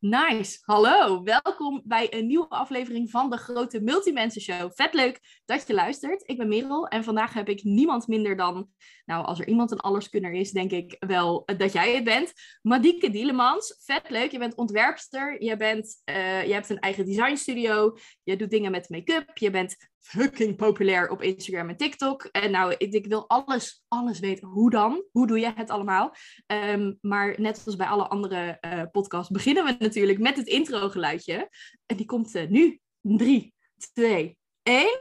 Nice. 0.00 0.58
Hallo, 0.62 1.22
welkom 1.22 1.82
bij 1.84 2.14
een 2.14 2.26
nieuwe 2.26 2.48
aflevering 2.48 3.10
van 3.10 3.30
de 3.30 3.36
Grote 3.36 3.80
Multimensen 3.80 4.40
Show. 4.40 4.70
Vet 4.74 4.94
leuk 4.94 5.20
dat 5.44 5.66
je 5.66 5.74
luistert. 5.74 6.22
Ik 6.26 6.38
ben 6.38 6.48
Merel 6.48 6.88
en 6.88 7.04
vandaag 7.04 7.32
heb 7.32 7.48
ik 7.48 7.62
niemand 7.62 8.06
minder 8.06 8.36
dan, 8.36 8.68
nou 9.04 9.24
als 9.24 9.40
er 9.40 9.48
iemand 9.48 9.70
een 9.70 9.80
alleskunner 9.80 10.32
is, 10.32 10.50
denk 10.50 10.70
ik 10.70 10.96
wel 10.98 11.42
dat 11.56 11.72
jij 11.72 11.94
het 11.94 12.04
bent. 12.04 12.32
Madieke 12.62 13.10
Dielemans, 13.10 13.80
vet 13.84 14.10
leuk. 14.10 14.30
Je 14.30 14.38
bent 14.38 14.54
ontwerpster, 14.54 15.42
je, 15.42 15.56
bent, 15.56 16.02
uh, 16.10 16.46
je 16.46 16.52
hebt 16.52 16.70
een 16.70 16.78
eigen 16.78 17.04
designstudio, 17.04 17.96
je 18.22 18.36
doet 18.36 18.50
dingen 18.50 18.70
met 18.70 18.88
make-up, 18.88 19.38
je 19.38 19.50
bent 19.50 19.76
fucking 20.00 20.56
populair 20.56 21.08
op 21.08 21.22
Instagram 21.22 21.68
en 21.68 21.76
TikTok. 21.76 22.24
En 22.24 22.50
nou, 22.50 22.74
ik, 22.78 22.92
ik, 22.92 23.06
wil 23.06 23.28
alles, 23.28 23.84
alles 23.88 24.18
weten. 24.18 24.48
Hoe 24.48 24.70
dan? 24.70 25.04
Hoe 25.10 25.26
doe 25.26 25.38
je 25.38 25.52
het 25.54 25.70
allemaal? 25.70 26.14
Um, 26.46 26.98
maar 27.00 27.40
net 27.40 27.62
als 27.66 27.76
bij 27.76 27.86
alle 27.86 28.08
andere 28.08 28.58
uh, 28.60 28.82
podcasts 28.90 29.30
beginnen 29.30 29.64
we 29.64 29.76
natuurlijk 29.78 30.18
met 30.18 30.36
het 30.36 30.46
intro 30.46 30.88
geluidje. 30.88 31.50
En 31.86 31.96
die 31.96 32.06
komt 32.06 32.34
uh, 32.34 32.48
nu. 32.48 32.80
3, 33.00 33.54
2, 33.92 34.38
1. 34.62 34.98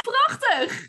Prachtig! 0.00 0.88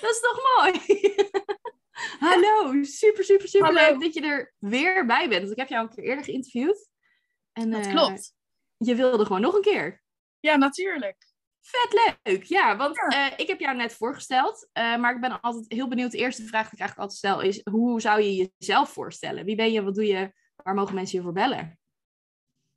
Dat 0.00 0.10
is 0.10 0.20
toch 0.20 0.40
mooi? 0.56 1.14
Hallo, 2.28 2.82
super, 2.82 3.24
super, 3.24 3.48
super 3.48 3.74
Hallo. 3.74 3.90
leuk 3.90 4.00
dat 4.00 4.14
je 4.14 4.20
er 4.20 4.54
weer 4.58 5.06
bij 5.06 5.28
bent. 5.28 5.40
Want 5.40 5.52
ik 5.52 5.58
heb 5.58 5.68
jou 5.68 5.86
een 5.86 5.94
keer 5.94 6.04
eerder 6.04 6.24
geïnterviewd. 6.24 6.88
En, 7.52 7.70
dat 7.70 7.86
uh, 7.86 7.92
klopt. 7.92 8.34
Je 8.76 8.94
wilde 8.94 9.24
gewoon 9.24 9.40
nog 9.40 9.54
een 9.54 9.62
keer. 9.62 10.02
Ja, 10.40 10.56
natuurlijk. 10.56 11.28
Vet 11.60 12.18
leuk, 12.22 12.44
ja, 12.44 12.76
want 12.76 12.96
ja. 12.96 13.30
Uh, 13.30 13.38
ik 13.38 13.46
heb 13.46 13.60
jou 13.60 13.76
net 13.76 13.94
voorgesteld, 13.94 14.68
uh, 14.72 14.96
maar 14.96 15.14
ik 15.14 15.20
ben 15.20 15.40
altijd 15.40 15.64
heel 15.68 15.88
benieuwd. 15.88 16.10
De 16.10 16.18
eerste 16.18 16.42
vraag 16.42 16.64
die 16.64 16.72
ik 16.72 16.78
eigenlijk 16.78 17.10
altijd 17.10 17.18
stel 17.18 17.40
is, 17.40 17.60
hoe 17.70 18.00
zou 18.00 18.22
je 18.22 18.50
jezelf 18.58 18.92
voorstellen? 18.92 19.44
Wie 19.44 19.56
ben 19.56 19.72
je, 19.72 19.82
wat 19.82 19.94
doe 19.94 20.06
je, 20.06 20.32
waar 20.56 20.74
mogen 20.74 20.94
mensen 20.94 21.18
je 21.18 21.24
voor 21.24 21.32
bellen? 21.32 21.78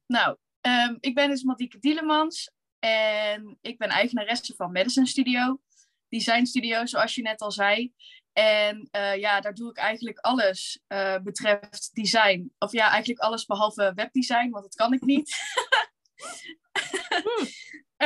Nou, 0.06 0.38
um, 0.62 0.98
ik 1.00 1.16
ben 1.16 1.30
dus 1.30 1.44
Madieke 1.44 1.80
Dielemans 1.80 2.52
en 2.80 3.58
ik 3.62 3.78
ben 3.78 3.90
eigenaresse 3.90 4.56
van 4.56 4.72
Medicine 4.72 5.08
Studio, 5.08 5.62
Design 6.10 6.46
Studio, 6.46 6.86
zoals 6.86 7.16
je 7.16 7.22
net 7.22 7.42
al 7.42 7.52
zei. 7.52 7.94
En 8.34 8.90
uh, 8.92 9.16
ja, 9.16 9.42
daar 9.42 9.54
doe 9.54 9.70
ik 9.70 9.78
eigenlijk 9.78 10.20
alles 10.20 10.84
betreft 11.24 11.90
design. 11.94 12.54
Of 12.58 12.72
ja, 12.72 12.90
eigenlijk 12.90 13.20
alles 13.20 13.46
behalve 13.46 13.92
webdesign, 13.96 14.50
want 14.50 14.64
dat 14.64 14.76
kan 14.76 14.94
ik 14.94 15.02
niet. 15.02 15.36
Hmm. 16.72 17.48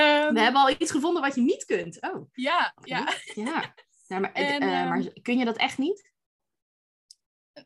Um, 0.02 0.33
we 0.35 0.39
hebben 0.39 0.61
al 0.61 0.69
iets 0.69 0.91
gevonden 0.91 1.21
wat 1.21 1.35
je 1.35 1.41
niet 1.41 1.66
kunt. 1.66 2.02
Oh. 2.02 2.30
Ja, 2.33 2.73
ja. 2.83 3.13
ja. 3.33 3.73
Maar, 4.08 4.31
en, 4.33 4.63
uh, 4.63 4.89
maar, 4.89 5.03
kun 5.21 5.38
je 5.38 5.45
dat 5.45 5.58
echt 5.58 5.77
niet? 5.77 6.11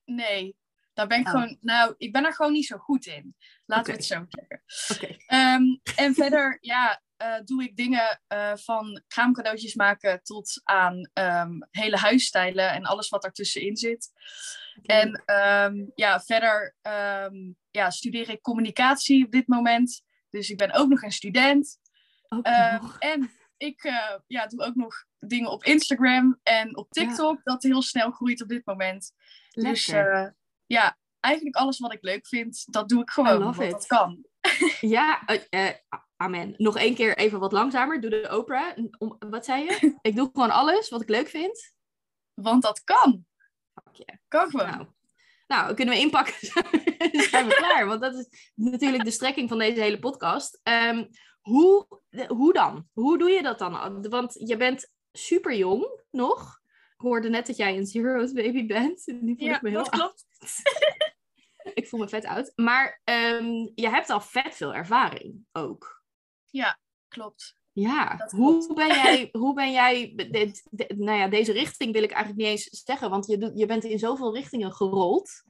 Nee, 0.05 0.55
daar 0.93 1.07
ben 1.07 1.19
ik 1.19 1.25
oh. 1.25 1.31
gewoon. 1.31 1.57
Nou, 1.61 1.95
ik 1.97 2.11
ben 2.11 2.25
er 2.25 2.33
gewoon 2.33 2.51
niet 2.51 2.65
zo 2.65 2.77
goed 2.77 3.05
in. 3.05 3.35
Laten 3.65 3.93
okay. 3.93 3.95
we 3.95 4.01
het 4.01 4.05
zo 4.05 4.25
zeggen. 4.29 4.63
Okay. 5.27 5.55
Um, 5.55 5.81
en 5.95 6.13
verder, 6.13 6.57
ja, 6.61 7.01
uh, 7.21 7.39
doe 7.43 7.63
ik 7.63 7.75
dingen 7.75 8.21
uh, 8.33 8.55
van 8.55 9.01
kraamcadeautjes 9.07 9.75
maken 9.75 10.23
tot 10.23 10.61
aan 10.63 11.09
um, 11.13 11.67
hele 11.71 11.97
huisstijlen 11.97 12.71
en 12.71 12.83
alles 12.83 13.09
wat 13.09 13.23
ertussenin 13.23 13.77
zit. 13.77 14.11
En 14.83 15.23
um, 15.25 15.91
ja, 15.95 16.19
verder 16.19 16.75
ja, 17.71 17.89
studeer 17.89 18.29
ik 18.29 18.41
communicatie 18.41 19.25
op 19.25 19.31
dit 19.31 19.47
moment. 19.47 20.03
Dus 20.29 20.49
ik 20.49 20.57
ben 20.57 20.73
ook 20.73 20.89
nog 20.89 21.01
een 21.01 21.11
student. 21.11 21.77
Uh, 22.43 22.95
en 22.99 23.31
ik 23.57 23.83
uh, 23.83 24.15
ja, 24.27 24.47
doe 24.47 24.61
ook 24.61 24.75
nog 24.75 25.05
dingen 25.19 25.51
op 25.51 25.63
Instagram 25.63 26.39
en 26.43 26.77
op 26.77 26.91
TikTok, 26.91 27.35
ja. 27.35 27.41
dat 27.43 27.63
heel 27.63 27.81
snel 27.81 28.11
groeit 28.11 28.41
op 28.41 28.47
dit 28.47 28.65
moment. 28.65 29.11
Lekker. 29.49 29.73
Dus 29.73 29.87
uh, 29.87 30.27
ja, 30.65 30.97
eigenlijk 31.19 31.55
alles 31.55 31.79
wat 31.79 31.93
ik 31.93 32.03
leuk 32.03 32.27
vind, 32.27 32.63
dat 32.65 32.89
doe 32.89 33.01
ik 33.01 33.09
gewoon, 33.09 33.43
want 33.43 33.71
dat 33.71 33.85
kan. 33.85 34.25
ja, 34.95 35.25
eh, 35.25 35.69
amen. 36.15 36.53
Nog 36.57 36.77
één 36.77 36.95
keer 36.95 37.17
even 37.17 37.39
wat 37.39 37.51
langzamer. 37.51 38.01
Doe 38.01 38.09
de 38.09 38.37
Oprah. 38.37 38.77
Om, 38.97 39.15
wat 39.19 39.45
zei 39.45 39.63
je? 39.63 39.95
ik 40.01 40.15
doe 40.15 40.29
gewoon 40.33 40.51
alles 40.51 40.89
wat 40.89 41.01
ik 41.01 41.09
leuk 41.09 41.27
vind. 41.27 41.73
Want 42.33 42.61
dat 42.61 42.83
kan. 42.83 43.25
Fuck 43.73 43.95
yeah. 43.95 44.17
Kan 44.27 44.49
gewoon. 44.49 44.69
Nou. 44.69 44.87
Nou, 45.49 45.73
kunnen 45.73 45.95
we 45.95 45.99
inpakken. 45.99 46.47
zijn 47.29 47.47
we 47.47 47.55
klaar. 47.55 47.85
Want 47.85 48.01
dat 48.01 48.15
is 48.15 48.51
natuurlijk 48.55 49.03
de 49.03 49.11
strekking 49.11 49.49
van 49.49 49.57
deze 49.57 49.81
hele 49.81 49.99
podcast. 49.99 50.59
Um, 50.63 51.09
hoe, 51.41 51.87
hoe 52.27 52.53
dan? 52.53 52.87
Hoe 52.93 53.17
doe 53.17 53.29
je 53.29 53.41
dat 53.41 53.59
dan? 53.59 54.09
Want 54.09 54.33
je 54.47 54.57
bent 54.57 54.91
super 55.11 55.55
jong 55.55 56.01
nog. 56.11 56.59
Ik 56.97 57.05
hoorde 57.05 57.29
net 57.29 57.47
dat 57.47 57.57
jij 57.57 57.77
een 57.77 57.85
Zero's 57.85 58.31
baby 58.31 58.65
bent. 58.65 59.03
Voel 59.03 59.33
ja, 59.37 59.55
ik 59.55 59.61
me 59.61 59.69
heel 59.69 59.83
dat 59.83 59.89
klopt. 59.89 60.25
ik 61.79 61.87
voel 61.87 61.99
me 61.99 62.09
vet 62.09 62.25
oud. 62.25 62.51
Maar 62.55 63.01
um, 63.03 63.71
je 63.75 63.89
hebt 63.89 64.09
al 64.09 64.21
vet 64.21 64.55
veel 64.55 64.73
ervaring 64.73 65.45
ook. 65.51 66.03
Ja, 66.45 66.79
klopt. 67.07 67.58
Ja, 67.79 68.25
hoe 68.37 68.73
ben 68.73 68.87
jij, 68.87 69.29
hoe 69.31 69.53
ben 69.53 69.71
jij 69.71 70.13
dit, 70.15 70.67
dit, 70.69 70.97
nou 70.97 71.17
ja, 71.17 71.27
deze 71.27 71.51
richting 71.51 71.93
wil 71.93 72.03
ik 72.03 72.11
eigenlijk 72.11 72.41
niet 72.41 72.51
eens 72.51 72.83
zeggen, 72.85 73.09
want 73.09 73.27
je, 73.27 73.51
je 73.55 73.65
bent 73.65 73.83
in 73.83 73.99
zoveel 73.99 74.35
richtingen 74.35 74.73
gerold. 74.73 75.43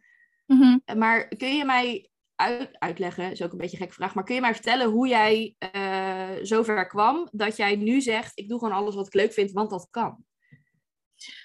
Mm 0.46 0.62
-hmm. 0.62 0.98
Maar 0.98 1.28
kun 1.28 1.56
je 1.56 1.66
mij 1.66 2.10
uit, 2.36 2.80
uitleggen, 2.80 3.32
is 3.32 3.42
ook 3.42 3.52
een 3.52 3.58
beetje 3.58 3.78
een 3.78 3.82
gekke 3.82 3.96
vraag, 3.96 4.16
maar 4.16 4.24
kun 4.24 4.36
je 4.36 4.42
mij 4.42 4.54
vertellen 4.54 4.90
hoe 4.90 5.08
jij 5.08 5.56
uh, 5.76 6.30
zover 6.42 6.88
kwam 6.88 7.28
dat 7.32 7.58
jij 7.58 7.76
nu 7.76 8.02
zegt, 8.02 8.32
ik 8.36 8.50
doe 8.50 8.60
gewoon 8.60 8.74
alles 8.74 8.96
wat 8.96 9.08
ik 9.08 9.14
leuk 9.14 9.34
vind, 9.34 9.52
want 9.52 9.70
dat 9.70 9.88
kan? 9.92 10.26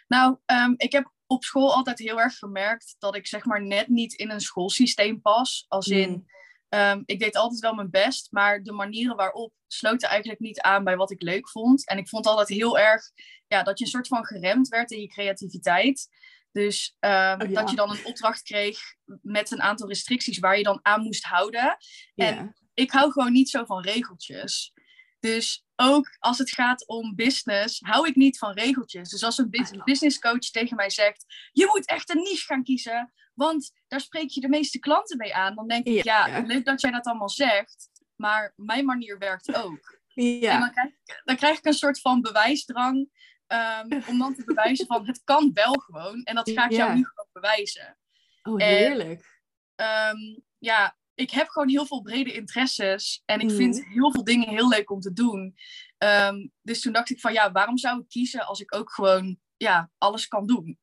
Nou, 0.09 0.37
um, 0.47 0.75
ik 0.77 0.93
heb 0.93 1.13
op 1.27 1.45
school 1.45 1.75
altijd 1.75 1.99
heel 1.99 2.21
erg 2.21 2.35
gemerkt 2.39 2.97
dat 2.99 3.17
ik 3.17 3.27
zeg 3.27 3.45
maar 3.45 3.63
net 3.63 3.89
niet 3.89 4.15
in 4.15 4.31
een 4.31 4.41
schoolsysteem 4.41 5.21
pas. 5.21 5.65
Als 5.69 5.87
in, 5.87 6.11
mm. 6.11 6.25
Um, 6.75 7.03
ik 7.05 7.19
deed 7.19 7.37
altijd 7.37 7.61
wel 7.61 7.75
mijn 7.75 7.91
best, 7.91 8.29
maar 8.31 8.63
de 8.63 8.73
manieren 8.73 9.17
waarop 9.17 9.53
sloten 9.67 10.09
eigenlijk 10.09 10.41
niet 10.41 10.61
aan 10.61 10.85
bij 10.85 10.97
wat 10.97 11.11
ik 11.11 11.23
leuk 11.23 11.51
vond. 11.51 11.89
En 11.89 11.99
ik 11.99 12.09
vond 12.09 12.27
altijd 12.27 12.49
heel 12.49 12.79
erg 12.79 13.03
ja, 13.47 13.63
dat 13.63 13.79
je 13.79 13.85
een 13.85 13.91
soort 13.91 14.09
van 14.09 14.25
geremd 14.25 14.69
werd 14.69 14.91
in 14.91 15.01
je 15.01 15.09
creativiteit. 15.09 16.09
Dus 16.53 16.97
um, 17.01 17.11
oh, 17.11 17.19
ja. 17.19 17.47
dat 17.47 17.71
je 17.71 17.77
dan 17.77 17.91
een 17.91 18.05
opdracht 18.05 18.43
kreeg 18.43 18.79
met 19.23 19.51
een 19.51 19.63
aantal 19.63 19.89
restricties 19.89 20.39
waar 20.39 20.57
je 20.57 20.63
dan 20.63 20.79
aan 20.83 21.03
moest 21.03 21.25
houden. 21.25 21.77
En 22.15 22.55
ik 22.75 22.91
hou 22.91 23.13
gewoon 23.13 23.33
niet 23.33 23.49
zo 23.49 23.65
van 23.65 23.83
regeltjes. 23.83 24.73
Dus 25.21 25.65
ook 25.77 26.17
als 26.19 26.39
het 26.39 26.51
gaat 26.51 26.87
om 26.87 27.15
business, 27.15 27.81
hou 27.81 28.09
ik 28.09 28.15
niet 28.15 28.39
van 28.39 28.53
regeltjes. 28.53 29.09
Dus 29.09 29.25
als 29.25 29.39
een 29.39 29.51
business 29.85 30.19
coach 30.19 30.51
tegen 30.51 30.77
mij 30.77 30.91
zegt: 30.91 31.25
Je 31.53 31.67
moet 31.67 31.87
echt 31.87 32.11
een 32.11 32.23
niche 32.23 32.45
gaan 32.45 32.63
kiezen, 32.63 33.13
want 33.35 33.73
daar 33.89 34.01
spreek 34.01 34.31
je 34.31 34.41
de 34.41 34.49
meeste 34.49 34.79
klanten 34.79 35.17
mee 35.17 35.35
aan. 35.35 35.55
Dan 35.55 35.69
denk 35.69 35.87
ik: 35.87 36.05
Ja, 36.05 36.27
ja 36.27 36.41
leuk 36.41 36.65
dat 36.65 36.81
jij 36.81 36.91
dat 36.91 37.07
allemaal 37.07 37.31
zegt, 37.31 37.91
maar 38.17 38.53
mijn 38.57 38.85
manier 38.85 39.19
werkt 39.19 39.55
ook. 39.55 40.03
Ja. 40.15 40.53
En 40.53 40.61
dan 40.61 40.71
krijg, 40.71 40.89
ik, 40.89 41.21
dan 41.25 41.37
krijg 41.37 41.59
ik 41.59 41.67
een 41.67 41.73
soort 41.73 42.01
van 42.01 42.21
bewijsdrang 42.21 43.09
um, 43.49 44.03
om 44.11 44.19
dan 44.19 44.35
te 44.35 44.45
bewijzen 44.45 44.87
van 44.87 45.07
het 45.07 45.21
kan 45.25 45.51
wel 45.53 45.73
gewoon. 45.73 46.23
En 46.23 46.35
dat 46.35 46.51
ga 46.51 46.65
ik 46.65 46.73
jou 46.73 46.95
nu 46.95 47.05
gewoon 47.05 47.29
bewijzen. 47.33 47.99
Oh, 48.43 48.57
heerlijk. 48.57 49.43
En, 49.75 50.17
um, 50.17 50.45
ja, 50.59 50.97
ik 51.15 51.31
heb 51.31 51.49
gewoon 51.49 51.69
heel 51.69 51.87
veel 51.87 52.03
brede 52.03 52.33
interesses. 52.33 53.23
En 53.25 53.41
ik 53.41 53.51
mm. 53.51 53.57
vind 53.57 53.85
heel 53.87 54.13
veel 54.13 54.25
dingen 54.25 54.49
heel 54.49 54.69
leuk 54.69 54.91
om 54.91 55.01
te 55.01 55.13
doen. 55.13 55.55
Um, 55.99 56.53
dus 56.63 56.81
toen 56.81 56.93
dacht 56.93 57.11
ik 57.11 57.21
van 57.21 57.33
ja, 57.33 57.53
waarom 57.53 57.79
zou 57.79 58.01
ik 58.01 58.09
kiezen 58.09 58.47
als 58.47 58.61
ik 58.61 58.75
ook 58.75 58.93
gewoon 58.93 59.39
ja, 59.57 59.91
alles 59.99 60.29
kan 60.29 60.47
doen? 60.47 60.79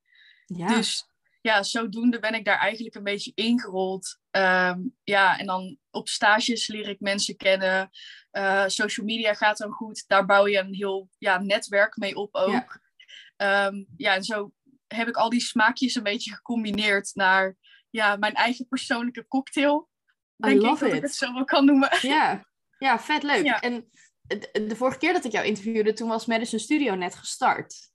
Ja. 0.46 0.68
Dus 0.68 1.11
ja, 1.41 1.63
zodoende 1.63 2.19
ben 2.19 2.34
ik 2.34 2.46
daar 2.46 2.57
eigenlijk 2.57 2.96
een 2.96 3.03
beetje 3.03 3.31
ingerold. 3.35 4.19
Um, 4.31 4.96
ja, 5.03 5.38
en 5.40 5.46
dan 5.46 5.78
op 5.91 6.07
stages 6.07 6.68
leer 6.68 6.90
ik 6.90 7.00
mensen 7.00 7.35
kennen. 7.35 7.90
Uh, 8.31 8.63
social 8.68 9.06
media 9.06 9.34
gaat 9.34 9.57
dan 9.57 9.72
goed. 9.72 10.03
Daar 10.07 10.25
bouw 10.25 10.47
je 10.47 10.57
een 10.57 10.74
heel 10.74 11.09
ja, 11.18 11.38
netwerk 11.38 11.97
mee 11.97 12.16
op 12.16 12.35
ook. 12.35 12.79
Ja. 13.38 13.68
Um, 13.68 13.88
ja, 13.97 14.16
en 14.16 14.24
zo 14.24 14.52
heb 14.88 15.07
ik 15.07 15.16
al 15.16 15.29
die 15.29 15.41
smaakjes 15.41 15.96
een 15.96 16.03
beetje 16.03 16.34
gecombineerd 16.34 17.12
naar 17.16 17.58
ja, 17.90 18.16
mijn 18.16 18.34
eigen 18.34 18.68
persoonlijke 18.68 19.28
cocktail. 19.28 19.90
Denk 20.35 20.61
I 20.61 20.66
love 20.66 20.73
ik 20.73 20.79
dat 20.79 20.90
it. 20.90 20.96
ik 20.96 21.02
het 21.02 21.16
zo 21.16 21.34
wel 21.34 21.44
kan 21.44 21.66
noemen. 21.66 21.90
Ja, 22.02 22.46
ja 22.78 22.99
vet 22.99 23.23
leuk. 23.23 23.46
Ja. 23.46 23.59
En 23.59 23.90
de, 24.22 24.66
de 24.67 24.76
vorige 24.76 24.97
keer 24.97 25.14
dat 25.14 25.26
ik 25.26 25.32
jou 25.32 25.46
interviewde, 25.46 25.94
toen 25.94 26.08
was 26.08 26.26
Madison 26.26 26.59
Studio 26.59 26.96
net 26.96 27.16
gestart. 27.16 27.91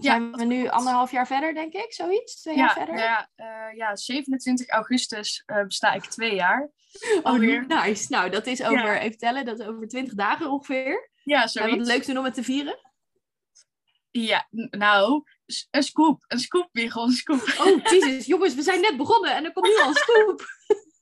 Zijn 0.00 0.22
ja, 0.22 0.30
we 0.30 0.44
nu 0.44 0.60
klopt. 0.60 0.74
anderhalf 0.74 1.10
jaar 1.10 1.26
verder, 1.26 1.54
denk 1.54 1.72
ik? 1.72 1.92
Zoiets? 1.92 2.40
Twee 2.40 2.56
ja, 2.56 2.60
jaar 2.60 2.74
verder? 2.74 2.98
Ja, 2.98 3.30
uh, 3.36 3.76
ja 3.76 3.96
27 3.96 4.68
augustus 4.68 5.42
uh, 5.46 5.62
besta 5.62 5.92
ik 5.92 6.04
twee 6.04 6.34
jaar. 6.34 6.70
Oh, 7.22 7.38
nice. 7.66 8.06
Nou, 8.08 8.30
dat 8.30 8.46
is 8.46 8.62
over, 8.62 8.94
ja. 8.94 8.98
even 8.98 9.18
tellen, 9.18 9.44
dat 9.44 9.58
is 9.60 9.66
over 9.66 9.88
20 9.88 10.14
dagen 10.14 10.50
ongeveer. 10.50 11.10
Ja, 11.24 11.46
zoiets. 11.46 11.72
En 11.72 11.78
wat 11.78 11.86
leuk 11.86 12.06
doen 12.06 12.18
om 12.18 12.24
het 12.24 12.34
te 12.34 12.42
vieren? 12.42 12.78
Ja, 14.10 14.48
nou, 14.70 15.24
een 15.70 15.82
scoop. 15.82 16.24
Een 16.26 16.38
scoop, 16.38 16.68
gewoon 16.72 17.08
een 17.08 17.14
scoop. 17.14 17.40
Oh, 17.60 17.82
jezus. 17.82 18.26
Jongens, 18.26 18.54
we 18.54 18.62
zijn 18.62 18.80
net 18.80 18.96
begonnen 18.96 19.34
en 19.34 19.44
er 19.44 19.52
komt 19.52 19.66
nu 19.66 19.76
al 19.82 19.88
een 19.88 19.94
scoop. 20.06 20.44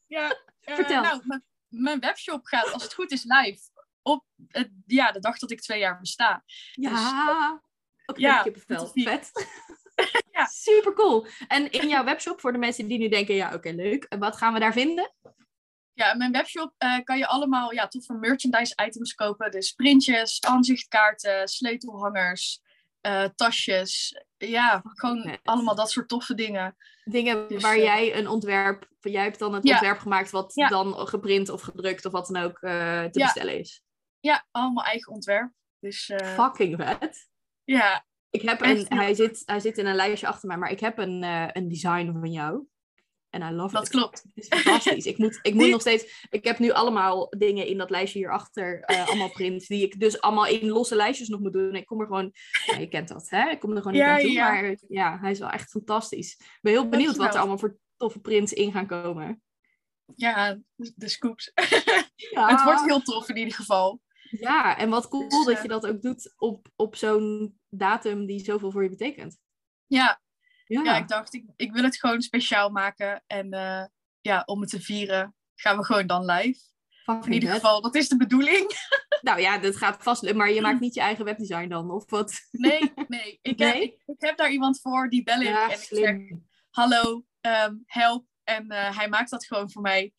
ja, 0.07 0.37
uh, 0.65 0.75
Vertel. 0.75 1.03
Nou, 1.03 1.41
mijn 1.69 2.01
webshop 2.01 2.47
gaat, 2.47 2.73
als 2.73 2.83
het 2.83 2.95
goed 2.95 3.13
is, 3.13 3.25
live. 3.25 3.61
Op 4.03 4.25
uh, 4.49 4.65
ja, 4.87 5.13
de 5.13 5.21
dag 5.21 5.39
dat 5.39 5.51
ik 5.51 5.61
twee 5.61 5.79
jaar 5.79 5.99
besta. 5.99 6.45
Ja. 6.73 6.91
Dus, 6.91 7.61
Ook 8.07 8.19
ja, 8.19 8.43
kippenvel. 8.43 8.91
Vet. 8.95 9.31
ja. 10.33 10.45
Super 10.45 10.93
cool. 10.93 11.27
En 11.49 11.71
in 11.71 11.89
jouw 11.89 12.05
webshop, 12.05 12.41
voor 12.41 12.53
de 12.53 12.59
mensen 12.59 12.87
die 12.87 12.99
nu 12.99 13.09
denken, 13.09 13.35
ja, 13.35 13.55
oké, 13.55 13.71
leuk. 13.71 14.15
Wat 14.19 14.37
gaan 14.37 14.53
we 14.53 14.61
daar 14.61 14.73
vinden? 14.73 15.13
Ja, 15.93 16.13
in 16.13 16.19
mijn 16.19 16.33
webshop 16.33 16.75
uh, 16.79 16.99
kan 17.05 17.19
je 17.19 17.27
allemaal 17.27 17.73
ja, 17.73 17.89
toffe 17.89 18.13
merchandise 18.13 18.75
items 18.87 19.15
kopen. 19.15 19.51
Dus 19.51 19.73
printjes, 19.73 20.41
aanzichtkaarten, 20.41 21.49
sleutelhangers, 21.49 22.61
uh, 23.03 23.25
tasjes. 23.35 24.23
Ja, 24.37 24.83
gewoon 24.85 25.39
allemaal 25.43 25.75
dat 25.75 25.91
soort 25.91 26.09
toffe 26.09 26.35
dingen. 26.35 26.77
Dingen 27.05 27.49
dus, 27.49 27.63
waar 27.63 27.77
uh, 27.77 27.83
jij 27.83 28.17
een 28.17 28.29
ontwerp, 28.29 28.89
jij 29.01 29.23
hebt 29.23 29.39
dan 29.39 29.55
het 29.55 29.65
ja. 29.65 29.73
ontwerp 29.73 29.99
gemaakt 29.99 30.31
wat 30.31 30.55
ja. 30.55 30.69
dan 30.69 30.95
geprint 30.95 31.49
of 31.49 31.63
gedrukt 31.63 32.05
of 32.05 32.13
wat 32.13 32.27
dan 32.27 32.43
ook 32.43 32.59
te 32.59 33.09
bestellen 33.13 33.59
is. 33.59 33.83
Ja, 34.21 34.47
allemaal 34.51 34.85
eigen 34.85 35.13
ontwerp. 35.13 35.53
Dus, 35.81 36.13
Fucking 36.25 36.77
vet. 36.77 37.29
Ja. 37.67 38.05
Ik 38.31 38.43
heb 38.43 38.61
een, 38.61 38.87
hij, 38.89 39.15
zit, 39.15 39.43
hij 39.45 39.61
zit 39.61 39.79
in 39.79 39.87
een 39.87 39.95
lijstje 39.95 40.27
achter 40.27 40.49
mij, 40.49 40.57
maar 40.57 40.71
ik 40.71 40.81
heb 40.81 40.99
een, 40.99 41.23
een 41.57 41.69
design 41.69 42.17
van 42.21 42.33
jou. 42.33 42.67
En 43.31 43.53
I 43.53 43.55
love 43.55 43.75
dat 43.75 43.85
it. 43.85 43.91
klopt. 43.91 44.23
Het 44.23 44.45
is 44.45 44.61
fantastisch. 44.61 45.07
ik 45.07 45.19
moet, 45.19 45.39
ik 45.43 45.55
moet 45.55 45.71
nog 45.77 45.81
steeds... 45.81 46.27
Ik 46.31 46.45
heb 46.45 46.59
nu 46.59 46.71
allemaal 46.71 47.29
dingen 47.39 47.67
in 47.67 47.79
dat 47.79 47.91
lijstje 47.91 48.19
hierachter. 48.19 48.91
Uh, 48.91 49.09
allemaal 49.09 49.31
prints. 49.31 49.67
Die 49.67 49.83
ik 49.83 50.01
dus 50.01 50.21
allemaal 50.21 50.47
in 50.47 50.69
losse 50.69 50.97
lijstjes 50.97 51.29
nog 51.29 51.41
moet 51.41 51.53
doen. 51.53 51.75
Ik 51.75 51.87
kom 51.87 52.01
er 52.01 52.07
gewoon... 52.07 52.33
Ja, 52.67 52.79
je 52.79 52.89
kent 52.89 53.09
dat, 53.09 53.31
hè? 53.31 53.51
Ik 53.51 53.61
kom 53.61 53.71
er 53.71 53.77
gewoon 53.77 53.93
niet 53.93 54.03
ja, 54.03 54.15
aan 54.15 54.21
toe. 54.21 54.31
Ja. 54.31 54.53
Maar 54.53 54.77
ja, 54.89 55.19
hij 55.21 55.31
is 55.31 55.39
wel 55.39 55.51
echt 55.51 55.71
fantastisch. 55.71 56.33
Ik 56.33 56.59
ben 56.61 56.73
heel 56.73 56.89
benieuwd 56.89 57.17
wat 57.17 57.35
er 57.35 57.41
allemaal 57.41 57.59
voor 57.59 57.79
toffe 57.97 58.21
prints 58.21 58.53
in 58.53 58.73
gaan 58.73 58.87
komen. 58.87 59.43
Ja, 60.15 60.59
de 60.75 61.09
scoops. 61.09 61.53
Ja. 62.15 62.49
het 62.53 62.63
wordt 62.63 62.85
heel 62.85 63.03
tof 63.03 63.29
in 63.29 63.37
ieder 63.37 63.55
geval. 63.55 64.01
Ja, 64.31 64.79
en 64.79 64.91
wat 64.91 65.09
cool 65.09 65.29
dus, 65.29 65.45
dat 65.45 65.63
je 65.63 65.69
dat 65.69 65.87
ook 65.87 66.03
doet 66.03 66.35
op, 66.37 66.69
op 66.77 66.97
zo'n 66.97 67.59
datum 67.69 68.27
die 68.27 68.45
zoveel 68.45 68.71
voor 68.71 68.83
je 68.83 68.89
betekent. 68.89 69.39
Ja, 69.87 70.21
ja. 70.67 70.83
ja, 70.83 70.97
ik 70.97 71.09
dacht, 71.09 71.35
ik, 71.35 71.45
ik 71.57 71.73
wil 71.73 71.83
het 71.83 71.97
gewoon 71.97 72.23
speciaal 72.23 72.71
maken. 72.71 73.25
En 73.27 73.55
uh, 73.55 73.85
ja, 74.21 74.43
om 74.45 74.61
het 74.61 74.71
te 74.71 74.81
vieren 74.81 75.35
gaan 75.55 75.77
we 75.77 75.85
gewoon 75.85 76.07
dan 76.07 76.25
live. 76.25 76.61
Fucking 77.03 77.27
in 77.27 77.33
ieder 77.33 77.51
geval, 77.51 77.81
dat 77.81 77.95
is 77.95 78.09
de 78.09 78.17
bedoeling. 78.17 78.71
Nou 79.21 79.41
ja, 79.41 79.59
dat 79.59 79.77
gaat 79.77 80.03
vast. 80.03 80.35
Maar 80.35 80.51
je 80.51 80.61
maakt 80.61 80.81
niet 80.81 80.95
je 80.95 81.01
eigen 81.01 81.25
webdesign 81.25 81.69
dan, 81.69 81.91
of 81.91 82.11
wat? 82.11 82.33
Nee, 82.51 82.93
nee. 83.09 83.39
Ik, 83.43 83.59
nee? 83.59 83.73
Heb, 83.73 83.83
ik, 83.83 84.03
ik, 84.07 84.15
heb 84.19 84.37
daar 84.37 84.51
iemand 84.51 84.81
voor, 84.81 85.09
die 85.09 85.23
bel 85.23 85.41
ik. 85.41 85.47
Ja, 85.47 85.65
en 85.65 85.71
ik 85.71 85.77
slim. 85.77 86.27
zeg, 86.29 86.39
hallo, 86.71 87.25
um, 87.41 87.83
help. 87.87 88.27
En 88.45 88.73
uh, 88.73 88.97
hij 88.97 89.09
maakt 89.09 89.31
dat 89.31 89.47
gewoon 89.47 89.71
voor 89.71 89.83
mij. 89.83 90.13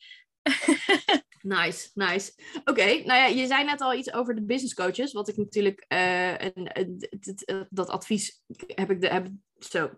Nice, 1.41 1.89
nice. 1.93 2.33
Oké, 2.65 2.85
nou 2.85 3.19
ja, 3.19 3.25
je 3.25 3.47
zei 3.47 3.63
net 3.63 3.81
al 3.81 3.93
iets 3.93 4.13
over 4.13 4.35
de 4.35 4.43
business 4.43 4.73
coaches, 4.73 5.13
wat 5.13 5.27
ik 5.27 5.37
natuurlijk, 5.37 5.85
een, 5.87 6.69
een, 6.73 7.67
dat 7.69 7.89
advies 7.89 8.43
heb 8.67 8.91
ik, 8.91 9.01
de, 9.01 9.07
heb, 9.07 9.27
zo, 9.59 9.89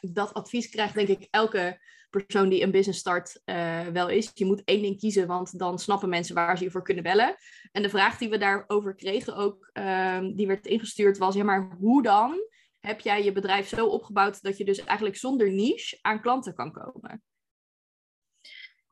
dat 0.00 0.34
advies 0.34 0.68
krijgt 0.68 0.94
denk 0.94 1.08
ik 1.08 1.28
elke 1.30 1.78
persoon 2.10 2.48
die 2.48 2.62
een 2.62 2.70
business 2.70 3.00
start 3.00 3.40
uh, 3.44 3.86
wel 3.86 4.08
is. 4.08 4.30
Je 4.34 4.44
moet 4.44 4.64
één 4.64 4.82
ding 4.82 4.98
kiezen, 4.98 5.26
want 5.26 5.58
dan 5.58 5.78
snappen 5.78 6.08
mensen 6.08 6.34
waar 6.34 6.58
ze 6.58 6.64
je 6.64 6.70
voor 6.70 6.82
kunnen 6.82 7.02
bellen. 7.02 7.36
En 7.72 7.82
de 7.82 7.88
vraag 7.88 8.18
die 8.18 8.28
we 8.28 8.38
daarover 8.38 8.94
kregen 8.94 9.36
ook, 9.36 9.70
uh, 9.72 10.20
die 10.34 10.46
werd 10.46 10.66
ingestuurd, 10.66 11.18
was, 11.18 11.34
ja 11.34 11.44
maar 11.44 11.76
hoe 11.78 12.02
dan 12.02 12.38
heb 12.80 13.00
jij 13.00 13.24
je 13.24 13.32
bedrijf 13.32 13.68
zo 13.68 13.86
opgebouwd 13.86 14.42
dat 14.42 14.56
je 14.56 14.64
dus 14.64 14.84
eigenlijk 14.84 15.16
zonder 15.16 15.52
niche 15.52 15.98
aan 16.02 16.20
klanten 16.20 16.54
kan 16.54 16.72
komen? 16.72 17.22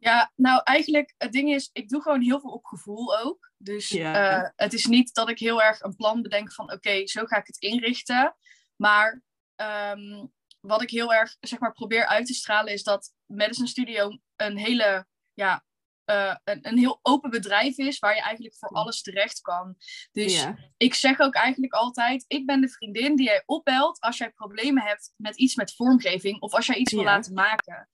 Ja, 0.05 0.33
nou 0.37 0.61
eigenlijk, 0.65 1.15
het 1.19 1.33
ding 1.33 1.55
is, 1.55 1.71
ik 1.73 1.89
doe 1.89 2.03
gewoon 2.03 2.21
heel 2.21 2.41
veel 2.41 2.51
op 2.51 2.65
gevoel 2.65 3.19
ook. 3.19 3.53
Dus 3.57 3.89
ja. 3.89 4.43
uh, 4.43 4.51
het 4.57 4.73
is 4.73 4.87
niet 4.87 5.15
dat 5.15 5.29
ik 5.29 5.39
heel 5.39 5.63
erg 5.63 5.81
een 5.81 5.97
plan 5.97 6.23
bedenk 6.23 6.53
van, 6.53 6.65
oké, 6.65 6.75
okay, 6.75 7.07
zo 7.07 7.25
ga 7.25 7.37
ik 7.37 7.47
het 7.47 7.57
inrichten. 7.59 8.37
Maar 8.77 9.23
um, 9.57 10.33
wat 10.61 10.83
ik 10.83 10.91
heel 10.91 11.15
erg, 11.15 11.37
zeg 11.41 11.59
maar, 11.59 11.73
probeer 11.73 12.07
uit 12.07 12.27
te 12.27 12.35
stralen 12.35 12.73
is 12.73 12.83
dat 12.83 13.13
Madison 13.27 13.67
Studio 13.67 14.19
een 14.37 14.57
hele, 14.57 15.07
ja, 15.35 15.65
uh, 16.07 16.37
een, 16.45 16.59
een 16.69 16.79
heel 16.79 16.99
open 17.03 17.31
bedrijf 17.31 17.79
is 17.79 17.99
waar 17.99 18.15
je 18.15 18.23
eigenlijk 18.23 18.57
voor 18.57 18.69
alles 18.69 19.03
terecht 19.03 19.41
kan. 19.41 19.77
Dus 20.13 20.43
ja. 20.43 20.57
ik 20.77 20.95
zeg 20.95 21.21
ook 21.21 21.35
eigenlijk 21.35 21.73
altijd, 21.73 22.25
ik 22.27 22.47
ben 22.47 22.61
de 22.61 22.69
vriendin 22.69 23.17
die 23.17 23.27
jij 23.27 23.43
opbelt 23.47 24.01
als 24.01 24.19
jij 24.19 24.31
problemen 24.31 24.83
hebt 24.83 25.13
met 25.17 25.37
iets 25.37 25.55
met 25.55 25.75
vormgeving 25.75 26.41
of 26.41 26.53
als 26.53 26.67
jij 26.67 26.77
iets 26.77 26.93
wil 26.93 27.05
laten 27.05 27.33
maken. 27.33 27.89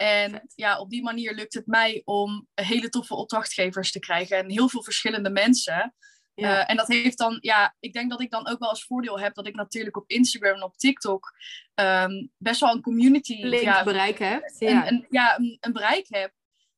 En 0.00 0.42
ja, 0.54 0.78
op 0.78 0.90
die 0.90 1.02
manier 1.02 1.34
lukt 1.34 1.54
het 1.54 1.66
mij 1.66 2.02
om 2.04 2.48
hele 2.54 2.88
toffe 2.88 3.14
opdrachtgevers 3.14 3.92
te 3.92 3.98
krijgen 3.98 4.36
en 4.36 4.50
heel 4.50 4.68
veel 4.68 4.82
verschillende 4.82 5.30
mensen. 5.30 5.94
Ja. 6.34 6.60
Uh, 6.60 6.70
en 6.70 6.76
dat 6.76 6.88
heeft 6.88 7.18
dan, 7.18 7.38
ja, 7.40 7.76
ik 7.80 7.92
denk 7.92 8.10
dat 8.10 8.20
ik 8.20 8.30
dan 8.30 8.48
ook 8.48 8.58
wel 8.58 8.68
als 8.68 8.84
voordeel 8.84 9.20
heb 9.20 9.34
dat 9.34 9.46
ik 9.46 9.54
natuurlijk 9.54 9.96
op 9.96 10.10
Instagram 10.10 10.54
en 10.54 10.62
op 10.62 10.76
TikTok 10.76 11.32
um, 11.74 12.30
best 12.38 12.60
wel 12.60 12.74
een 12.74 12.82
community 12.82 13.42
Link 13.42 13.62
ja, 13.62 13.84
bereik 13.84 14.18
heb. 14.18 14.52
Ja, 14.58 14.86
een, 14.86 14.94
een, 14.94 15.06
ja, 15.10 15.38
een, 15.38 15.56
een, 15.60 15.72
bereik 15.72 16.06
heb. 16.08 16.32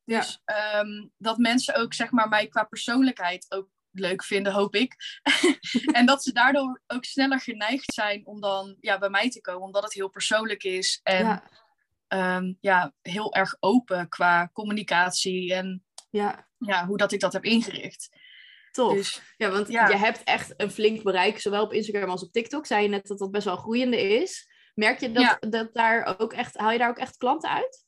Dus 0.04 0.40
ja. 0.44 0.80
um, 0.80 1.12
dat 1.16 1.38
mensen 1.38 1.74
ook 1.74 1.94
zeg 1.94 2.10
maar 2.10 2.28
mij 2.28 2.48
qua 2.48 2.64
persoonlijkheid 2.64 3.46
ook 3.48 3.69
leuk 3.90 4.24
vinden, 4.24 4.52
hoop 4.52 4.74
ik. 4.74 4.96
en 5.98 6.06
dat 6.06 6.22
ze 6.22 6.32
daardoor 6.32 6.82
ook 6.86 7.04
sneller 7.04 7.40
geneigd 7.40 7.92
zijn 7.94 8.26
om 8.26 8.40
dan 8.40 8.76
ja, 8.80 8.98
bij 8.98 9.10
mij 9.10 9.30
te 9.30 9.40
komen, 9.40 9.62
omdat 9.62 9.82
het 9.82 9.94
heel 9.94 10.08
persoonlijk 10.08 10.62
is. 10.62 11.00
En 11.02 11.26
ja 11.26 11.42
um, 12.14 12.56
ja, 12.60 12.92
heel 13.02 13.34
erg 13.34 13.56
open 13.60 14.08
qua 14.08 14.50
communicatie 14.52 15.54
en 15.54 15.84
ja. 16.10 16.48
Ja, 16.58 16.86
hoe 16.86 16.96
dat 16.96 17.12
ik 17.12 17.20
dat 17.20 17.32
heb 17.32 17.44
ingericht. 17.44 18.08
Tof. 18.70 18.94
Dus, 18.94 19.22
ja, 19.36 19.50
want 19.50 19.68
ja. 19.68 19.88
je 19.88 19.96
hebt 19.96 20.22
echt 20.24 20.54
een 20.56 20.70
flink 20.70 21.02
bereik, 21.02 21.40
zowel 21.40 21.62
op 21.62 21.72
Instagram 21.72 22.10
als 22.10 22.22
op 22.22 22.32
TikTok. 22.32 22.66
Zei 22.66 22.82
je 22.82 22.88
net 22.88 23.06
dat 23.06 23.18
dat 23.18 23.30
best 23.30 23.44
wel 23.44 23.56
groeiende 23.56 24.00
is. 24.00 24.50
Merk 24.74 25.00
je 25.00 25.12
dat, 25.12 25.22
ja. 25.22 25.48
dat 25.48 25.74
daar 25.74 26.18
ook 26.18 26.32
echt, 26.32 26.56
haal 26.56 26.70
je 26.70 26.78
daar 26.78 26.88
ook 26.88 26.98
echt 26.98 27.16
klanten 27.16 27.50
uit? 27.50 27.84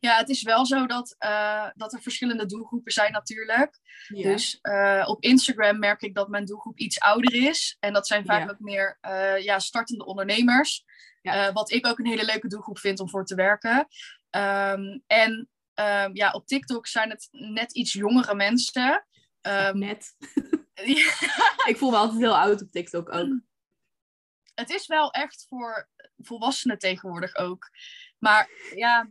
Ja, 0.00 0.16
het 0.16 0.28
is 0.28 0.42
wel 0.42 0.66
zo 0.66 0.86
dat, 0.86 1.16
uh, 1.18 1.68
dat 1.74 1.92
er 1.92 2.02
verschillende 2.02 2.46
doelgroepen 2.46 2.92
zijn 2.92 3.12
natuurlijk. 3.12 3.80
Ja. 4.08 4.22
Dus 4.22 4.58
uh, 4.62 5.04
op 5.06 5.22
Instagram 5.22 5.78
merk 5.78 6.02
ik 6.02 6.14
dat 6.14 6.28
mijn 6.28 6.44
doelgroep 6.44 6.78
iets 6.78 7.00
ouder 7.00 7.34
is. 7.34 7.76
En 7.80 7.92
dat 7.92 8.06
zijn 8.06 8.24
vaak 8.24 8.44
ja. 8.44 8.50
ook 8.50 8.60
meer 8.60 8.98
uh, 9.00 9.38
ja, 9.38 9.58
startende 9.58 10.04
ondernemers. 10.04 10.84
Ja. 11.22 11.52
wat 11.52 11.70
ik 11.70 11.86
ook 11.86 11.98
een 11.98 12.06
hele 12.06 12.24
leuke 12.24 12.48
doelgroep 12.48 12.78
vind 12.78 13.00
om 13.00 13.08
voor 13.08 13.24
te 13.24 13.34
werken. 13.34 13.88
Um, 14.30 15.02
en 15.06 15.48
um, 15.74 16.16
ja, 16.16 16.30
op 16.30 16.46
TikTok 16.46 16.86
zijn 16.86 17.10
het 17.10 17.28
net 17.30 17.74
iets 17.74 17.92
jongere 17.92 18.34
mensen. 18.34 19.06
Um, 19.40 19.78
net. 19.86 20.16
ik 21.70 21.76
voel 21.76 21.90
me 21.90 21.96
altijd 21.96 22.18
heel 22.18 22.38
oud 22.38 22.62
op 22.62 22.70
TikTok 22.70 23.12
ook. 23.14 23.40
Het 24.54 24.70
is 24.70 24.86
wel 24.86 25.10
echt 25.10 25.46
voor 25.48 25.88
volwassenen 26.18 26.78
tegenwoordig 26.78 27.36
ook. 27.36 27.70
Maar 28.18 28.48
ja, 28.74 29.10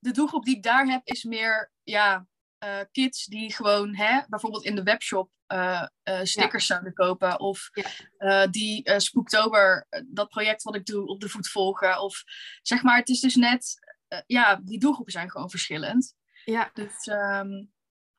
de 0.00 0.10
doelgroep 0.10 0.44
die 0.44 0.56
ik 0.56 0.62
daar 0.62 0.86
heb 0.86 1.00
is 1.04 1.24
meer 1.24 1.72
ja, 1.82 2.26
uh, 2.64 2.80
kids 2.92 3.24
die 3.24 3.54
gewoon 3.54 3.94
hè, 3.94 4.20
bijvoorbeeld 4.28 4.64
in 4.64 4.74
de 4.74 4.82
webshop 4.82 5.30
uh, 5.52 5.86
uh, 6.04 6.20
stickers 6.22 6.66
ja. 6.66 6.74
zouden 6.74 6.92
kopen. 6.92 7.40
Of 7.40 7.70
ja. 8.18 8.46
die 8.46 9.00
Spooktober, 9.00 9.86
dat 10.06 10.28
project 10.28 10.62
wat 10.62 10.74
ik 10.74 10.86
doe, 10.86 11.06
op 11.06 11.20
de 11.20 11.28
voet 11.28 11.48
volgen. 11.48 12.00
Of 12.00 12.22
zeg 12.62 12.82
maar, 12.82 12.96
het 12.96 13.08
is 13.08 13.20
dus 13.20 13.34
net, 13.34 13.78
ja, 14.26 14.60
die 14.64 14.78
doelgroepen 14.78 15.12
zijn 15.12 15.30
gewoon 15.30 15.50
verschillend. 15.50 16.14
Ja. 16.44 16.70
Dus, 16.74 17.06
um, 17.06 17.70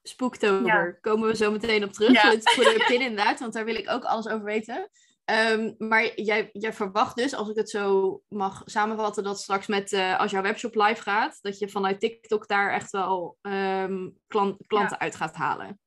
Spooktober, 0.03 0.65
ja. 0.65 0.91
komen 1.01 1.27
we 1.27 1.35
zo 1.35 1.51
meteen 1.51 1.83
op 1.83 1.93
terug. 1.93 2.11
Ja. 2.11 2.39
Voor 2.39 2.63
de 2.63 2.83
pin 2.87 3.01
inderdaad, 3.01 3.39
want 3.39 3.53
daar 3.53 3.65
wil 3.65 3.75
ik 3.75 3.89
ook 3.89 4.03
alles 4.03 4.27
over 4.27 4.43
weten. 4.43 4.89
Um, 5.31 5.75
maar 5.77 6.21
jij, 6.21 6.49
jij 6.53 6.73
verwacht 6.73 7.15
dus, 7.15 7.33
als 7.33 7.49
ik 7.49 7.55
het 7.55 7.69
zo 7.69 8.21
mag 8.27 8.61
samenvatten, 8.65 9.23
dat 9.23 9.39
straks 9.39 9.67
met 9.67 9.91
uh, 9.91 10.19
als 10.19 10.31
jouw 10.31 10.41
webshop 10.41 10.75
live 10.75 11.01
gaat, 11.01 11.37
dat 11.41 11.59
je 11.59 11.69
vanuit 11.69 11.99
TikTok 11.99 12.47
daar 12.47 12.73
echt 12.73 12.91
wel 12.91 13.37
um, 13.41 14.17
klant, 14.27 14.57
klanten 14.67 14.97
ja. 14.99 15.03
uit 15.03 15.15
gaat 15.15 15.35
halen. 15.35 15.79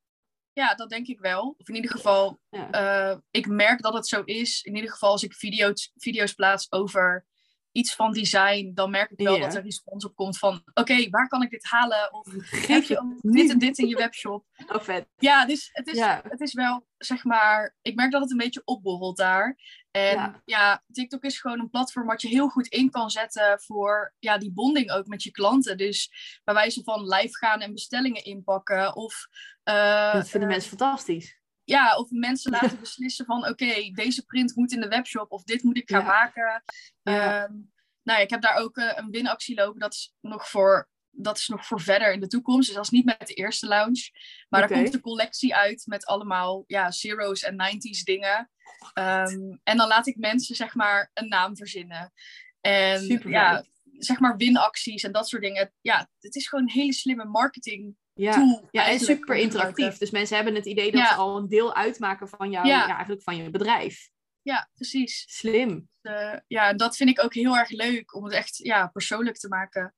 Ja, 0.53 0.75
dat 0.75 0.89
denk 0.89 1.07
ik 1.07 1.19
wel. 1.19 1.55
Of 1.57 1.69
in 1.69 1.75
ieder 1.75 1.91
geval, 1.91 2.39
ja. 2.49 3.11
uh, 3.11 3.17
ik 3.31 3.47
merk 3.47 3.81
dat 3.81 3.93
het 3.93 4.07
zo 4.07 4.21
is. 4.25 4.61
In 4.61 4.75
ieder 4.75 4.91
geval 4.91 5.11
als 5.11 5.23
ik 5.23 5.33
video's, 5.33 5.91
video's 5.95 6.33
plaats 6.33 6.71
over 6.71 7.25
iets 7.73 7.95
van 7.95 8.11
design, 8.11 8.71
dan 8.73 8.89
merk 8.89 9.11
ik 9.11 9.25
wel 9.25 9.39
dat 9.39 9.55
er 9.55 9.63
respons 9.63 10.05
op 10.05 10.15
komt 10.15 10.37
van, 10.37 10.55
oké, 10.55 10.81
okay, 10.81 11.09
waar 11.09 11.27
kan 11.27 11.41
ik 11.41 11.49
dit 11.49 11.65
halen? 11.65 12.13
Of 12.13 12.27
heb 12.67 12.83
je 12.83 12.99
ook 12.99 13.21
dit 13.21 13.49
en 13.49 13.57
dit 13.57 13.77
in 13.77 13.87
je 13.87 13.95
webshop? 13.95 14.45
Oh, 14.73 14.81
vet. 14.81 15.07
Ja, 15.17 15.45
dus 15.45 15.69
het 15.71 15.87
is, 15.87 15.99
het 16.29 16.41
is 16.41 16.53
wel, 16.53 16.87
zeg 16.97 17.23
maar, 17.23 17.75
ik 17.81 17.95
merk 17.95 18.11
dat 18.11 18.21
het 18.21 18.31
een 18.31 18.37
beetje 18.37 18.61
opborrelt 18.65 19.17
daar. 19.17 19.57
En 19.91 20.15
ja. 20.15 20.41
ja. 20.45 20.83
TikTok 20.91 21.23
is 21.23 21.39
gewoon 21.39 21.59
een 21.59 21.69
platform 21.69 22.07
wat 22.07 22.21
je 22.21 22.27
heel 22.27 22.47
goed 22.47 22.67
in 22.67 22.89
kan 22.89 23.09
zetten 23.09 23.61
voor 23.61 24.13
ja, 24.19 24.37
die 24.37 24.53
bonding 24.53 24.91
ook 24.91 25.07
met 25.07 25.23
je 25.23 25.31
klanten. 25.31 25.77
Dus 25.77 26.11
bij 26.43 26.53
wijze 26.53 26.83
van 26.83 27.07
live 27.07 27.37
gaan 27.37 27.61
en 27.61 27.73
bestellingen 27.73 28.23
inpakken. 28.23 28.95
Of, 28.95 29.27
uh, 29.63 30.13
dat 30.13 30.29
vinden 30.29 30.49
uh, 30.49 30.55
mensen 30.55 30.77
fantastisch 30.77 31.41
ja, 31.63 31.97
of 31.97 32.09
mensen 32.09 32.51
laten 32.51 32.79
beslissen 32.79 33.25
van 33.25 33.37
oké, 33.37 33.49
okay, 33.49 33.91
deze 33.91 34.25
print 34.25 34.55
moet 34.55 34.71
in 34.71 34.81
de 34.81 34.87
webshop 34.87 35.31
of 35.31 35.43
dit 35.43 35.63
moet 35.63 35.77
ik 35.77 35.89
gaan 35.89 36.01
ja. 36.01 36.07
maken. 36.07 36.63
Ja. 37.01 37.43
Um, 37.43 37.71
nou, 38.03 38.21
ik 38.21 38.29
heb 38.29 38.41
daar 38.41 38.55
ook 38.55 38.77
uh, 38.77 38.91
een 38.95 39.09
winactie 39.09 39.55
lopen. 39.55 39.79
Dat 39.79 39.93
is 39.93 40.13
nog 40.21 40.49
voor 40.49 40.91
dat 41.15 41.37
is 41.37 41.47
nog 41.47 41.65
voor 41.65 41.81
verder 41.81 42.13
in 42.13 42.19
de 42.19 42.27
toekomst. 42.27 42.65
Dus 42.67 42.75
dat 42.75 42.83
is 42.83 42.89
niet 42.89 43.05
met 43.05 43.27
de 43.27 43.33
eerste 43.33 43.67
launch. 43.67 44.09
Maar 44.49 44.63
okay. 44.63 44.73
daar 44.73 44.83
komt 44.83 44.93
een 44.93 45.01
collectie 45.01 45.55
uit 45.55 45.83
met 45.85 46.05
allemaal 46.05 46.63
ja, 46.67 46.91
zeros 46.91 47.43
en 47.43 47.53
90s 47.53 48.03
dingen. 48.03 48.49
Ehm, 48.93 49.57
en 49.63 49.77
dan 49.77 49.87
laat 49.87 50.07
ik 50.07 50.17
mensen 50.17 50.55
zeg 50.55 50.75
maar 50.75 51.11
een 51.13 51.27
naam 51.27 51.57
verzinnen. 51.57 52.13
En 52.61 52.99
Superleuk. 52.99 53.33
ja, 53.33 53.65
zeg 53.97 54.19
maar 54.19 54.37
winacties 54.37 55.03
en 55.03 55.11
dat 55.11 55.29
soort 55.29 55.41
dingen. 55.41 55.73
Ja, 55.81 56.09
het 56.19 56.35
is 56.35 56.47
gewoon 56.47 56.63
een 56.63 56.73
hele 56.73 56.93
slimme 56.93 57.25
marketing 57.25 57.95
Ja, 58.13 58.61
ja 58.71 58.87
en 58.87 58.99
super 58.99 59.35
interactief. 59.35 59.97
Dus 59.97 60.11
mensen 60.11 60.35
hebben 60.35 60.55
het 60.55 60.65
idee 60.65 60.91
dat 60.91 61.01
Ja. 61.01 61.07
ze 61.07 61.15
al 61.15 61.37
een 61.37 61.47
deel 61.47 61.75
uitmaken 61.75 62.27
van 62.27 62.51
jou, 62.51 62.67
Ja. 62.67 62.77
ja. 62.87 62.87
eigenlijk 62.93 63.23
van 63.23 63.35
je 63.35 63.49
bedrijf. 63.49 64.09
Ja, 64.41 64.69
precies. 64.73 65.25
Slim. 65.27 65.87
Eh, 66.01 66.37
ja, 66.47 66.73
dat 66.73 66.95
vind 66.95 67.09
ik 67.09 67.23
ook 67.23 67.33
heel 67.33 67.57
erg 67.57 67.69
leuk 67.69 68.15
om 68.15 68.23
het 68.23 68.33
echt 68.33 68.57
ja, 68.57 68.87
persoonlijk 68.87 69.37
te 69.37 69.47
maken. 69.47 69.95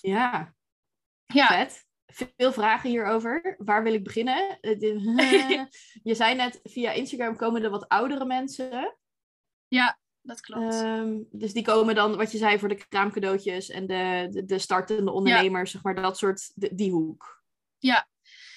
Ja, 0.00 0.54
Ja, 1.26 1.46
vet. 1.46 1.84
Veel 2.36 2.52
vragen 2.52 2.90
hierover. 2.90 3.54
Waar 3.58 3.82
wil 3.82 3.92
ik 3.94 4.04
beginnen? 4.04 4.58
Je 6.02 6.14
zei 6.14 6.34
net, 6.34 6.60
via 6.62 6.90
Instagram 6.92 7.36
komen 7.36 7.62
er 7.62 7.70
wat 7.70 7.88
oudere 7.88 8.24
mensen. 8.24 8.96
ja 9.68 9.98
dat 10.20 10.40
klopt. 10.40 10.74
Ehm, 10.74 11.22
dus 11.30 11.52
die 11.52 11.64
komen 11.64 11.94
dan, 11.94 12.16
wat 12.16 12.32
je 12.32 12.38
zei, 12.38 12.58
voor 12.58 12.68
de 12.68 12.86
kraamcadeautjes 12.88 13.68
en 13.70 13.86
de, 13.86 14.26
de, 14.30 14.44
de 14.44 14.58
startende 14.58 15.10
ondernemers, 15.10 15.70
zeg 15.70 15.82
maar, 15.82 15.94
dat 15.94 16.18
soort, 16.18 16.52
de- 16.54 16.74
die 16.74 16.90
hoek. 16.90 17.44
Ja. 17.86 18.08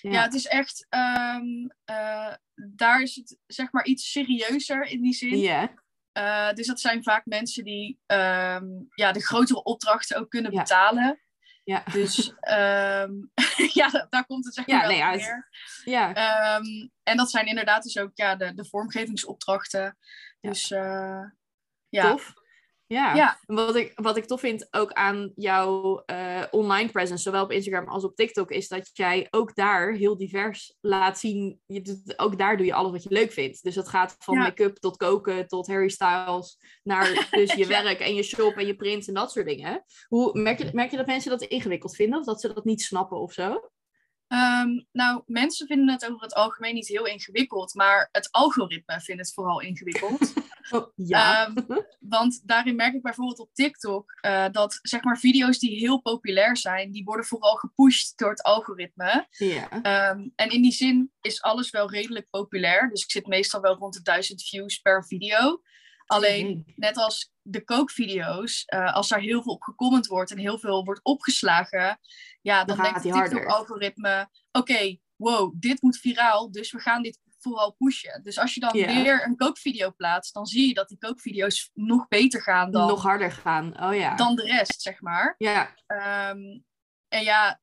Ja. 0.02 0.12
Ja, 0.12 0.22
het 0.24 0.34
is 0.34 0.46
echt, 0.48 0.86
ehm, 0.90 1.68
eh, 1.86 2.34
daar 2.56 3.02
is 3.02 3.16
het 3.16 3.38
zeg 3.48 3.72
maar 3.72 3.86
iets 3.86 4.12
serieuzer 4.12 4.84
in 4.86 5.02
die 5.02 5.14
zin. 5.14 5.38
Ja. 5.40 5.74
Eh, 6.12 6.54
dus 6.54 6.68
dat 6.68 6.80
zijn 6.80 7.04
vaak 7.04 7.26
mensen 7.26 7.64
die 7.64 8.00
ehm, 8.06 8.66
ja, 8.96 9.12
de 9.12 9.22
grotere 9.26 9.64
opdrachten 9.64 10.18
ook 10.18 10.30
kunnen 10.30 10.52
Ja. 10.52 10.62
betalen. 10.62 11.22
Ja. 11.64 11.84
Dus 11.92 12.34
ehm, 12.40 13.12
ja, 13.80 13.90
da- 13.90 14.08
daar 14.10 14.26
komt 14.26 14.46
het 14.46 14.54
zeg 14.54 14.68
maar 14.68 14.76
Ja, 14.76 14.82
wel 14.82 14.90
nee, 14.90 15.26
ja, 15.84 16.14
en 17.04 17.18
dat 17.18 17.30
zijn 17.32 17.46
inderdaad 17.46 17.84
dus 17.84 17.98
ook 17.98 18.12
ja, 18.14 18.36
de, 18.36 18.54
de 18.54 18.66
vormgevingsopdrachten. 18.66 19.98
Ja. 20.40 20.50
Dus 20.50 20.72
eh, 20.72 21.22
ja. 21.90 22.12
Tof. 22.12 22.34
Ja. 22.90 23.16
Ja. 23.16 23.40
En 23.46 23.56
Wat, 23.56 23.76
ik, 23.76 23.92
wat 23.96 24.18
ik 24.18 24.26
tof 24.26 24.40
vind 24.40 24.68
ook 24.72 24.92
aan 24.92 25.32
jouw 25.36 26.04
eh, 26.06 26.44
online 26.52 26.90
presence, 26.92 27.24
zowel 27.24 27.44
op 27.44 27.52
Instagram 27.52 27.88
als 27.88 28.04
op 28.04 28.16
TikTok, 28.16 28.52
is 28.52 28.68
dat 28.68 28.90
jij 28.94 29.28
ook 29.30 29.56
daar 29.56 29.92
heel 29.92 30.18
divers 30.18 30.76
laat 30.82 31.20
zien. 31.20 31.60
Je 31.66 31.82
doet, 31.82 32.20
ook 32.20 32.38
daar 32.38 32.58
doe 32.58 32.66
je 32.66 32.74
alles 32.74 32.92
wat 32.92 33.04
je 33.04 33.10
leuk 33.12 33.32
vindt. 33.32 33.64
Dus 33.64 33.76
dat 33.76 33.90
gaat 33.90 34.16
van 34.20 34.36
Ja. 34.36 34.42
make-up 34.42 34.78
tot 34.78 34.98
koken 34.98 35.48
tot 35.48 35.68
Harry 35.68 35.90
Styles, 35.90 36.58
naar 36.84 37.28
dus 37.32 37.54
je 37.54 37.68
Ja. 37.68 37.84
werk 37.84 38.00
en 38.00 38.16
je 38.16 38.24
shop 38.24 38.56
en 38.56 38.66
je 38.68 38.76
print 38.76 39.08
en 39.08 39.14
dat 39.14 39.32
soort 39.32 39.48
dingen. 39.48 39.84
Hoe, 40.08 40.40
merk, 40.40 40.60
je, 40.60 40.70
merk 40.74 40.92
je 40.92 40.98
dat 40.98 41.06
mensen 41.06 41.30
dat 41.32 41.42
ingewikkeld 41.42 41.96
vinden 41.96 42.20
of 42.20 42.26
dat 42.26 42.42
ze 42.42 42.54
dat 42.54 42.66
niet 42.66 42.82
snappen 42.82 43.20
of 43.20 43.34
zo? 43.34 43.70
Ehm, 44.30 44.70
nou, 44.92 45.22
mensen 45.26 45.68
vinden 45.68 45.90
het 45.90 46.06
over 46.06 46.22
het 46.22 46.34
algemeen 46.34 46.74
niet 46.74 46.88
heel 46.88 47.06
ingewikkeld, 47.06 47.74
maar 47.74 48.10
het 48.12 48.32
algoritme 48.32 49.02
vindt 49.02 49.22
het 49.22 49.34
vooral 49.34 49.62
ingewikkeld. 49.62 50.34
Oh, 50.72 50.92
ja. 50.96 51.48
Ehm, 51.48 51.82
want 52.00 52.42
daarin 52.46 52.76
merk 52.76 52.94
ik 52.94 53.02
bijvoorbeeld 53.02 53.40
op 53.40 53.54
TikTok 53.54 54.18
eh, 54.22 54.46
dat 54.52 54.80
zeg 54.82 55.04
maar 55.04 55.18
video's 55.18 55.60
die 55.60 55.78
heel 55.80 56.02
populair 56.02 56.58
zijn, 56.58 56.92
die 56.92 57.04
worden 57.04 57.26
vooral 57.26 57.56
gepusht 57.56 58.18
door 58.18 58.30
het 58.30 58.44
algoritme. 58.44 59.28
ja. 59.30 59.70
Ehm, 59.70 60.28
en 60.36 60.50
in 60.50 60.62
die 60.62 60.72
zin 60.72 61.12
is 61.22 61.42
alles 61.42 61.70
wel 61.70 61.92
redelijk 61.92 62.30
populair. 62.30 62.90
Dus 62.90 63.04
ik 63.04 63.12
zit 63.12 63.28
meestal 63.28 63.62
wel 63.62 63.76
rond 63.76 63.94
de 63.94 64.02
1000 64.02 64.44
views 64.44 64.78
per 64.78 65.06
video. 65.06 65.62
Alleen, 66.10 66.64
net 66.76 66.98
als 66.98 67.32
de 67.42 67.64
kookvideo's, 67.64 68.64
eh, 68.66 68.94
als 68.94 69.08
daar 69.08 69.20
heel 69.20 69.44
veel 69.44 69.54
op 69.54 69.62
gecomment 69.64 70.08
wordt 70.08 70.32
en 70.32 70.38
heel 70.38 70.60
veel 70.60 70.84
wordt 70.86 71.04
opgeslagen, 71.04 72.00
ja, 72.42 72.64
dan, 72.66 72.78
denkt 72.82 73.02
die 73.04 73.14
het. 73.14 73.30
TikTok-algoritme, 73.30 74.30
oké, 74.52 74.98
wow, 75.16 75.54
dit 75.60 75.82
moet 75.82 75.98
viraal, 75.98 76.52
dus 76.52 76.72
we 76.72 76.80
gaan 76.80 77.02
dit 77.02 77.20
vooral 77.38 77.72
pushen. 77.78 78.24
Dus 78.24 78.40
als 78.40 78.54
je 78.54 78.60
dan 78.60 78.78
Ja. 78.78 79.04
weer 79.04 79.26
een 79.26 79.36
kookvideo 79.36 79.92
plaatst, 79.92 80.34
dan 80.34 80.46
zie 80.46 80.68
je 80.68 80.74
dat 80.74 80.88
die 80.88 80.98
kookvideo's 80.98 81.70
nog 81.74 82.08
beter 82.08 82.42
gaan 82.42 82.72
dan, 82.72 82.88
Nog 82.88 83.02
harder 83.04 83.32
gaan. 83.32 83.84
Oh 83.84 83.96
ja. 83.96 84.16
dan 84.16 84.36
de 84.36 84.44
rest, 84.44 84.82
zeg 84.82 85.02
maar. 85.02 85.36
Ja. 85.38 85.76
Ehm, 85.88 86.60
en 87.08 87.24
ja, 87.24 87.62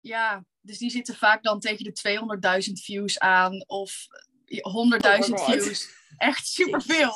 ja, 0.00 0.44
dus 0.60 0.78
die 0.78 0.90
zitten 0.90 1.14
vaak 1.16 1.42
dan 1.42 1.60
tegen 1.60 1.84
de 1.84 1.92
200.000 1.92 2.80
views 2.80 3.18
aan 3.18 3.64
of 3.66 4.06
100.000 4.46 4.62
Oh 4.62 5.28
my 5.28 5.54
God. 5.54 5.62
views. 5.62 5.88
Echt 6.16 6.46
superveel. 6.58 7.12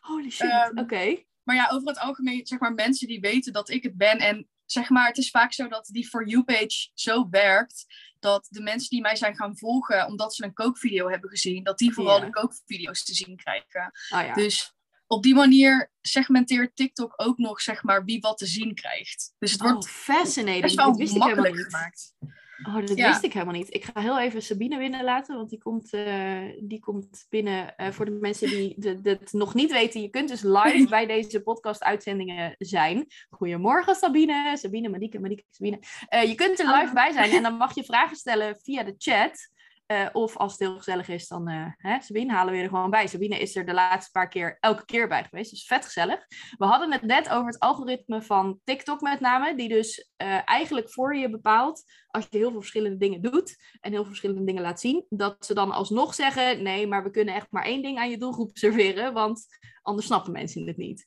Holy 0.00 0.30
shit. 0.30 0.50
Ehm, 0.50 0.78
Oké. 0.78 1.22
Maar 1.42 1.56
ja, 1.56 1.68
over 1.72 1.88
het 1.88 1.98
algemeen, 1.98 2.46
zeg 2.46 2.58
maar, 2.58 2.74
mensen 2.74 3.06
die 3.08 3.20
weten 3.20 3.52
dat 3.52 3.68
ik 3.70 3.82
het 3.82 3.96
ben. 3.96 4.18
En 4.18 4.48
zeg 4.66 4.88
maar, 4.90 5.06
het 5.06 5.18
is 5.18 5.30
vaak 5.30 5.52
zo 5.52 5.68
dat 5.68 5.86
die 5.86 6.08
For 6.08 6.26
You-page 6.28 6.90
zo 6.94 7.28
werkt. 7.30 7.86
Dat 8.18 8.46
de 8.50 8.60
mensen 8.60 8.88
die 8.88 9.00
mij 9.00 9.16
zijn 9.16 9.36
gaan 9.36 9.58
volgen, 9.58 10.06
omdat 10.06 10.34
ze 10.34 10.44
een 10.44 10.52
kookvideo 10.52 11.08
hebben 11.08 11.30
gezien, 11.30 11.64
dat 11.64 11.78
die 11.78 11.92
vooral 11.92 12.20
de 12.20 12.30
kookvideo's 12.30 13.04
te 13.04 13.14
zien 13.14 13.36
krijgen. 13.36 13.92
Oh 14.14 14.22
ja. 14.22 14.32
Dus 14.32 14.74
op 15.06 15.22
die 15.22 15.34
manier 15.34 15.90
segmenteert 16.00 16.76
TikTok 16.76 17.12
ook 17.16 17.38
nog, 17.38 17.60
zeg 17.60 17.82
maar, 17.82 18.04
wie 18.04 18.20
wat 18.20 18.38
te 18.38 18.46
zien 18.46 18.62
zien 18.82 19.34
Dus 19.38 19.52
het 19.52 19.60
Oh, 19.60 19.70
wordt 19.70 19.88
fascinating. 19.88 20.62
best 20.62 20.74
wel 20.74 21.18
makkelijk 21.18 21.54
niet. 21.54 21.64
gemaakt. 21.64 22.14
Oh, 22.62 22.86
dat 22.86 22.96
Ja. 22.98 23.08
wist 23.08 23.22
ik 23.24 23.32
helemaal 23.32 23.54
niet. 23.54 23.74
Ik 23.74 23.84
ga 23.84 24.00
heel 24.00 24.18
even 24.18 24.42
Sabine 24.42 24.78
binnenlaten, 24.78 25.36
want 25.36 25.50
die 25.50 25.58
komt, 25.58 25.92
eh, 25.92 26.38
die 26.60 26.80
komt 26.80 27.26
binnen. 27.28 27.76
eh, 27.76 27.90
voor 27.90 28.04
de 28.04 28.10
mensen 28.10 28.48
die 28.48 28.76
het 29.02 29.32
nog 29.32 29.54
niet 29.54 29.72
weten, 29.72 30.00
je 30.00 30.08
kunt 30.08 30.28
dus 30.28 30.42
live 30.42 30.86
bij 30.96 31.06
deze 31.06 31.42
podcast-uitzendingen 31.42 32.54
zijn. 32.58 33.06
Goedemorgen 33.30 33.94
Sabine, 33.94 34.56
Sabine, 34.56 34.88
Marieke, 34.88 35.20
Marieke, 35.20 35.44
Sabine. 35.50 35.78
Eh, 36.08 36.24
je 36.24 36.34
kunt 36.34 36.58
er 36.58 36.66
live 36.78 36.92
bij 36.94 37.12
zijn 37.12 37.30
en 37.30 37.42
dan 37.42 37.56
mag 37.64 37.74
je 37.74 37.84
vragen 37.84 38.16
stellen 38.16 38.56
via 38.62 38.82
de 38.82 38.94
chat. 38.98 39.50
Eh, 39.90 40.08
of 40.12 40.36
als 40.36 40.52
het 40.52 40.60
heel 40.60 40.76
gezellig 40.76 41.08
is, 41.08 41.28
dan 41.28 41.48
eh, 41.48 41.66
hè, 41.76 42.00
Sabine 42.00 42.32
halen 42.32 42.54
we 42.54 42.60
er 42.60 42.68
gewoon 42.68 42.90
bij. 42.90 43.06
Sabine 43.06 43.38
is 43.38 43.56
er 43.56 43.66
de 43.66 43.72
laatste 43.72 44.10
paar 44.10 44.28
keer 44.28 44.56
elke 44.60 44.84
keer 44.84 45.08
bij 45.08 45.24
geweest. 45.24 45.50
Dus 45.50 45.66
vet 45.66 45.84
gezellig. 45.84 46.26
We 46.58 46.64
hadden 46.64 46.92
het 46.92 47.02
net 47.02 47.30
over 47.30 47.46
het 47.46 47.58
algoritme 47.58 48.22
van 48.22 48.60
TikTok 48.64 49.00
met 49.00 49.20
name. 49.20 49.54
Die 49.54 49.68
dus 49.68 50.10
eh, 50.16 50.48
eigenlijk 50.48 50.92
voor 50.92 51.16
je 51.16 51.30
bepaalt, 51.30 51.82
als 52.06 52.26
je 52.30 52.38
heel 52.38 52.50
veel 52.50 52.60
verschillende 52.60 52.96
dingen 52.96 53.22
doet 53.22 53.56
en 53.80 53.90
heel 53.90 54.00
veel 54.00 54.10
verschillende 54.10 54.44
dingen 54.44 54.62
laat 54.62 54.80
zien, 54.80 55.06
dat 55.08 55.46
ze 55.46 55.54
dan 55.54 55.70
alsnog 55.70 56.14
zeggen, 56.14 56.62
nee, 56.62 56.86
maar 56.86 57.02
we 57.02 57.10
kunnen 57.10 57.34
echt 57.34 57.46
maar 57.50 57.64
één 57.64 57.82
ding 57.82 57.98
aan 57.98 58.10
je 58.10 58.18
doelgroep 58.18 58.50
serveren, 58.58 59.12
want 59.12 59.46
anders 59.82 60.06
snappen 60.06 60.32
mensen 60.32 60.66
het 60.66 60.76
niet. 60.76 61.06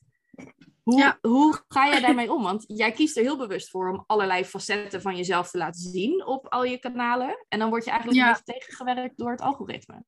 Hoe, 0.82 0.98
Ja. 0.98 1.18
hoe 1.20 1.62
ga 1.68 1.88
jij 1.88 2.00
daarmee 2.00 2.32
om? 2.32 2.42
Want 2.42 2.64
jij 2.66 2.92
kiest 2.92 3.16
er 3.16 3.22
heel 3.22 3.36
bewust 3.38 3.70
voor 3.70 3.90
om 3.92 4.04
allerlei 4.06 4.44
facetten 4.44 5.02
van 5.02 5.16
jezelf 5.16 5.50
te 5.50 5.58
laten 5.58 5.80
zien 5.80 6.26
op 6.26 6.46
al 6.48 6.64
je 6.64 6.78
kanalen. 6.78 7.44
En 7.48 7.58
dan 7.58 7.68
word 7.68 7.84
je 7.84 7.90
eigenlijk 7.90 8.20
Ja. 8.20 8.28
een 8.28 8.34
beetje 8.44 8.52
tegengewerkt 8.58 9.16
door 9.18 9.30
het 9.30 9.40
algoritme. 9.40 10.04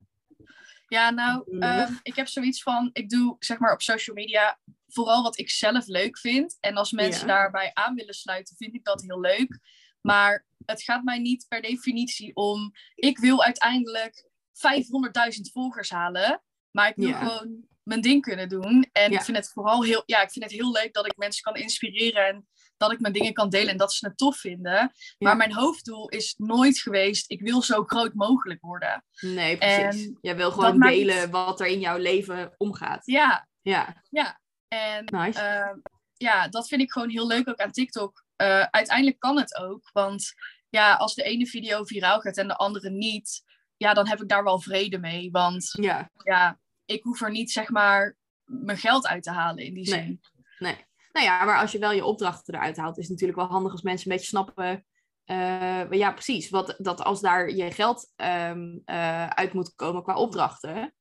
Ja, 0.89 1.11
nou, 1.11 1.43
Lullig. 1.47 1.89
ehm, 1.89 1.93
ik 2.03 2.17
heb 2.17 2.29
zoiets 2.29 2.63
van, 2.63 2.91
ik 2.93 3.09
doe 3.11 3.37
zeg 3.39 3.59
maar 3.59 3.73
op 3.73 3.83
social 3.83 4.17
media 4.17 4.59
vooral 4.89 5.23
wat 5.23 5.39
ik 5.39 5.51
zelf 5.51 5.87
leuk 5.87 6.19
vind. 6.19 6.57
En 6.61 6.75
als 6.77 6.93
mensen 6.93 7.27
Ja. 7.27 7.35
daarbij 7.35 7.71
aan 7.75 7.95
willen 7.95 8.15
sluiten, 8.15 8.57
vind 8.57 8.75
ik 8.75 8.85
dat 8.85 9.03
heel 9.03 9.21
leuk. 9.21 9.59
Maar 10.01 10.47
het 10.65 10.83
gaat 10.83 11.03
mij 11.05 11.19
niet 11.19 11.45
per 11.49 11.63
definitie 11.63 12.35
om, 12.37 12.73
ik 12.95 13.19
wil 13.19 13.45
uiteindelijk 13.45 14.29
500.000 14.53 15.51
volgers 15.53 15.91
halen. 15.91 16.43
Maar 16.71 16.89
ik 16.89 16.97
wil 16.97 17.09
Ja. 17.09 17.19
gewoon 17.27 17.65
mijn 17.87 18.01
ding 18.01 18.23
kunnen 18.23 18.49
doen. 18.49 18.89
En 18.93 19.11
Ja. 19.11 19.19
ik 19.19 19.25
vind 19.25 19.37
het 19.37 19.51
vooral 19.53 19.85
heel, 19.85 20.03
ja, 20.07 20.23
ik 20.23 20.31
vind 20.31 20.45
het 20.45 20.55
heel 20.55 20.73
leuk 20.73 20.93
dat 20.93 21.07
ik 21.07 21.17
mensen 21.17 21.43
kan 21.43 21.55
inspireren 21.57 22.27
en 22.27 22.49
dat 22.77 22.93
ik 22.93 23.01
mijn 23.01 23.13
dingen 23.13 23.33
kan 23.33 23.49
delen 23.49 23.69
en 23.69 23.77
dat 23.77 23.93
ze 23.93 24.07
het 24.07 24.17
tof 24.17 24.37
vinden. 24.37 24.73
Ja. 24.73 24.91
Maar 25.19 25.37
mijn 25.37 25.55
hoofddoel 25.55 26.09
is 26.09 26.35
nooit 26.39 26.79
geweest, 26.79 27.31
ik 27.31 27.41
wil 27.41 27.63
zo 27.63 27.85
groot 27.85 28.15
mogelijk 28.15 28.61
worden. 28.61 29.05
Nee, 29.21 29.57
precies. 29.57 30.05
En 30.07 30.19
jij 30.21 30.37
wil 30.37 30.51
gewoon 30.51 30.81
delen 30.81 31.31
wat 31.31 31.61
er 31.61 31.67
in 31.67 31.81
jouw 31.81 31.99
leven 31.99 32.55
omgaat. 32.57 33.07
Ja, 33.07 33.49
Ja, 33.63 34.03
Ja, 34.11 34.41
en 34.69 35.05
nice. 35.05 35.41
ehm, 35.41 35.79
ja, 36.17 36.49
dat 36.49 36.69
vind 36.69 36.81
ik 36.81 36.93
gewoon 36.93 37.11
heel 37.11 37.27
leuk 37.27 37.49
ook 37.49 37.61
aan 37.61 37.71
TikTok. 37.73 38.25
Eh, 38.37 38.61
uiteindelijk 38.71 39.19
kan 39.19 39.37
het 39.39 39.57
ook, 39.57 39.91
want 39.93 40.33
ja, 40.69 40.95
als 40.95 41.15
de 41.15 41.23
ene 41.23 41.47
video 41.47 41.85
viraal 41.85 42.21
gaat 42.21 42.37
en 42.37 42.49
de 42.49 42.57
andere 42.57 42.91
niet, 42.91 43.43
ja, 43.77 43.95
dan 43.95 44.09
heb 44.09 44.21
ik 44.23 44.29
daar 44.29 44.45
wel 44.45 44.61
vrede 44.61 44.99
mee. 44.99 45.31
Want 45.31 45.69
ja, 45.81 46.11
ja, 46.25 46.59
ik 46.87 47.03
hoef 47.03 47.23
er 47.23 47.31
niet 47.31 47.51
zeg 47.53 47.71
maar 47.71 48.17
mijn 48.45 48.79
geld 48.79 49.07
uit 49.07 49.23
te 49.23 49.31
halen 49.31 49.65
in 49.65 49.75
die 49.75 49.91
Nee. 49.91 50.01
zin. 50.03 50.21
nee. 50.59 50.85
Nou 51.13 51.27
ja, 51.27 51.45
maar 51.45 51.59
als 51.61 51.73
je 51.73 51.79
wel 51.79 51.93
je 51.93 52.05
opdrachten 52.05 52.55
eruit 52.55 52.77
haalt, 52.77 52.97
is 52.99 53.03
het 53.03 53.13
natuurlijk 53.13 53.39
wel 53.39 53.49
handig 53.49 53.73
als 53.73 53.83
mensen 53.83 54.11
een 54.11 54.17
beetje 54.17 54.31
snappen. 54.31 54.87
eh, 55.25 55.91
ja, 55.91 56.13
precies. 56.13 56.51
Wat, 56.51 56.75
dat 56.79 57.03
als 57.03 57.21
daar 57.21 57.51
je 57.51 57.71
geld 57.71 58.13
ehm, 58.17 58.79
eh, 58.85 59.27
uit 59.27 59.53
moet 59.53 59.75
komen 59.75 60.03
qua 60.03 60.15
opdrachten, 60.17 60.95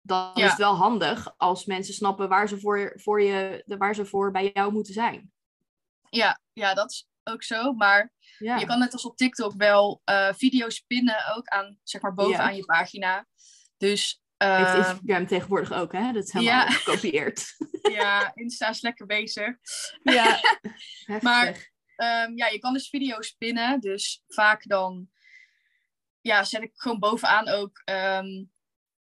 dan 0.00 0.30
Ja. 0.34 0.44
is 0.44 0.50
het 0.50 0.58
wel 0.58 0.74
handig 0.76 1.34
als 1.36 1.64
mensen 1.64 1.94
snappen 1.94 2.28
waar 2.28 2.48
ze 2.48 2.60
voor, 2.60 2.92
voor, 3.02 3.22
je, 3.22 3.62
de- 3.66 3.76
waar 3.76 3.94
ze 3.94 4.04
voor 4.06 4.30
bij 4.30 4.50
jou 4.54 4.72
moeten 4.72 4.92
zijn. 4.92 5.32
Ja, 6.10 6.40
ja, 6.52 6.74
dat 6.74 6.90
is 6.90 7.08
ook 7.24 7.42
zo. 7.42 7.72
Maar 7.72 8.12
Ja, 8.38 8.56
je 8.56 8.66
kan 8.66 8.78
net 8.78 8.92
als 8.92 9.04
op 9.04 9.16
TikTok 9.16 9.52
wel 9.56 10.00
eh, 10.04 10.32
video's 10.32 10.80
pinnen 10.80 11.34
ook 11.36 11.46
aan, 11.46 11.78
zeg 11.82 12.02
maar, 12.02 12.14
bovenaan 12.14 12.50
Ja. 12.50 12.56
je 12.56 12.64
pagina. 12.64 13.26
Dus 13.76 14.22
heeft 14.44 14.68
eh, 14.68 14.78
Instagram 14.78 15.26
tegenwoordig 15.26 15.72
ook, 15.72 15.92
hè? 15.92 16.12
Dat 16.12 16.24
is 16.24 16.32
helemaal 16.32 16.66
ja. 16.66 16.70
gekopieerd. 16.70 17.56
ja, 17.98 18.32
Insta 18.34 18.68
is 18.68 18.80
lekker 18.80 19.06
bezig. 19.06 19.56
ja, 20.02 20.40
Maar-. 21.20 21.72
Ehm, 21.96 22.36
ja, 22.36 22.46
je 22.46 22.58
kan 22.58 22.72
dus 22.72 22.88
video's 22.88 23.30
pinnen. 23.30 23.80
Dus 23.80 24.22
vaak 24.26 24.68
dan 24.68 25.08
ja, 26.20 26.44
zet 26.44 26.62
ik 26.62 26.72
gewoon 26.74 26.98
bovenaan 26.98 27.48
ook. 27.48 27.82
ehm, 27.84 28.44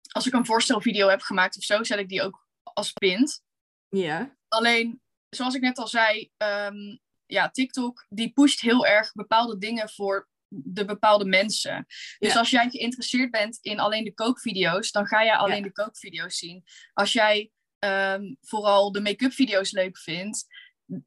als 0.07 0.27
ik 0.27 0.33
een 0.33 0.45
voorstelvideo 0.45 1.07
heb 1.07 1.21
gemaakt 1.21 1.57
of 1.57 1.63
zo, 1.63 1.83
zet 1.83 1.99
ik 1.99 2.09
die 2.09 2.21
ook 2.21 2.47
als 2.63 2.91
pint. 2.91 3.43
Ja. 3.89 4.37
Alleen, 4.47 5.01
zoals 5.29 5.55
ik 5.55 5.61
net 5.61 5.77
al 5.77 5.87
zei, 5.87 6.31
ehm, 6.37 6.97
ja, 7.25 7.49
TikTok 7.49 8.05
die 8.09 8.31
pusht 8.31 8.61
heel 8.61 8.85
erg 8.85 9.11
bepaalde 9.11 9.57
dingen 9.57 9.89
voor 9.89 10.29
de 10.63 10.85
bepaalde 10.85 11.25
mensen. 11.25 11.85
Dus 12.19 12.33
Ja. 12.33 12.39
als 12.39 12.49
jij 12.49 12.69
geïnteresseerd 12.69 13.31
bent 13.31 13.57
in 13.61 13.79
alleen 13.79 14.03
de 14.03 14.13
kookvideo's, 14.13 14.91
dan 14.91 15.07
ga 15.07 15.23
jij 15.23 15.35
alleen 15.35 15.57
Ja. 15.57 15.63
de 15.63 15.71
kookvideo's 15.71 16.37
zien. 16.37 16.63
Als 16.93 17.13
jij 17.13 17.51
ehm, 17.79 18.33
vooral 18.41 18.91
de 18.91 19.01
make-up 19.01 19.31
video's 19.33 19.71
leuk 19.71 19.97
vindt, 19.97 20.45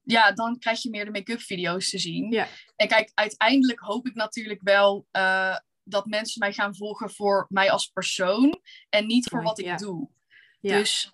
ja, 0.03 0.33
dan 0.33 0.59
krijg 0.59 0.83
je 0.83 0.91
meer 0.91 1.05
de 1.05 1.11
make-up 1.11 1.41
video's 1.41 1.91
te 1.91 1.99
zien. 1.99 2.31
Ja. 2.31 2.49
En 2.76 2.88
kijk, 2.88 3.11
uiteindelijk 3.15 3.79
hoop 3.81 4.07
ik 4.07 4.15
natuurlijk 4.15 4.61
wel 4.62 5.07
eh, 5.11 5.57
dat 5.85 6.07
mensen 6.07 6.38
mij 6.38 6.53
gaan 6.53 6.76
volgen 6.76 7.11
voor 7.11 7.47
mij 7.49 7.71
als 7.71 7.87
persoon 7.87 8.61
en 8.88 9.07
niet 9.07 9.29
voor 9.29 9.43
Mooi, 9.43 9.49
wat 9.49 9.59
ik 9.59 9.79
doe. 9.79 10.09
Ja. 10.61 10.79
Dus 10.79 11.12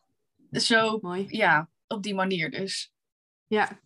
zo, 0.53 0.99
Mooi. 1.01 1.27
ja, 1.29 1.71
op 1.87 2.03
die 2.03 2.15
manier 2.15 2.51
dus. 2.51 2.93
Ja, 3.47 3.81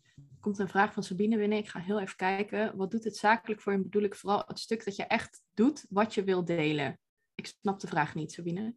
komt 0.47 0.59
een 0.59 0.69
vraag 0.69 0.93
van 0.93 1.03
Sabine 1.03 1.37
binnen. 1.37 1.59
Ik 1.59 1.69
ga 1.69 1.81
heel 1.81 2.01
even 2.01 2.17
kijken. 2.17 2.77
Wat 2.77 2.91
doet 2.91 3.05
het 3.05 3.17
zakelijk 3.17 3.61
voor 3.61 3.73
je? 3.73 3.83
Bedoel 3.83 4.03
ik 4.03 4.15
vooral 4.15 4.43
het 4.47 4.59
stuk 4.59 4.85
dat 4.85 4.97
je 4.97 5.05
echt 5.05 5.43
doet 5.55 5.85
wat 5.89 6.15
je 6.15 6.25
wil 6.25 6.45
delen. 6.45 6.99
Ik 7.35 7.47
snap 7.47 7.81
de 7.81 7.87
vraag 7.87 8.15
niet, 8.15 8.33
Sabine. 8.33 8.75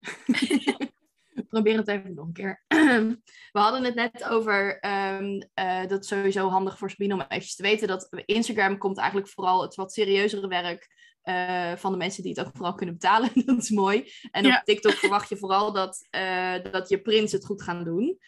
Probeer 1.48 1.76
het 1.76 1.88
even 1.88 2.14
nog 2.14 2.26
een 2.26 2.32
keer. 2.32 2.64
We 3.52 3.58
hadden 3.58 3.84
het 3.84 3.94
net 3.94 4.24
over 4.24 4.78
ehm, 4.78 5.40
eh, 5.54 5.86
dat 5.86 6.02
is 6.02 6.08
sowieso 6.08 6.48
handig 6.48 6.78
voor 6.78 6.90
Sabine 6.90 7.14
om 7.14 7.20
eventjes 7.20 7.54
te 7.54 7.62
weten 7.62 7.88
dat 7.88 8.08
Instagram 8.24 8.78
komt 8.78 8.98
eigenlijk 8.98 9.28
vooral 9.28 9.62
het 9.62 9.74
wat 9.74 9.92
serieuzere 9.92 10.48
werk 10.48 10.88
eh, 11.22 11.76
van 11.76 11.92
de 11.92 11.98
mensen 11.98 12.22
die 12.22 12.34
het 12.36 12.46
ook 12.46 12.56
vooral 12.56 12.74
kunnen 12.74 12.94
betalen. 12.94 13.30
dat 13.46 13.58
is 13.58 13.70
mooi. 13.70 14.12
En 14.30 14.44
Ja. 14.44 14.56
op 14.56 14.64
TikTok 14.64 14.92
verwacht 14.92 15.28
je 15.28 15.36
vooral 15.36 15.72
dat, 15.72 16.06
eh, 16.10 16.54
dat 16.70 16.88
je 16.88 17.00
prints 17.00 17.32
het 17.32 17.44
goed 17.44 17.62
gaan 17.62 17.84
doen. 17.84 18.18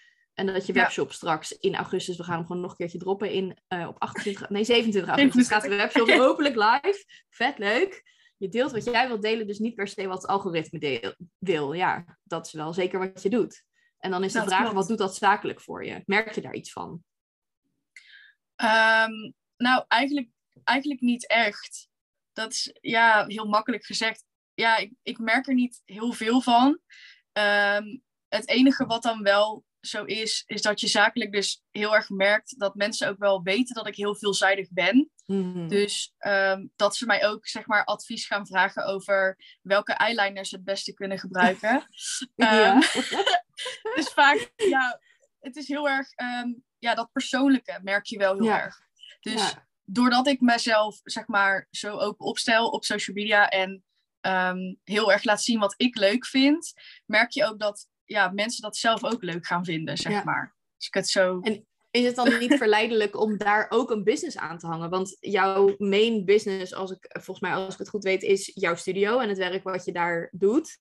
En 0.40 0.46
dat 0.46 0.66
je 0.66 0.74
Ja. 0.74 0.80
webshop 0.82 1.12
straks 1.12 1.52
in 1.58 1.74
augustus, 1.74 2.16
we 2.16 2.24
gaan 2.24 2.36
hem 2.36 2.46
gewoon 2.46 2.62
nog 2.62 2.70
een 2.70 2.76
keertje 2.76 2.98
droppen 2.98 3.30
in 3.32 3.58
eh, 3.68 3.88
op 3.88 3.98
28, 3.98 4.48
nee 4.48 4.64
27 4.64 5.14
augustus 5.14 5.48
gaat 5.48 5.62
de 5.62 5.68
webshop 5.68 6.10
hopelijk 6.26 6.54
live. 6.54 7.04
Vet 7.28 7.58
leuk. 7.58 8.02
Je 8.36 8.48
deelt 8.48 8.72
wat 8.72 8.84
jij 8.84 9.06
wilt 9.06 9.22
delen, 9.22 9.46
dus 9.46 9.58
niet 9.58 9.74
per 9.74 9.88
se 9.88 10.06
wat 10.06 10.22
het 10.22 10.30
algoritme 10.30 10.78
deel- 10.78 11.14
wil. 11.38 11.72
Ja, 11.72 12.18
dat 12.24 12.46
is 12.46 12.52
wel 12.52 12.72
zeker 12.72 12.98
wat 12.98 13.22
je 13.22 13.28
doet. 13.30 13.64
En 13.98 14.10
dan 14.10 14.24
is 14.24 14.32
de 14.32 14.42
vraag, 14.42 14.58
klopt. 14.60 14.74
wat 14.74 14.88
doet 14.88 14.98
dat 14.98 15.16
zakelijk 15.16 15.60
voor 15.60 15.84
je? 15.84 16.02
Merk 16.06 16.34
je 16.34 16.40
daar 16.40 16.54
iets 16.54 16.72
van? 16.72 17.04
Ehm, 18.56 19.12
nou, 19.56 19.84
eigenlijk, 19.88 20.28
eigenlijk 20.64 21.00
niet 21.00 21.26
echt. 21.26 21.88
Dat 22.32 22.52
is 22.52 22.70
ja, 22.80 23.26
heel 23.26 23.46
makkelijk 23.46 23.84
gezegd. 23.84 24.24
Ja, 24.54 24.76
ik, 24.76 24.92
ik 25.02 25.18
merk 25.18 25.48
er 25.48 25.54
niet 25.54 25.82
heel 25.84 26.12
veel 26.12 26.40
van. 26.40 26.80
Ehm, 27.32 27.98
het 28.28 28.48
enige 28.48 28.86
wat 28.86 29.02
dan 29.02 29.22
wel 29.22 29.64
zo 29.80 30.04
is, 30.04 30.42
is 30.46 30.62
dat 30.62 30.80
je 30.80 30.86
zakelijk 30.86 31.32
dus 31.32 31.62
heel 31.70 31.94
erg 31.94 32.08
merkt 32.08 32.58
dat 32.58 32.74
mensen 32.74 33.08
ook 33.08 33.18
wel 33.18 33.42
weten 33.42 33.74
dat 33.74 33.86
ik 33.86 33.96
heel 33.96 34.16
veelzijdig 34.16 34.68
ben. 34.70 35.10
Mhm. 35.26 35.68
Dus 35.68 36.14
ehm, 36.18 36.66
dat 36.76 36.96
ze 36.96 37.06
mij 37.06 37.26
ook 37.26 37.46
zeg 37.46 37.66
maar 37.66 37.84
advies 37.84 38.26
gaan 38.26 38.46
vragen 38.46 38.84
over 38.84 39.38
welke 39.62 39.92
eyeliners 39.92 40.48
ze 40.48 40.54
het 40.56 40.64
beste 40.64 40.94
kunnen 40.94 41.18
gebruiken. 41.18 41.84
ja. 42.34 42.74
Ehm, 42.74 42.80
dus 43.96 44.08
vaak, 44.08 44.52
ja, 44.56 45.00
het 45.40 45.56
is 45.56 45.68
heel 45.68 45.88
erg, 45.88 46.12
ehm, 46.12 46.48
ja, 46.78 46.94
dat 46.94 47.12
persoonlijke 47.12 47.78
merk 47.82 48.06
je 48.06 48.18
wel 48.18 48.34
heel 48.34 48.44
Ja. 48.44 48.62
erg. 48.62 48.76
Dus 49.20 49.50
Ja. 49.50 49.68
doordat 49.84 50.26
ik 50.26 50.40
mezelf, 50.40 51.00
zeg 51.02 51.26
maar, 51.26 51.66
zo 51.70 51.96
open 51.98 52.26
opstel 52.26 52.68
op 52.68 52.84
social 52.84 53.16
media 53.16 53.48
en 53.48 53.84
heel 54.84 55.12
erg 55.12 55.24
laat 55.24 55.42
zien 55.42 55.58
wat 55.58 55.74
ik 55.76 55.96
leuk 55.96 56.26
vind, 56.26 56.72
merk 57.06 57.30
je 57.30 57.44
ook 57.44 57.58
dat 57.58 57.88
ja, 58.10 58.30
mensen 58.30 58.62
dat 58.62 58.76
zelf 58.76 59.04
ook 59.04 59.22
leuk 59.22 59.46
gaan 59.46 59.64
vinden, 59.64 59.96
zeg 59.96 60.12
Ja. 60.12 60.24
maar. 60.24 60.56
Als 60.76 60.86
ik 60.86 60.94
het 60.94 61.08
zo... 61.08 61.40
En 61.40 61.66
is 61.90 62.04
het 62.04 62.16
dan 62.16 62.38
niet 62.38 62.54
verleidelijk 62.54 63.20
om 63.20 63.36
daar 63.36 63.66
ook 63.68 63.90
een 63.90 64.04
business 64.04 64.36
aan 64.36 64.58
te 64.58 64.66
hangen? 64.66 64.90
Want 64.90 65.16
jouw 65.20 65.74
main 65.78 66.24
business, 66.24 66.74
als 66.74 66.90
ik, 66.90 67.06
volgens 67.10 67.40
mij 67.40 67.52
als 67.52 67.72
ik 67.72 67.78
het 67.78 67.88
goed 67.88 68.04
weet, 68.04 68.22
is 68.22 68.50
jouw 68.54 68.74
studio 68.74 69.18
en 69.18 69.28
het 69.28 69.38
werk 69.38 69.62
wat 69.62 69.84
je 69.84 69.92
daar 69.92 70.28
doet. 70.32 70.78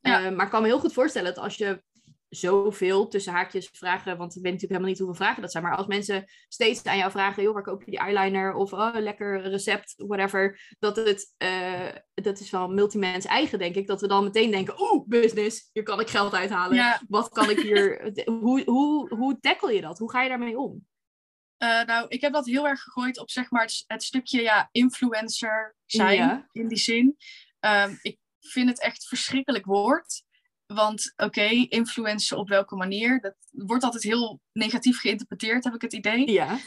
Ja. 0.00 0.24
Eh, 0.26 0.36
maar 0.36 0.44
ik 0.44 0.50
kan 0.50 0.62
me 0.62 0.68
heel 0.68 0.78
goed 0.78 0.92
voorstellen 0.92 1.34
dat 1.34 1.44
als 1.44 1.56
je 1.56 1.82
zoveel 2.30 3.08
tussen 3.08 3.32
haakjes 3.32 3.68
vragen, 3.72 4.16
want 4.16 4.36
ik 4.36 4.42
weet 4.42 4.52
natuurlijk 4.52 4.70
helemaal 4.70 4.88
niet 4.88 4.98
hoeveel 4.98 5.24
vragen 5.24 5.42
dat 5.42 5.52
zijn, 5.52 5.64
maar 5.64 5.76
als 5.76 5.86
mensen 5.86 6.24
steeds 6.48 6.84
aan 6.84 6.96
jou 6.96 7.10
vragen, 7.10 7.42
joh, 7.42 7.54
waar 7.54 7.62
koop 7.62 7.82
je 7.82 7.90
die 7.90 8.00
eyeliner? 8.00 8.54
Of 8.54 8.72
oh, 8.72 8.94
lekker 8.94 9.40
recept, 9.40 9.94
whatever, 9.96 10.74
dat 10.78 10.96
het, 10.96 11.34
eh, 11.36 11.88
dat 12.14 12.40
is 12.40 12.50
wel 12.50 12.68
multimens 12.68 13.24
eigen, 13.24 13.58
denk 13.58 13.74
ik, 13.74 13.86
dat 13.86 14.00
we 14.00 14.08
dan 14.08 14.24
meteen 14.24 14.50
denken, 14.50 14.80
oeh, 14.80 15.06
business, 15.08 15.70
hier 15.72 15.82
kan 15.82 16.00
ik 16.00 16.08
geld 16.08 16.34
uithalen. 16.34 16.76
Ja, 16.76 17.00
Wat 17.08 17.28
kan 17.28 17.50
ik 17.50 17.58
hier, 17.60 18.12
hoe, 18.40 18.62
hoe, 18.64 19.14
hoe 19.14 19.38
tackle 19.40 19.72
je 19.72 19.80
dat? 19.80 19.98
Hoe 19.98 20.10
ga 20.10 20.22
je 20.22 20.28
daarmee 20.28 20.58
om? 20.58 20.86
eh, 21.56 21.84
nou, 21.84 22.08
ik 22.08 22.20
heb 22.20 22.32
dat 22.32 22.46
heel 22.46 22.68
erg 22.68 22.80
gegooid 22.82 23.18
op 23.18 23.30
zeg 23.30 23.50
maar 23.50 23.62
het, 23.62 23.84
het 23.86 24.02
stukje 24.02 24.42
ja, 24.42 24.68
influencer 24.72 25.76
zijn, 25.84 26.16
Ja. 26.16 26.48
in 26.52 26.68
die 26.68 26.78
zin. 26.78 27.16
Ehm, 27.60 27.94
ik 28.02 28.18
vind 28.40 28.68
het 28.68 28.80
echt 28.80 29.02
een 29.02 29.08
verschrikkelijk 29.08 29.64
woord. 29.64 30.22
Want 30.74 31.12
oké, 31.16 31.48
influencer 31.68 32.36
op 32.36 32.48
welke 32.48 32.76
manier? 32.76 33.20
Dat 33.20 33.34
wordt 33.50 33.84
altijd 33.84 34.02
heel 34.02 34.40
negatief 34.52 35.00
geïnterpreteerd, 35.00 35.64
heb 35.64 35.74
ik 35.74 35.80
het 35.82 35.92
idee. 35.92 36.30
Ja, 36.30 36.58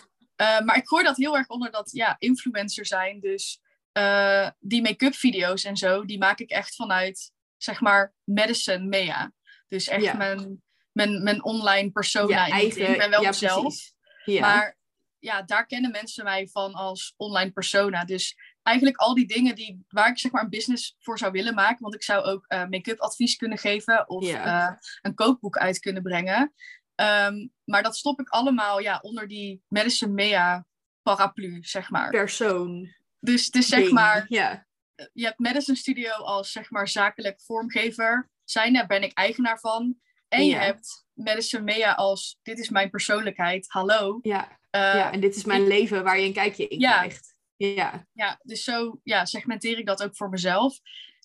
Uh, 0.42 0.60
maar 0.60 0.78
ik 0.78 0.88
gooi 0.88 1.04
dat 1.04 1.18
heel 1.18 1.38
erg 1.38 1.48
onder 1.48 1.72
dat 1.72 1.92
ja, 1.92 2.16
influencer 2.20 2.86
zijn. 2.86 3.20
Dus 3.20 3.60
uh, 3.98 4.50
die 4.60 4.82
make-up 4.82 5.14
video's 5.14 5.64
en 5.64 5.78
zo, 5.78 6.06
die 6.06 6.18
maak 6.18 6.40
ik 6.40 6.50
echt 6.50 6.76
vanuit, 6.76 7.32
zeg 7.58 7.82
maar, 7.82 8.14
Madison 8.24 8.90
Mea. 8.90 9.34
Dus 9.68 9.88
echt 9.88 10.04
Ja. 10.04 10.14
mijn, 10.16 10.64
mijn, 10.92 11.24
mijn 11.24 11.44
online 11.44 11.92
persona. 11.92 12.46
zin. 12.46 12.54
eigen, 12.54 12.90
ik 12.92 12.98
ben 12.98 13.10
wel 13.10 13.22
ja, 13.22 13.28
mezelf. 13.28 13.62
precies. 13.62 13.94
Ja. 14.26 14.42
Maar 14.42 14.78
ja, 15.20 15.42
daar 15.42 15.66
kennen 15.66 15.92
mensen 15.92 16.24
mij 16.24 16.48
van 16.48 16.74
als 16.74 17.14
online 17.18 17.52
persona. 17.52 18.06
Dus 18.06 18.36
eigenlijk 18.64 18.98
al 18.98 19.14
die 19.14 19.28
dingen 19.28 19.56
die, 19.56 19.86
waar 19.88 20.10
ik 20.10 20.20
zeg 20.20 20.32
maar 20.32 20.44
een 20.44 20.50
business 20.50 20.96
voor 21.00 21.18
zou 21.18 21.32
willen 21.32 21.56
maken. 21.56 21.82
Want 21.82 21.96
ik 21.96 22.04
zou 22.04 22.24
ook 22.24 22.46
uh, 22.48 22.66
make-up 22.66 23.00
advies 23.00 23.36
kunnen 23.36 23.58
geven 23.58 24.10
of 24.10 24.24
uh, 24.28 24.70
een 25.02 25.14
kookboek 25.14 25.58
uit 25.58 25.80
kunnen 25.80 26.04
brengen. 26.04 26.54
Um, 26.96 27.52
maar 27.64 27.84
dat 27.84 27.96
stop 27.98 28.20
ik 28.20 28.30
allemaal 28.30 28.80
ja, 28.80 29.00
onder 29.02 29.28
die 29.28 29.64
Madison 29.68 30.14
Mea 30.14 30.66
paraplu, 31.02 31.58
zeg 31.64 31.90
maar. 31.90 32.10
Persoon. 32.10 32.94
Dus 33.20 33.46
het 33.46 33.56
is 33.56 33.68
zeg 33.68 33.92
maar, 33.92 34.26
Ja. 34.28 34.66
je 35.14 35.24
hebt 35.26 35.40
Madison 35.40 35.76
Studio 35.76 36.12
als 36.12 36.52
zeg 36.52 36.70
maar 36.70 36.88
zakelijk 36.88 37.42
vormgever. 37.42 38.30
Zijn 38.44 38.74
daar 38.74 38.88
ben 38.88 39.04
ik 39.04 39.14
eigenaar 39.14 39.60
van. 39.60 39.96
En 40.28 40.46
je 40.46 40.56
hebt 40.56 41.06
Madison 41.14 41.64
Mea 41.64 41.94
als, 41.94 42.40
dit 42.42 42.60
is 42.60 42.70
mijn 42.70 42.90
persoonlijkheid, 42.90 43.66
hallo. 43.70 44.20
Ja. 44.22 44.48
Uh, 44.48 44.82
ja, 44.82 45.12
en 45.12 45.20
dit 45.20 45.36
is 45.36 45.44
mijn 45.46 45.62
ik- 45.62 45.68
leven 45.68 46.04
waar 46.04 46.20
je 46.20 46.26
een 46.26 46.34
kijkje 46.34 46.68
in 46.68 46.80
Ja. 46.80 46.98
krijgt. 46.98 47.33
Ja. 47.68 48.08
ja, 48.14 48.40
dus 48.44 48.64
zo 48.64 49.00
ja, 49.04 49.26
segmenteer 49.26 49.78
ik 49.78 49.86
dat 49.86 50.04
ook 50.04 50.16
voor 50.16 50.30
mezelf. 50.30 50.80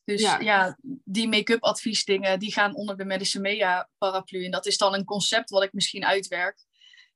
Dus 0.04 0.20
Ja. 0.20 0.40
ja, 0.40 0.78
die 1.04 1.28
make-up 1.28 1.62
adviesdingen, 1.62 2.38
die 2.38 2.52
gaan 2.52 2.74
onder 2.74 2.96
de 2.96 3.04
Medische 3.04 3.40
Media 3.40 3.88
paraplu. 3.98 4.44
En 4.44 4.50
dat 4.50 4.66
is 4.66 4.76
dan 4.76 4.94
een 4.94 5.04
concept 5.04 5.50
wat 5.50 5.62
ik 5.62 5.72
misschien 5.72 6.04
uitwerk. 6.04 6.64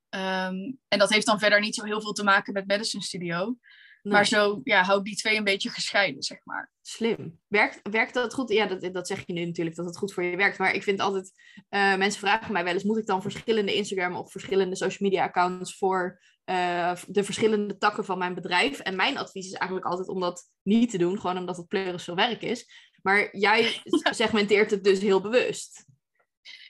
Ehm, 0.08 0.72
en 0.88 0.98
dat 0.98 1.10
heeft 1.10 1.26
dan 1.26 1.38
verder 1.38 1.60
niet 1.60 1.74
zo 1.74 1.84
heel 1.84 2.00
veel 2.00 2.12
te 2.12 2.24
maken 2.24 2.52
met 2.52 2.66
Medicine 2.66 3.02
Studio. 3.02 3.56
Nee. 4.02 4.12
Maar 4.12 4.26
zo 4.26 4.60
ja, 4.64 4.82
hou 4.82 4.98
ik 4.98 5.04
die 5.04 5.16
twee 5.16 5.36
een 5.36 5.44
beetje 5.44 5.70
gescheiden, 5.70 6.22
zeg 6.22 6.38
maar. 6.44 6.70
Slim. 6.80 7.40
Werkt, 7.48 7.80
werkt 7.90 8.14
dat 8.14 8.34
goed? 8.34 8.50
Ja, 8.50 8.66
dat, 8.66 8.92
dat 8.94 9.06
zeg 9.06 9.26
je 9.26 9.32
nu 9.32 9.44
natuurlijk, 9.44 9.76
dat 9.76 9.86
het 9.86 9.96
goed 9.96 10.12
voor 10.12 10.22
je 10.22 10.36
werkt. 10.36 10.58
Maar 10.58 10.74
ik 10.74 10.82
vind 10.82 11.00
altijd, 11.00 11.32
eh, 11.68 11.96
mensen 11.96 12.20
vragen 12.20 12.52
mij 12.52 12.64
wel 12.64 12.72
eens, 12.72 12.82
moet 12.82 12.98
ik 12.98 13.06
dan 13.06 13.22
verschillende 13.22 13.74
Instagram 13.74 14.16
of 14.16 14.30
verschillende 14.30 14.76
social 14.76 15.08
media 15.08 15.24
accounts 15.24 15.76
voor 15.76 16.20
eh, 16.44 16.92
de 17.06 17.24
verschillende 17.24 17.78
takken 17.78 18.04
van 18.04 18.18
mijn 18.18 18.34
bedrijf? 18.34 18.78
En 18.78 18.96
mijn 18.96 19.18
advies 19.18 19.46
is 19.46 19.52
eigenlijk 19.52 19.90
altijd 19.90 20.08
om 20.08 20.20
dat 20.20 20.50
niet 20.62 20.90
te 20.90 20.98
doen, 20.98 21.20
gewoon 21.20 21.38
omdat 21.38 21.56
het 21.56 21.68
pleuris 21.68 22.04
veel 22.04 22.16
werk 22.16 22.42
is. 22.42 22.90
Maar 23.02 23.36
jij 23.36 23.82
segmenteert 24.10 24.70
het 24.70 24.84
dus 24.84 25.00
heel 25.00 25.20
bewust. 25.20 25.84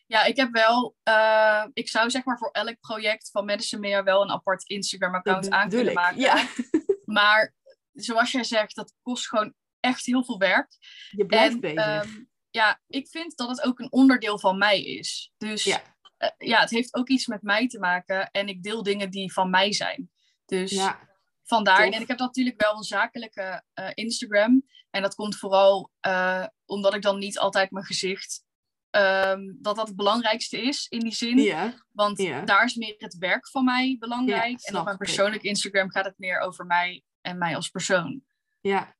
Ja, 0.07 0.25
ik 0.25 0.37
heb 0.37 0.53
wel, 0.53 0.95
uh, 1.09 1.65
ik 1.73 1.89
zou 1.89 2.11
zeg 2.11 2.25
maar 2.25 2.39
voor 2.39 2.51
elk 2.51 2.81
project 2.81 3.31
van 3.31 3.45
Medicine 3.45 3.81
Media 3.81 4.03
wel 4.03 4.23
een 4.23 4.31
apart 4.31 4.69
Instagram-account 4.69 5.51
aan 5.51 5.69
kunnen 5.69 5.95
maken. 5.95 6.21
Ja. 6.21 6.47
Maar 7.13 7.55
zoals 7.93 8.33
jij 8.33 8.45
zegt, 8.45 8.75
dat 8.75 8.95
kost 9.03 9.29
gewoon 9.29 9.55
echt 9.81 10.07
heel 10.07 10.25
veel 10.25 10.39
werk. 10.39 10.77
Je 11.11 11.27
blijft 11.27 11.55
en, 11.55 11.61
bezig. 11.61 12.05
Um, 12.05 12.31
ja, 12.51 12.81
ik 12.87 13.09
vind 13.09 13.37
dat 13.37 13.49
het 13.49 13.63
ook 13.63 13.79
een 13.79 13.93
onderdeel 13.93 14.39
van 14.39 14.59
mij 14.59 14.83
is. 14.83 15.33
Dus 15.37 15.65
Ja. 15.65 15.83
uh, 16.19 16.49
ja, 16.49 16.61
het 16.61 16.71
heeft 16.71 16.95
ook 16.95 17.09
iets 17.09 17.27
met 17.27 17.43
mij 17.43 17.69
te 17.69 17.79
maken. 17.79 18.31
En 18.31 18.49
ik 18.49 18.63
deel 18.63 18.83
dingen 18.83 19.11
die 19.11 19.33
van 19.33 19.51
mij 19.51 19.73
zijn. 19.73 20.11
Dus 20.45 20.71
ja. 20.71 21.09
vandaar. 21.43 21.85
Tof. 21.85 21.95
En 21.95 22.01
ik 22.01 22.09
heb 22.09 22.19
natuurlijk 22.19 22.61
wel 22.61 22.77
een 22.77 22.83
zakelijke 22.83 23.65
uh, 23.75 23.91
Instagram. 23.95 24.67
En 24.91 25.03
dat 25.03 25.15
komt 25.15 25.37
vooral 25.37 25.91
uh, 26.07 26.47
omdat 26.65 26.95
ik 26.95 27.03
dan 27.03 27.19
niet 27.19 27.39
altijd 27.39 27.71
mijn 27.71 27.85
gezicht. 27.85 28.45
Um, 28.97 29.59
dat 29.61 29.77
dat 29.77 29.87
het 29.87 29.97
belangrijkste 29.97 30.63
is 30.63 30.87
in 30.89 31.01
die 31.01 31.15
zin. 31.15 31.75
Want 31.93 32.17
daar 32.45 32.65
is 32.65 32.75
meer 32.75 32.95
het 32.99 33.19
werk 33.19 33.49
van 33.49 33.65
mij 33.65 33.97
belangrijk. 33.99 34.61
En 34.63 34.77
op 34.77 34.85
mijn 34.85 34.97
ik. 34.97 35.03
persoonlijk 35.03 35.43
Instagram 35.43 35.91
gaat 35.91 36.05
het 36.05 36.19
meer 36.19 36.41
over 36.41 36.67
mij 36.67 37.03
en 37.21 37.39
mij 37.39 37.57
als 37.57 37.69
persoon. 37.69 38.23
Ja. 38.61 38.97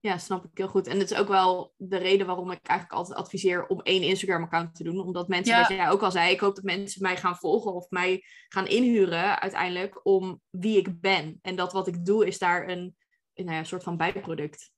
Ja, 0.00 0.18
snap 0.18 0.44
ik 0.44 0.50
heel 0.54 0.68
goed. 0.68 0.86
En 0.86 0.98
het 0.98 1.10
is 1.10 1.16
ook 1.18 1.28
wel 1.28 1.74
de 1.76 1.96
reden 1.96 2.26
waarom 2.26 2.50
ik 2.50 2.66
eigenlijk 2.66 2.98
altijd 2.98 3.18
adviseer 3.18 3.66
om 3.66 3.80
één 3.80 4.02
Instagram-account 4.02 4.74
te 4.74 4.84
doen. 4.84 5.00
Omdat 5.00 5.28
mensen, 5.28 5.54
Ja. 5.54 5.60
wat 5.60 5.68
jij 5.68 5.90
ook 5.90 6.02
al 6.02 6.10
zei, 6.10 6.32
ik 6.32 6.40
hoop 6.40 6.54
dat 6.54 6.64
mensen 6.64 7.02
mij 7.02 7.16
gaan 7.16 7.36
volgen 7.36 7.74
of 7.74 7.90
mij 7.90 8.24
gaan 8.48 8.66
inhuren 8.66 9.40
uiteindelijk 9.40 10.06
om 10.06 10.40
wie 10.50 10.78
ik 10.78 11.00
ben. 11.00 11.38
En 11.42 11.56
dat 11.56 11.72
wat 11.72 11.86
ik 11.86 12.04
doe 12.04 12.26
is 12.26 12.38
daar 12.38 12.68
een, 12.68 12.96
nou 13.34 13.52
ja, 13.52 13.64
soort 13.64 13.82
van 13.82 13.96
bijproduct 13.96 14.70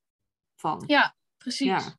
van. 0.56 0.84
Ja, 0.86 1.16
precies. 1.36 1.66
Ja, 1.66 1.96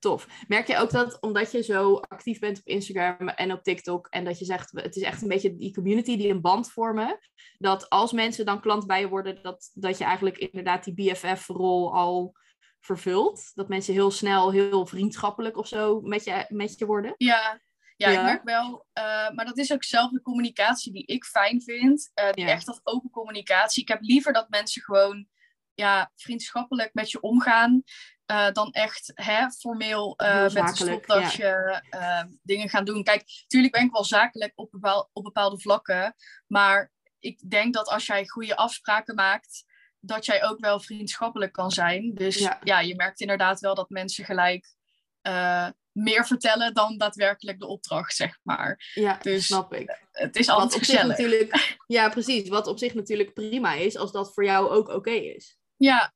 tof. 0.00 0.26
Merk 0.48 0.66
je 0.66 0.76
ook 0.76 0.90
dat 0.90 1.20
omdat 1.20 1.52
je 1.52 1.62
zo 1.62 1.94
actief 1.96 2.38
bent 2.38 2.58
op 2.58 2.66
Instagram 2.66 3.28
en 3.28 3.52
op 3.52 3.62
TikTok 3.62 4.06
en 4.06 4.24
dat 4.24 4.38
je 4.38 4.44
zegt, 4.44 4.70
het 4.74 4.96
is 4.96 5.02
echt 5.02 5.22
een 5.22 5.28
beetje 5.28 5.56
die 5.56 5.74
community 5.74 6.16
die 6.16 6.28
een 6.28 6.40
band 6.40 6.70
vormen, 6.70 7.18
dat 7.58 7.88
als 7.88 8.12
mensen 8.12 8.44
dan 8.44 8.60
klant 8.60 8.86
bij 8.86 9.00
je 9.00 9.08
worden, 9.08 9.42
dat, 9.42 9.70
dat 9.74 9.98
je 9.98 10.04
eigenlijk 10.04 10.38
inderdaad 10.38 10.84
die 10.84 10.94
BFF-rol 10.94 11.94
al 11.94 12.34
vervult? 12.80 13.50
Dat 13.54 13.68
mensen 13.68 13.92
heel 13.94 14.10
snel 14.10 14.50
heel 14.50 14.86
vriendschappelijk 14.86 15.56
of 15.56 15.66
zo 15.66 16.00
met 16.00 16.24
je, 16.24 16.44
met 16.48 16.78
je 16.78 16.86
worden? 16.86 17.14
Ja, 17.16 17.60
ja, 17.96 18.08
ik 18.08 18.22
merk 18.22 18.42
wel. 18.44 18.86
eh, 18.92 19.30
maar 19.30 19.44
dat 19.44 19.58
is 19.58 19.72
ook 19.72 19.84
zelf 19.84 20.10
de 20.10 20.22
communicatie 20.22 20.92
die 20.92 21.06
ik 21.06 21.24
fijn 21.24 21.62
vind. 21.62 22.10
eh, 22.14 22.32
die 22.32 22.44
Ja. 22.44 22.50
echt 22.50 22.66
dat 22.66 22.80
open 22.82 23.10
communicatie. 23.10 23.82
Ik 23.82 23.88
heb 23.88 24.00
liever 24.02 24.32
dat 24.32 24.48
mensen 24.48 24.82
gewoon 24.82 25.26
ja, 25.74 26.10
vriendschappelijk 26.16 26.94
met 26.94 27.10
je 27.10 27.20
omgaan. 27.20 27.82
Eh, 28.30 28.52
dan 28.52 28.72
echt 28.72 29.12
hè, 29.14 29.50
formeel 29.50 30.14
eh, 30.16 30.34
met 30.34 30.44
een 30.44 30.50
zakelijk, 30.50 30.76
stopdasje 30.76 31.82
eh, 31.90 32.22
dingen 32.42 32.68
gaan 32.68 32.84
doen. 32.84 33.02
Kijk, 33.02 33.24
natuurlijk 33.42 33.72
ben 33.72 33.84
ik 33.84 33.92
wel 33.92 34.04
zakelijk 34.04 34.52
op, 34.54 34.70
bepaal, 34.70 35.10
op 35.12 35.24
bepaalde 35.24 35.60
vlakken. 35.60 36.14
Maar 36.46 36.92
ik 37.18 37.50
denk 37.50 37.74
dat 37.74 37.88
als 37.88 38.06
jij 38.06 38.26
goede 38.26 38.56
afspraken 38.56 39.14
maakt, 39.14 39.64
dat 40.00 40.24
jij 40.24 40.44
ook 40.44 40.60
wel 40.60 40.80
vriendschappelijk 40.80 41.52
kan 41.52 41.70
zijn. 41.70 42.14
Dus 42.14 42.38
Ja. 42.38 42.58
ja, 42.62 42.80
je 42.80 42.94
merkt 42.94 43.20
inderdaad 43.20 43.60
wel 43.60 43.74
dat 43.74 43.90
mensen 43.90 44.24
gelijk 44.24 44.74
meer 45.92 46.26
vertellen 46.26 46.74
dan 46.74 46.98
daadwerkelijk 46.98 47.58
de 47.58 47.66
opdracht, 47.66 48.14
zeg 48.14 48.38
maar. 48.42 48.90
Ja, 48.94 49.18
Dus 49.22 49.46
snap 49.46 49.74
ik. 49.74 50.06
Het 50.12 50.36
is 50.36 50.46
Wat 50.46 50.56
altijd 50.56 50.72
zich 50.72 50.84
gezellig. 50.84 51.18
natuurlijk, 51.18 51.76
ja, 51.86 52.08
precies. 52.08 52.48
Wat 52.48 52.66
op 52.66 52.78
zich 52.78 52.94
natuurlijk 52.94 53.34
prima 53.34 53.74
is, 53.74 53.96
als 53.96 54.12
dat 54.12 54.34
voor 54.34 54.44
jou 54.44 54.68
ook 54.68 54.88
oké 54.88 55.10
is. 55.10 55.58
Ja. 55.76 56.14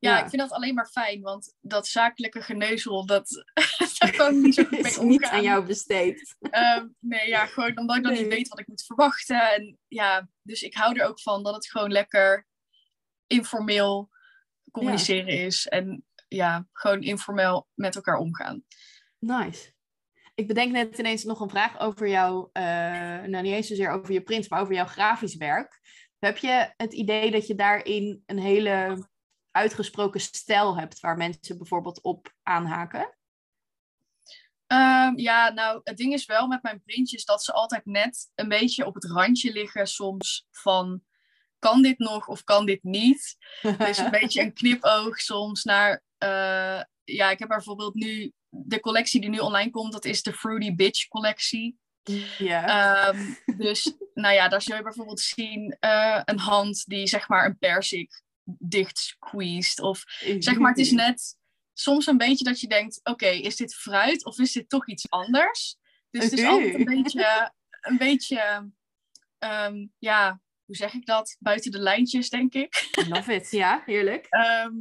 Ja, 0.00 0.16
Ja. 0.16 0.22
ik 0.24 0.28
vind 0.30 0.42
dat 0.42 0.50
alleen 0.50 0.74
maar 0.74 0.86
fijn, 0.86 1.20
want 1.20 1.54
dat 1.60 1.86
zakelijke 1.86 2.42
geneuzel, 2.42 3.06
dat, 3.06 3.44
daar 3.98 4.16
kan 4.16 4.34
ik 4.34 4.40
niet 4.42 4.54
zo 4.54 4.62
goed 4.68 4.70
mee 4.70 4.80
is 4.80 4.86
omgaan. 4.98 5.08
niet 5.08 5.24
aan 5.24 5.42
jou 5.42 5.66
besteed. 5.66 6.36
Ehm, 6.40 6.86
nee, 6.98 7.28
ja, 7.28 7.46
gewoon 7.46 7.78
omdat 7.78 7.96
ik 7.96 8.02
dan 8.02 8.12
Nee. 8.12 8.22
niet 8.22 8.32
weet 8.32 8.48
wat 8.48 8.58
ik 8.58 8.66
moet 8.66 8.84
verwachten. 8.84 9.54
En 9.54 9.78
ja, 9.88 10.28
dus 10.42 10.62
ik 10.62 10.74
hou 10.74 10.98
er 10.98 11.06
ook 11.06 11.20
van 11.20 11.42
dat 11.42 11.54
het 11.54 11.66
gewoon 11.70 11.90
lekker 11.92 12.46
informeel 13.26 14.10
communiceren 14.70 15.26
is. 15.44 15.66
En 15.68 16.04
ja, 16.28 16.66
gewoon 16.72 17.00
informeel 17.02 17.68
met 17.74 17.94
elkaar 17.96 18.16
omgaan. 18.18 18.64
Nice. 19.18 19.72
Ik 20.34 20.46
bedenk 20.46 20.72
net 20.72 20.98
ineens 20.98 21.24
nog 21.24 21.40
een 21.40 21.48
vraag 21.50 21.78
over 21.80 22.08
jou, 22.08 22.48
eh, 22.52 22.62
nou 23.22 23.42
niet 23.42 23.52
eens 23.52 23.66
zozeer 23.66 23.90
over 23.90 24.12
je 24.12 24.22
print, 24.22 24.50
maar 24.50 24.60
over 24.60 24.74
jouw 24.74 24.86
grafisch 24.86 25.36
werk. 25.36 25.80
Heb 26.18 26.36
je 26.36 26.72
het 26.76 26.92
idee 26.92 27.30
dat 27.30 27.46
je 27.46 27.54
daarin 27.54 28.22
een 28.26 28.38
hele 28.38 29.08
uitgesproken 29.50 30.20
stijl 30.20 30.76
hebt 30.76 31.00
waar 31.00 31.16
mensen 31.16 31.58
bijvoorbeeld 31.58 32.00
op 32.00 32.34
aanhaken? 32.42 33.14
Ehm, 34.66 35.18
ja, 35.18 35.48
nou, 35.48 35.80
het 35.84 35.96
ding 35.96 36.12
is 36.12 36.26
wel 36.26 36.46
met 36.46 36.62
mijn 36.62 36.82
printjes 36.82 37.24
dat 37.24 37.44
ze 37.44 37.52
altijd 37.52 37.86
net 37.86 38.30
een 38.34 38.48
beetje 38.48 38.86
op 38.86 38.94
het 38.94 39.04
randje 39.04 39.52
liggen 39.52 39.86
soms 39.86 40.46
van 40.50 41.02
kan 41.58 41.82
dit 41.82 41.98
nog 41.98 42.28
of 42.28 42.44
kan 42.44 42.66
dit 42.66 42.82
niet? 42.82 43.36
Dus 43.78 43.98
een 43.98 44.10
beetje 44.20 44.40
een 44.40 44.52
knipoog 44.52 45.20
soms 45.20 45.64
naar, 45.64 46.02
eh, 46.18 46.82
ja, 47.04 47.30
ik 47.30 47.38
heb 47.38 47.48
bijvoorbeeld 47.48 47.94
nu, 47.94 48.32
de 48.48 48.80
collectie 48.80 49.20
die 49.20 49.30
nu 49.30 49.38
online 49.38 49.70
komt, 49.70 49.92
dat 49.92 50.04
is 50.04 50.22
de 50.22 50.32
Fruity 50.32 50.74
Bitch 50.74 51.08
collectie. 51.08 51.78
ja. 52.38 52.66
Ehm, 53.08 53.34
dus, 53.56 53.94
nou 54.14 54.34
ja, 54.34 54.48
daar 54.48 54.62
zul 54.62 54.76
je 54.76 54.82
bijvoorbeeld 54.82 55.20
zien 55.20 55.76
eh, 55.80 56.20
een 56.24 56.38
hand 56.38 56.86
die 56.86 57.06
zeg 57.06 57.28
maar 57.28 57.44
een 57.44 57.58
persik 57.58 58.22
dicht 58.58 58.98
squeezed. 58.98 59.80
Of 59.80 60.04
zeg 60.38 60.58
maar, 60.58 60.70
het 60.70 60.78
is 60.78 60.90
net 60.90 61.38
soms 61.72 62.06
een 62.06 62.18
beetje 62.18 62.44
dat 62.44 62.60
je 62.60 62.66
denkt, 62.66 63.00
oké, 63.02 63.26
is 63.26 63.56
dit 63.56 63.74
fruit 63.74 64.24
of 64.24 64.38
is 64.38 64.52
dit 64.52 64.68
toch 64.68 64.88
iets 64.88 65.10
anders? 65.10 65.76
Dus 66.10 66.24
het 66.24 66.32
is 66.32 66.44
altijd 66.44 66.74
een 66.74 66.84
beetje, 66.84 67.52
een 67.80 67.98
beetje, 67.98 68.70
ehm, 69.38 69.86
ja, 69.98 70.40
hoe 70.64 70.76
zeg 70.76 70.94
ik 70.94 71.06
dat? 71.06 71.36
Buiten 71.38 71.70
de 71.70 71.78
lijntjes, 71.78 72.28
denk 72.28 72.54
ik. 72.54 72.88
Love 73.08 73.34
it, 73.34 73.50
ja, 73.50 73.82
heerlijk. 73.86 74.26
Ehm, 74.44 74.74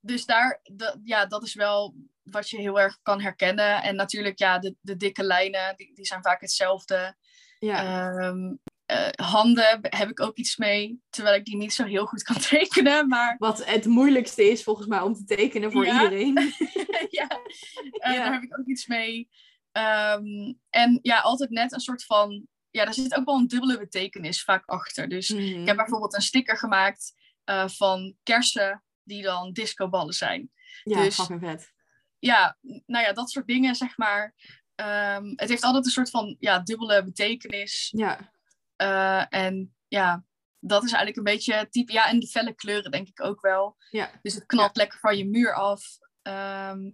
dus 0.00 0.26
daar, 0.26 0.60
ja, 1.04 1.26
dat 1.26 1.42
is 1.42 1.54
wel 1.54 1.94
wat 2.22 2.50
je 2.50 2.56
heel 2.56 2.80
erg 2.80 2.98
kan 3.02 3.20
herkennen. 3.20 3.82
En 3.82 3.96
natuurlijk, 3.96 4.38
ja, 4.38 4.58
de, 4.58 4.76
de 4.80 4.96
dikke 4.96 5.24
lijnen, 5.24 5.76
die, 5.76 5.94
die 5.94 6.06
zijn 6.06 6.22
vaak 6.22 6.40
hetzelfde. 6.40 7.16
Ja. 7.58 8.10
Ehm, 8.18 8.54
eh, 8.90 9.26
handen 9.26 9.78
heb 9.82 10.10
ik 10.10 10.20
ook 10.20 10.36
iets 10.36 10.56
mee, 10.56 11.00
terwijl 11.10 11.36
ik 11.36 11.44
die 11.44 11.56
niet 11.56 11.72
zo 11.72 11.84
heel 11.84 12.06
goed 12.06 12.22
kan 12.22 12.36
tekenen. 12.48 13.08
Maar 13.08 13.36
Wat 13.38 13.64
het 13.64 13.84
moeilijkste 13.86 14.50
is 14.50 14.62
volgens 14.62 14.86
mij 14.86 15.00
om 15.00 15.14
te 15.14 15.24
tekenen 15.24 15.72
voor 15.72 15.86
Ja. 15.86 16.02
iedereen. 16.02 16.34
ja, 17.10 17.28
eh, 17.28 18.12
Ja. 18.14 18.24
daar 18.24 18.32
heb 18.32 18.42
ik 18.42 18.58
ook 18.58 18.66
iets 18.66 18.86
mee. 18.86 19.28
Ehm, 19.72 20.52
en 20.70 20.98
ja, 21.02 21.18
altijd 21.20 21.50
net 21.50 21.72
een 21.72 21.80
soort 21.80 22.04
van. 22.04 22.46
Ja, 22.70 22.84
daar 22.84 22.94
zit 22.94 23.14
ook 23.16 23.24
wel 23.24 23.36
een 23.36 23.46
dubbele 23.46 23.78
betekenis 23.78 24.42
vaak 24.42 24.66
achter. 24.66 25.08
Dus 25.08 25.28
Mhm. 25.28 25.40
ik 25.60 25.66
heb 25.66 25.76
bijvoorbeeld 25.76 26.14
een 26.14 26.22
sticker 26.22 26.58
gemaakt 26.58 27.12
eh, 27.44 27.68
van 27.68 28.14
kersen 28.22 28.84
die 29.02 29.22
dan 29.22 29.52
discoballen 29.52 30.14
zijn. 30.14 30.50
Ja, 30.84 31.02
dus- 31.02 31.14
fucking 31.14 31.40
vet. 31.40 31.72
Ja, 32.18 32.58
nou 32.86 33.04
ja, 33.04 33.12
dat 33.12 33.30
soort 33.30 33.46
dingen, 33.46 33.74
zeg 33.74 33.96
maar. 33.96 34.34
Ehm, 34.74 35.32
het 35.36 35.48
heeft 35.48 35.62
altijd 35.62 35.84
een 35.84 35.90
soort 35.90 36.10
van 36.10 36.36
ja, 36.38 36.58
dubbele 36.58 37.04
betekenis. 37.04 37.88
Ja, 37.96 38.32
Eh, 38.80 39.24
en 39.28 39.74
ja, 39.88 40.24
dat 40.58 40.84
is 40.84 40.92
eigenlijk 40.92 41.16
een 41.16 41.34
beetje 41.34 41.68
type. 41.70 41.92
Ja, 41.92 42.08
en 42.08 42.20
de 42.20 42.26
felle 42.26 42.54
kleuren 42.54 42.90
denk 42.90 43.08
ik 43.08 43.22
ook 43.22 43.40
wel. 43.40 43.76
ja. 43.90 44.10
Dus 44.22 44.34
het 44.34 44.46
knalt 44.46 44.76
lekker 44.76 44.98
van 44.98 45.16
je 45.16 45.28
muur 45.28 45.54
af. 45.54 45.98
Ehm, 46.22 46.84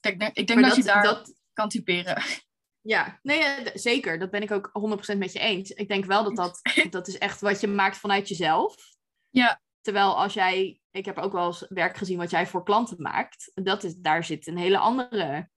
ik 0.00 0.18
denk, 0.18 0.36
ik 0.36 0.46
denk 0.46 0.60
Maar 0.60 0.68
dat, 0.68 0.78
je 0.78 0.84
daar 0.84 1.02
dat, 1.02 1.34
kan 1.52 1.68
typeren. 1.68 2.22
Ja, 2.80 3.18
nee, 3.22 3.70
zeker. 3.74 4.18
Dat 4.18 4.30
ben 4.30 4.42
ik 4.42 4.50
ook 4.50 4.70
100% 5.14 5.18
met 5.18 5.32
je 5.32 5.38
eens. 5.38 5.70
Ik 5.70 5.88
denk 5.88 6.04
wel 6.04 6.24
dat 6.24 6.36
dat, 6.36 6.60
dat 6.90 7.08
is 7.08 7.18
echt 7.18 7.40
wat 7.40 7.60
je 7.60 7.66
maakt 7.66 7.96
vanuit 7.96 8.28
jezelf. 8.28 8.74
Ja. 9.30 9.60
Terwijl 9.80 10.16
als 10.18 10.34
jij, 10.34 10.80
ik 10.90 11.04
heb 11.04 11.18
ook 11.18 11.32
wel 11.32 11.46
eens 11.46 11.66
werk 11.68 11.96
gezien 11.96 12.18
wat 12.18 12.30
jij 12.30 12.46
voor 12.46 12.64
klanten 12.64 13.02
maakt. 13.02 13.50
Dat 13.54 13.84
is, 13.84 13.94
daar 13.96 14.24
zit 14.24 14.46
een 14.46 14.56
hele 14.56 14.78
andere 14.78 15.50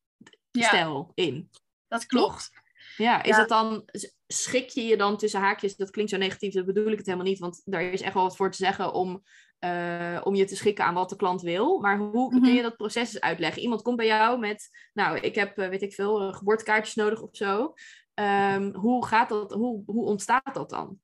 Ja, 0.52 0.68
stijl 0.68 1.12
in. 1.14 1.50
dat 1.88 2.06
klopt. 2.06 2.50
Ja, 2.98 3.24
is 3.24 3.30
Ja. 3.30 3.40
het 3.40 3.50
dan, 3.50 3.86
schik 4.28 4.70
je 4.70 4.82
je 4.84 4.98
dan 4.98 5.18
tussen 5.18 5.40
haakjes, 5.40 5.76
dat 5.76 5.90
klinkt 5.90 6.12
zo 6.12 6.18
negatief, 6.18 6.54
dat 6.54 6.66
bedoel 6.66 6.92
ik 6.92 6.98
het 6.98 7.06
helemaal 7.06 7.28
niet, 7.28 7.40
want 7.40 7.62
daar 7.66 7.82
is 7.84 8.02
echt 8.02 8.14
wel 8.14 8.24
wat 8.24 8.36
voor 8.36 8.52
te 8.52 8.58
zeggen 8.58 8.94
om, 8.94 9.24
eh, 9.60 10.22
om 10.24 10.36
je 10.36 10.46
te 10.46 10.56
schikken 10.56 10.86
aan 10.86 10.94
wat 10.94 11.10
de 11.10 11.16
klant 11.16 11.42
wil. 11.42 11.80
Maar 11.80 11.98
hoe 11.98 12.34
Mhm. 12.34 12.44
kun 12.44 12.54
je 12.54 12.62
dat 12.62 12.78
proces 12.78 13.14
eens 13.14 13.22
uitleggen? 13.22 13.62
Iemand 13.62 13.82
komt 13.82 13.98
bij 13.98 14.06
jou 14.06 14.40
met, 14.40 14.70
nou, 14.94 15.18
ik 15.20 15.36
heb, 15.36 15.58
eh, 15.58 15.70
weet 15.70 15.82
ik 15.82 15.94
veel, 15.94 16.22
eh, 16.22 16.34
geboortekaartjes 16.36 16.96
nodig 16.96 17.22
of 17.22 17.30
zo. 17.32 17.74
Ehm, 18.14 18.74
hoe 18.74 19.06
gaat 19.06 19.30
dat, 19.30 19.52
hoe, 19.54 19.84
hoe 19.86 20.06
ontstaat 20.06 20.54
dat 20.54 20.70
dan? 20.70 21.00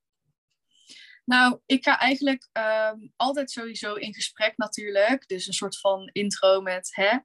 Nou, 1.25 1.59
ik 1.65 1.83
ga 1.83 1.99
eigenlijk 1.99 2.49
ehm, 2.51 2.97
altijd 3.15 3.51
sowieso 3.51 3.93
in 3.93 4.13
gesprek 4.13 4.53
natuurlijk. 4.57 5.27
Dus 5.27 5.47
een 5.47 5.53
soort 5.53 5.79
van 5.79 6.09
intro 6.11 6.61
met, 6.61 6.89
hè, 6.95 7.17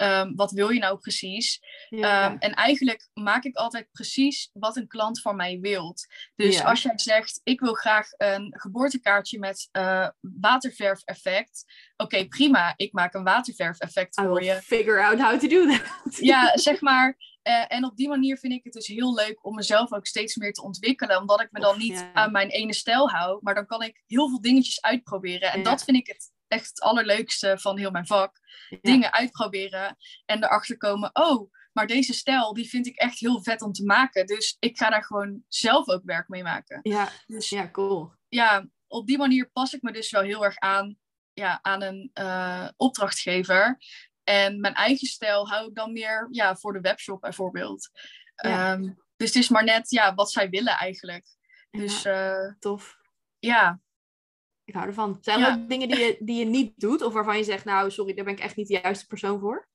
ehm, 0.00 0.34
wat 0.34 0.50
wil 0.50 0.68
je 0.70 0.78
nou 0.80 0.98
precies? 0.98 1.60
Ehm, 1.90 2.36
en 2.38 2.54
eigenlijk 2.54 3.08
maak 3.14 3.44
ik 3.44 3.56
altijd 3.56 3.88
precies 3.92 4.50
wat 4.52 4.76
een 4.76 4.86
klant 4.86 5.20
van 5.20 5.36
mij 5.36 5.58
wilt. 5.60 6.06
Dus 6.36 6.56
Ja. 6.56 6.62
als 6.64 6.82
jij 6.82 6.92
zegt, 6.98 7.40
ik 7.44 7.60
wil 7.60 7.74
graag 7.74 8.08
een 8.16 8.54
geboortekaartje 8.58 9.38
met 9.38 9.68
eh 9.72 10.08
waterverf-effect. 10.20 11.64
Oké, 11.96 12.26
prima, 12.28 12.72
ik 12.76 12.92
maak 12.92 13.14
een 13.14 13.24
waterverf-effect 13.24 14.14
voor 14.20 14.42
je. 14.42 14.54
figure 14.62 15.02
out 15.04 15.20
how 15.20 15.40
to 15.40 15.48
do 15.48 15.66
that. 15.66 16.16
Ja, 16.16 16.56
zeg 16.68 16.80
maar. 16.80 17.16
eh, 17.42 17.64
en 17.68 17.84
op 17.84 17.96
die 17.96 18.08
manier 18.08 18.38
vind 18.38 18.52
ik 18.52 18.64
het 18.64 18.72
dus 18.72 18.86
heel 18.86 19.14
leuk 19.14 19.44
om 19.44 19.54
mezelf 19.54 19.92
ook 19.92 20.06
steeds 20.06 20.36
meer 20.36 20.52
te 20.52 20.62
ontwikkelen. 20.62 21.18
Omdat 21.18 21.40
ik 21.40 21.48
me 21.50 21.60
dan 21.60 21.70
Of, 21.70 21.78
niet 21.78 21.98
ja. 21.98 22.12
aan 22.12 22.32
mijn 22.32 22.48
ene 22.48 22.74
stijl 22.74 23.10
hou. 23.10 23.38
Maar 23.42 23.54
dan 23.54 23.66
kan 23.66 23.82
ik 23.82 24.02
heel 24.06 24.28
veel 24.28 24.40
dingetjes 24.40 24.80
uitproberen. 24.82 25.52
En 25.52 25.62
dat 25.62 25.84
vind 25.84 25.96
ik 25.96 26.06
het 26.06 26.30
echt 26.50 26.68
het 26.68 26.80
allerleukste 26.80 27.58
van 27.58 27.78
heel 27.78 27.90
mijn 27.90 28.06
vak. 28.06 28.40
Ja. 28.68 28.78
Dingen 28.80 29.12
uitproberen 29.12 29.96
en 30.24 30.44
erachter 30.44 30.76
komen. 30.76 31.10
Oh, 31.12 31.52
maar 31.72 31.86
deze 31.86 32.12
stijl 32.12 32.54
die 32.54 32.68
vind 32.68 32.86
ik 32.86 32.96
echt 32.96 33.18
heel 33.18 33.42
vet 33.42 33.62
om 33.62 33.72
te 33.72 33.84
maken. 33.84 34.26
Dus 34.26 34.56
ik 34.58 34.78
ga 34.78 34.90
daar 34.90 35.04
gewoon 35.04 35.44
zelf 35.48 35.88
ook 35.88 36.02
werk 36.04 36.28
mee 36.28 36.42
maken. 36.42 36.80
Ja, 36.82 37.08
Dus 37.26 37.48
ja, 37.48 37.70
cool. 37.70 38.12
ja, 38.28 38.66
op 38.86 39.06
die 39.06 39.18
manier 39.18 39.50
pas 39.50 39.72
ik 39.72 39.82
me 39.82 39.92
dus 39.92 40.10
wel 40.10 40.22
heel 40.22 40.44
erg 40.44 40.58
aan, 40.58 40.96
ja, 41.32 41.58
aan 41.62 41.82
een 41.82 42.10
eh, 42.12 42.68
opdrachtgever. 42.76 43.78
En 44.24 44.60
mijn 44.60 44.74
eigen 44.74 45.06
stijl 45.06 45.48
hou 45.48 45.68
ik 45.68 45.74
dan 45.74 45.92
meer 45.92 46.28
ja, 46.30 46.56
voor 46.56 46.72
de 46.72 46.80
webshop 46.80 47.20
bijvoorbeeld. 47.20 47.90
Ja. 48.34 48.72
Ehm, 48.72 48.92
dus 49.16 49.28
het 49.28 49.42
is 49.42 49.48
maar 49.48 49.64
net 49.64 49.90
ja, 49.90 50.14
wat 50.14 50.30
zij 50.30 50.48
willen 50.48 50.76
eigenlijk. 50.76 51.26
Dus 51.70 52.02
ja, 52.02 52.12
ja, 52.12 52.56
tof. 52.58 52.96
ja 53.38 53.80
Ik 54.70 54.76
hou 54.76 54.88
ervan. 54.88 55.18
Zijn 55.20 55.42
er 55.42 55.52
ook 55.52 55.68
dingen 55.68 55.88
die 55.88 55.98
je, 55.98 56.16
die 56.20 56.38
je 56.38 56.44
niet 56.44 56.72
doet? 56.76 57.02
Of 57.02 57.12
waarvan 57.12 57.36
je 57.36 57.44
zegt, 57.44 57.64
nou, 57.64 57.90
sorry, 57.90 58.14
daar 58.14 58.24
ben 58.24 58.34
ik 58.34 58.40
echt 58.40 58.56
niet 58.56 58.68
de 58.68 58.80
juiste 58.82 59.06
persoon 59.06 59.40
voor? 59.40 59.68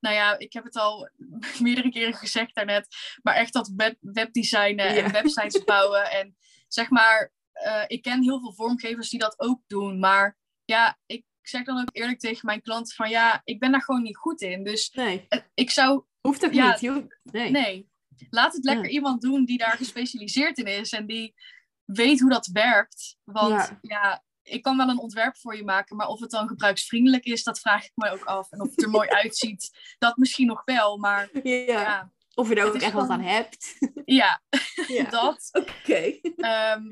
Nou 0.00 0.14
ja, 0.14 0.38
ik 0.38 0.52
heb 0.52 0.64
het 0.64 0.76
al 0.76 1.10
meerdere 1.62 1.90
keren 1.90 2.14
gezegd 2.14 2.54
daarnet. 2.54 2.86
Maar 3.22 3.34
echt 3.34 3.52
dat 3.52 3.72
web, 3.76 3.96
webdesignen 4.00 4.86
en 4.86 5.12
websites 5.12 5.64
bouwen. 5.74 6.10
En 6.10 6.36
zeg 6.68 6.90
maar, 6.90 7.32
uh, 7.66 7.84
ik 7.86 8.02
ken 8.02 8.22
heel 8.22 8.40
veel 8.40 8.54
vormgevers 8.54 9.08
die 9.08 9.20
dat 9.20 9.40
ook 9.40 9.60
doen. 9.66 9.98
Maar 9.98 10.36
ja, 10.64 10.98
ik 11.06 11.24
zeg 11.42 11.64
dan 11.64 11.80
ook 11.80 11.90
eerlijk 11.92 12.18
tegen 12.18 12.46
mijn 12.46 12.62
klanten 12.62 12.94
van 12.94 13.10
ja, 13.10 13.40
ik 13.44 13.58
ben 13.58 13.70
daar 13.70 13.82
gewoon 13.82 14.02
niet 14.02 14.16
goed 14.16 14.40
in. 14.40 14.64
Dus 14.64 14.90
nee. 14.90 15.26
ik 15.54 15.70
zou... 15.70 16.04
Hoeft 16.20 16.54
ja, 16.54 16.78
niet. 16.80 17.18
Nee. 17.22 17.50
nee. 17.50 17.90
Laat 18.30 18.52
het 18.52 18.64
lekker 18.64 18.88
iemand 18.88 19.20
doen 19.20 19.44
die 19.44 19.58
daar 19.58 19.76
gespecialiseerd 19.76 20.58
in 20.58 20.66
is. 20.66 20.92
En 20.92 21.06
die 21.06 21.34
weet 21.86 22.20
hoe 22.20 22.30
dat 22.30 22.46
werkt. 22.46 23.16
Want 23.24 23.72
ja. 23.80 24.24
ik 24.42 24.62
kan 24.62 24.76
wel 24.76 24.88
een 24.88 24.98
ontwerp 24.98 25.36
voor 25.36 25.56
je 25.56 25.64
maken, 25.64 25.96
maar 25.96 26.06
of 26.06 26.20
het 26.20 26.30
dan 26.30 26.48
gebruiksvriendelijk 26.48 27.24
is, 27.24 27.42
dat 27.42 27.60
vraag 27.60 27.84
ik 27.84 27.92
me 27.94 28.10
ook 28.10 28.24
af. 28.24 28.50
En 28.50 28.60
of 28.60 28.70
het 28.70 28.82
er 28.82 28.90
mooi 28.90 29.08
uitziet, 29.22 29.94
dat 29.98 30.16
misschien 30.16 30.46
nog 30.46 30.62
wel. 30.64 30.98
Maar 30.98 31.28
ja. 31.42 32.12
Of 32.34 32.48
je 32.48 32.54
er 32.54 32.66
ook 32.66 32.74
echt 32.74 32.92
wat 32.92 33.08
aan 33.08 33.20
hebt. 33.20 33.74
Ja, 34.04 34.40
dat. 35.10 35.48
Oké. 35.52 36.18
Ehm, 36.36 36.82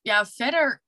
ja, 0.00 0.26
verder 0.26 0.82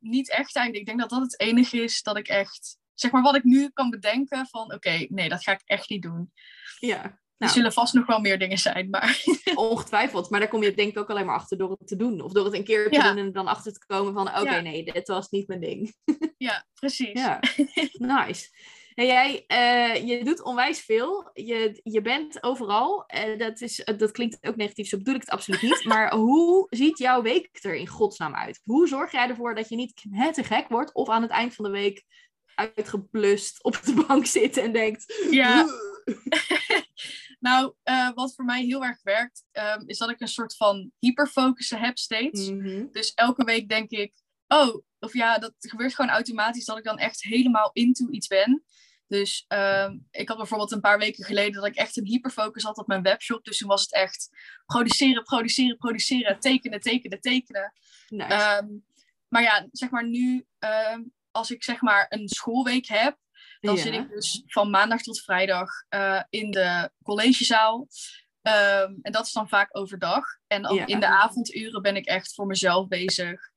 niet 0.00 0.30
echt 0.30 0.56
eigenlijk. 0.56 0.76
Ik 0.76 0.86
denk 0.86 1.00
dat 1.00 1.10
dat 1.10 1.22
het 1.22 1.40
enige 1.40 1.82
is 1.82 2.02
dat 2.02 2.16
ik 2.16 2.28
echt, 2.28 2.78
zeg 2.94 3.10
maar 3.10 3.22
wat 3.22 3.34
ik 3.34 3.44
nu 3.44 3.68
kan 3.68 3.90
bedenken 3.90 4.46
van, 4.46 4.74
oké, 4.74 5.06
nee, 5.08 5.28
dat 5.28 5.42
ga 5.42 5.52
ik 5.52 5.62
echt 5.64 5.88
niet 5.88 6.02
doen. 6.02 6.32
Ja. 6.78 7.18
Er 7.44 7.50
nou. 7.50 7.62
zullen 7.62 7.72
vast 7.72 7.94
nog 7.94 8.06
wel 8.06 8.20
meer 8.20 8.38
dingen 8.38 8.58
zijn, 8.58 8.90
maar... 8.90 9.22
Ongetwijfeld, 9.54 10.30
maar 10.30 10.40
daar 10.40 10.48
kom 10.48 10.62
je 10.62 10.74
denk 10.74 10.90
ik 10.90 10.98
ook 10.98 11.10
alleen 11.10 11.26
maar 11.26 11.34
achter 11.34 11.58
door 11.58 11.70
het 11.70 11.86
te 11.86 11.96
doen. 11.96 12.20
Of 12.20 12.32
door 12.32 12.44
het 12.44 12.54
een 12.54 12.64
keer 12.64 12.90
te 12.90 13.02
doen 13.02 13.16
en 13.16 13.32
dan 13.32 13.46
achter 13.46 13.72
te 13.72 13.86
komen 13.86 14.12
van... 14.12 14.28
oké, 14.40 14.60
nee, 14.60 14.84
dit 14.84 15.08
was 15.08 15.30
niet 15.30 15.48
mijn 15.48 15.60
ding. 15.60 15.94
ja, 16.36 16.66
precies. 16.74 17.12
Ja, 17.12 17.40
nice. 17.92 18.48
En 18.94 19.06
jij, 19.06 19.44
uh, 19.48 20.08
je 20.08 20.24
doet 20.24 20.42
onwijs 20.42 20.80
veel. 20.80 21.30
Je, 21.32 21.80
je 21.82 22.00
bent 22.00 22.42
overal. 22.42 23.04
Uh, 23.14 23.38
dat, 23.38 23.60
is, 23.60 23.88
dat 23.96 24.10
klinkt 24.10 24.46
ook 24.46 24.56
negatief, 24.56 24.88
zo 24.88 24.96
bedoel 24.96 25.14
ik 25.14 25.20
het 25.20 25.30
absoluut 25.30 25.62
niet. 25.62 25.84
Maar 25.84 26.14
hoe 26.14 26.66
ziet 26.70 26.98
jouw 26.98 27.22
week 27.22 27.48
er 27.52 27.74
in 27.74 27.88
godsnaam 27.88 28.34
uit? 28.34 28.60
Hoe 28.64 28.88
zorg 28.88 29.12
jij 29.12 29.28
ervoor 29.28 29.54
dat 29.54 29.68
je 29.68 29.76
niet 29.76 29.94
te 30.32 30.44
gek 30.44 30.68
wordt... 30.68 30.94
of 30.94 31.08
aan 31.08 31.22
het 31.22 31.30
eind 31.30 31.54
van 31.54 31.64
de 31.64 31.70
week 31.70 32.04
uitgeblust 32.54 33.64
op 33.64 33.80
de 33.84 34.04
bank 34.06 34.26
zit 34.26 34.56
en 34.56 34.72
denkt... 34.72 35.26
Ja. 35.30 35.66
Nou, 37.44 37.74
uh, 37.84 38.10
wat 38.14 38.34
voor 38.34 38.44
mij 38.44 38.64
heel 38.64 38.84
erg 38.84 39.02
werkt, 39.02 39.44
um, 39.52 39.88
is 39.88 39.98
dat 39.98 40.10
ik 40.10 40.20
een 40.20 40.28
soort 40.28 40.56
van 40.56 40.92
hyperfocussen 40.98 41.78
heb 41.78 41.98
steeds. 41.98 42.50
Mhm. 42.50 42.86
Dus 42.90 43.14
elke 43.14 43.44
week 43.44 43.68
denk 43.68 43.90
ik, 43.90 44.12
oh, 44.48 44.84
of 44.98 45.12
ja, 45.12 45.38
dat 45.38 45.54
gebeurt 45.58 45.94
gewoon 45.94 46.10
automatisch 46.10 46.64
dat 46.64 46.78
ik 46.78 46.84
dan 46.84 46.98
echt 46.98 47.22
helemaal 47.22 47.70
into 47.72 48.08
iets 48.08 48.26
ben. 48.26 48.64
Dus 49.06 49.44
uh, 49.48 49.90
ik 50.10 50.28
had 50.28 50.36
bijvoorbeeld 50.36 50.72
een 50.72 50.80
paar 50.80 50.98
weken 50.98 51.24
geleden 51.24 51.52
dat 51.52 51.66
ik 51.66 51.76
echt 51.76 51.96
een 51.96 52.06
hyperfocus 52.06 52.62
had 52.62 52.78
op 52.78 52.86
mijn 52.86 53.02
webshop. 53.02 53.44
Dus 53.44 53.58
toen 53.58 53.68
was 53.68 53.82
het 53.82 53.92
echt 53.92 54.28
produceren, 54.66 55.22
produceren, 55.22 55.76
produceren, 55.76 56.40
tekenen, 56.40 56.80
tekenen, 56.80 57.20
tekenen. 57.20 57.72
Nice. 58.08 58.62
Um, 58.62 58.84
maar 59.28 59.42
ja, 59.42 59.68
zeg 59.72 59.90
maar 59.90 60.08
nu, 60.08 60.46
als 61.30 61.50
ik 61.50 61.64
zeg 61.64 61.80
maar 61.80 62.06
een 62.08 62.28
schoolweek 62.28 62.86
heb, 62.86 63.18
dan 63.66 63.78
zit 63.78 63.94
ik 63.94 64.08
dus 64.08 64.42
van 64.46 64.70
maandag 64.70 65.02
tot 65.02 65.22
vrijdag 65.22 65.70
uh, 65.90 66.22
in 66.30 66.50
de 66.50 66.90
collegezaal. 67.02 67.88
Um, 68.42 68.98
en 69.02 69.12
dat 69.12 69.26
is 69.26 69.32
dan 69.32 69.48
vaak 69.48 69.76
overdag. 69.76 70.24
En 70.46 70.62
dan 70.62 70.86
in 70.86 71.00
de 71.00 71.06
avonduren 71.06 71.82
ben 71.82 71.96
ik 71.96 72.06
echt 72.06 72.34
voor 72.34 72.46
mezelf 72.46 72.88
bezig. 72.88 73.52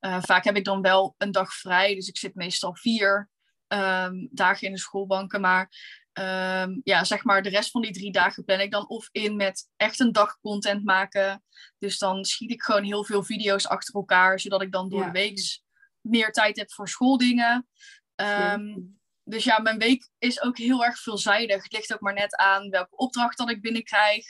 Uh, 0.00 0.22
vaak 0.22 0.44
heb 0.44 0.56
ik 0.56 0.64
dan 0.64 0.82
wel 0.82 1.14
een 1.18 1.32
dag 1.32 1.52
vrij, 1.52 1.94
dus 1.94 2.08
ik 2.08 2.18
zit 2.18 2.34
meestal 2.34 2.74
vier 2.74 3.28
um, 3.68 4.28
dagen 4.32 4.66
in 4.66 4.72
de 4.72 4.78
schoolbanken. 4.78 5.40
Maar 5.40 5.72
um, 6.12 6.80
ja, 6.84 7.04
zeg 7.04 7.24
maar 7.24 7.42
de 7.42 7.48
rest 7.48 7.70
van 7.70 7.82
die 7.82 7.92
drie 7.92 8.12
dagen 8.12 8.44
ben 8.44 8.60
ik 8.60 8.70
dan 8.70 8.88
of 8.88 9.08
in 9.12 9.36
met 9.36 9.68
echt 9.76 10.00
een 10.00 10.12
dag 10.12 10.38
content 10.40 10.84
maken. 10.84 11.44
Dus 11.78 11.98
dan 11.98 12.24
schiet 12.24 12.50
ik 12.50 12.62
gewoon 12.62 12.84
heel 12.84 13.04
veel 13.04 13.22
video's 13.22 13.66
achter 13.66 13.94
elkaar, 13.94 14.40
zodat 14.40 14.62
ik 14.62 14.72
dan 14.72 14.88
door 14.88 15.04
de 15.04 15.10
week 15.10 15.60
meer 16.00 16.32
tijd 16.32 16.56
heb 16.56 16.72
voor 16.72 16.88
schooldingen. 16.88 17.68
Um, 18.16 18.99
dus 19.30 19.44
ja, 19.44 19.58
mijn 19.58 19.78
week 19.78 20.08
is 20.18 20.42
ook 20.42 20.58
heel 20.58 20.84
erg 20.84 20.98
veelzijdig. 20.98 21.62
Het 21.62 21.72
ligt 21.72 21.92
ook 21.92 22.00
maar 22.00 22.14
net 22.14 22.36
aan 22.36 22.70
welke 22.70 22.96
opdracht 22.96 23.38
dat 23.38 23.50
ik 23.50 23.60
binnenkrijg. 23.60 24.26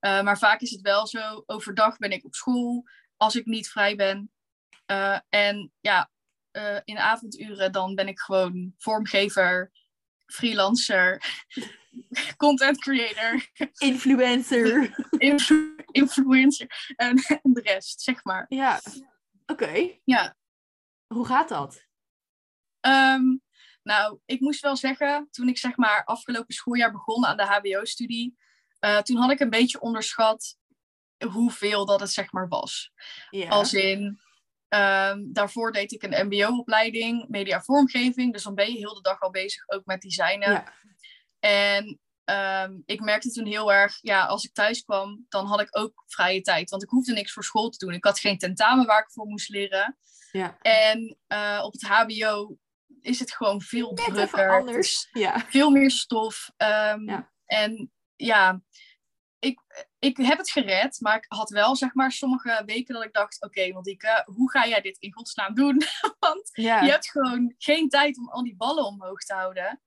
Uh, 0.00 0.22
maar 0.22 0.38
vaak 0.38 0.60
is 0.60 0.70
het 0.70 0.80
wel 0.80 1.06
zo, 1.06 1.42
overdag 1.46 1.96
ben 1.96 2.10
ik 2.10 2.24
op 2.24 2.34
school 2.34 2.84
als 3.16 3.36
ik 3.36 3.46
niet 3.46 3.68
vrij 3.68 3.96
ben. 3.96 4.30
Uh, 4.86 5.18
en 5.28 5.72
ja, 5.80 6.10
uh, 6.52 6.78
in 6.84 6.98
avonduren 6.98 7.72
dan 7.72 7.94
ben 7.94 8.08
ik 8.08 8.20
gewoon 8.20 8.74
vormgever, 8.78 9.72
freelancer, 10.26 11.22
content 12.36 12.78
creator. 12.80 13.50
Influencer. 13.72 14.96
Influ 15.10 15.84
influencer. 15.90 16.94
En, 16.96 17.18
en, 17.42 17.52
de 17.54 17.60
rest, 17.60 18.00
zeg 18.00 18.24
maar. 18.24 18.46
Ja, 18.48 18.80
oké. 19.46 19.98
Ja. 20.04 20.36
Hoe 21.06 21.26
gaat 21.26 21.48
dat? 21.48 21.84
Um, 22.80 23.42
nou, 23.86 24.18
ik 24.24 24.40
moest 24.40 24.60
wel 24.60 24.76
zeggen, 24.76 25.28
toen 25.30 25.48
ik 25.48 25.58
zeg 25.58 25.76
maar 25.76 26.04
afgelopen 26.04 26.54
schooljaar 26.54 26.92
begon 26.92 27.26
aan 27.26 27.36
de 27.36 27.44
HBO-studie, 27.44 28.36
uh, 28.80 28.98
toen 28.98 29.16
had 29.16 29.30
ik 29.30 29.40
een 29.40 29.50
beetje 29.50 29.80
onderschat 29.80 30.56
hoeveel 31.26 31.86
dat 31.86 32.00
het 32.00 32.10
zeg 32.10 32.32
maar 32.32 32.48
was. 32.48 32.92
Als 33.48 33.72
in, 33.72 34.20
um, 34.68 35.32
daarvoor 35.32 35.72
deed 35.72 35.92
ik 35.92 36.02
een 36.02 36.26
MBO-opleiding, 36.26 37.28
media 37.28 37.62
vormgeving, 37.62 38.32
dus 38.32 38.42
dan 38.42 38.54
ben 38.54 38.72
je 38.72 38.78
heel 38.78 38.94
de 38.94 39.00
dag 39.00 39.20
al 39.20 39.30
bezig 39.30 39.68
ook 39.68 39.84
met 39.84 40.00
designen. 40.00 40.50
Ja. 40.52 40.72
En 41.38 42.00
um, 42.64 42.82
ik 42.86 43.00
merkte 43.00 43.30
toen 43.30 43.46
heel 43.46 43.72
erg, 43.72 43.98
ja, 44.00 44.24
als 44.24 44.44
ik 44.44 44.54
thuis 44.54 44.82
kwam, 44.82 45.26
dan 45.28 45.46
had 45.46 45.60
ik 45.60 45.78
ook 45.78 46.04
vrije 46.06 46.40
tijd, 46.40 46.70
want 46.70 46.82
ik 46.82 46.88
hoefde 46.88 47.12
niks 47.12 47.32
voor 47.32 47.44
school 47.44 47.68
te 47.68 47.84
doen. 47.84 47.94
Ik 47.94 48.04
had 48.04 48.18
geen 48.18 48.38
tentamen 48.38 48.86
waar 48.86 49.00
ik 49.00 49.10
voor 49.10 49.26
moest 49.26 49.48
leren. 49.48 49.98
Ja. 50.32 50.58
En 50.60 51.16
uh, 51.28 51.60
op 51.62 51.72
het 51.72 51.82
HBO 51.82 52.56
is 53.00 53.18
het 53.18 53.32
gewoon 53.32 53.60
veel 53.60 53.92
Net 53.92 54.14
drukker. 54.14 54.58
anders. 54.58 55.08
Ja. 55.12 55.40
Veel 55.48 55.70
meer 55.70 55.90
stof. 55.90 56.50
Um, 56.56 57.08
ja. 57.08 57.30
En 57.46 57.92
ja, 58.16 58.62
ik, 59.38 59.60
ik 59.98 60.16
heb 60.16 60.38
het 60.38 60.50
gered, 60.50 61.00
maar 61.00 61.16
ik 61.16 61.24
had 61.28 61.50
wel 61.50 61.76
zeg 61.76 61.94
maar 61.94 62.12
sommige 62.12 62.62
weken 62.66 62.94
dat 62.94 63.04
ik 63.04 63.12
dacht: 63.12 63.36
oké, 63.42 63.58
okay, 63.58 63.72
Maldike, 63.72 64.22
hoe 64.24 64.50
ga 64.50 64.66
jij 64.66 64.80
dit 64.80 64.98
in 64.98 65.12
godsnaam 65.12 65.54
doen? 65.54 65.82
Want 66.18 66.50
ja. 66.52 66.80
je 66.80 66.90
hebt 66.90 67.10
gewoon 67.10 67.54
geen 67.58 67.88
tijd 67.88 68.18
om 68.18 68.28
al 68.28 68.42
die 68.42 68.56
ballen 68.56 68.84
omhoog 68.84 69.20
te 69.20 69.34
houden. 69.34 69.80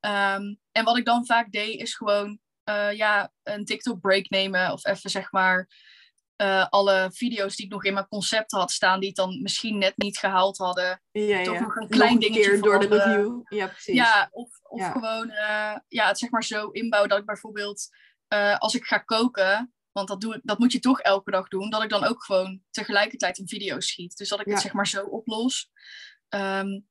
Um, 0.00 0.60
en 0.72 0.84
wat 0.84 0.96
ik 0.96 1.04
dan 1.04 1.26
vaak 1.26 1.52
deed, 1.52 1.80
is 1.80 1.94
gewoon 1.94 2.38
uh, 2.64 2.92
ja, 2.92 3.32
een 3.42 3.64
TikTok-break 3.64 4.28
nemen 4.28 4.72
of 4.72 4.86
even 4.86 5.10
zeg 5.10 5.32
maar 5.32 5.68
uh, 6.42 6.66
alle 6.68 7.10
video's 7.12 7.56
die 7.56 7.66
ik 7.66 7.72
nog 7.72 7.84
in 7.84 7.94
mijn 7.94 8.08
concept 8.08 8.52
had 8.52 8.70
staan, 8.70 9.00
die 9.00 9.08
het 9.08 9.16
dan 9.16 9.42
misschien 9.42 9.78
net 9.78 9.96
niet 9.96 10.18
gehaald 10.18 10.58
hadden. 10.58 11.02
Ja, 11.10 11.42
toch 11.42 11.54
ja. 11.54 11.60
nog 11.60 11.76
een 11.76 11.88
klein 11.88 12.12
nog 12.12 12.22
dingetje 12.22 12.50
keer 12.50 12.60
door 12.62 12.80
de 12.80 12.86
review. 12.86 13.40
Ja, 13.44 13.66
precies. 13.66 13.94
Ja, 13.94 14.28
of, 14.30 14.48
of 14.62 14.80
Ja. 14.80 14.90
gewoon 14.90 15.30
uh, 15.30 15.76
ja, 15.88 16.06
het 16.06 16.18
zeg 16.18 16.30
maar 16.30 16.44
zo 16.44 16.68
inbouwen 16.68 17.10
dat 17.10 17.18
ik 17.18 17.26
bijvoorbeeld 17.26 17.88
uh, 18.34 18.56
als 18.56 18.74
ik 18.74 18.84
ga 18.84 18.98
koken, 18.98 19.74
want 19.92 20.08
dat, 20.08 20.20
doe 20.20 20.34
ik, 20.34 20.40
dat 20.42 20.58
moet 20.58 20.72
je 20.72 20.80
toch 20.80 21.00
elke 21.00 21.30
dag 21.30 21.48
doen, 21.48 21.70
dat 21.70 21.82
ik 21.82 21.90
dan 21.90 22.04
ook 22.04 22.24
gewoon 22.24 22.62
tegelijkertijd 22.70 23.38
een 23.38 23.48
video 23.48 23.80
schiet. 23.80 24.16
Dus 24.16 24.28
dat 24.28 24.40
ik 24.40 24.46
het 24.46 24.60
zeg 24.60 24.72
maar 24.72 24.86
zo 24.86 25.04
oplos. 25.04 25.70
Um, 26.28 26.87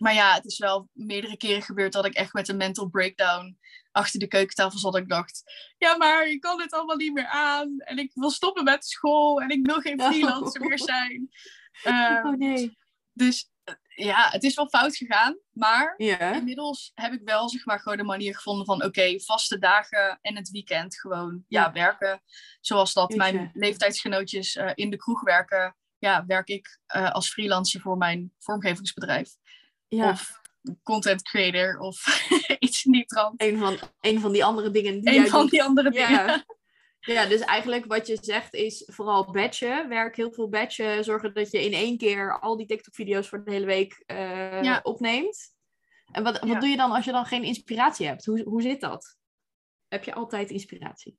maar 0.00 0.14
ja, 0.14 0.34
het 0.34 0.44
is 0.44 0.58
wel 0.58 0.88
meerdere 0.92 1.36
keren 1.36 1.62
gebeurd 1.62 1.92
dat 1.92 2.04
ik 2.06 2.14
echt 2.14 2.32
met 2.32 2.48
een 2.48 2.56
mental 2.56 2.88
breakdown 2.88 3.58
achter 3.92 4.20
de 4.20 4.26
keukentafel 4.26 4.78
zat. 4.78 4.94
En 4.94 5.02
ik 5.02 5.08
dacht, 5.08 5.42
ja, 5.78 5.96
maar 5.96 6.26
ik 6.26 6.40
kan 6.40 6.58
dit 6.58 6.72
allemaal 6.72 6.96
niet 6.96 7.12
meer 7.12 7.26
aan. 7.26 7.78
En 7.78 7.98
ik 7.98 8.10
wil 8.14 8.30
stoppen 8.30 8.64
met 8.64 8.84
school. 8.84 9.40
En 9.40 9.48
ik 9.48 9.66
wil 9.66 9.80
geen 9.80 10.00
Oh. 10.02 10.08
freelancer 10.08 10.60
meer 10.60 10.78
zijn. 10.78 11.28
Um, 11.86 12.26
Oh 12.26 12.36
nee. 12.36 12.78
Dus 13.12 13.50
uh, 13.64 13.74
ja, 14.06 14.28
het 14.30 14.42
is 14.42 14.54
wel 14.54 14.68
fout 14.68 14.96
gegaan. 14.96 15.38
Maar 15.52 15.94
inmiddels 15.96 16.90
heb 16.94 17.12
ik 17.12 17.20
wel 17.24 17.48
zeg 17.48 17.64
maar 17.64 17.80
gewoon 17.80 17.98
de 17.98 18.04
manier 18.04 18.34
gevonden 18.34 18.66
van... 18.66 18.84
Oké, 18.84 19.20
vaste 19.20 19.58
dagen 19.58 20.18
en 20.22 20.36
het 20.36 20.50
weekend 20.50 21.00
gewoon 21.00 21.44
ja, 21.48 21.64
Ja. 21.64 21.72
werken. 21.72 22.22
Zoals 22.60 22.92
dat 22.92 23.12
Jeetje. 23.12 23.32
mijn 23.32 23.50
leeftijdsgenootjes 23.54 24.56
uh, 24.56 24.70
in 24.74 24.90
de 24.90 24.96
kroeg 24.96 25.20
werken. 25.22 25.76
Ja, 25.98 26.26
werk 26.26 26.48
ik 26.48 26.78
uh, 26.96 27.10
als 27.10 27.30
freelancer 27.30 27.80
voor 27.80 27.96
mijn 27.96 28.32
vormgevingsbedrijf. 28.38 29.30
Ja. 29.90 30.10
Of 30.10 30.40
content 30.82 31.22
creator 31.22 31.78
of 31.78 32.04
iets 32.58 32.84
in 32.84 32.92
die 32.92 33.04
trant. 33.04 33.42
Een 33.42 33.58
van, 33.58 33.78
een 34.00 34.20
van 34.20 34.32
die 34.32 34.44
andere 34.44 34.70
dingen 34.70 35.00
die 35.00 35.16
Een 35.18 35.28
van 35.28 35.40
doet. 35.40 35.50
die 35.50 35.62
andere 35.62 35.90
dingen. 35.90 36.10
Ja. 36.10 36.44
ja, 37.14 37.26
dus 37.26 37.40
eigenlijk 37.40 37.84
wat 37.86 38.06
je 38.06 38.18
zegt 38.20 38.54
is 38.54 38.82
vooral 38.92 39.30
batchen. 39.32 39.88
Werk 39.88 40.16
heel 40.16 40.32
veel 40.32 40.48
batchen. 40.48 41.04
Zorgen 41.04 41.34
dat 41.34 41.50
je 41.50 41.64
in 41.64 41.72
één 41.72 41.98
keer 41.98 42.38
al 42.40 42.56
die 42.56 42.66
TikTok-video's 42.66 43.28
voor 43.28 43.44
de 43.44 43.50
hele 43.50 43.66
week 43.66 44.02
uh, 44.06 44.62
Ja. 44.62 44.80
opneemt. 44.82 45.54
En 46.12 46.22
wat, 46.22 46.38
wat 46.40 46.48
Ja. 46.48 46.58
doe 46.60 46.68
je 46.68 46.76
dan 46.76 46.90
als 46.90 47.04
je 47.04 47.12
dan 47.12 47.26
geen 47.26 47.42
inspiratie 47.44 48.06
hebt? 48.06 48.24
Hoe, 48.24 48.42
hoe 48.42 48.62
zit 48.62 48.80
dat? 48.80 49.16
Heb 49.88 50.04
je 50.04 50.14
altijd 50.14 50.50
inspiratie? 50.50 51.18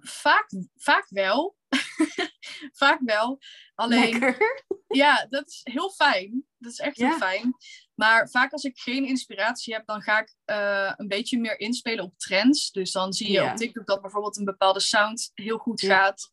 Vaak, 0.00 0.46
vaak 0.76 1.06
wel. 1.08 1.56
vaak 2.82 3.00
wel. 3.04 3.38
Alleen, 3.74 4.18
Lekker. 4.18 4.64
ja, 4.88 5.26
dat 5.30 5.48
is 5.48 5.60
heel 5.62 5.90
fijn. 5.90 6.46
Dat 6.58 6.72
is 6.72 6.78
echt 6.78 6.96
Ja. 6.96 7.08
heel 7.08 7.16
fijn. 7.18 7.54
Maar 7.94 8.28
vaak 8.28 8.52
als 8.52 8.62
ik 8.64 8.78
geen 8.78 9.04
inspiratie 9.04 9.74
heb, 9.74 9.86
dan 9.86 10.02
ga 10.02 10.20
ik 10.20 10.34
eh, 10.44 10.92
een 10.96 11.08
beetje 11.08 11.38
meer 11.40 11.60
inspelen 11.60 12.04
op 12.04 12.18
trends. 12.18 12.70
Dus 12.70 12.92
dan 12.92 13.12
zie 13.12 13.26
je 13.26 13.32
Ja. 13.32 13.50
op 13.50 13.56
TikTok 13.56 13.86
dat 13.86 14.00
bijvoorbeeld 14.00 14.36
een 14.36 14.44
bepaalde 14.44 14.80
sound 14.80 15.30
heel 15.34 15.58
goed 15.58 15.80
Ja. 15.80 15.96
gaat. 15.98 16.30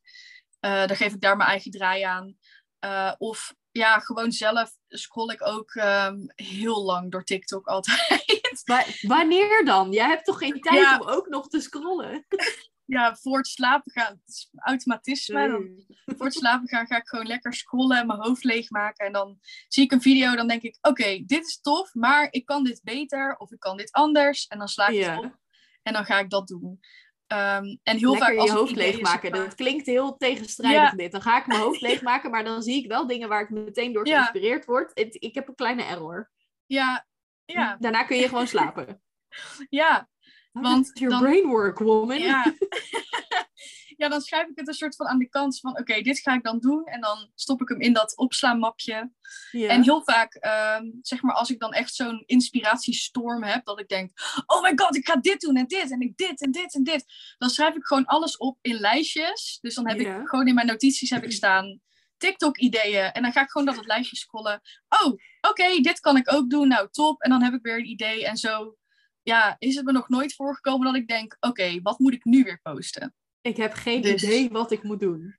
Eh, 0.60 0.86
dan 0.88 0.96
geef 0.96 1.14
ik 1.14 1.22
daar 1.22 1.38
mijn 1.38 1.50
eigen 1.50 1.72
draai 1.72 2.02
aan. 2.04 2.38
Eh, 2.80 3.14
of 3.18 3.54
ja, 3.72 4.00
gewoon 4.00 4.32
zelf 4.32 4.72
scroll 4.88 5.32
ik 5.32 5.46
ook 5.48 5.74
ehm, 5.76 6.18
heel 6.36 6.84
lang 6.84 7.12
door 7.12 7.24
TikTok 7.24 7.68
altijd. 7.76 8.62
Wa- 8.66 8.86
wanneer 9.02 9.66
dan? 9.66 9.92
Jij 9.92 10.08
hebt 10.08 10.26
toch 10.26 10.38
geen 10.38 10.62
tijd 10.62 10.76
Ja. 10.80 11.00
om 11.00 11.08
ook 11.08 11.28
nog 11.28 11.48
te 11.48 11.60
scrollen? 11.62 12.26
ja, 12.86 13.16
voor 13.16 13.38
het 13.38 13.48
slapen 13.48 13.92
gaan, 13.92 14.12
het 14.12 14.28
is 14.36 14.50
automatisme. 14.56 15.48
Dan 15.48 15.86
voor 16.18 16.26
het 16.26 16.36
slapen 16.36 16.68
gaan 16.68 16.88
ga 16.88 16.98
ik 16.98 17.08
gewoon 17.08 17.26
lekker 17.28 17.54
scrollen 17.54 17.98
en 17.98 18.08
mijn 18.08 18.20
hoofd 18.22 18.44
leegmaken. 18.44 19.06
En 19.06 19.14
dan 19.14 19.38
zie 19.68 19.84
ik 19.84 19.92
een 19.92 20.02
video, 20.02 20.36
dan 20.36 20.48
denk 20.48 20.62
ik, 20.62 20.78
oké, 20.82 21.24
dit 21.26 21.46
is 21.46 21.62
tof, 21.62 21.94
maar 21.94 22.28
ik 22.32 22.46
kan 22.46 22.64
dit 22.64 22.82
beter 22.84 23.36
of 23.38 23.52
ik 23.52 23.60
kan 23.60 23.78
dit 23.78 23.92
anders. 23.92 24.48
En 24.48 24.58
dan 24.58 24.68
sla 24.68 24.88
ik 24.88 24.96
Ja. 24.96 25.16
het 25.16 25.26
op 25.26 25.38
en 25.84 25.94
dan 25.94 26.06
ga 26.06 26.20
ik 26.20 26.30
dat 26.30 26.48
doen. 26.48 26.80
Ehm, 27.28 27.76
en 27.84 27.98
heel 27.98 28.10
Lekker 28.12 28.28
vaak 28.28 28.38
als 28.38 28.46
je 28.46 28.52
ik 28.52 28.58
hoofd 28.60 28.76
leegmaken. 28.76 29.32
Dat 29.32 29.56
klinkt 29.56 29.86
heel 29.86 30.18
tegenstrijdig 30.18 30.82
Ja. 30.92 30.98
dit. 30.98 31.12
Dan 31.12 31.22
ga 31.22 31.40
ik 31.40 31.48
mijn 31.48 31.60
hoofd 31.60 31.82
leegmaken, 31.88 32.32
maar 32.32 32.44
dan 32.44 32.62
zie 32.62 32.84
ik 32.84 32.88
wel 32.88 33.08
dingen 33.08 33.30
waar 33.30 33.42
ik 33.42 33.50
meteen 33.50 33.94
door 33.94 34.08
Ja. 34.08 34.14
geïnspireerd 34.14 34.66
word. 34.66 34.92
Het- 34.94 35.18
ik 35.24 35.36
heb 35.36 35.48
een 35.48 35.56
kleine 35.56 35.84
error. 35.84 36.32
Ja, 36.66 37.08
ja, 37.46 37.78
Daarna 37.80 38.04
kun 38.04 38.18
je 38.18 38.28
gewoon 38.28 38.48
slapen. 38.48 39.02
ja, 39.70 40.10
Want 40.54 40.92
your 40.94 41.10
dan- 41.10 41.22
brain 41.24 41.48
work, 41.48 41.80
woman. 41.80 42.20
ja. 42.20 42.44
ja, 43.98 44.10
dan 44.10 44.22
schrijf 44.22 44.48
ik 44.48 44.58
het 44.58 44.68
een 44.68 44.74
soort 44.74 44.96
van 44.96 45.08
aan 45.08 45.18
de 45.18 45.30
kant 45.30 45.60
van, 45.60 45.78
oké, 45.80 46.02
dit 46.02 46.20
ga 46.20 46.34
ik 46.34 46.44
dan 46.44 46.60
doen. 46.60 46.86
En 46.86 47.02
dan 47.02 47.32
stop 47.36 47.62
ik 47.62 47.70
hem 47.70 47.82
in 47.82 47.94
dat 47.94 48.18
opslaanmapje. 48.18 49.12
Ja. 49.52 49.70
En 49.70 49.84
heel 49.84 50.04
vaak, 50.04 50.34
ehm, 50.34 50.86
zeg 51.02 51.22
maar, 51.22 51.36
als 51.36 51.50
ik 51.50 51.60
dan 51.60 51.74
echt 51.74 51.94
zo'n 51.94 52.24
inspiratiestorm 52.26 53.44
heb, 53.44 53.66
dat 53.66 53.80
ik 53.80 53.88
denk, 53.88 54.12
oh 54.46 54.62
my 54.62 54.72
god, 54.76 54.96
ik 54.96 55.08
ga 55.08 55.16
dit 55.16 55.40
doen 55.40 55.56
en 55.56 55.68
dit 55.68 55.92
en 55.92 56.02
ik 56.02 56.18
dit 56.18 56.42
en 56.42 56.52
dit 56.52 56.76
en 56.76 56.84
dit. 56.84 57.06
Dan 57.38 57.50
schrijf 57.50 57.76
ik 57.76 57.86
gewoon 57.86 58.06
alles 58.06 58.38
op 58.38 58.58
in 58.62 58.76
lijstjes. 58.76 59.58
Dus 59.62 59.76
dan 59.76 59.88
heb 59.88 60.00
ik 60.00 60.08
gewoon 60.24 60.48
in 60.48 60.54
mijn 60.54 60.68
notities 60.68 61.10
heb 61.10 61.24
ik 61.24 61.32
staan 61.32 61.82
TikTok-ideeën. 62.18 63.12
En 63.12 63.22
dan 63.22 63.32
ga 63.32 63.42
ik 63.42 63.50
gewoon 63.50 63.68
dat 63.68 63.76
het 63.76 63.86
lijstje 63.86 64.16
scrollen. 64.16 64.62
Oh, 64.90 65.14
oké, 65.42 65.82
dit 65.82 66.00
kan 66.00 66.18
ik 66.18 66.34
ook 66.34 66.50
doen. 66.50 66.68
Nou, 66.68 66.88
top. 66.92 67.22
En 67.22 67.30
dan 67.30 67.44
heb 67.44 67.54
ik 67.54 67.62
weer 67.62 67.78
een 67.78 67.90
idee. 67.90 68.26
En 68.26 68.38
zo, 68.38 68.76
ja, 69.24 69.56
is 69.60 69.76
het 69.76 69.86
me 69.86 69.92
nog 69.92 70.10
nooit 70.10 70.36
voorgekomen 70.36 70.86
dat 70.86 70.96
ik 70.96 71.08
denk, 71.08 71.38
oké, 71.40 71.80
wat 71.82 72.00
moet 72.00 72.14
ik 72.14 72.24
nu 72.26 72.44
weer 72.44 72.60
posten? 72.62 73.14
Ik 73.42 73.58
heb 73.58 73.74
geen 73.74 74.02
Dus- 74.02 74.24
idee 74.24 74.50
wat 74.50 74.72
ik 74.72 74.84
moet 74.84 75.00
doen. 75.00 75.38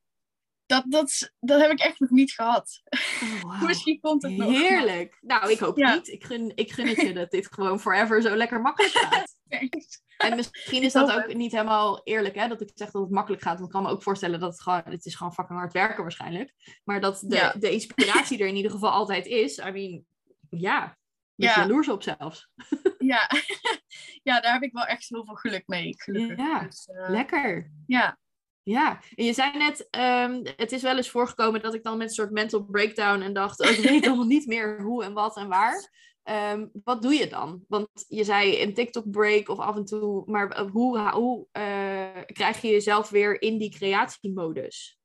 Dat, 0.67 0.85
dat, 0.87 1.33
dat 1.41 1.61
heb 1.61 1.71
ik 1.71 1.79
echt 1.81 2.01
nog 2.01 2.11
niet 2.11 2.33
gehad. 2.33 2.83
Oh, 3.23 3.43
wauw. 3.43 3.67
Misschien 3.67 4.01
komt 4.01 4.23
het 4.23 4.37
nog. 4.37 4.49
Heerlijk. 4.51 5.19
Nou, 5.21 5.51
ik 5.51 5.59
hoop 5.59 5.77
Ja. 5.79 5.95
niet. 5.95 6.09
Ik 6.09 6.25
gun, 6.25 6.53
ik 6.55 6.73
gun 6.73 6.87
het 6.87 7.01
je 7.01 7.13
dat 7.13 7.31
dit 7.31 7.53
gewoon 7.55 7.81
forever 7.81 8.23
zo 8.23 8.37
lekker 8.37 8.61
makkelijk 8.61 8.95
gaat. 9.05 9.37
En 10.17 10.37
misschien 10.37 10.83
is 10.83 10.93
dat 10.93 11.13
ook 11.13 11.35
niet 11.35 11.53
helemaal 11.53 12.01
eerlijk, 12.05 12.35
hè? 12.35 12.49
Dat 12.49 12.61
ik 12.61 12.71
zeg 12.75 12.91
dat 12.91 13.03
het 13.03 13.11
makkelijk 13.11 13.43
gaat. 13.43 13.55
Want 13.55 13.67
ik 13.67 13.73
kan 13.73 13.83
me 13.83 13.89
ook 13.89 14.03
voorstellen 14.03 14.41
dat 14.41 14.53
het 14.53 14.63
gewoon... 14.63 14.83
Het 14.85 15.05
is 15.07 15.15
gewoon 15.15 15.35
fucking 15.35 15.59
hard 15.59 15.73
werken 15.73 16.03
waarschijnlijk. 16.03 16.53
Maar 16.85 17.01
dat 17.01 17.21
de, 17.27 17.37
Ja. 17.37 17.55
de 17.59 17.71
inspiratie 17.71 18.39
er 18.39 18.47
in 18.47 18.57
ieder 18.57 18.71
geval 18.71 18.91
altijd 18.91 19.27
is. 19.27 19.59
I 19.59 19.71
mean, 19.71 20.05
ja. 20.49 20.99
Met 21.35 21.49
Ja. 21.49 21.61
jaloers 21.61 21.89
op 21.89 22.03
zelfs. 22.03 22.49
Ja. 23.05 23.31
ja, 24.29 24.41
daar 24.41 24.53
heb 24.53 24.63
ik 24.63 24.73
wel 24.73 24.85
echt 24.85 25.09
heel 25.09 25.25
veel 25.25 25.35
geluk 25.35 25.67
mee. 25.67 25.95
Gelukkig. 25.97 26.39
Ja, 26.39 26.61
Dus, 26.61 26.87
eh, 26.87 27.09
Lekker. 27.09 27.71
ja. 27.87 28.19
Ja, 28.63 29.01
en 29.15 29.25
je 29.25 29.33
zei 29.33 29.59
net, 29.59 29.89
ehm, 29.91 30.45
het 30.57 30.73
is 30.73 30.83
wel 30.83 30.97
eens 30.97 31.11
voorgekomen 31.11 31.63
dat 31.63 31.75
ik 31.75 31.83
dan 31.83 31.99
met 31.99 32.09
een 32.09 32.15
soort 32.15 32.31
mental 32.31 32.65
breakdown 32.65 33.21
en 33.21 33.33
dacht, 33.33 33.61
oh, 33.61 33.71
ik 33.71 33.89
weet 33.89 34.07
allemaal 34.07 34.27
niet 34.27 34.47
meer 34.47 34.81
hoe 34.81 35.05
en 35.05 35.13
wat 35.13 35.37
en 35.37 35.49
waar. 35.49 35.93
Ehm, 36.23 36.67
wat 36.85 37.03
doe 37.03 37.15
je 37.15 37.29
dan? 37.29 37.65
Want 37.69 37.89
je 38.09 38.25
zei 38.25 38.63
een 38.63 38.75
TikTok 38.75 39.11
break 39.11 39.49
of 39.49 39.59
af 39.59 39.77
en 39.77 39.85
toe, 39.85 40.23
maar 40.27 40.61
hoe, 40.61 41.11
hoe 41.11 41.47
eh, 41.53 42.23
krijg 42.27 42.61
je 42.61 42.69
jezelf 42.69 43.11
weer 43.11 43.43
in 43.43 43.59
die 43.59 43.71
creatiemodus? 43.71 44.99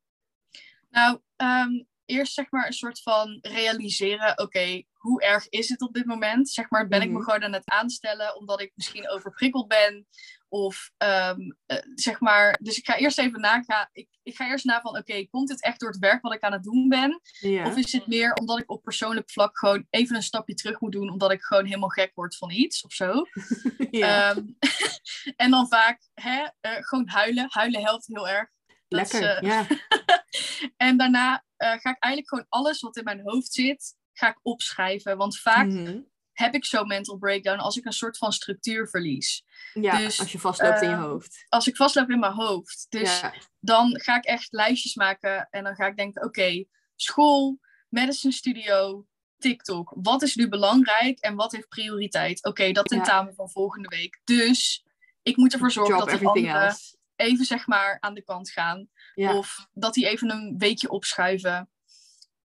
Nou, 0.90 1.20
ehm, 1.36 1.84
eerst 2.10 2.34
zeg 2.34 2.52
maar 2.52 2.66
een 2.68 2.74
soort 2.74 3.02
van 3.02 3.38
realiseren, 3.42 4.40
oké, 4.40 4.84
hoe 4.94 5.22
erg 5.22 5.50
is 5.50 5.70
het 5.70 5.82
op 5.82 5.94
dit 5.94 6.06
moment? 6.06 6.50
Zeg 6.50 6.70
maar, 6.70 6.88
ben 6.88 7.02
ik 7.02 7.08
me 7.10 7.14
Mhm. 7.14 7.24
gewoon 7.24 7.44
aan 7.44 7.54
het 7.54 7.70
aanstellen 7.70 8.36
omdat 8.38 8.62
ik 8.62 8.72
misschien 8.76 9.10
overprikkeld 9.10 9.68
ben? 9.68 10.08
Of 10.50 10.92
ehm, 10.98 11.40
eh, 11.66 11.78
zeg 11.96 12.20
maar, 12.20 12.58
dus 12.62 12.78
ik 12.78 12.86
ga 12.86 12.96
eerst 12.98 13.20
even 13.20 13.40
nagaan, 13.40 13.88
ik, 13.92 14.08
ik 14.24 14.36
ga 14.36 14.48
eerst 14.50 14.66
na 14.66 14.82
van, 14.82 14.98
oké, 14.98 15.26
komt 15.26 15.50
het 15.50 15.64
echt 15.64 15.80
door 15.80 15.90
het 15.90 16.00
werk 16.00 16.22
wat 16.22 16.34
ik 16.34 16.42
aan 16.42 16.52
het 16.52 16.64
doen 16.64 16.88
ben? 16.90 17.22
Of 17.66 17.78
is 17.78 17.92
het 17.92 18.08
meer 18.08 18.34
omdat 18.34 18.60
ik 18.60 18.72
op 18.72 18.84
persoonlijk 18.84 19.30
vlak 19.32 19.58
gewoon 19.58 19.88
even 19.90 20.16
een 20.16 20.24
stapje 20.24 20.54
terug 20.54 20.80
moet 20.80 20.92
doen, 20.92 21.10
omdat 21.10 21.32
ik 21.32 21.42
gewoon 21.42 21.66
helemaal 21.66 21.90
gek 21.90 22.12
word 22.16 22.36
van 22.38 22.52
iets 22.52 22.84
of 22.86 22.92
zo? 22.94 23.12
Ehm, 23.92 24.44
en 25.44 25.52
dan 25.52 25.68
vaak 25.68 26.02
hè, 26.14 26.48
eh, 26.62 26.72
gewoon 26.80 27.08
huilen. 27.08 27.46
Huilen 27.50 27.82
helpt 27.84 28.08
heel 28.08 28.30
erg. 28.30 28.50
Is, 28.90 29.12
Lekker, 29.12 29.38
eh, 29.38 29.42
ja. 29.42 29.66
en 30.88 30.98
daarna 30.98 31.44
eh, 31.58 31.68
ga 31.70 31.90
ik 31.90 31.98
eigenlijk 32.00 32.28
gewoon 32.28 32.46
alles 32.50 32.82
wat 32.82 32.98
in 32.98 33.04
mijn 33.04 33.22
hoofd 33.24 33.54
zit, 33.54 33.96
ga 34.14 34.30
ik 34.30 34.40
opschrijven. 34.42 35.18
Want 35.18 35.40
vaak 35.40 35.68
Mhm. 35.68 36.00
heb 36.32 36.54
ik 36.54 36.66
zo'n 36.66 36.88
mental 36.88 37.18
breakdown 37.18 37.60
als 37.60 37.78
ik 37.78 37.86
een 37.86 37.94
soort 37.94 38.18
van 38.18 38.32
structuur 38.34 38.88
verlies. 38.90 39.44
Ja, 39.74 39.98
dus, 39.98 40.20
als 40.20 40.32
je 40.32 40.40
vastloopt 40.40 40.82
in 40.82 40.90
je 40.90 40.96
ehm, 40.96 41.04
hoofd. 41.04 41.46
Als 41.50 41.68
ik 41.68 41.76
vastloop 41.76 42.10
in 42.10 42.20
mijn 42.20 42.34
hoofd. 42.34 42.86
Dus 42.90 43.20
ja. 43.20 43.34
dan 43.60 44.00
ga 44.02 44.18
ik 44.18 44.26
echt 44.26 44.48
lijstjes 44.52 44.96
maken 44.96 45.48
en 45.52 45.64
dan 45.64 45.76
ga 45.76 45.88
ik 45.88 45.96
denken, 45.98 46.24
oké, 46.24 46.64
school, 46.96 47.60
medicine 47.90 48.34
studio, 48.34 49.06
TikTok. 49.38 49.94
Wat 49.96 50.22
is 50.22 50.36
nu 50.36 50.50
belangrijk 50.50 51.20
en 51.20 51.36
wat 51.36 51.52
heeft 51.52 51.68
prioriteit? 51.68 52.46
Oké, 52.46 52.72
dat 52.72 52.90
Ja. 52.90 52.98
tentamen 52.98 53.36
van 53.36 53.50
volgende 53.50 53.88
week. 53.88 54.22
Dus 54.24 54.86
ik 55.22 55.38
moet 55.38 55.54
ervoor 55.54 55.72
zorgen 55.72 55.98
dat 55.98 56.26
anderen 56.26 56.62
else. 56.62 56.98
Even 57.20 57.46
zeg 57.46 57.68
maar 57.68 57.98
aan 58.00 58.14
de 58.14 58.24
kant 58.24 58.52
gaan. 58.52 58.88
Ja. 59.14 59.38
Of 59.38 59.68
dat 59.74 59.94
die 59.94 60.08
even 60.08 60.30
een 60.32 60.56
weekje 60.58 60.90
opschuiven. 60.90 61.70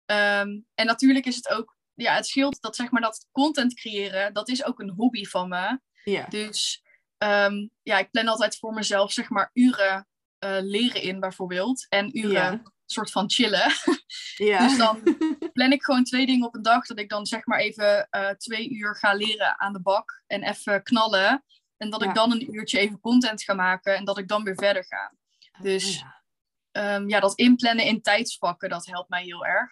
Ehm, 0.05 0.59
en 0.75 0.85
natuurlijk 0.85 1.25
is 1.25 1.35
het 1.35 1.49
ook, 1.49 1.77
ja, 1.93 2.15
het 2.15 2.27
scheelt 2.27 2.61
dat 2.61 2.75
zeg 2.75 2.91
maar 2.91 3.01
dat 3.01 3.27
content 3.31 3.73
creëren, 3.73 4.33
dat 4.33 4.49
is 4.49 4.63
ook 4.65 4.79
een 4.79 4.89
hobby 4.97 5.25
van 5.25 5.49
me. 5.49 5.79
ja. 6.03 6.25
Dus 6.29 6.83
ehm, 7.17 7.67
ja, 7.81 7.97
ik 7.97 8.11
plan 8.11 8.27
altijd 8.27 8.57
voor 8.57 8.73
mezelf 8.73 9.11
zeg 9.11 9.29
maar 9.29 9.49
uren 9.53 10.07
eh, 10.39 10.57
leren 10.61 11.01
in 11.01 11.19
bijvoorbeeld. 11.19 11.85
En 11.89 12.17
uren 12.17 12.31
Ja. 12.31 12.61
soort 12.85 13.11
van 13.11 13.29
chillen. 13.29 13.71
ja. 14.51 14.67
Dus 14.67 14.77
dan 14.77 15.01
plan 15.53 15.71
ik 15.71 15.83
gewoon 15.83 16.03
twee 16.03 16.25
dingen 16.25 16.47
op 16.47 16.55
een 16.55 16.61
dag. 16.61 16.85
Dat 16.85 16.99
ik 16.99 17.09
dan 17.09 17.25
zeg 17.25 17.45
maar 17.45 17.59
even 17.59 18.07
eh, 18.09 18.29
twee 18.29 18.69
uur 18.69 18.95
ga 18.95 19.13
leren 19.13 19.59
aan 19.59 19.73
de 19.73 19.81
bak. 19.81 20.23
En 20.27 20.43
even 20.43 20.83
knallen. 20.83 21.43
En 21.79 21.89
dat 21.89 22.01
Ja. 22.01 22.07
ik 22.09 22.15
dan 22.15 22.31
een 22.31 22.53
uurtje 22.55 22.79
even 22.79 22.99
content 22.99 23.43
ga 23.43 23.53
maken. 23.53 23.95
En 23.95 24.05
dat 24.05 24.17
ik 24.17 24.27
dan 24.27 24.43
weer 24.43 24.55
verder 24.55 24.85
ga. 24.85 25.13
Dus 25.61 25.85
Oh, 25.85 26.01
ja. 26.01 26.17
Ehm, 26.71 27.09
ja, 27.09 27.19
dat 27.19 27.35
inplannen 27.37 27.85
in 27.85 28.01
tijdsvakken, 28.01 28.69
dat 28.69 28.85
helpt 28.85 29.09
mij 29.09 29.23
heel 29.23 29.45
erg. 29.45 29.71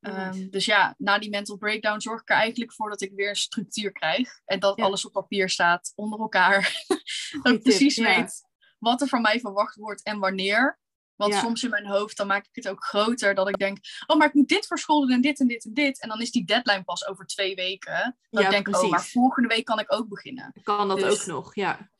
Ehm, 0.00 0.48
dus 0.50 0.64
ja, 0.64 0.94
na 0.98 1.18
die 1.18 1.30
mental 1.30 1.56
breakdown 1.56 2.00
zorg 2.00 2.20
ik 2.20 2.30
er 2.30 2.36
eigenlijk 2.36 2.72
voor 2.72 2.88
dat 2.90 3.00
ik 3.00 3.12
weer 3.14 3.28
een 3.28 3.36
structuur 3.36 3.92
krijg. 3.92 4.40
En 4.44 4.60
dat 4.60 4.76
Ja. 4.78 4.84
alles 4.84 5.06
op 5.06 5.12
papier 5.12 5.48
staat, 5.48 5.92
onder 5.94 6.18
elkaar. 6.20 6.84
dat 7.42 7.52
ik 7.54 7.62
precies 7.62 7.96
weet 7.96 8.46
wat 8.78 9.00
er 9.00 9.08
van 9.08 9.22
mij 9.22 9.40
verwacht 9.40 9.76
wordt 9.76 10.02
en 10.02 10.18
wanneer. 10.18 10.78
Want 11.18 11.32
Ja. 11.32 11.40
soms 11.40 11.62
in 11.62 11.70
mijn 11.70 11.86
hoofd, 11.86 12.16
dan 12.16 12.26
maak 12.26 12.44
ik 12.46 12.54
het 12.54 12.68
ook 12.68 12.84
groter. 12.84 13.34
Dat 13.34 13.48
ik 13.48 13.58
denk, 13.58 13.78
oh, 14.06 14.16
maar 14.16 14.26
ik 14.28 14.34
moet 14.34 14.48
dit 14.48 14.66
voor 14.66 14.78
school 14.78 15.00
doen 15.00 15.10
en 15.10 15.20
dit 15.20 15.40
en 15.40 15.46
dit 15.46 15.64
en 15.64 15.74
dit. 15.74 16.00
En 16.00 16.08
dan 16.08 16.20
is 16.20 16.30
die 16.30 16.44
deadline 16.44 16.84
pas 16.84 17.06
over 17.06 17.26
twee 17.26 17.54
weken. 17.54 18.16
Dat 18.30 18.42
Ja, 18.42 18.48
ik 18.48 18.64
denk, 18.64 18.76
oh, 18.82 18.90
maar 18.90 19.04
volgende 19.04 19.48
week 19.48 19.64
kan 19.64 19.78
ik 19.78 19.92
ook 19.92 20.08
beginnen. 20.08 20.52
Kan 20.62 20.88
dat 20.88 20.98
dus- 20.98 21.20
ook 21.20 21.26
nog, 21.26 21.54
ja. 21.54 21.90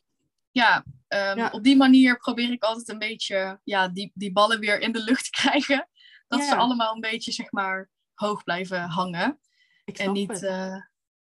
Ja, 0.51 0.85
ehm, 1.09 1.39
Ja. 1.39 1.49
op 1.51 1.63
die 1.63 1.77
manier 1.77 2.17
probeer 2.19 2.53
ik 2.53 2.63
altijd 2.63 2.89
een 2.89 2.99
beetje 2.99 3.61
ja, 3.65 3.89
die, 3.89 4.11
die 4.15 4.33
ballen 4.33 4.61
weer 4.61 4.81
in 4.81 4.93
de 4.93 5.03
lucht 5.03 5.25
te 5.25 5.31
krijgen. 5.31 5.89
Dat 6.29 6.43
ze 6.43 6.57
allemaal 6.57 6.95
een 6.95 7.01
beetje, 7.01 7.33
zeg 7.33 7.51
maar, 7.53 7.91
hoog 8.15 8.45
blijven 8.45 8.81
hangen. 8.81 9.41
En 9.85 10.13
niet 10.13 10.43
eh, 10.43 10.77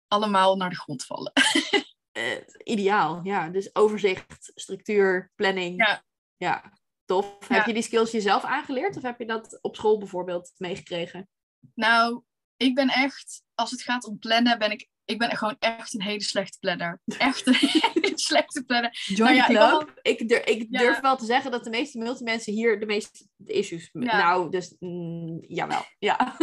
allemaal 0.08 0.56
naar 0.56 0.70
de 0.70 0.76
grond 0.80 1.06
vallen. 1.06 1.32
eh, 2.12 2.38
ideaal. 2.64 3.20
Ja, 3.24 3.50
dus 3.50 3.76
overzicht, 3.76 4.52
structuur, 4.56 5.32
planning. 5.36 6.02
Ja. 6.38 6.78
Ja, 7.10 7.16
tof. 7.16 7.50
Ja. 7.50 7.56
Heb 7.56 7.66
je 7.66 7.74
die 7.74 7.84
skills 7.84 8.12
jezelf 8.12 8.44
aangeleerd 8.44 8.98
of 8.98 9.04
heb 9.04 9.20
je 9.20 9.26
dat 9.26 9.60
op 9.62 9.76
school 9.76 9.98
bijvoorbeeld 9.98 10.52
meegekregen? 10.58 11.30
nou, 11.76 12.22
ik 12.58 12.76
ben 12.76 12.88
echt, 12.90 13.44
als 13.56 13.72
het 13.72 13.82
gaat 13.82 14.06
om 14.06 14.20
plannen, 14.20 14.60
ben 14.60 14.72
ik, 14.72 14.88
ik 15.06 15.18
ben 15.18 15.38
gewoon 15.38 15.56
echt 15.60 15.94
een 15.94 16.02
hele 16.02 16.24
slechte 16.24 16.58
planner. 16.60 17.02
Echt 17.18 17.48
een 17.48 17.56
hele 17.56 18.12
slechte 18.18 18.64
planner. 18.64 19.04
Join 19.06 19.36
Nou 19.38 19.52
ja, 19.54 19.88
ik 20.02 20.20
Ik, 20.20 20.30
dur- 20.30 20.48
ik 20.48 20.68
Ja. 20.70 20.80
durf 20.80 21.00
wel 21.00 21.18
te 21.18 21.26
zeggen 21.26 21.52
dat 21.52 21.64
de 21.64 21.70
meeste 21.70 21.98
multimensen 21.98 22.54
hier 22.54 22.80
de 22.80 22.86
meeste 22.86 23.28
issues... 23.46 23.90
Ja. 23.94 24.18
Nou, 24.18 24.52
dus 24.52 24.76
mm, 24.80 25.40
jawel. 25.48 25.86
Ja. 26.00 26.38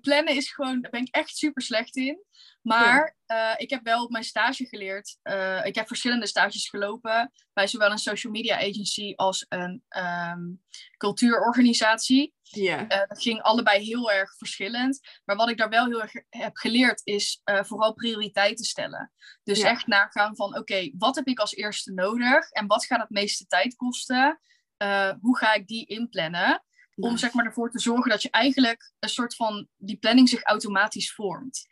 Plannen 0.00 0.34
is 0.34 0.52
gewoon, 0.52 0.80
daar 0.80 0.90
ben 0.90 1.00
ik 1.00 1.14
echt 1.14 1.36
super 1.36 1.62
slecht 1.62 1.96
in. 1.96 2.24
Maar 2.62 3.16
eh, 3.26 3.52
ik 3.56 3.70
heb 3.70 3.84
wel 3.84 4.04
op 4.04 4.10
mijn 4.10 4.24
stage 4.24 4.66
geleerd. 4.66 5.18
eh, 5.22 5.64
ik 5.64 5.74
heb 5.74 5.86
verschillende 5.86 6.26
stages 6.26 6.68
gelopen 6.68 7.32
bij 7.52 7.66
zowel 7.66 7.90
een 7.90 7.98
social 7.98 8.32
media 8.32 8.56
agency 8.56 9.12
als 9.16 9.46
een 9.48 9.82
ehm, 9.88 10.40
cultuurorganisatie. 10.96 12.34
Ja. 12.42 12.86
Eh, 12.88 13.08
dat 13.08 13.22
ging 13.22 13.42
allebei 13.42 13.84
heel 13.84 14.10
erg 14.10 14.36
verschillend. 14.36 15.00
Maar 15.24 15.36
wat 15.36 15.48
ik 15.48 15.56
daar 15.58 15.68
wel 15.68 15.86
heel 15.86 16.02
erg 16.02 16.12
heb 16.28 16.56
geleerd 16.56 17.00
is 17.04 17.40
vooral 17.44 17.94
prioriteiten 17.94 18.64
stellen. 18.64 19.12
Dus 19.42 19.58
Ja. 19.60 19.68
echt 19.68 19.86
nagaan 19.86 20.36
van 20.36 20.56
oké, 20.58 20.90
wat 20.98 21.14
heb 21.14 21.26
ik 21.26 21.38
als 21.38 21.54
eerste 21.54 21.92
nodig 21.92 22.50
en 22.50 22.66
wat 22.66 22.86
gaat 22.86 23.00
het 23.00 23.10
meeste 23.10 23.46
tijd 23.46 23.76
kosten? 23.76 24.40
Hoe 25.20 25.36
ga 25.38 25.54
ik 25.54 25.66
die 25.66 25.86
inplannen? 25.86 26.64
Om 26.96 27.10
Nice. 27.10 27.18
zeg 27.24 27.32
maar 27.32 27.44
ervoor 27.44 27.70
te 27.70 27.78
zorgen 27.78 28.10
dat 28.10 28.22
je 28.22 28.30
eigenlijk 28.30 28.92
een 28.98 29.08
soort 29.08 29.34
van 29.36 29.68
die 29.76 29.96
planning 29.96 30.28
zich 30.28 30.42
automatisch 30.42 31.14
vormt. 31.14 31.66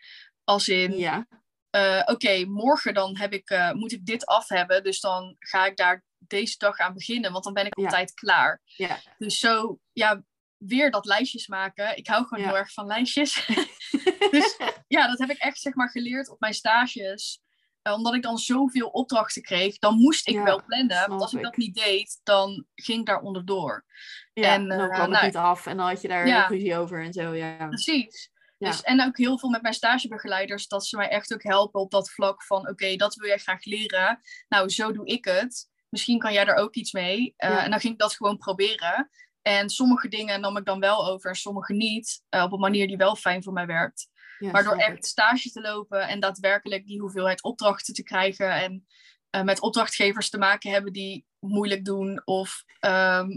Als 0.45 0.69
in, 0.69 0.99
Ja. 0.99 1.27
eh, 1.71 2.03
oké, 2.07 2.45
morgen 2.45 2.95
dan 2.95 3.17
heb 3.19 3.33
ik, 3.33 3.51
eh, 3.51 3.73
moet 3.73 3.93
ik 3.93 4.07
dit 4.07 4.27
af 4.27 4.49
hebben. 4.49 4.83
Dus 4.85 5.01
dan 5.01 5.37
ga 5.39 5.67
ik 5.67 5.77
daar 5.77 6.05
deze 6.19 6.59
dag 6.59 6.79
aan 6.79 6.95
beginnen, 6.95 7.33
want 7.33 7.45
dan 7.45 7.53
ben 7.53 7.67
ik 7.67 7.79
Ja. 7.79 7.85
op 7.85 7.91
tijd 7.91 8.15
klaar. 8.15 8.61
Ja. 8.65 8.99
Dus 9.19 9.39
zo, 9.39 9.79
ja, 9.93 10.23
weer 10.57 10.91
dat 10.91 11.05
lijstjes 11.07 11.47
maken. 11.47 11.97
Ik 11.97 12.07
hou 12.07 12.25
gewoon 12.27 12.45
Ja. 12.45 12.51
heel 12.51 12.59
erg 12.59 12.73
van 12.73 12.87
lijstjes. 12.87 13.47
dus 14.31 14.57
ja, 14.87 15.07
dat 15.09 15.19
heb 15.19 15.31
ik 15.31 15.39
echt 15.39 15.59
zeg 15.61 15.75
maar 15.75 15.91
geleerd 15.91 16.29
op 16.29 16.41
mijn 16.41 16.55
stages. 16.55 17.41
Eh, 17.85 17.93
omdat 17.93 18.15
ik 18.15 18.23
dan 18.23 18.39
zoveel 18.39 18.89
opdrachten 18.89 19.43
kreeg, 19.43 19.79
dan 19.79 19.95
moest 19.97 20.29
ik 20.29 20.35
Ja, 20.35 20.45
wel 20.45 20.63
plannen. 20.67 21.09
Want 21.09 21.21
als 21.21 21.33
ik 21.33 21.39
ik. 21.39 21.45
dat 21.45 21.57
niet 21.57 21.75
deed, 21.75 22.21
dan 22.23 22.67
ging 22.75 23.01
ik 23.01 23.07
daar 23.07 23.21
onderdoor. 23.21 23.85
Ja, 24.33 24.53
En, 24.53 24.69
dan 24.69 24.81
eh, 24.81 24.87
kwam 24.87 25.01
het 25.01 25.11
nou, 25.11 25.25
niet 25.25 25.37
af 25.37 25.67
en 25.67 25.77
dan 25.77 25.87
had 25.87 26.01
je 26.01 26.09
daar 26.09 26.27
ja. 26.27 26.47
ruzie 26.47 26.77
over 26.77 27.03
en 27.03 27.13
zo, 27.13 27.35
ja. 27.35 27.67
Precies. 27.67 28.33
Dus, 28.59 28.83
en 28.83 29.03
ook 29.03 29.17
heel 29.17 29.39
veel 29.39 29.49
met 29.49 29.63
mijn 29.63 29.75
stagebegeleiders, 29.75 30.67
dat 30.69 30.87
ze 30.87 30.97
mij 30.97 31.09
echt 31.09 31.35
ook 31.35 31.43
helpen 31.43 31.81
op 31.81 31.91
dat 31.91 32.11
vlak 32.11 32.45
van, 32.45 32.69
oké, 32.69 32.97
dat 32.97 33.15
wil 33.15 33.29
jij 33.29 33.39
graag 33.39 33.65
leren. 33.65 34.21
Nou, 34.49 34.69
zo 34.69 34.93
doe 34.93 35.07
ik 35.07 35.25
het. 35.25 35.69
Misschien 35.89 36.19
kan 36.19 36.33
jij 36.33 36.47
er 36.47 36.57
ook 36.57 36.75
iets 36.75 36.93
mee. 36.93 37.35
Eh. 37.37 37.65
En 37.65 37.71
dan 37.71 37.81
ging 37.81 37.93
ik 37.93 37.99
dat 37.99 38.15
gewoon 38.15 38.39
proberen. 38.39 39.11
En 39.43 39.71
sommige 39.71 40.09
dingen 40.09 40.41
nam 40.41 40.57
ik 40.57 40.65
dan 40.65 40.81
wel 40.81 41.09
over 41.09 41.31
en 41.31 41.37
sommige 41.37 41.73
niet. 41.73 42.23
op 42.31 42.53
een 42.53 42.61
manier 42.61 42.87
die 42.87 42.97
wel 42.97 43.17
fijn 43.17 43.43
voor 43.43 43.53
mij 43.53 43.67
werkt. 43.67 44.09
Ja, 44.39 44.51
Maar 44.51 44.65
door 44.65 44.75
snap 44.75 44.89
echt 44.89 45.07
stage 45.07 45.51
te 45.51 45.61
lopen 45.61 46.09
en 46.09 46.21
daadwerkelijk 46.21 46.87
die 46.87 47.01
hoeveelheid 47.01 47.43
opdrachten 47.43 47.95
te 47.95 48.03
krijgen 48.03 48.51
en 48.53 48.87
eh, 49.31 49.43
met 49.43 49.61
opdrachtgevers 49.61 50.31
te 50.31 50.39
maken 50.39 50.71
hebben 50.71 50.93
die 50.93 51.27
moeilijk 51.39 51.85
doen 51.85 52.23
of 52.25 52.65
ehm, 52.81 53.29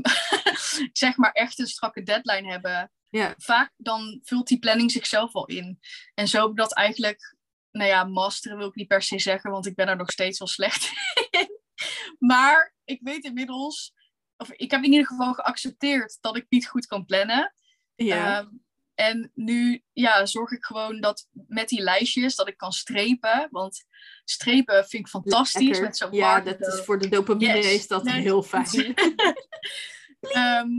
zeg 0.93 1.17
maar 1.17 1.31
echt 1.31 1.59
een 1.59 1.67
strakke 1.67 2.03
deadline 2.03 2.51
hebben, 2.51 2.91
Ja. 3.09 3.33
vaak 3.37 3.71
dan 3.77 4.19
vult 4.23 4.47
die 4.47 4.59
planning 4.59 4.91
zichzelf 4.91 5.33
al 5.33 5.45
in. 5.45 5.79
En 6.13 6.27
zo 6.27 6.41
heb 6.41 6.49
ik 6.49 6.57
dat 6.57 6.73
eigenlijk, 6.73 7.35
nou 7.71 7.89
ja, 7.89 8.03
masteren 8.03 8.57
wil 8.57 8.67
ik 8.67 8.75
niet 8.75 8.87
per 8.87 9.01
se 9.01 9.19
zeggen, 9.19 9.51
want 9.51 9.65
ik 9.65 9.75
ben 9.75 9.87
er 9.87 9.97
nog 9.97 10.11
steeds 10.11 10.39
wel 10.39 10.47
slecht 10.47 10.91
in. 11.39 11.59
Maar 12.19 12.75
ik 12.83 12.99
weet 13.01 13.23
inmiddels, 13.23 13.93
of 14.37 14.51
ik 14.51 14.71
heb 14.71 14.83
in 14.83 14.91
ieder 14.91 15.07
geval 15.07 15.33
geaccepteerd 15.33 16.17
dat 16.21 16.37
ik 16.37 16.45
niet 16.49 16.67
goed 16.67 16.85
kan 16.85 17.05
plannen. 17.05 17.53
Ja. 17.95 18.39
Ehm, 18.39 18.47
en 18.97 19.31
nu 19.33 19.83
ja, 19.93 20.25
zorg 20.25 20.51
ik 20.51 20.63
gewoon 20.65 21.01
dat 21.01 21.27
met 21.47 21.67
die 21.69 21.81
lijstjes 21.81 22.35
dat 22.35 22.47
ik 22.47 22.57
kan 22.57 22.71
strepen. 22.71 23.47
Want 23.51 23.83
strepen 24.23 24.85
vind 24.87 25.03
ik 25.05 25.07
fantastisch. 25.11 25.63
Lekker. 25.63 25.81
Met 25.83 25.97
zo'n 25.97 26.11
ja, 26.11 26.41
dat 26.41 26.59
is 26.59 26.79
voor 26.85 26.99
de 26.99 27.07
dopamine 27.09 27.55
Yes. 27.55 27.73
is 27.73 27.87
dat 27.87 28.03
Nee. 28.03 28.21
heel 28.21 28.43
fijn. 28.43 28.65
Ehm, 30.19 30.69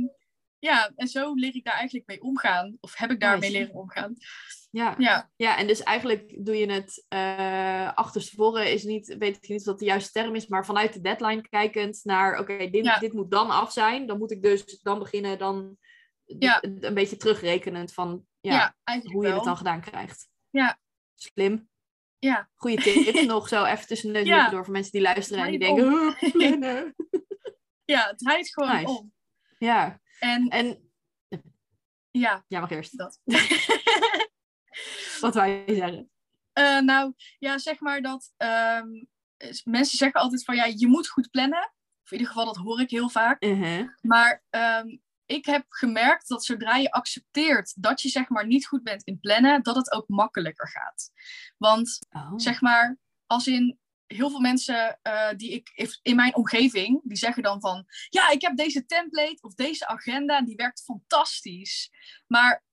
ja, 0.58 0.92
en 0.96 1.08
zo 1.08 1.34
leer 1.34 1.54
ik 1.54 1.64
daar 1.64 1.74
eigenlijk 1.74 2.06
mee 2.06 2.22
omgaan. 2.22 2.76
Of 2.80 2.96
heb 2.96 3.10
ik 3.10 3.20
daarmee 3.20 3.50
Nice. 3.50 3.62
leren 3.62 3.74
omgaan. 3.80 4.16
ja. 4.70 4.94
Ja, 4.98 5.30
ja, 5.36 5.56
en 5.56 5.66
dus 5.66 5.82
eigenlijk 5.82 6.44
doe 6.44 6.56
je 6.56 6.72
het 6.72 7.04
eh 7.08 7.92
achterstevoren 7.94 8.72
is 8.72 8.82
niet, 8.84 9.16
weet 9.18 9.36
ik 9.36 9.48
niet 9.48 9.58
of 9.58 9.64
dat 9.64 9.78
de 9.78 9.84
juiste 9.84 10.12
term 10.12 10.34
is, 10.34 10.46
maar 10.46 10.64
vanuit 10.66 10.92
de 10.92 11.00
deadline 11.00 11.48
kijkend 11.48 12.00
naar, 12.04 12.38
oké, 12.38 12.70
dit, 12.70 12.84
Ja. 12.84 12.98
dit 12.98 13.12
moet 13.12 13.30
dan 13.30 13.50
af 13.50 13.72
zijn, 13.72 14.06
dan 14.06 14.18
moet 14.18 14.30
ik 14.30 14.42
dus 14.42 14.80
dan 14.82 14.98
beginnen, 14.98 15.38
dan 15.38 15.76
Ja. 16.38 16.62
een 16.62 16.94
beetje 16.94 17.16
terugrekenend 17.16 17.92
van 17.92 18.26
ja, 18.40 18.76
hoe 19.02 19.26
je 19.26 19.32
het 19.32 19.44
dan 19.44 19.56
gedaan 19.56 19.80
krijgt. 19.80 20.28
Ja. 20.50 20.78
Slim. 21.14 21.68
Ja. 22.18 22.50
Goeie 22.54 22.82
tip 22.82 23.20
nog 23.26 23.48
zo 23.48 23.64
even 23.64 23.86
tussen 23.86 24.10
neus 24.10 24.22
en 24.22 24.28
Ja. 24.28 24.50
door 24.50 24.64
voor 24.64 24.72
mensen 24.72 24.92
die 24.92 25.00
luisteren 25.00 25.44
en 25.44 25.50
die 25.50 25.58
denken. 25.58 26.94
Ja, 27.84 28.06
het 28.06 28.18
draait 28.18 28.52
gewoon 28.52 28.74
Nice. 28.74 28.88
om. 28.88 29.12
ja. 29.58 30.00
En 30.18 30.48
En 30.48 30.90
ja, 32.10 32.44
ja, 32.48 32.60
mag 32.60 32.70
eerst. 32.70 32.98
dat. 32.98 33.20
Wat 35.20 35.34
je 35.34 35.64
zeggen? 35.66 36.10
Eh, 36.52 36.78
nou, 36.80 37.14
ja, 37.38 37.58
zeg 37.58 37.80
maar 37.80 38.02
dat 38.02 38.32
ehm, 38.36 38.86
mensen 39.64 39.98
zeggen 39.98 40.20
altijd 40.20 40.44
van 40.44 40.56
ja, 40.56 40.64
je 40.64 40.86
moet 40.86 41.08
goed 41.08 41.30
plannen. 41.30 41.72
Of 42.02 42.10
in 42.10 42.18
ieder 42.18 42.26
geval, 42.26 42.44
dat 42.44 42.56
hoor 42.56 42.80
ik 42.80 42.90
heel 42.90 43.08
vaak. 43.08 43.44
Uh-huh. 43.44 43.88
Maar 44.00 44.42
ehm, 44.50 44.96
ik 45.28 45.46
heb 45.46 45.64
gemerkt 45.68 46.28
dat 46.28 46.44
zodra 46.44 46.76
je 46.76 46.90
accepteert 46.90 47.82
dat 47.82 48.02
je 48.02 48.08
zeg 48.08 48.28
maar 48.28 48.46
niet 48.46 48.66
goed 48.66 48.82
bent 48.82 49.02
in 49.02 49.20
plannen, 49.20 49.62
dat 49.62 49.76
het 49.76 49.92
ook 49.92 50.08
makkelijker 50.08 50.68
gaat. 50.68 51.10
Want 51.56 51.98
Oh. 52.10 52.32
zeg 52.36 52.60
maar, 52.60 52.98
als 53.26 53.46
in 53.46 53.78
heel 54.06 54.30
veel 54.30 54.40
mensen 54.40 54.98
eh, 55.02 55.36
die 55.36 55.50
ik 55.50 55.98
in 56.02 56.16
mijn 56.16 56.34
omgeving, 56.36 57.00
die 57.04 57.16
zeggen 57.16 57.42
dan 57.42 57.60
van 57.60 57.86
ja, 58.08 58.30
ik 58.30 58.42
heb 58.42 58.56
deze 58.56 58.86
template 58.86 59.38
of 59.40 59.54
deze 59.54 59.86
agenda, 59.86 60.42
die 60.42 60.56
werkt 60.56 60.82
fantastisch. 60.82 61.90
Maar 62.26 62.64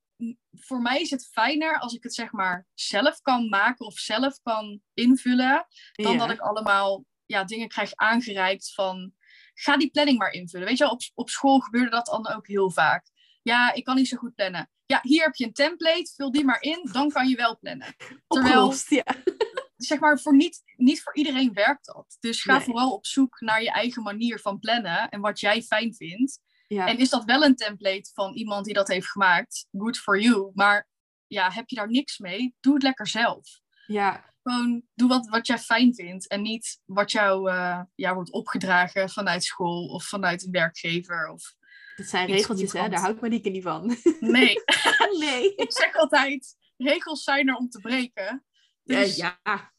voor 0.51 0.82
mij 0.82 1.01
is 1.01 1.10
het 1.10 1.28
fijner 1.32 1.80
als 1.80 1.93
ik 1.93 2.03
het 2.03 2.14
zeg 2.14 2.32
maar 2.32 2.68
zelf 2.74 3.22
kan 3.22 3.49
maken 3.49 3.86
of 3.86 3.97
zelf 3.97 4.41
kan 4.41 4.82
invullen, 4.93 5.66
dan 5.91 6.12
Ja. 6.12 6.18
dat 6.18 6.30
ik 6.30 6.39
allemaal 6.39 7.06
ja, 7.26 7.43
dingen 7.43 7.68
krijg 7.68 7.95
aangereikt 7.95 8.74
van 8.74 9.14
ga 9.56 9.78
die 9.78 9.89
planning 9.89 10.18
maar 10.18 10.32
invullen. 10.32 10.68
Weet 10.68 10.78
je 10.78 10.84
wel, 10.84 10.93
op, 10.93 11.01
op 11.14 11.30
school 11.30 11.60
gebeurde 11.60 11.89
dat 11.89 12.06
dan 12.06 12.28
ook 12.28 12.47
heel 12.47 12.72
vaak. 12.72 13.06
Ja, 13.41 13.74
ik 13.74 13.84
kan 13.84 13.95
niet 13.95 14.08
zo 14.08 14.18
goed 14.18 14.36
plannen. 14.36 14.70
Ja, 14.86 14.99
hier 15.03 15.24
heb 15.24 15.36
je 15.36 15.45
een 15.45 15.53
template, 15.53 16.12
vul 16.16 16.32
die 16.32 16.45
maar 16.45 16.62
in, 16.62 16.89
dan 16.91 17.10
kan 17.10 17.28
je 17.28 17.36
wel 17.36 17.58
plannen. 17.60 17.95
Terwijl, 17.97 18.18
Opgelost, 18.28 18.89
ja. 18.89 19.06
zeg 19.78 19.99
maar, 19.99 20.20
voor 20.20 20.36
niet, 20.36 20.62
niet 20.76 21.01
voor 21.01 21.16
iedereen 21.16 21.53
werkt 21.53 21.86
dat. 21.86 22.18
Dus 22.20 22.41
ga 22.41 22.56
Nee. 22.58 22.66
vooral 22.66 22.91
op 22.91 23.06
zoek 23.06 23.39
naar 23.39 23.62
je 23.64 23.72
eigen 23.72 24.03
manier 24.03 24.39
van 24.39 24.60
plannen 24.60 25.10
en 25.10 25.22
wat 25.22 25.39
jij 25.39 25.62
fijn 25.62 25.93
vindt. 25.95 26.39
ja. 26.68 26.88
En 26.88 26.97
is 26.97 27.10
dat 27.10 27.24
wel 27.24 27.43
een 27.43 27.56
template 27.56 28.12
van 28.14 28.34
iemand 28.34 28.66
die 28.66 28.74
dat 28.74 28.88
heeft 28.88 29.12
gemaakt? 29.12 29.68
Good 29.72 29.97
for 29.97 30.20
you. 30.20 30.51
Maar 30.53 30.88
ja, 31.28 31.51
heb 31.51 31.70
je 31.70 31.76
daar 31.76 31.89
niks 31.89 32.18
mee? 32.18 32.56
Doe 32.60 32.74
het 32.74 32.84
lekker 32.84 33.08
zelf. 33.08 33.60
ja. 33.88 34.34
Gewoon 34.46 34.84
doe 34.93 35.08
wat, 35.08 35.28
wat 35.28 35.48
jij 35.48 35.58
fijn 35.58 35.96
vindt. 35.96 36.28
En 36.28 36.41
niet 36.41 36.80
wat 36.86 37.12
jou 37.12 37.50
eh, 37.50 37.82
ja, 37.96 38.14
wordt 38.14 38.32
opgedragen 38.32 39.10
vanuit 39.10 39.43
school 39.43 39.88
of 39.88 40.06
vanuit 40.06 40.46
een 40.46 40.52
werkgever. 40.52 41.30
Of... 41.30 41.56
Dat 41.96 42.06
zijn 42.06 42.28
regeltjes, 42.28 42.74
hè? 42.74 42.89
Daar 42.89 43.00
houdt 43.00 43.22
Marieke 43.22 43.50
niet 43.50 43.64
van. 43.64 43.98
Nee, 44.20 44.56
nee. 45.20 45.56
ik 45.66 45.72
zeg 45.72 45.96
altijd, 45.96 46.56
regels 46.78 47.24
zijn 47.24 47.48
er 47.48 47.56
om 47.56 47.70
te 47.70 47.80
breken. 47.80 48.46
Dus, 48.84 49.16
Ja, 49.16 49.39
ja. 49.43 49.74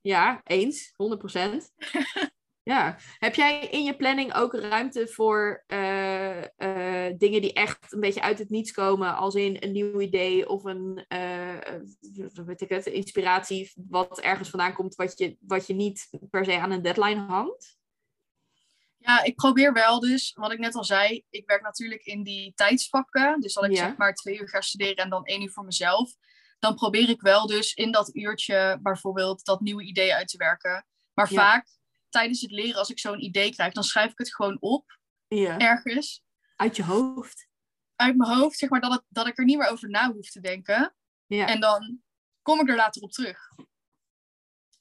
Ja, 0.00 0.40
eens. 0.44 0.92
100%. 0.92 0.96
Ja. 2.66 2.96
Heb 3.18 3.34
jij 3.34 3.66
in 3.66 3.84
je 3.84 3.96
planning 3.96 4.34
ook 4.34 4.54
ruimte 4.54 5.08
voor 5.08 5.64
eh, 5.66 6.42
eh, 6.42 7.14
dingen 7.18 7.40
die 7.40 7.52
echt 7.52 7.92
een 7.92 8.00
beetje 8.00 8.22
uit 8.22 8.38
het 8.38 8.50
niets 8.50 8.72
komen, 8.72 9.16
als 9.16 9.34
in 9.34 9.56
een 9.60 9.72
nieuw 9.72 10.00
idee 10.00 10.48
of 10.48 10.64
een, 10.64 11.04
eh, 11.08 11.74
weet 12.44 12.60
ik 12.60 12.68
het, 12.68 12.86
inspiratie 12.86 13.72
wat 13.88 14.20
ergens 14.20 14.50
vandaan 14.50 14.72
komt, 14.72 14.94
wat 14.94 15.18
je, 15.18 15.36
wat 15.40 15.66
je 15.66 15.74
niet 15.74 16.08
per 16.30 16.44
se 16.44 16.58
aan 16.58 16.70
een 16.70 16.82
deadline 16.82 17.20
hangt? 17.20 17.78
Ja, 18.96 19.22
ik 19.22 19.34
probeer 19.36 19.72
wel 19.72 20.00
dus, 20.00 20.32
wat 20.34 20.52
ik 20.52 20.58
net 20.58 20.74
al 20.74 20.84
zei, 20.84 21.24
ik 21.30 21.46
werk 21.46 21.62
natuurlijk 21.62 22.04
in 22.04 22.22
die 22.22 22.52
tijdsvakken. 22.54 23.40
Dus 23.40 23.56
als 23.56 23.66
ik 23.66 23.72
Ja. 23.72 23.86
zeg 23.86 23.96
maar 23.96 24.14
twee 24.14 24.40
uur 24.40 24.48
ga 24.48 24.60
studeren 24.60 24.96
en 25.04 25.10
dan 25.10 25.24
één 25.24 25.42
uur 25.42 25.50
voor 25.50 25.64
mezelf. 25.64 26.14
Dan 26.58 26.74
probeer 26.74 27.08
ik 27.08 27.20
wel 27.20 27.46
dus 27.46 27.74
in 27.74 27.92
dat 27.92 28.14
uurtje 28.14 28.78
bijvoorbeeld 28.82 29.44
dat 29.44 29.60
nieuwe 29.60 29.82
idee 29.82 30.14
uit 30.14 30.28
te 30.28 30.36
werken. 30.36 30.86
Maar 31.14 31.32
Ja. 31.32 31.40
vaak 31.40 31.75
tijdens 32.16 32.40
het 32.40 32.50
leren, 32.50 32.78
als 32.78 32.90
ik 32.90 32.98
zo'n 32.98 33.24
idee 33.24 33.50
krijg, 33.50 33.72
dan 33.72 33.84
schrijf 33.84 34.10
ik 34.10 34.18
het 34.18 34.34
gewoon 34.34 34.56
op 34.60 34.98
Ja. 35.28 35.58
ergens. 35.58 36.22
Uit 36.56 36.76
je 36.76 36.84
hoofd. 36.84 37.48
Uit 37.96 38.16
mijn 38.16 38.30
hoofd, 38.30 38.58
zeg 38.58 38.70
maar, 38.70 38.80
dat, 38.80 38.92
het, 38.92 39.04
dat 39.08 39.26
ik 39.26 39.38
er 39.38 39.44
niet 39.44 39.58
meer 39.58 39.68
over 39.68 39.90
na 39.90 40.12
hoef 40.12 40.30
te 40.30 40.40
denken. 40.40 40.94
Ja. 41.26 41.46
En 41.46 41.60
dan 41.60 42.00
kom 42.42 42.60
ik 42.60 42.68
er 42.68 42.76
later 42.76 43.02
op 43.02 43.10
terug. 43.12 43.38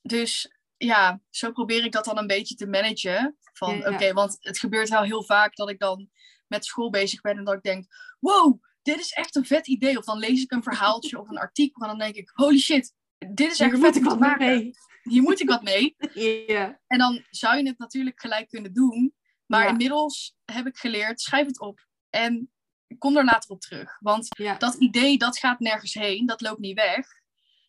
Dus 0.02 0.52
ja, 0.78 1.22
zo 1.30 1.52
probeer 1.52 1.86
ik 1.86 1.92
dat 1.92 2.06
dan 2.06 2.18
een 2.18 2.28
beetje 2.28 2.56
te 2.56 2.68
managen. 2.68 3.38
Van 3.54 3.78
Ja, 3.78 3.90
ja. 3.90 3.94
oké, 3.94 4.14
want 4.14 4.38
het 4.40 4.60
gebeurt 4.60 4.90
wel 4.90 5.04
heel 5.04 5.24
vaak 5.24 5.56
dat 5.56 5.70
ik 5.70 5.80
dan 5.80 6.10
met 6.48 6.66
school 6.66 6.90
bezig 6.90 7.22
ben 7.22 7.38
en 7.38 7.44
dat 7.44 7.54
ik 7.56 7.64
denk, 7.64 7.86
wow, 8.20 8.64
dit 8.82 9.00
is 9.00 9.12
echt 9.12 9.36
een 9.36 9.46
vet 9.46 9.68
idee. 9.68 9.98
Of 9.98 10.06
dan 10.06 10.20
lees 10.20 10.42
ik 10.42 10.52
een 10.52 10.64
verhaaltje 10.64 11.20
of 11.20 11.30
een 11.30 11.38
artikel 11.38 11.82
en 11.82 11.88
dan 11.88 12.00
denk 12.00 12.16
ik, 12.16 12.32
holy 12.34 12.58
shit, 12.60 12.94
dit 13.18 13.52
is 13.52 13.60
echt 13.60 13.80
vet 13.80 13.96
ik 13.96 14.04
wat 14.04 14.20
maken. 14.20 14.48
mee. 14.48 14.72
Hier 15.10 15.22
moet 15.22 15.42
ik 15.42 15.50
wat 15.50 15.64
mee. 15.64 15.96
En 16.88 16.98
dan 16.98 17.26
zou 17.30 17.58
je 17.58 17.68
het 17.68 17.78
natuurlijk 17.78 18.22
gelijk 18.22 18.50
kunnen 18.50 18.74
doen. 18.74 19.16
Maar 19.46 19.64
Ja. 19.64 19.70
inmiddels 19.70 20.36
heb 20.46 20.68
ik 20.68 20.78
geleerd, 20.78 21.22
schrijf 21.22 21.46
het 21.48 21.60
op. 21.60 21.88
En 22.10 22.52
kom 22.98 23.18
er 23.18 23.24
later 23.24 23.50
op 23.50 23.62
terug. 23.62 23.98
Want 24.00 24.28
dat 24.58 24.76
idee, 24.76 25.18
dat 25.18 25.38
gaat 25.38 25.60
nergens 25.60 25.94
heen. 25.94 26.26
Dat 26.26 26.42
loopt 26.42 26.60
niet 26.60 26.76
weg. 26.76 27.08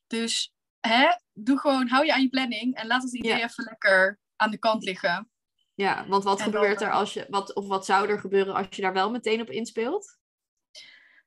Dus 0.07 0.55
hè, 0.80 1.07
doe 1.32 1.59
gewoon, 1.59 1.89
hou 1.89 2.05
je 2.05 2.12
aan 2.14 2.22
je 2.22 2.28
planning 2.28 2.74
en 2.74 2.87
laat 2.87 3.03
het 3.03 3.14
idee 3.14 3.43
even 3.43 3.64
lekker 3.64 4.18
aan 4.37 4.51
de 4.51 4.59
kant 4.59 4.82
liggen. 4.84 5.30
Ja, 5.74 6.07
want 6.07 6.24
wat 6.24 6.43
gebeurt 6.43 6.80
er 6.80 6.91
als 6.93 7.12
je, 7.12 7.26
wat, 7.28 7.55
of 7.55 7.66
wat 7.66 7.84
zou 7.84 8.09
er 8.09 8.20
gebeuren 8.20 8.55
als 8.55 8.66
je 8.70 8.82
daar 8.82 8.93
wel 8.93 9.11
meteen 9.11 9.41
op 9.41 9.51
inspeelt? 9.51 10.18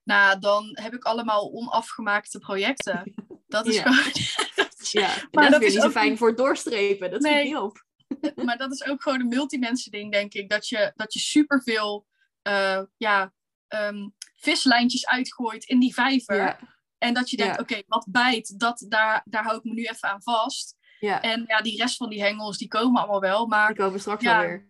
Nou, 0.04 0.40
dan 0.40 0.78
heb 0.82 0.94
ik 0.94 1.04
allemaal 1.04 1.52
onafgemaakte 1.52 2.40
projecten. 2.40 3.14
Dat 3.48 3.66
is 3.68 3.80
gewoon. 3.80 4.12
ja, 4.92 5.16
maar 5.32 5.52
dat, 5.52 5.62
is 5.62 5.68
weer 5.68 5.70
niet 5.70 5.82
zo 5.82 6.00
fijn 6.00 6.18
voor 6.18 6.36
doorstrepen. 6.36 7.12
Dat 7.12 7.22
nee, 7.22 7.44
niet 7.44 7.56
op. 7.56 7.86
maar 8.46 8.58
dat 8.58 8.72
is 8.72 8.86
ook 8.86 9.02
gewoon 9.02 9.20
een 9.20 9.28
multimensen 9.28 9.92
ding, 9.92 10.12
denk 10.12 10.34
ik. 10.34 10.50
Dat 10.50 10.68
je, 10.68 10.92
dat 10.96 11.14
je 11.14 11.20
superveel 11.20 12.06
uh, 12.48 12.82
ja, 12.98 13.34
um, 13.68 14.14
vislijntjes 14.36 15.08
uitgooit 15.08 15.64
in 15.64 15.80
die 15.80 15.94
vijver. 15.94 16.60
En 16.98 17.14
dat 17.14 17.30
je 17.30 17.38
denkt, 17.38 17.60
oké, 17.60 17.82
wat 17.88 18.08
bijt, 18.10 18.60
dat, 18.60 18.86
daar, 18.88 19.22
daar 19.26 19.44
hou 19.44 19.58
ik 19.58 19.64
me 19.64 19.74
nu 19.74 19.84
even 19.84 20.10
aan 20.10 20.24
vast. 20.24 20.78
Ja. 21.00 21.22
En 21.22 21.44
ja, 21.48 21.62
die 21.62 21.78
rest 21.78 21.98
van 21.98 22.10
die 22.10 22.22
hengels, 22.22 22.58
die 22.58 22.68
komen 22.68 23.02
allemaal 23.02 23.20
wel. 23.20 23.48
Maar, 23.48 23.68
die 23.68 23.76
komen 23.76 24.00
straks 24.00 24.24
ja, 24.24 24.40
weer. 24.40 24.68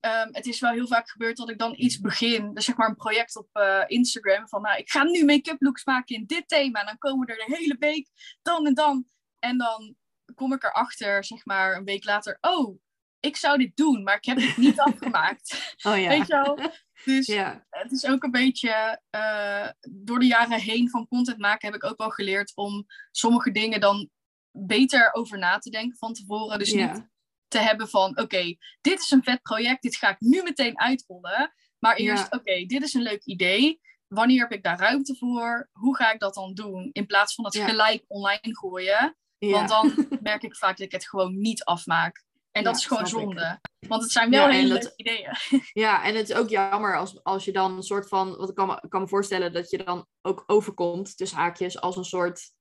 Um, 0.00 0.28
het 0.32 0.46
is 0.46 0.60
wel 0.60 0.72
heel 0.72 0.86
vaak 0.86 1.10
gebeurd 1.10 1.36
dat 1.36 1.50
ik 1.50 1.58
dan 1.58 1.74
iets 1.76 2.00
begin. 2.00 2.54
Dus 2.54 2.64
zeg 2.64 2.76
maar 2.76 2.88
een 2.88 2.96
project 2.96 3.36
op 3.36 3.48
uh, 3.52 3.82
Instagram. 3.86 4.48
Van 4.48 4.62
nou, 4.62 4.78
ik 4.78 4.90
ga 4.90 5.02
nu 5.02 5.24
make-up 5.24 5.62
looks 5.62 5.84
maken 5.84 6.16
in 6.16 6.26
dit 6.26 6.48
thema. 6.48 6.80
En 6.80 6.86
dan 6.86 6.98
komen 6.98 7.28
er 7.28 7.36
de 7.36 7.56
hele 7.56 7.76
week 7.78 8.08
dan 8.42 8.66
en 8.66 8.74
dan. 8.74 9.06
En 9.42 9.58
dan 9.58 9.96
kom 10.34 10.52
ik 10.52 10.64
erachter, 10.64 11.24
zeg 11.24 11.44
maar, 11.44 11.76
een 11.76 11.84
week 11.84 12.04
later. 12.04 12.38
Oh, 12.40 12.80
ik 13.20 13.36
zou 13.36 13.58
dit 13.58 13.76
doen, 13.76 14.02
maar 14.02 14.16
ik 14.16 14.24
heb 14.24 14.40
het 14.40 14.56
niet 14.56 14.80
afgemaakt. 14.88 15.76
Oh 15.82 15.98
ja. 15.98 16.08
Weet 16.08 16.26
je 16.26 16.42
wel? 16.42 16.58
Dus 17.04 17.26
ja. 17.26 17.66
het 17.70 17.92
is 17.92 18.06
ook 18.06 18.22
een 18.22 18.30
beetje, 18.30 19.00
uh, 19.10 19.68
door 19.90 20.18
de 20.18 20.26
jaren 20.26 20.60
heen 20.60 20.90
van 20.90 21.08
content 21.08 21.38
maken 21.38 21.72
heb 21.72 21.82
ik 21.82 21.90
ook 21.90 21.98
wel 21.98 22.10
geleerd 22.10 22.52
om 22.54 22.86
sommige 23.10 23.50
dingen 23.50 23.80
dan 23.80 24.10
beter 24.50 25.12
over 25.12 25.38
na 25.38 25.58
te 25.58 25.70
denken 25.70 25.98
van 25.98 26.12
tevoren. 26.12 26.58
Dus 26.58 26.72
niet 26.72 27.10
te 27.48 27.58
hebben 27.58 27.88
van, 27.88 28.18
oké, 28.18 28.56
dit 28.80 29.00
is 29.00 29.10
een 29.10 29.22
vet 29.22 29.42
project, 29.42 29.82
dit 29.82 29.96
ga 29.96 30.10
ik 30.10 30.20
nu 30.20 30.42
meteen 30.42 30.80
uitrollen. 30.80 31.54
Maar 31.78 31.96
eerst, 31.96 32.32
oké, 32.32 32.64
dit 32.64 32.82
is 32.82 32.94
een 32.94 33.02
leuk 33.02 33.24
idee. 33.24 33.80
Wanneer 34.08 34.40
heb 34.40 34.52
ik 34.52 34.62
daar 34.62 34.78
ruimte 34.78 35.16
voor? 35.16 35.68
Hoe 35.72 35.96
ga 35.96 36.12
ik 36.12 36.20
dat 36.20 36.34
dan 36.34 36.54
doen? 36.54 36.90
In 36.92 37.06
plaats 37.06 37.34
van 37.34 37.44
het 37.44 37.56
gelijk 37.56 38.04
online 38.06 38.56
gooien. 38.56 39.16
Want 39.50 39.68
dan 39.68 40.06
merk 40.22 40.42
ik 40.42 40.56
vaak 40.56 40.76
dat 40.76 40.86
ik 40.86 40.92
het 40.92 41.08
gewoon 41.08 41.40
niet 41.40 41.64
afmaak. 41.64 42.24
En 42.50 42.64
dat 42.64 42.76
is 42.76 42.86
gewoon 42.86 43.06
zonde. 43.06 43.60
Want 43.88 44.02
het 44.02 44.10
zijn 44.10 44.30
wel 44.30 44.48
hele 44.48 44.68
leuke 44.68 44.92
ideeën. 44.96 45.36
Ja, 45.84 46.04
en 46.04 46.14
het 46.14 46.28
is 46.28 46.36
ook 46.36 46.48
jammer 46.48 46.96
als, 46.96 47.22
als 47.24 47.44
je 47.44 47.52
dan 47.52 47.76
een 47.76 47.82
soort 47.82 48.08
van... 48.08 48.36
Wat 48.36 48.48
ik 48.48 48.54
kan, 48.54 48.66
me, 48.66 48.88
kan 48.88 49.00
me 49.00 49.08
voorstellen 49.08 49.52
dat 49.52 49.70
je 49.70 49.84
dan 49.84 50.06
ook 50.22 50.44
overkomt, 50.46 51.16
tussen 51.16 51.38
haakjes, 51.38 51.80
als 51.80 51.96
een 51.96 52.04
soort... 52.04 52.52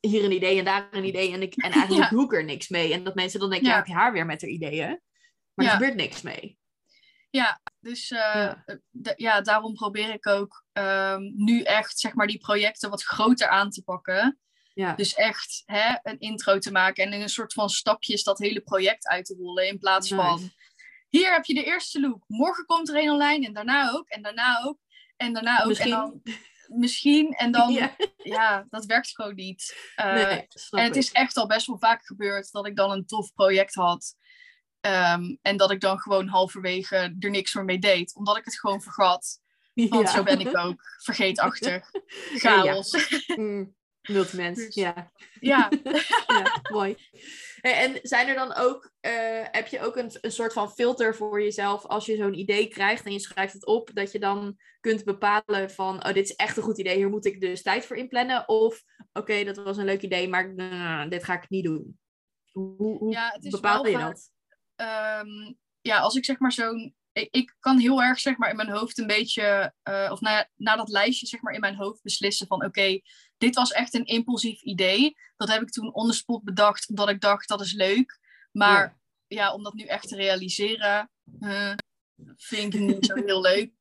Hier 0.00 0.24
een 0.24 0.32
idee 0.32 0.58
en 0.58 0.64
daar 0.64 0.88
een 0.90 1.04
idee. 1.04 1.32
En, 1.32 1.42
ik, 1.42 1.54
en 1.56 1.72
eigenlijk 1.80 2.10
doe 2.10 2.24
ik 2.24 2.32
er 2.32 2.44
niks 2.44 2.68
mee. 2.68 2.92
En 2.92 3.04
dat 3.04 3.14
mensen 3.14 3.40
dan 3.40 3.50
denken, 3.50 3.68
ja, 3.68 3.76
heb 3.76 3.86
je 3.86 3.92
haar 3.92 4.12
weer 4.12 4.26
met 4.26 4.40
haar 4.40 4.50
ideeën? 4.50 5.00
Maar 5.54 5.66
er 5.66 5.72
gebeurt 5.72 5.94
niks 5.94 6.22
mee. 6.22 6.58
Ja, 7.30 7.60
dus 7.80 8.10
uh, 8.10 8.52
ja. 9.16 9.40
daarom 9.40 9.74
probeer 9.74 10.12
ik 10.12 10.26
ook 10.26 10.64
um, 10.72 11.32
nu 11.36 11.62
echt 11.62 11.98
zeg 11.98 12.14
maar 12.14 12.26
die 12.26 12.38
projecten 12.38 12.90
wat 12.90 13.02
groter 13.04 13.48
aan 13.48 13.70
te 13.70 13.82
pakken. 13.82 14.38
Ja. 14.78 14.94
Dus 14.94 15.14
echt 15.14 15.62
hè, 15.66 15.96
een 16.02 16.18
intro 16.18 16.58
te 16.58 16.72
maken 16.72 17.04
en 17.04 17.12
in 17.12 17.20
een 17.20 17.28
soort 17.28 17.52
van 17.52 17.68
stapjes 17.68 18.22
dat 18.22 18.38
hele 18.38 18.60
project 18.60 19.08
uit 19.08 19.24
te 19.24 19.34
rollen. 19.34 19.68
In 19.68 19.78
plaats 19.78 20.08
van, 20.08 20.50
hier 21.08 21.32
heb 21.32 21.44
je 21.44 21.54
de 21.54 21.64
eerste 21.64 22.00
look, 22.00 22.24
morgen 22.26 22.64
komt 22.64 22.88
er 22.88 22.96
een 22.96 23.10
online 23.10 23.46
en 23.46 23.52
daarna 23.52 23.90
ook 23.90 24.08
en 24.08 24.22
daarna 24.22 24.62
ook 24.64 24.78
en 25.16 25.32
daarna 25.32 25.60
ook. 25.60 25.68
Misschien. 25.68 25.92
En 25.92 25.98
dan, 25.98 26.22
misschien 26.66 27.32
en 27.32 27.52
dan, 27.52 27.72
ja. 28.16 28.64
dat 28.68 28.84
werkt 28.84 29.14
gewoon 29.14 29.34
niet. 29.34 29.92
Uh, 29.96 30.32
en 30.32 30.46
het 30.70 30.96
is 30.96 31.12
echt 31.12 31.36
al 31.36 31.46
best 31.46 31.66
wel 31.66 31.78
vaak 31.78 32.06
gebeurd 32.06 32.52
dat 32.52 32.66
ik 32.66 32.76
dan 32.76 32.90
een 32.90 33.06
tof 33.06 33.32
project 33.34 33.74
had. 33.74 34.14
Ehm, 34.80 35.36
en 35.42 35.56
dat 35.56 35.70
ik 35.70 35.80
dan 35.80 35.98
gewoon 35.98 36.28
halverwege 36.28 37.16
er 37.18 37.30
niks 37.30 37.54
meer 37.54 37.64
mee 37.64 37.78
deed, 37.78 38.14
omdat 38.14 38.36
ik 38.36 38.44
het 38.44 38.58
gewoon 38.58 38.82
vergat. 38.82 39.40
Want 39.74 40.10
zo 40.16 40.22
ben 40.22 40.40
ik 40.40 40.56
ook, 40.56 40.80
vergeetachtig, 41.02 41.90
chaos. 42.42 43.08
Ja, 43.26 43.34
mm. 43.36 43.76
Multimens, 44.08 44.64
dus, 44.64 44.74
ja. 44.74 45.10
Ja. 45.40 45.70
ja. 46.26 46.60
Mooi. 46.72 46.96
En 47.60 47.98
zijn 48.02 48.28
er 48.28 48.34
dan 48.34 48.54
ook, 48.54 48.90
uh, 49.00 49.44
heb 49.50 49.66
je 49.66 49.80
ook 49.80 49.96
een, 49.96 50.10
een 50.20 50.32
soort 50.32 50.52
van 50.52 50.70
filter 50.70 51.14
voor 51.14 51.42
jezelf 51.42 51.86
als 51.86 52.06
je 52.06 52.16
zo'n 52.16 52.38
idee 52.38 52.68
krijgt 52.68 53.04
en 53.04 53.12
je 53.12 53.18
schrijft 53.18 53.52
het 53.52 53.66
op, 53.66 53.90
dat 53.94 54.12
je 54.12 54.18
dan 54.18 54.56
kunt 54.80 55.04
bepalen 55.04 55.70
van, 55.70 56.06
oh, 56.06 56.12
dit 56.12 56.30
is 56.30 56.36
echt 56.36 56.56
een 56.56 56.62
goed 56.62 56.78
idee, 56.78 56.96
hier 56.96 57.08
moet 57.08 57.26
ik 57.26 57.40
dus 57.40 57.62
tijd 57.62 57.86
voor 57.86 57.96
inplannen. 57.96 58.48
Of, 58.48 58.82
oké, 59.12 59.44
dat 59.44 59.56
was 59.56 59.76
een 59.76 59.84
leuk 59.84 60.02
idee, 60.02 60.28
maar 60.28 60.52
uh, 60.56 61.08
dit 61.08 61.24
ga 61.24 61.34
ik 61.34 61.48
niet 61.48 61.64
doen. 61.64 61.98
Hoe, 62.52 62.98
hoe 62.98 63.12
ja, 63.12 63.38
bepaal 63.50 63.86
je 63.86 63.98
dat? 63.98 64.30
Um, 64.76 65.58
ja, 65.80 65.98
als 65.98 66.16
ik 66.16 66.24
zeg 66.24 66.38
maar 66.38 66.52
zo'n 66.52 66.94
ik, 67.20 67.56
kan 67.60 67.78
heel 67.78 68.02
erg 68.02 68.20
zeg 68.20 68.36
maar 68.36 68.50
in 68.50 68.56
mijn 68.56 68.70
hoofd 68.70 68.98
een 68.98 69.06
beetje, 69.06 69.74
uh, 69.84 70.08
of 70.12 70.20
na, 70.20 70.48
na 70.56 70.76
dat 70.76 70.88
lijstje 70.88 71.26
zeg 71.26 71.40
maar 71.40 71.54
in 71.54 71.60
mijn 71.60 71.76
hoofd 71.76 72.02
beslissen 72.02 72.46
van 72.46 72.64
oké, 72.64 73.00
dit 73.38 73.54
was 73.54 73.72
echt 73.72 73.94
een 73.94 74.04
impulsief 74.04 74.62
idee. 74.62 75.16
Dat 75.36 75.48
heb 75.48 75.62
ik 75.62 75.70
toen 75.70 75.94
on 75.94 76.06
the 76.06 76.14
spot 76.14 76.44
bedacht, 76.44 76.88
omdat 76.88 77.08
ik 77.08 77.20
dacht 77.20 77.48
dat 77.48 77.60
is 77.60 77.72
leuk. 77.72 78.18
Maar 78.52 78.98
ja, 79.26 79.54
om 79.54 79.62
dat 79.62 79.74
nu 79.74 79.84
echt 79.84 80.08
te 80.08 80.16
realiseren, 80.16 81.10
uh, 81.40 81.72
vind 82.36 82.74
ik 82.74 82.80
niet 82.80 83.06
zo 83.06 83.14
heel 83.14 83.40
leuk. 83.40 83.72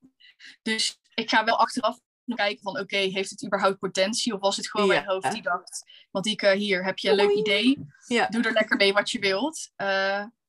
Dus 0.61 0.99
ik 1.13 1.29
ga 1.29 1.43
wel 1.43 1.59
achteraf 1.59 1.99
kijken 2.35 2.63
van 2.63 2.79
oké, 2.79 2.97
heeft 2.97 3.29
het 3.29 3.45
überhaupt 3.45 3.79
potentie? 3.79 4.33
Of 4.33 4.39
was 4.39 4.57
het 4.57 4.69
gewoon 4.69 4.87
mijn 4.87 5.05
hoofd 5.05 5.31
die 5.31 5.41
dacht, 5.41 5.85
want 6.11 6.25
ik 6.25 6.41
hier 6.41 6.85
heb 6.85 6.97
je 6.97 7.09
een 7.09 7.15
leuk 7.15 7.35
idee. 7.35 7.85
Ja. 8.07 8.27
Doe 8.27 8.43
er 8.43 8.51
lekker 8.51 8.77
mee 8.77 8.93
wat 8.93 9.11
je 9.11 9.19
wilt. 9.19 9.71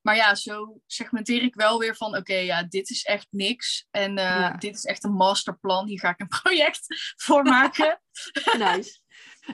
Maar 0.01 0.17
ja, 0.17 0.35
zo 0.35 0.81
segmenteer 0.87 1.43
ik 1.43 1.55
wel 1.55 1.79
weer 1.79 1.97
van, 1.97 2.17
oké, 2.17 2.35
ja, 2.35 2.63
dit 2.63 2.91
is 2.91 3.05
echt 3.05 3.27
niks. 3.31 3.87
En 3.91 4.19
uh, 4.19 4.59
dit 4.59 4.75
is 4.75 4.85
echt 4.85 5.05
een 5.05 5.13
masterplan. 5.13 5.87
Hier 5.87 5.99
ga 5.99 6.09
ik 6.09 6.21
een 6.21 6.29
project 6.43 6.87
voor 7.17 7.43
maken. 7.43 8.01
nice. 8.59 9.01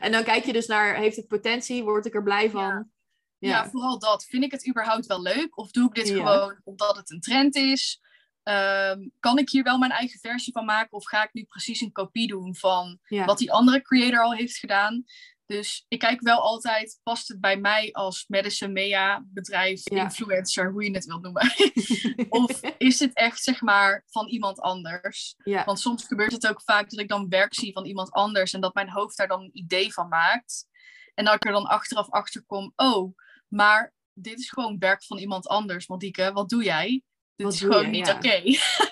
En 0.01 0.13
dan 0.13 0.25
kijk 0.25 0.45
je 0.45 0.53
dus 0.53 0.67
naar, 0.67 0.97
heeft 0.97 1.17
het 1.17 1.29
potentie? 1.29 1.83
Word 1.83 2.07
ik 2.07 2.15
er 2.15 2.23
blij 2.23 2.51
van? 2.51 2.91
Ja. 3.39 3.49
ja. 3.49 3.71
vooral 3.71 3.99
dat. 3.99 4.25
Vind 4.25 4.45
ik 4.45 4.51
het 4.51 4.69
überhaupt 4.69 5.07
wel 5.07 5.23
leuk? 5.23 5.59
Of 5.59 5.71
doe 5.71 5.89
ik 5.89 5.95
dit 5.95 6.09
gewoon 6.11 6.61
omdat 6.65 6.97
het 6.97 7.11
een 7.11 7.21
trend 7.21 7.55
is? 7.55 8.03
Um, 8.43 9.13
kan 9.21 9.39
ik 9.39 9.51
hier 9.51 9.63
wel 9.63 9.79
mijn 9.79 9.91
eigen 9.91 10.21
versie 10.21 10.53
van 10.53 10.65
maken? 10.65 10.93
Of 10.93 11.07
ga 11.07 11.25
ik 11.25 11.33
nu 11.33 11.45
precies 11.45 11.81
een 11.81 11.93
kopie 11.93 12.29
doen 12.29 12.57
van 12.57 12.99
wat 13.09 13.39
die 13.39 13.53
andere 13.53 13.83
creator 13.83 14.21
al 14.21 14.35
heeft 14.35 14.57
gedaan? 14.57 15.05
Dus 15.47 15.85
ik 15.89 15.99
kijk 15.99 16.21
wel 16.21 16.41
altijd, 16.41 17.01
past 17.03 17.29
het 17.29 17.41
bij 17.41 17.57
mij 17.57 17.93
als 17.93 18.25
medicine 18.29 18.73
mea 18.73 19.25
bedrijf, 19.27 19.89
influencer, 19.89 20.73
hoe 20.73 20.85
je 20.85 20.91
het 20.91 21.05
wilt 21.05 21.23
noemen? 21.23 21.53
of 22.29 22.61
is 22.79 22.99
het 22.99 23.15
echt, 23.15 23.43
zeg 23.43 23.61
maar, 23.61 24.05
van 24.07 24.29
iemand 24.29 24.61
anders? 24.61 25.37
Want 25.65 25.81
soms 25.81 26.05
gebeurt 26.07 26.33
het 26.33 26.47
ook 26.49 26.63
vaak 26.63 26.91
dat 26.91 27.01
ik 27.01 27.09
dan 27.09 27.29
werk 27.29 27.55
zie 27.55 27.73
van 27.73 27.85
iemand 27.85 28.11
anders 28.11 28.53
en 28.53 28.61
dat 28.61 28.75
mijn 28.75 28.91
hoofd 28.91 29.17
daar 29.17 29.29
dan 29.29 29.41
een 29.43 29.59
idee 29.59 29.93
van 29.93 30.09
maakt. 30.09 30.67
En 31.15 31.25
dat 31.25 31.35
ik 31.35 31.45
er 31.45 31.53
dan 31.53 31.67
achteraf 31.67 32.11
achter 32.11 32.45
kom, 32.45 32.73
oh, 32.77 33.17
maar 33.49 33.95
dit 34.13 34.39
is 34.39 34.51
gewoon 34.51 34.79
werk 34.79 35.05
van 35.05 35.19
iemand 35.19 35.49
anders. 35.49 35.87
Monique, 35.87 36.33
wat 36.33 36.49
doe 36.49 36.65
jij? 36.65 37.03
Dit 37.37 37.53
is 37.53 37.61
gewoon 37.61 37.91
niet 37.91 38.11
oké. 38.11 38.41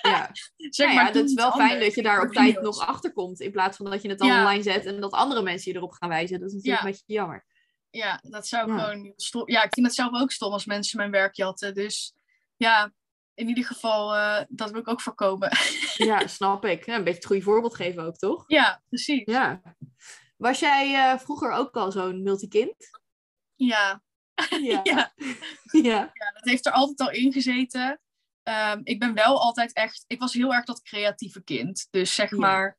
Ja. 0.02 0.30
zeg 0.56 0.86
nou 0.86 0.94
maar, 0.94 1.06
het 1.06 1.16
is 1.16 1.34
wel 1.34 1.52
fijn 1.52 1.80
dat 1.80 1.94
je 1.94 2.02
daar 2.02 2.22
op 2.22 2.32
tijd 2.32 2.60
nog 2.60 2.86
achter 2.86 3.12
komt. 3.12 3.40
In 3.40 3.50
plaats 3.50 3.76
van 3.76 3.90
dat 3.90 4.02
je 4.02 4.08
het 4.08 4.18
dan 4.18 4.30
online 4.30 4.62
zet 4.62 4.86
en 4.86 5.00
dat 5.00 5.12
andere 5.12 5.42
mensen 5.42 5.72
je 5.72 5.78
erop 5.78 5.92
gaan 5.92 6.08
wijzen. 6.08 6.40
Dat 6.40 6.48
is 6.48 6.54
natuurlijk 6.54 6.84
een 6.84 6.90
beetje 6.90 7.04
jammer. 7.06 7.46
Ja, 7.90 8.20
dat 8.22 8.46
zou 8.46 8.70
gewoon 8.70 9.12
stom. 9.16 9.50
Ja, 9.50 9.62
ik 9.62 9.74
vind 9.74 9.86
het 9.86 9.94
zelf 9.94 10.20
ook 10.20 10.32
stom 10.32 10.52
als 10.52 10.64
mensen 10.64 10.96
mijn 10.96 11.10
werk 11.10 11.34
jatten. 11.34 11.74
Dus 11.74 12.14
ja, 12.56 12.92
in 13.34 13.48
ieder 13.48 13.64
geval, 13.64 14.16
uh, 14.16 14.40
dat 14.48 14.70
wil 14.70 14.80
ik 14.80 14.88
ook 14.88 15.00
voorkomen. 15.00 15.50
ja, 16.10 16.26
snap 16.26 16.64
ik. 16.64 16.86
een 16.86 17.04
beetje 17.04 17.18
het 17.18 17.26
goede 17.26 17.42
voorbeeld 17.42 17.74
geven 17.74 18.04
ook, 18.04 18.16
toch? 18.16 18.44
Ja, 18.46 18.82
precies. 18.88 19.22
Ja. 19.24 19.62
Was 20.36 20.58
jij 20.58 20.92
uh, 20.92 21.18
vroeger 21.18 21.50
ook 21.50 21.76
al 21.76 21.92
zo'n 21.92 22.22
multikind? 22.22 23.00
Ja. 23.54 24.02
Ja. 24.48 24.58
ja. 24.60 24.80
ja. 24.82 25.12
ja. 25.82 26.32
dat 26.34 26.44
heeft 26.44 26.66
er 26.66 26.72
altijd 26.72 27.00
al 27.00 27.10
in 27.10 27.32
gezeten. 27.32 28.00
Ehm, 28.42 28.80
ik 28.82 28.98
ben 28.98 29.14
wel 29.14 29.40
altijd 29.40 29.72
echt, 29.72 30.04
ik 30.06 30.20
was 30.20 30.32
heel 30.32 30.54
erg 30.54 30.64
dat 30.64 30.82
creatieve 30.82 31.42
kind. 31.42 31.86
Dus 31.90 32.14
zeg 32.14 32.30
maar, 32.30 32.78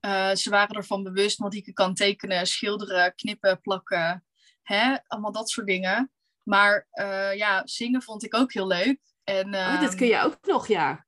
uh, 0.00 0.34
ze 0.34 0.50
waren 0.50 0.76
ervan 0.76 1.02
bewust, 1.02 1.38
want 1.38 1.54
ik 1.54 1.70
kan 1.74 1.94
tekenen, 1.94 2.46
schilderen, 2.46 3.14
knippen, 3.14 3.60
plakken, 3.60 4.24
hè? 4.62 4.96
allemaal 5.06 5.32
dat 5.32 5.50
soort 5.50 5.66
dingen. 5.66 6.12
Maar 6.42 6.88
uh, 6.92 7.34
ja, 7.34 7.62
zingen 7.64 8.02
vond 8.02 8.24
ik 8.24 8.34
ook 8.34 8.52
heel 8.52 8.66
leuk. 8.66 9.00
En, 9.24 9.54
oh, 9.54 9.80
dat 9.80 9.94
kun 9.94 10.06
je 10.06 10.20
ook 10.20 10.38
nog, 10.46 10.68
ja. 10.68 11.06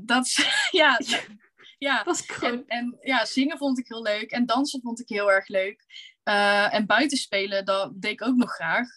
Dat, 0.00 0.28
ja, 0.70 1.00
ja. 1.78 2.02
Dat 2.02 2.14
is 2.14 2.26
en, 2.40 2.64
en, 2.66 2.98
ja, 3.00 3.24
zingen 3.24 3.58
vond 3.58 3.78
ik 3.78 3.88
heel 3.88 4.02
leuk. 4.02 4.30
En 4.30 4.46
dansen 4.46 4.80
vond 4.80 5.00
ik 5.00 5.08
heel 5.08 5.32
erg 5.32 5.48
leuk. 5.48 5.84
Uh, 6.24 6.74
en 6.74 6.86
buitenspelen, 6.86 7.64
dat 7.64 7.92
deed 7.94 8.12
ik 8.12 8.22
ook 8.22 8.36
nog 8.36 8.54
graag. 8.54 8.88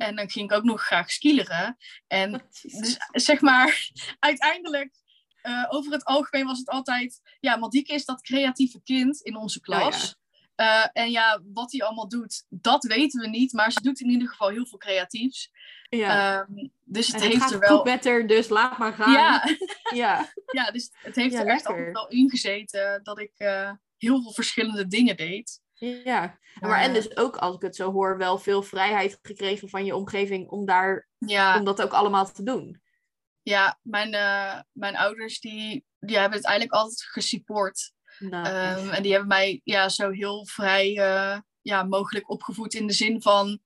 En 0.00 0.16
dan 0.16 0.30
ging 0.30 0.50
ik 0.50 0.56
ook 0.56 0.64
nog 0.64 0.82
graag 0.82 1.10
skileren. 1.10 1.76
En 2.06 2.42
dus 2.62 2.96
zeg 3.12 3.40
maar, 3.40 3.90
uiteindelijk 4.18 4.94
eh, 5.42 5.66
over 5.68 5.92
het 5.92 6.04
algemeen 6.04 6.46
was 6.46 6.58
het 6.58 6.68
altijd... 6.68 7.20
Ja, 7.40 7.56
Madieke 7.56 7.94
is 7.94 8.04
dat 8.04 8.22
creatieve 8.22 8.82
kind 8.82 9.20
in 9.20 9.36
onze 9.36 9.60
klas. 9.60 10.16
Eh, 10.54 10.86
en 10.92 11.10
ja, 11.10 11.42
wat 11.52 11.72
hij 11.72 11.86
allemaal 11.86 12.08
doet, 12.08 12.44
dat 12.48 12.84
weten 12.84 13.20
we 13.20 13.28
niet. 13.28 13.52
Maar 13.52 13.72
ze 13.72 13.80
doet 13.80 14.00
in 14.00 14.10
ieder 14.10 14.28
geval 14.28 14.48
heel 14.48 14.66
veel 14.66 14.78
creatiefs. 14.78 15.50
Ja. 15.88 16.40
Ehm, 16.40 16.68
dus 16.84 17.06
het 17.06 17.20
En 17.20 17.28
heeft 17.28 17.42
gaat 17.42 17.52
er 17.52 17.58
wel... 17.58 17.86
haar, 17.86 18.26
dus 18.26 18.48
laat 18.48 18.78
maar 18.78 18.92
gaan. 18.92 19.12
Ja, 19.12 19.44
ja. 20.02 20.32
ja, 20.46 20.70
dus 20.70 20.90
het 20.92 21.16
heeft 21.16 21.34
Ja, 21.34 21.40
er 21.40 21.46
echt 21.46 21.66
altijd 21.66 21.92
wel 21.92 22.08
ingezeten 22.08 23.00
dat 23.02 23.18
ik 23.18 23.32
eh, 23.36 23.70
heel 23.96 24.22
veel 24.22 24.32
verschillende 24.32 24.86
dingen 24.86 25.16
deed. 25.16 25.60
Ja, 25.80 26.38
maar 26.60 26.80
en 26.80 26.92
dus 26.92 27.16
ook 27.16 27.36
als 27.36 27.54
ik 27.54 27.62
het 27.62 27.76
zo 27.76 27.92
hoor, 27.92 28.18
wel 28.18 28.38
veel 28.38 28.62
vrijheid 28.62 29.18
gekregen 29.22 29.68
van 29.68 29.84
je 29.84 29.96
omgeving 29.96 30.48
om, 30.48 30.64
daar, 30.66 31.08
ja, 31.18 31.58
om 31.58 31.64
dat 31.64 31.82
ook 31.82 31.92
allemaal 31.92 32.32
te 32.32 32.42
doen. 32.42 32.82
ja 33.42 33.78
mijn, 33.82 34.14
eh, 34.14 34.60
mijn 34.72 34.96
ouders 34.96 35.40
die, 35.40 35.84
die 35.98 36.18
hebben 36.18 36.38
het 36.38 36.46
eigenlijk 36.46 36.76
altijd 36.76 37.02
gesupport. 37.02 37.92
Nou, 38.18 38.46
Ehm, 38.46 38.88
en 38.88 39.02
die 39.02 39.10
hebben 39.10 39.28
mij 39.28 39.60
ja, 39.64 39.88
zo 39.88 40.10
heel 40.10 40.46
vrij 40.46 40.98
eh, 40.98 41.38
ja, 41.62 41.82
mogelijk 41.82 42.30
opgevoed 42.30 42.74
in 42.74 42.86
de 42.86 42.92
zin 42.92 43.22
van... 43.22 43.60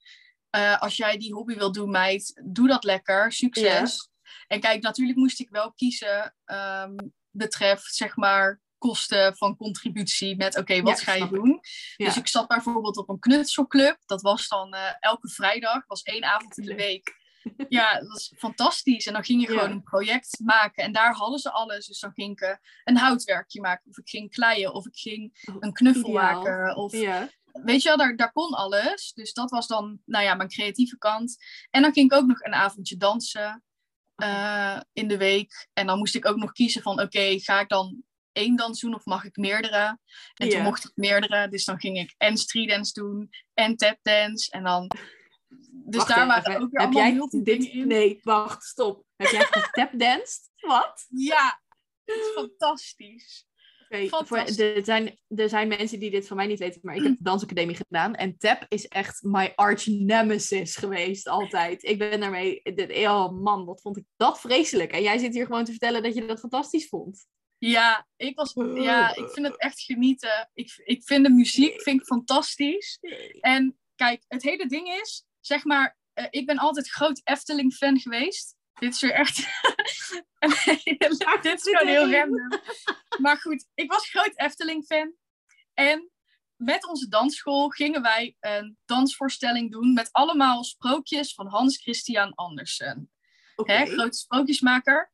eh, 0.50 0.80
als 0.80 0.96
jij 0.96 1.16
die 1.18 1.32
hobby 1.32 1.54
wil 1.54 1.72
doen, 1.72 1.90
meid, 1.90 2.40
doe 2.44 2.68
dat 2.68 2.84
lekker. 2.84 3.32
Succes. 3.32 4.08
En 4.46 4.60
kijk, 4.60 4.82
natuurlijk 4.82 5.18
moest 5.18 5.40
ik 5.40 5.50
wel 5.50 5.72
kiezen 5.72 6.34
ehm, 6.44 6.94
betreft, 7.30 7.94
zeg 7.94 8.16
maar, 8.16 8.60
kosten 8.88 9.36
van 9.36 9.56
contributie 9.56 10.36
met 10.36 10.56
oké, 10.58 10.82
wat 10.82 10.98
Ja, 10.98 11.04
ga 11.04 11.12
je 11.14 11.24
ik. 11.24 11.30
doen? 11.30 11.60
Ja. 11.96 12.06
Dus 12.06 12.16
ik 12.16 12.28
zat 12.28 12.46
bijvoorbeeld 12.48 12.96
op 12.96 13.08
een 13.08 13.18
knutselclub. 13.18 13.96
Dat 14.06 14.22
was 14.22 14.48
dan 14.48 14.74
eh, 14.74 14.80
elke 15.00 15.28
vrijdag, 15.28 15.86
was 15.86 16.02
één 16.02 16.24
avond 16.24 16.58
in 16.58 16.64
de 16.64 16.74
week. 16.74 17.22
Ja, 17.68 17.98
dat 17.98 18.08
was 18.08 18.32
fantastisch. 18.36 19.06
En 19.06 19.12
dan 19.12 19.24
ging 19.24 19.40
je 19.40 19.46
gewoon 19.46 19.70
een 19.70 19.82
project 19.82 20.38
maken. 20.44 20.84
En 20.84 20.92
daar 20.92 21.14
hadden 21.14 21.38
ze 21.38 21.50
alles. 21.50 21.86
Dus 21.86 21.98
dan 22.00 22.12
ging 22.12 22.30
ik 22.32 22.40
eh, 22.40 22.56
een 22.84 22.96
houtwerkje 22.96 23.60
maken. 23.60 23.90
Of 23.90 23.98
ik 23.98 24.08
ging 24.08 24.30
kleien. 24.30 24.74
Of 24.74 24.86
ik 24.86 24.96
ging 24.96 25.42
Oh, 25.50 25.56
een 25.58 25.72
knuffel 25.72 26.08
ideaal. 26.08 26.42
maken. 26.42 26.76
Of 26.76 26.92
ja. 26.92 27.28
weet 27.52 27.82
je 27.82 27.88
wel, 27.88 27.96
daar, 27.98 28.16
daar 28.16 28.32
kon 28.32 28.52
alles. 28.54 29.12
Dus 29.14 29.32
dat 29.32 29.50
was 29.50 29.66
dan, 29.66 29.98
nou 30.04 30.24
ja, 30.24 30.34
mijn 30.34 30.48
creatieve 30.48 30.98
kant. 30.98 31.36
En 31.70 31.82
dan 31.82 31.92
ging 31.92 32.12
ik 32.12 32.18
ook 32.18 32.26
nog 32.26 32.40
een 32.40 32.54
avondje 32.54 32.96
dansen 32.96 33.62
eh, 34.14 34.80
in 34.92 35.08
de 35.08 35.16
week. 35.16 35.68
En 35.72 35.86
dan 35.86 35.98
moest 35.98 36.14
ik 36.14 36.26
ook 36.26 36.36
nog 36.36 36.52
kiezen 36.52 36.82
van, 36.82 37.00
oké, 37.00 37.38
ga 37.40 37.60
ik 37.60 37.68
dan 37.68 38.02
één 38.34 38.56
dans 38.56 38.80
doen 38.80 38.94
of 38.94 39.04
mag 39.04 39.24
ik 39.24 39.36
meerdere? 39.36 39.98
En 40.34 40.48
toen 40.48 40.62
mocht 40.62 40.84
ik 40.84 40.92
meerdere. 40.94 41.48
Dus 41.48 41.64
dan 41.64 41.80
ging 41.80 41.98
ik 41.98 42.14
en 42.18 42.36
street 42.36 42.68
dance 42.68 42.92
doen 42.92 43.30
en 43.54 43.76
tapdance. 43.76 44.50
En 44.50 44.62
dan... 44.62 44.90
Dus 45.86 45.96
Wacht 45.96 46.08
daar 46.08 46.26
waren 46.26 46.60
ook 46.60 46.70
weer 46.70 46.80
Heb 46.80 46.94
allemaal 46.94 47.28
jij 47.30 47.42
dit... 47.42 47.44
dingen 47.44 47.72
in. 47.72 47.86
Nee, 47.86 48.18
wacht, 48.22 48.64
stop. 48.64 49.04
Heb 49.16 49.30
jij 49.30 49.44
getapdanced? 49.50 50.50
Wat? 50.66 51.06
Ja, 51.08 51.62
het 52.04 52.16
is 52.16 52.32
fantastisch. 52.34 53.46
Oké, 53.88 54.24
voor, 54.26 54.38
er, 54.38 54.84
zijn, 54.84 55.18
er 55.28 55.48
zijn 55.48 55.68
mensen 55.68 55.98
die 55.98 56.10
dit 56.10 56.26
van 56.26 56.36
mij 56.36 56.46
niet 56.46 56.58
weten, 56.58 56.80
maar 56.82 56.94
ik 56.94 57.02
heb 57.02 57.16
de 57.16 57.22
dansacademie 57.22 57.76
gedaan. 57.76 58.14
En 58.14 58.38
tap 58.38 58.66
is 58.68 58.88
echt 58.88 59.22
my 59.22 59.52
arch 59.54 59.86
nemesis 59.86 60.76
geweest, 60.76 61.28
altijd. 61.28 61.82
Ik 61.82 61.98
ben 61.98 62.20
daarmee... 62.20 62.62
Oh 63.08 63.42
man, 63.42 63.64
wat 63.64 63.80
vond 63.80 63.96
ik 63.96 64.04
dat 64.16 64.40
vreselijk. 64.40 64.92
En 64.92 65.02
jij 65.02 65.18
zit 65.18 65.34
hier 65.34 65.46
gewoon 65.46 65.64
te 65.64 65.70
vertellen 65.70 66.02
dat 66.02 66.14
je 66.14 66.26
dat 66.26 66.40
fantastisch 66.40 66.88
vond. 66.88 67.26
Ja, 67.66 68.06
ik, 68.16 68.36
was, 68.36 68.52
ja, 68.74 69.16
ik 69.16 69.30
vind 69.30 69.46
het 69.46 69.58
echt 69.58 69.80
genieten. 69.80 70.50
Ik, 70.54 70.82
ik 70.84 71.04
vind 71.04 71.24
de 71.24 71.30
muziek 71.30 71.82
vind 71.82 72.00
ik 72.00 72.06
fantastisch. 72.06 72.98
En 73.40 73.78
kijk, 73.94 74.24
het 74.28 74.42
hele 74.42 74.66
ding 74.66 74.88
is, 74.88 75.24
zeg 75.40 75.64
maar, 75.64 75.96
eh, 76.12 76.26
ik 76.30 76.46
ben 76.46 76.58
altijd 76.58 76.90
groot 76.90 77.20
Efteling-fan 77.24 77.98
geweest. 77.98 78.56
Dit 78.74 78.94
is 78.94 79.00
weer 79.00 79.12
echt. 79.12 79.36
dit 81.42 81.54
is 81.54 81.62
gewoon 81.62 81.86
heel 81.86 82.10
random. 82.10 82.60
Maar 83.18 83.36
goed, 83.36 83.66
ik 83.74 83.90
was 83.90 84.10
groot 84.10 84.32
Efteling-fan. 84.34 85.14
En 85.74 86.10
met 86.56 86.86
onze 86.86 87.08
dansschool 87.08 87.68
gingen 87.68 88.02
wij 88.02 88.36
een 88.40 88.78
dansvoorstelling 88.84 89.72
doen 89.72 89.92
met 89.92 90.08
allemaal 90.12 90.64
sprookjes 90.64 91.34
van 91.34 91.46
Hans 91.46 91.82
Christian 91.82 92.34
Andersen 92.34 93.10
hè, 93.56 93.86
grote 93.86 94.18
sprookjesmaker. 94.18 95.12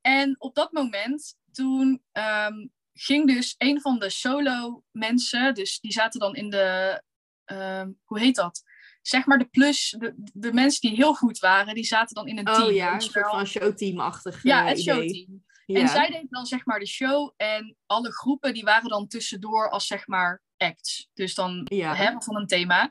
En 0.00 0.34
op 0.38 0.54
dat 0.54 0.72
moment, 0.72 1.36
toen 1.56 2.02
ehm, 2.12 2.66
ging 2.92 3.26
dus 3.26 3.54
een 3.58 3.80
van 3.80 3.98
de 3.98 4.10
solo 4.10 4.82
mensen, 4.90 5.54
dus 5.54 5.80
die 5.80 5.92
zaten 5.92 6.20
dan 6.20 6.34
in 6.34 6.50
de, 6.50 7.02
ehm, 7.44 7.90
hoe 8.04 8.18
heet 8.20 8.34
dat? 8.34 8.62
Zeg 9.02 9.26
maar 9.26 9.38
de 9.38 9.44
plus, 9.44 9.94
de, 9.98 10.14
de 10.16 10.52
mensen 10.52 10.80
die 10.80 10.96
heel 10.96 11.14
goed 11.14 11.38
waren, 11.38 11.74
die 11.74 11.84
zaten 11.84 12.14
dan 12.14 12.26
in 12.26 12.38
een 12.38 12.44
team. 12.44 12.62
Oh 12.62 12.72
ja, 12.72 12.94
een 12.94 13.00
soort 13.00 13.30
van 13.30 13.46
showteam-achtig 13.46 14.42
Ja, 14.42 14.62
eh, 14.62 14.68
het 14.68 14.78
idee. 14.78 14.94
showteam. 14.94 15.44
Ja. 15.66 15.80
En 15.80 15.88
zij 15.88 16.10
deed 16.10 16.26
dan 16.30 16.46
zeg 16.46 16.64
maar 16.64 16.78
de 16.78 16.86
show 16.86 17.32
en 17.36 17.76
alle 17.86 18.12
groepen 18.12 18.54
die 18.54 18.62
waren 18.64 18.88
dan 18.88 19.06
tussendoor 19.06 19.70
als 19.70 19.86
zeg 19.86 20.06
maar 20.06 20.42
acts. 20.56 21.08
Dus 21.14 21.34
dan 21.34 21.66
Ja. 21.68 21.94
hè, 21.94 22.12
van 22.18 22.36
een 22.36 22.46
thema. 22.46 22.90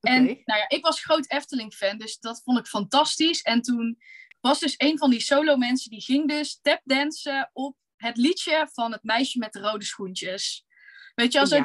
En 0.00 0.24
nou 0.24 0.60
ja, 0.60 0.68
ik 0.68 0.84
was 0.84 1.02
groot 1.02 1.30
Efteling-fan, 1.30 1.98
dus 1.98 2.18
dat 2.18 2.42
vond 2.44 2.58
ik 2.58 2.66
fantastisch. 2.66 3.42
En 3.42 3.60
toen 3.62 3.98
was 4.40 4.58
dus 4.58 4.74
een 4.76 4.98
van 4.98 5.10
die 5.10 5.20
solo 5.20 5.56
mensen, 5.56 5.90
die 5.90 6.02
ging 6.02 6.28
dus 6.28 6.58
tapdansen 6.62 7.50
op 7.52 7.76
het 7.96 8.16
liedje 8.16 8.68
van 8.72 8.92
het 8.92 9.02
meisje 9.02 9.38
met 9.38 9.52
de 9.52 9.60
rode 9.60 9.84
schoentjes. 9.84 10.64
Weet 11.14 11.32
je 11.32 11.38
wel, 11.38 11.46
zo... 11.46 11.56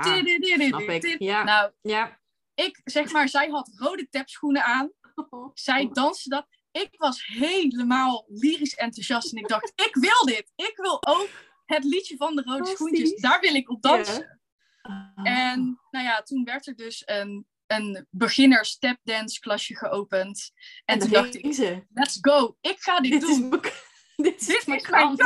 Ja. 1.20 1.44
Nou, 1.44 1.72
Ja. 1.82 2.20
ik 2.54 2.82
zeg 2.84 3.12
maar, 3.12 3.30
zij 3.30 3.50
had 3.50 3.72
rode 3.76 4.10
tapschoenen 4.10 4.64
aan. 4.64 4.92
Zij 5.54 5.90
danste 5.92 6.30
dat. 6.30 6.48
Ik 6.72 6.90
was 6.92 7.26
helemaal 7.26 8.26
lyrisch 8.28 8.76
enthousiast 8.76 9.32
en 9.32 9.38
ik 9.38 9.48
dacht, 9.48 9.72
ik 9.76 9.96
wil 9.96 10.26
dit. 10.26 10.52
Ik 10.56 10.74
wil 10.76 11.08
ook 11.08 11.30
het 11.66 11.84
liedje 11.84 12.18
van 12.18 12.36
de 12.36 12.42
rode 12.42 12.66
schoentjes. 12.66 13.16
Daar 13.16 13.40
wil 13.40 13.56
ik 13.56 13.70
op 13.70 13.82
dansen. 13.82 14.40
Ah. 14.82 15.10
En 15.24 15.80
nou 15.92 16.06
ja, 16.06 16.22
toen 16.22 16.44
werd 16.44 16.68
er 16.68 16.76
dus 16.76 17.02
een, 17.06 17.48
een 17.68 18.08
beginners 18.10 18.78
tapdance 18.78 19.40
klasje 19.40 19.76
geopend. 19.78 20.52
En, 20.86 20.94
En 20.94 21.00
toen 21.00 21.10
dacht 21.10 21.36
ik, 21.36 21.54
ze. 21.54 21.86
let's 21.94 22.18
go. 22.22 22.58
Ik 22.62 22.80
ga 22.80 23.00
dit, 23.00 23.12
Dit 23.12 23.22
doen. 23.22 23.50
dit 24.16 24.42
is 24.42 24.48
Dit 24.48 24.58
is 24.58 24.66
mijn 24.66 24.82
kans. 24.82 25.20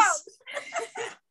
Kans. 0.54 0.92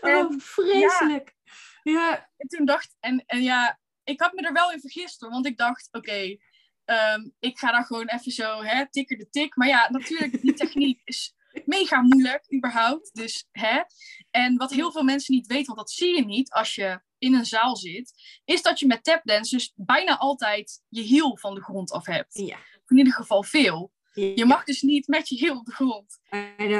Oh, 0.00 0.10
En- 0.10 0.40
vreselijk. 0.40 1.34
Ja. 1.82 2.30
En 2.36 2.48
toen 2.48 2.64
dacht 2.64 2.96
en, 3.00 3.22
en 3.26 3.42
ja, 3.42 3.80
ik 4.04 4.20
had 4.20 4.32
me 4.32 4.42
er 4.42 4.52
wel 4.52 4.72
in 4.72 4.80
vergist 4.80 5.20
hoor. 5.20 5.30
Want 5.30 5.46
ik 5.46 5.56
dacht, 5.56 5.88
oké, 5.92 6.36
ehm, 6.84 7.28
ik 7.38 7.58
ga 7.58 7.72
daar 7.72 7.84
gewoon 7.84 8.08
even 8.08 8.32
zo, 8.32 8.62
hè, 8.62 8.90
tikker 8.90 9.16
de 9.16 9.30
tik. 9.30 9.56
Maar 9.56 9.68
ja, 9.68 9.88
natuurlijk, 9.90 10.40
die 10.40 10.54
techniek 10.54 11.00
is 11.04 11.34
mega 11.64 12.00
moeilijk, 12.00 12.54
überhaupt. 12.54 13.14
Dus, 13.14 13.48
hè. 13.52 13.82
En 14.30 14.56
wat 14.56 14.70
heel 14.70 14.92
veel 14.92 15.02
mensen 15.02 15.34
niet 15.34 15.46
weten, 15.46 15.74
want 15.74 15.78
dat 15.78 15.90
zie 15.90 16.16
je 16.16 16.24
niet 16.24 16.50
als 16.50 16.74
je 16.74 17.00
in 17.18 17.34
een 17.34 17.44
zaal 17.44 17.76
zit, 17.76 18.12
is 18.44 18.62
dat 18.62 18.78
je 18.78 18.86
met 18.86 19.04
tapdance 19.04 19.56
dus 19.56 19.72
bijna 19.74 20.18
altijd 20.18 20.82
je 20.88 21.02
hiel 21.02 21.38
van 21.38 21.54
de 21.54 21.62
grond 21.62 21.92
af 21.92 22.06
hebt. 22.06 22.38
Ja. 22.38 22.58
In 22.86 22.96
ieder 22.96 23.12
geval 23.12 23.42
veel. 23.42 23.92
Ja. 24.12 24.32
Je 24.34 24.44
mag 24.44 24.64
dus 24.64 24.82
niet 24.82 25.06
met 25.08 25.28
je 25.28 25.34
hiel 25.34 25.58
op 25.58 25.64
de 25.64 25.72
grond. 25.72 26.18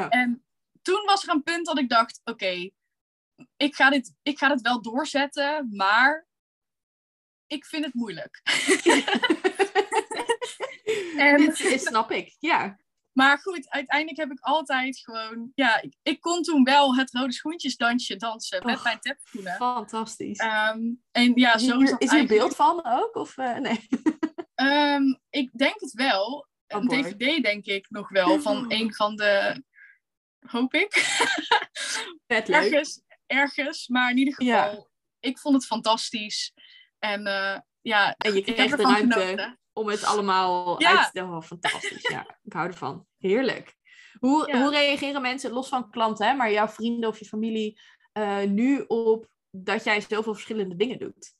En 0.08 0.43
toen 0.84 1.02
was 1.04 1.22
er 1.22 1.34
een 1.34 1.42
punt 1.42 1.66
dat 1.66 1.78
ik 1.78 1.88
dacht, 1.88 2.20
oké, 2.24 2.70
ik, 3.56 3.74
ga 3.74 3.90
dit, 3.90 4.14
ik 4.22 4.38
ga 4.38 4.48
dit 4.48 4.60
wel 4.60 4.82
doorzetten, 4.82 5.68
maar 5.76 6.26
ik 7.46 7.64
vind 7.66 7.84
het 7.84 7.94
moeilijk. 7.94 8.40
En- 11.16 11.36
Dit 11.54 11.82
snap 11.82 12.10
ik, 12.10 12.36
ja. 12.38 12.78
Maar 13.12 13.38
goed, 13.38 13.70
uiteindelijk 13.70 14.18
heb 14.18 14.30
ik 14.30 14.40
altijd 14.40 14.98
gewoon, 14.98 15.52
ja, 15.54 15.80
ik, 15.82 15.94
ik 16.02 16.20
kon 16.20 16.42
toen 16.42 16.64
wel 16.64 16.96
het 16.96 17.10
rode 17.10 17.32
schoentjesdansje 17.32 18.16
dansen 18.16 18.66
met 18.66 18.76
Och. 18.76 18.84
mijn 18.84 18.98
tapschoenen. 19.00 19.56
Fantastisch. 19.56 20.38
Ehm, 20.38 20.80
en 21.10 21.32
ja, 21.34 21.54
is 21.54 21.64
zo 21.64 21.80
is 21.80 21.90
dat 21.90 22.02
is 22.02 22.10
hier 22.10 22.18
eigenlijk- 22.18 22.28
beeld 22.28 22.56
van 22.56 22.84
ook? 22.84 23.14
Of, 23.14 23.36
eh, 23.36 23.56
nee. 23.56 23.88
Ehm, 24.54 25.02
ik 25.30 25.50
denk 25.52 25.80
het 25.80 25.92
wel. 25.92 26.48
Oh 26.68 26.80
een 26.80 26.86
boy. 26.86 27.02
dvd 27.02 27.42
denk 27.42 27.64
ik 27.64 27.86
nog 27.90 28.08
wel, 28.08 28.40
van 28.40 28.64
een 28.72 28.94
van 28.94 29.16
de, 29.16 29.62
hoop 30.50 30.74
ik. 30.74 30.94
Leuk. 32.26 32.48
ergens, 32.48 33.02
ergens. 33.26 33.88
Maar 33.88 34.10
in 34.10 34.16
ieder 34.16 34.34
geval, 34.34 34.52
Ja. 34.54 34.86
ik 35.20 35.38
vond 35.38 35.54
het 35.54 35.66
fantastisch. 35.66 36.52
En 36.98 37.26
eh, 37.26 37.58
ja, 37.80 38.14
En 38.16 38.34
je 38.34 38.42
kreeg 38.42 38.76
de 38.76 38.82
ruimte 38.82 39.20
genoten. 39.20 39.58
om 39.72 39.88
het 39.88 40.04
allemaal 40.04 40.80
Ja. 40.82 40.98
uit 40.98 41.12
te 41.12 41.22
oh, 41.22 41.42
fantastisch. 41.42 42.08
Ja, 42.08 42.38
ik 42.42 42.52
hou 42.52 42.66
ervan. 42.68 43.06
Heerlijk. 43.18 43.74
Hoe, 44.18 44.48
Ja. 44.48 44.60
hoe 44.60 44.70
reageren 44.70 45.22
mensen, 45.22 45.50
los 45.50 45.68
van 45.68 45.90
klanten, 45.90 46.26
hè, 46.26 46.34
maar 46.34 46.52
jouw 46.52 46.68
vrienden 46.68 47.08
of 47.08 47.18
je 47.18 47.24
familie, 47.24 47.80
eh, 48.12 48.42
nu 48.42 48.80
op 48.86 49.32
dat 49.50 49.84
jij 49.84 50.00
zoveel 50.00 50.34
verschillende 50.34 50.76
dingen 50.76 50.98
doet? 50.98 51.34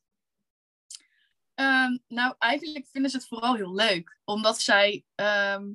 Ehm, 1.55 1.99
nou, 2.09 2.35
eigenlijk 2.39 2.87
vinden 2.91 3.11
ze 3.11 3.17
het 3.17 3.27
vooral 3.27 3.55
heel 3.55 3.75
leuk. 3.75 4.19
Omdat 4.25 4.61
zij, 4.61 5.05
ehm, 5.15 5.73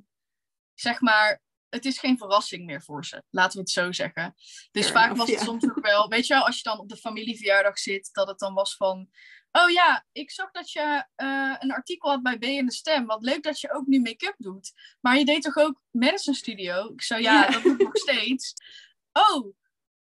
zeg 0.73 1.01
maar, 1.01 1.41
het 1.69 1.85
is 1.85 1.99
geen 1.99 2.17
verrassing 2.17 2.65
meer 2.65 2.81
voor 2.81 3.05
ze. 3.05 3.23
Laten 3.29 3.53
we 3.53 3.59
het 3.59 3.69
zo 3.69 3.91
zeggen. 3.91 4.35
Dus 4.71 4.83
Fair 4.83 4.93
vaak 4.95 5.03
enough, 5.03 5.19
was 5.19 5.29
het 5.29 5.39
ja. 5.39 5.45
soms 5.45 5.63
ook 5.63 5.85
wel, 5.85 6.07
weet 6.07 6.27
je 6.27 6.33
wel, 6.33 6.45
als 6.45 6.57
je 6.57 6.63
dan 6.63 6.79
op 6.79 6.89
de 6.89 6.97
familieverjaardag 6.97 7.79
zit, 7.79 8.09
dat 8.11 8.27
het 8.27 8.39
dan 8.39 8.53
was 8.53 8.75
van, 8.75 9.09
oh 9.51 9.69
ja, 9.69 10.05
ik 10.11 10.31
zag 10.31 10.51
dat 10.51 10.71
je 10.71 11.05
eh, 11.15 11.55
een 11.59 11.71
artikel 11.71 12.09
had 12.09 12.21
bij 12.21 12.37
B 12.37 12.43
in 12.43 12.65
de 12.65 12.71
Stem. 12.71 13.05
Wat 13.05 13.23
leuk 13.23 13.43
dat 13.43 13.59
je 13.59 13.73
ook 13.73 13.87
nu 13.87 13.99
make-up 14.01 14.35
doet. 14.37 14.73
Maar 15.01 15.17
je 15.17 15.25
deed 15.25 15.41
toch 15.41 15.57
ook 15.57 15.81
Madison 15.91 16.33
Studio? 16.33 16.91
Ik 16.93 17.01
zo, 17.01 17.15
ja, 17.15 17.43
Ja. 17.43 17.49
dat 17.51 17.63
doe 17.63 17.73
ik 17.73 17.83
nog 17.83 17.97
steeds. 17.97 18.53
oh, 19.31 19.53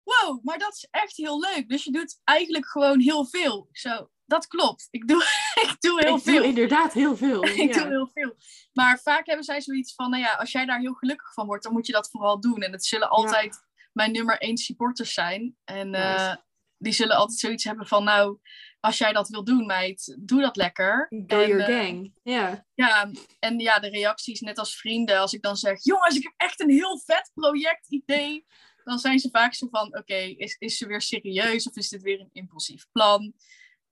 wow, 0.08 0.44
maar 0.44 0.58
dat 0.58 0.74
is 0.74 0.88
echt 0.90 1.16
heel 1.16 1.40
leuk. 1.40 1.68
Dus 1.68 1.84
je 1.84 1.92
doet 1.92 2.20
eigenlijk 2.24 2.66
gewoon 2.66 3.00
heel 3.00 3.26
veel. 3.26 3.68
Zo, 3.72 4.10
dat 4.26 4.46
klopt. 4.46 4.88
Ik 4.90 5.08
doe, 5.08 5.22
ik 5.66 5.76
doe 5.80 6.00
heel 6.00 6.16
ik 6.16 6.22
veel. 6.22 6.34
Doe 6.34 6.44
inderdaad 6.44 6.92
heel 6.92 7.16
veel. 7.16 7.44
ik 7.64 7.74
ja. 7.74 7.82
doe 7.82 7.88
heel 7.88 8.10
veel. 8.12 8.36
Maar 8.72 8.98
vaak 8.98 9.26
hebben 9.26 9.44
zij 9.44 9.60
zoiets 9.60 9.94
van, 9.94 10.10
nou 10.10 10.22
ja, 10.22 10.32
als 10.32 10.52
jij 10.52 10.66
daar 10.66 10.80
heel 10.80 10.94
gelukkig 10.94 11.32
van 11.32 11.46
wordt, 11.46 11.64
dan 11.64 11.72
moet 11.72 11.86
je 11.86 11.92
dat 11.92 12.10
vooral 12.10 12.40
doen. 12.40 12.62
En 12.62 12.72
het 12.72 12.84
zullen 12.84 13.08
altijd 13.10 13.66
mijn 13.92 14.12
nummer 14.12 14.38
één 14.38 14.56
supporters 14.56 15.12
zijn. 15.12 15.56
En 15.64 15.90
Nice. 15.90 16.04
eh, 16.04 16.36
die 16.78 16.92
zullen 16.92 17.16
altijd 17.16 17.38
zoiets 17.38 17.64
hebben 17.64 17.86
van, 17.86 18.04
nou, 18.04 18.38
als 18.80 18.98
jij 18.98 19.12
dat 19.12 19.28
wil 19.28 19.44
doen, 19.44 19.66
meid, 19.66 20.16
doe 20.20 20.40
dat 20.40 20.56
lekker. 20.56 21.06
Go 21.26 21.40
En, 21.40 21.48
your 21.48 21.60
eh, 21.60 21.76
gang. 21.76 22.12
Ja. 22.22 22.66
ja, 22.74 23.10
en 23.38 23.58
ja, 23.58 23.78
de 23.78 23.88
reacties, 23.88 24.40
net 24.40 24.58
als 24.58 24.76
vrienden, 24.76 25.18
als 25.18 25.32
ik 25.32 25.42
dan 25.42 25.56
zeg, 25.56 25.84
jongens, 25.84 26.16
ik 26.16 26.22
heb 26.22 26.32
echt 26.36 26.60
een 26.60 26.70
heel 26.70 26.98
vet 27.04 27.30
project-idee. 27.34 28.46
Dan 28.88 28.98
zijn 28.98 29.18
ze 29.18 29.28
vaak 29.32 29.54
zo 29.54 29.66
van, 29.70 29.96
oké, 29.96 30.14
is, 30.14 30.56
is 30.58 30.76
ze 30.76 30.86
weer 30.86 31.00
serieus 31.00 31.68
of 31.68 31.76
is 31.76 31.88
dit 31.88 32.02
weer 32.02 32.20
een 32.20 32.30
impulsief 32.32 32.86
plan? 32.92 33.34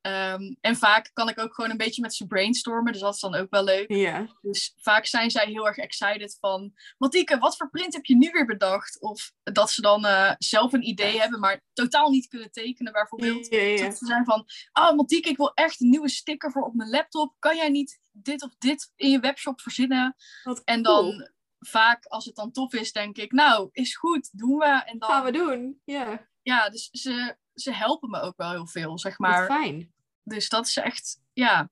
Ehm, 0.06 0.54
en 0.60 0.76
vaak 0.76 1.10
kan 1.12 1.28
ik 1.28 1.38
ook 1.38 1.54
gewoon 1.54 1.70
een 1.70 1.76
beetje 1.76 2.02
met 2.02 2.14
ze 2.14 2.26
brainstormen, 2.26 2.92
dus 2.92 3.00
dat 3.00 3.14
is 3.14 3.20
dan 3.20 3.34
ook 3.34 3.50
wel 3.50 3.64
leuk. 3.64 3.92
Ja. 3.92 4.26
Dus 4.40 4.74
vaak 4.76 5.06
zijn 5.06 5.30
zij 5.30 5.46
heel 5.46 5.66
erg 5.66 5.76
excited 5.76 6.36
van, 6.40 6.72
Matieke, 6.98 7.38
wat 7.38 7.56
voor 7.56 7.70
print 7.70 7.92
heb 7.92 8.04
je 8.04 8.16
nu 8.16 8.30
weer 8.30 8.46
bedacht? 8.46 9.00
Of 9.00 9.32
dat 9.42 9.70
ze 9.70 9.80
dan 9.80 10.04
eh, 10.04 10.32
zelf 10.38 10.72
een 10.72 10.88
idee 10.88 11.20
hebben, 11.20 11.40
maar 11.40 11.62
totaal 11.72 12.10
niet 12.10 12.28
kunnen 12.28 12.50
tekenen 12.50 12.92
bijvoorbeeld. 12.92 13.50
Dat 13.80 13.98
ze 13.98 14.06
zijn 14.06 14.24
van, 14.24 14.46
oh 14.72 14.96
Matieke, 14.96 15.28
ik 15.28 15.36
wil 15.36 15.54
echt 15.54 15.80
een 15.80 15.90
nieuwe 15.90 16.10
sticker 16.10 16.52
voor 16.52 16.62
op 16.62 16.74
mijn 16.74 16.90
laptop. 16.90 17.34
Kan 17.38 17.56
jij 17.56 17.68
niet 17.68 18.00
dit 18.12 18.42
of 18.42 18.54
dit 18.58 18.92
in 18.96 19.10
je 19.10 19.20
webshop 19.20 19.60
verzinnen? 19.60 20.16
Wat 20.42 20.62
En 20.64 20.82
cool. 20.82 21.28
Vaak, 21.58 22.04
als 22.06 22.24
het 22.24 22.34
dan 22.34 22.52
tof 22.52 22.72
is, 22.72 22.92
denk 22.92 23.16
ik, 23.16 23.32
nou, 23.32 23.68
is 23.72 23.96
goed, 23.96 24.38
doen 24.38 24.58
we. 24.58 24.82
En 24.86 24.98
dan, 24.98 25.08
gaan 25.10 25.24
we 25.24 25.32
doen. 25.32 25.80
Ja. 25.84 26.28
ja, 26.42 26.68
dus 26.68 26.88
ze, 26.90 27.36
ze 27.54 27.72
helpen 27.72 28.10
me 28.10 28.20
ook 28.20 28.36
wel 28.36 28.50
heel 28.50 28.66
veel, 28.66 28.98
zeg 28.98 29.16
Wat 29.16 29.30
maar. 29.30 29.46
fijn. 29.46 29.92
Dus 30.22 30.48
dat 30.48 30.66
is 30.66 30.76
echt, 30.76 31.20
ja, 31.32 31.70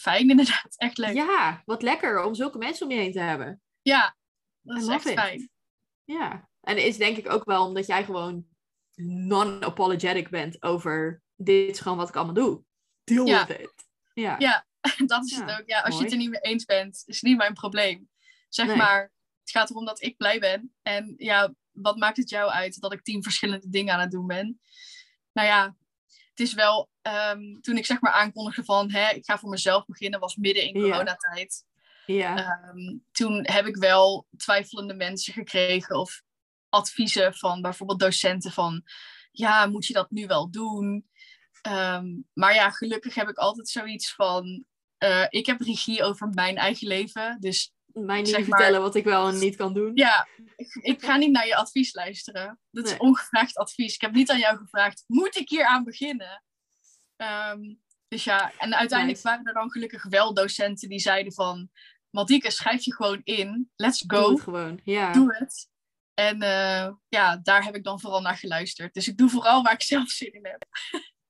fijn 0.00 0.30
inderdaad. 0.30 0.74
Echt 0.76 0.98
leuk. 0.98 1.14
Ja, 1.14 1.24
Ja, 1.24 1.62
wat 1.64 1.82
lekker 1.82 2.22
om 2.24 2.34
zulke 2.34 2.58
mensen 2.58 2.86
om 2.86 2.92
je 2.92 2.98
heen 2.98 3.12
te 3.12 3.20
hebben. 3.20 3.62
dat 3.82 4.76
I 4.78 4.80
is 4.80 4.86
echt 4.88 5.06
it. 5.06 5.12
fijn. 5.12 5.50
Ja. 6.04 6.48
En 6.60 6.84
is 6.84 6.96
denk 6.96 7.16
ik 7.16 7.30
ook 7.32 7.44
wel 7.44 7.66
omdat 7.66 7.86
jij 7.86 8.04
gewoon 8.04 8.46
non-apologetic 9.28 10.30
bent 10.30 10.62
over 10.62 11.22
dit 11.36 11.70
is 11.70 11.80
gewoon 11.80 11.98
wat 11.98 12.08
ik 12.08 12.16
allemaal 12.16 12.34
doe. 12.34 12.64
Deal 13.04 13.26
Ja. 13.26 13.46
with 13.46 13.58
it. 13.60 13.72
Ja. 14.14 14.34
Ja, 14.38 14.66
dat 15.06 15.24
is 15.24 15.36
Ja, 15.36 15.44
het 15.44 15.60
ook. 15.60 15.66
Ja, 15.68 15.80
als 15.80 15.96
je 15.96 16.02
het 16.02 16.12
er 16.12 16.18
niet 16.18 16.30
mee 16.30 16.40
eens 16.40 16.64
bent, 16.64 17.02
is 17.06 17.22
niet 17.22 17.36
mijn 17.36 17.54
probleem. 17.54 18.08
Zeg 18.48 18.66
Nee. 18.66 18.76
maar, 18.76 19.12
het 19.44 19.50
gaat 19.50 19.70
erom 19.70 19.84
dat 19.84 20.02
ik 20.02 20.16
blij 20.16 20.38
ben. 20.38 20.74
En 20.82 21.14
ja, 21.16 21.54
wat 21.72 21.96
maakt 21.96 22.16
het 22.16 22.28
jou 22.30 22.50
uit 22.50 22.80
dat 22.80 22.92
ik 22.92 23.02
tien 23.02 23.22
verschillende 23.22 23.68
dingen 23.68 23.94
aan 23.94 24.00
het 24.00 24.10
doen 24.10 24.26
ben? 24.26 24.60
Nou 25.32 25.48
ja, 25.48 25.76
het 26.30 26.40
is 26.40 26.54
wel, 26.54 26.90
ehm, 27.02 27.60
toen 27.60 27.76
ik 27.76 27.86
zeg 27.86 28.00
maar 28.00 28.12
aankondigde 28.12 28.64
van, 28.64 28.90
hè, 28.90 29.10
ik 29.10 29.24
ga 29.24 29.38
voor 29.38 29.50
mezelf 29.50 29.84
beginnen, 29.86 30.20
was 30.20 30.36
midden 30.36 30.62
in 30.62 30.80
Ja. 30.80 30.90
coronatijd. 30.90 31.64
Ja. 32.06 32.36
Ehm, 32.36 32.96
toen 33.12 33.40
heb 33.42 33.66
ik 33.66 33.76
wel 33.76 34.26
twijfelende 34.36 34.94
mensen 34.94 35.32
gekregen 35.32 35.96
of 35.98 36.22
adviezen 36.68 37.34
van 37.34 37.62
bijvoorbeeld 37.62 38.00
docenten 38.00 38.52
van, 38.52 38.82
ja, 39.30 39.66
moet 39.66 39.86
je 39.86 39.92
dat 39.92 40.10
nu 40.10 40.26
wel 40.26 40.50
doen? 40.50 41.08
Ehm, 41.62 42.06
maar 42.32 42.54
ja, 42.54 42.70
gelukkig 42.70 43.14
heb 43.14 43.28
ik 43.28 43.36
altijd 43.36 43.68
zoiets 43.68 44.14
van, 44.14 44.64
eh, 44.98 45.26
ik 45.28 45.46
heb 45.46 45.60
regie 45.60 46.02
over 46.02 46.28
mijn 46.28 46.56
eigen 46.56 46.86
leven. 46.86 47.36
Dus 47.40 47.73
Mij 47.94 48.16
niet 48.18 48.28
zeg 48.28 48.38
maar- 48.38 48.58
vertellen 48.58 48.80
wat 48.80 48.94
ik 48.94 49.04
wel 49.04 49.28
en 49.28 49.38
niet 49.38 49.56
kan 49.56 49.72
doen. 49.74 49.90
ja, 49.94 50.28
ik, 50.56 50.74
ik 50.74 51.04
ga 51.04 51.16
niet 51.16 51.30
naar 51.30 51.46
je 51.46 51.56
advies 51.56 51.94
luisteren. 51.94 52.60
Dat 52.70 52.86
is 52.86 52.96
ongevraagd 52.96 53.56
advies. 53.56 53.94
Ik 53.94 54.00
heb 54.00 54.12
niet 54.12 54.30
aan 54.30 54.38
jou 54.38 54.56
gevraagd, 54.56 55.04
moet 55.06 55.36
ik 55.36 55.48
hier 55.48 55.64
aan 55.64 55.84
beginnen? 55.84 56.44
Ehm, 57.16 57.74
dus 58.08 58.24
ja, 58.24 58.52
en 58.58 58.74
uiteindelijk 58.76 59.20
waren 59.22 59.44
er 59.46 59.54
dan 59.54 59.70
gelukkig 59.70 60.04
wel 60.04 60.34
docenten 60.34 60.88
die 60.88 61.00
zeiden 61.00 61.32
van... 61.32 61.70
Maldike, 62.10 62.50
schrijf 62.50 62.84
je 62.84 62.94
gewoon 62.94 63.20
in. 63.24 63.70
Let's 63.76 64.00
Doe 64.00 64.18
go. 64.18 64.30
het 64.30 64.40
gewoon. 64.40 64.80
Ja. 64.84 65.12
Doe 65.12 65.34
het. 65.36 65.68
En 66.14 66.42
eh, 66.42 66.92
ja, 67.08 67.36
daar 67.36 67.64
heb 67.64 67.74
ik 67.74 67.84
dan 67.84 68.00
vooral 68.00 68.20
naar 68.20 68.36
geluisterd. 68.36 68.94
Dus 68.94 69.08
ik 69.08 69.16
doe 69.16 69.28
vooral 69.30 69.62
waar 69.62 69.72
ik 69.72 69.82
zelf 69.82 70.08
zin 70.10 70.32
in 70.32 70.46
heb. 70.46 70.64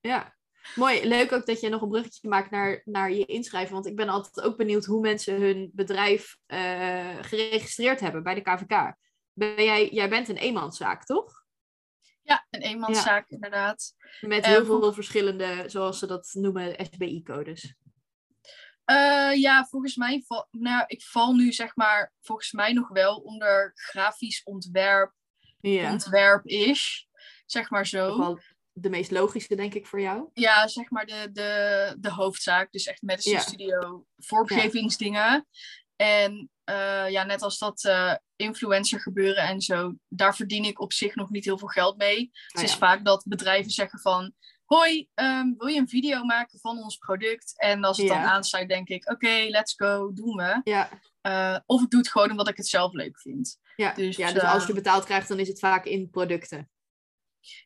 Ja, 0.00 0.36
mooi. 0.74 1.08
Leuk 1.08 1.32
ook 1.32 1.46
dat 1.46 1.60
je 1.60 1.68
nog 1.68 1.82
een 1.82 1.88
bruggetje 1.88 2.28
maakt 2.28 2.50
naar, 2.50 2.80
naar 2.84 3.12
je 3.12 3.24
inschrijven. 3.24 3.72
Want 3.74 3.86
ik 3.86 3.96
ben 3.96 4.08
altijd 4.08 4.46
ook 4.46 4.56
benieuwd 4.56 4.84
hoe 4.84 5.00
mensen 5.00 5.40
hun 5.40 5.70
bedrijf 5.72 6.36
eh, 6.46 7.16
geregistreerd 7.20 8.00
hebben 8.00 8.22
bij 8.22 8.34
de 8.34 8.40
KVK. 8.40 8.94
Ben 9.32 9.64
jij, 9.64 9.88
jij 9.90 10.08
bent 10.08 10.28
een 10.28 10.36
eenmanszaak, 10.36 11.04
toch? 11.04 11.42
Ja, 12.22 12.46
een 12.50 12.60
eenmanszaak 12.60 13.28
inderdaad. 13.28 13.94
Met 14.20 14.44
Eh, 14.44 14.50
heel 14.50 14.64
vol- 14.64 14.80
veel 14.80 14.92
verschillende, 14.92 15.64
zoals 15.66 15.98
ze 15.98 16.06
dat 16.06 16.30
noemen, 16.32 16.86
SBI-codes. 16.92 17.74
Eh, 18.84 19.30
ja, 19.34 19.64
volgens 19.64 19.96
mij, 19.96 20.22
val, 20.26 20.46
nou, 20.50 20.84
ik 20.86 21.02
val 21.02 21.34
nu 21.34 21.52
zeg 21.52 21.76
maar, 21.76 22.12
volgens 22.20 22.52
mij 22.52 22.72
nog 22.72 22.88
wel 22.88 23.16
onder 23.16 23.72
grafisch 23.74 24.42
ontwerp, 24.42 25.12
ontwerp 25.90 26.46
is, 26.46 27.08
zeg 27.46 27.70
maar 27.70 27.86
zo. 27.86 28.16
De 28.76 28.90
meest 28.90 29.10
logische, 29.10 29.56
denk 29.56 29.74
ik, 29.74 29.86
voor 29.86 30.00
jou. 30.00 30.28
Ja, 30.32 30.68
zeg 30.68 30.90
maar 30.90 31.06
de, 31.06 31.28
de, 31.32 31.96
de 31.98 32.10
hoofdzaak, 32.10 32.72
dus 32.72 32.86
echt 32.86 33.02
medicine 33.02 33.34
Ja. 33.34 33.40
studio, 33.40 34.06
vormgevingsdingen. 34.16 35.46
En 35.96 36.50
eh, 36.64 37.10
ja, 37.10 37.24
net 37.24 37.42
als 37.42 37.58
dat 37.58 37.84
eh, 37.84 38.14
influencer 38.36 39.00
gebeuren 39.00 39.42
en 39.42 39.60
zo, 39.60 39.94
daar 40.08 40.36
verdien 40.36 40.64
ik 40.64 40.80
op 40.80 40.92
zich 40.92 41.14
nog 41.14 41.30
niet 41.30 41.44
heel 41.44 41.58
veel 41.58 41.68
geld 41.68 41.96
mee. 41.96 42.30
Het 42.46 42.56
Ah, 42.62 42.62
is 42.62 42.74
vaak 42.74 43.04
dat 43.04 43.24
bedrijven 43.28 43.70
zeggen 43.70 43.98
van, 43.98 44.32
hoi, 44.64 45.08
ehm, 45.14 45.52
wil 45.56 45.66
je 45.68 45.78
een 45.80 45.88
video 45.88 46.24
maken 46.24 46.58
van 46.58 46.78
ons 46.78 46.96
product? 46.96 47.54
En 47.60 47.84
als 47.84 47.96
het 47.98 48.08
dan 48.08 48.16
aansluit, 48.18 48.68
denk 48.68 48.88
ik, 48.88 49.10
oké, 49.10 49.46
let's 49.48 49.74
go, 49.76 50.12
doen 50.12 50.36
we. 50.36 50.60
Ja, 50.64 50.88
Eh, 51.20 51.58
of 51.66 51.82
ik 51.82 51.90
doe 51.90 52.00
het 52.00 52.10
gewoon 52.10 52.30
omdat 52.30 52.48
ik 52.48 52.56
het 52.56 52.68
zelf 52.68 52.92
leuk 52.92 53.20
vind. 53.20 53.58
ja. 53.76 53.92
Dus, 53.92 54.16
ja, 54.16 54.32
dus 54.32 54.42
als 54.42 54.66
je 54.66 54.72
betaald 54.72 55.04
krijgt, 55.04 55.28
dan 55.28 55.38
is 55.38 55.48
het 55.48 55.58
vaak 55.58 55.84
in 55.84 56.10
producten. 56.10 56.68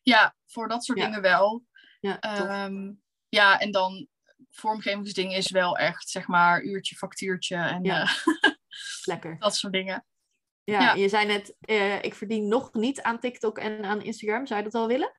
Ja, 0.03 0.37
voor 0.47 0.69
dat 0.69 0.85
soort 0.85 0.99
Ja. 0.99 1.05
dingen 1.05 1.21
wel. 1.23 1.65
Ja. 2.01 2.21
Ehm, 2.21 2.93
ja, 3.29 3.61
en 3.61 3.71
dan 3.71 4.09
vormgevingsdingen 4.51 5.37
is 5.37 5.51
wel 5.51 5.77
echt, 5.77 6.09
zeg 6.09 6.27
maar, 6.27 6.63
uurtje, 6.63 6.97
factuurtje 6.97 7.57
en 7.57 7.85
Ja. 7.85 8.03
eh, 8.03 8.13
Lekker. 9.05 9.39
dat 9.39 9.57
soort 9.57 9.73
dingen. 9.73 10.07
Ja, 10.65 10.81
Ja. 10.81 10.95
je 10.95 11.09
zei 11.09 11.27
net, 11.27 11.57
eh, 11.61 12.03
ik 12.03 12.15
verdien 12.15 12.49
nog 12.49 12.73
niet 12.73 13.03
aan 13.03 13.21
TikTok 13.21 13.59
en 13.59 13.85
aan 13.85 14.03
Instagram. 14.03 14.47
Zou 14.47 14.59
je 14.59 14.65
dat 14.65 14.75
wel 14.75 14.87
willen? 14.87 15.13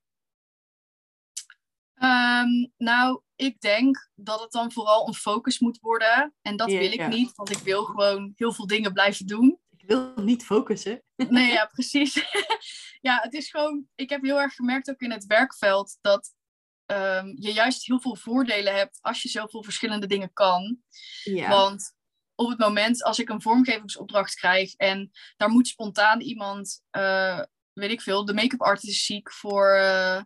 Ehm, 1.93 2.67
nou, 2.77 3.21
ik 3.35 3.61
denk 3.61 4.09
dat 4.15 4.39
het 4.41 4.51
dan 4.51 4.71
vooral 4.71 5.07
een 5.07 5.13
focus 5.13 5.59
moet 5.59 5.79
worden. 5.79 6.33
En 6.41 6.55
dat 6.55 6.67
wil 6.71 6.91
ik 6.91 7.07
niet, 7.07 7.35
want 7.35 7.49
ik 7.49 7.57
wil 7.57 7.83
gewoon 7.83 8.33
heel 8.35 8.53
veel 8.53 8.67
dingen 8.67 8.93
blijven 8.93 9.25
doen. 9.27 9.59
Wil 9.89 10.13
niet 10.15 10.45
focussen. 10.45 11.03
Nee, 11.15 11.51
ja, 11.51 11.65
precies. 11.65 12.13
ja, 13.07 13.19
het 13.21 13.33
is 13.33 13.49
gewoon. 13.49 13.85
Ik 13.95 14.09
heb 14.09 14.21
heel 14.21 14.41
erg 14.41 14.53
gemerkt 14.53 14.89
ook 14.89 14.99
in 14.99 15.11
het 15.11 15.25
werkveld 15.25 15.97
dat 16.01 16.33
ehm, 16.85 17.27
je 17.35 17.53
juist 17.53 17.85
heel 17.85 17.99
veel 17.99 18.15
voordelen 18.15 18.75
hebt 18.75 18.97
als 19.01 19.21
je 19.21 19.29
zoveel 19.29 19.63
verschillende 19.63 20.07
dingen 20.07 20.33
kan. 20.33 20.77
Ja. 21.23 21.49
Want 21.49 21.95
op 22.35 22.49
het 22.49 22.57
moment 22.57 23.03
als 23.03 23.19
ik 23.19 23.29
een 23.29 23.41
vormgevingsopdracht 23.41 24.35
krijg 24.35 24.75
en 24.75 25.11
daar 25.37 25.49
moet 25.49 25.67
spontaan 25.67 26.21
iemand, 26.21 26.81
eh, 26.89 27.41
weet 27.73 27.91
ik 27.91 28.01
veel, 28.01 28.25
de 28.25 28.33
make-up 28.33 28.61
artist 28.61 28.93
is 28.93 29.05
ziek 29.05 29.31
voor, 29.33 29.73
eh, 29.73 30.21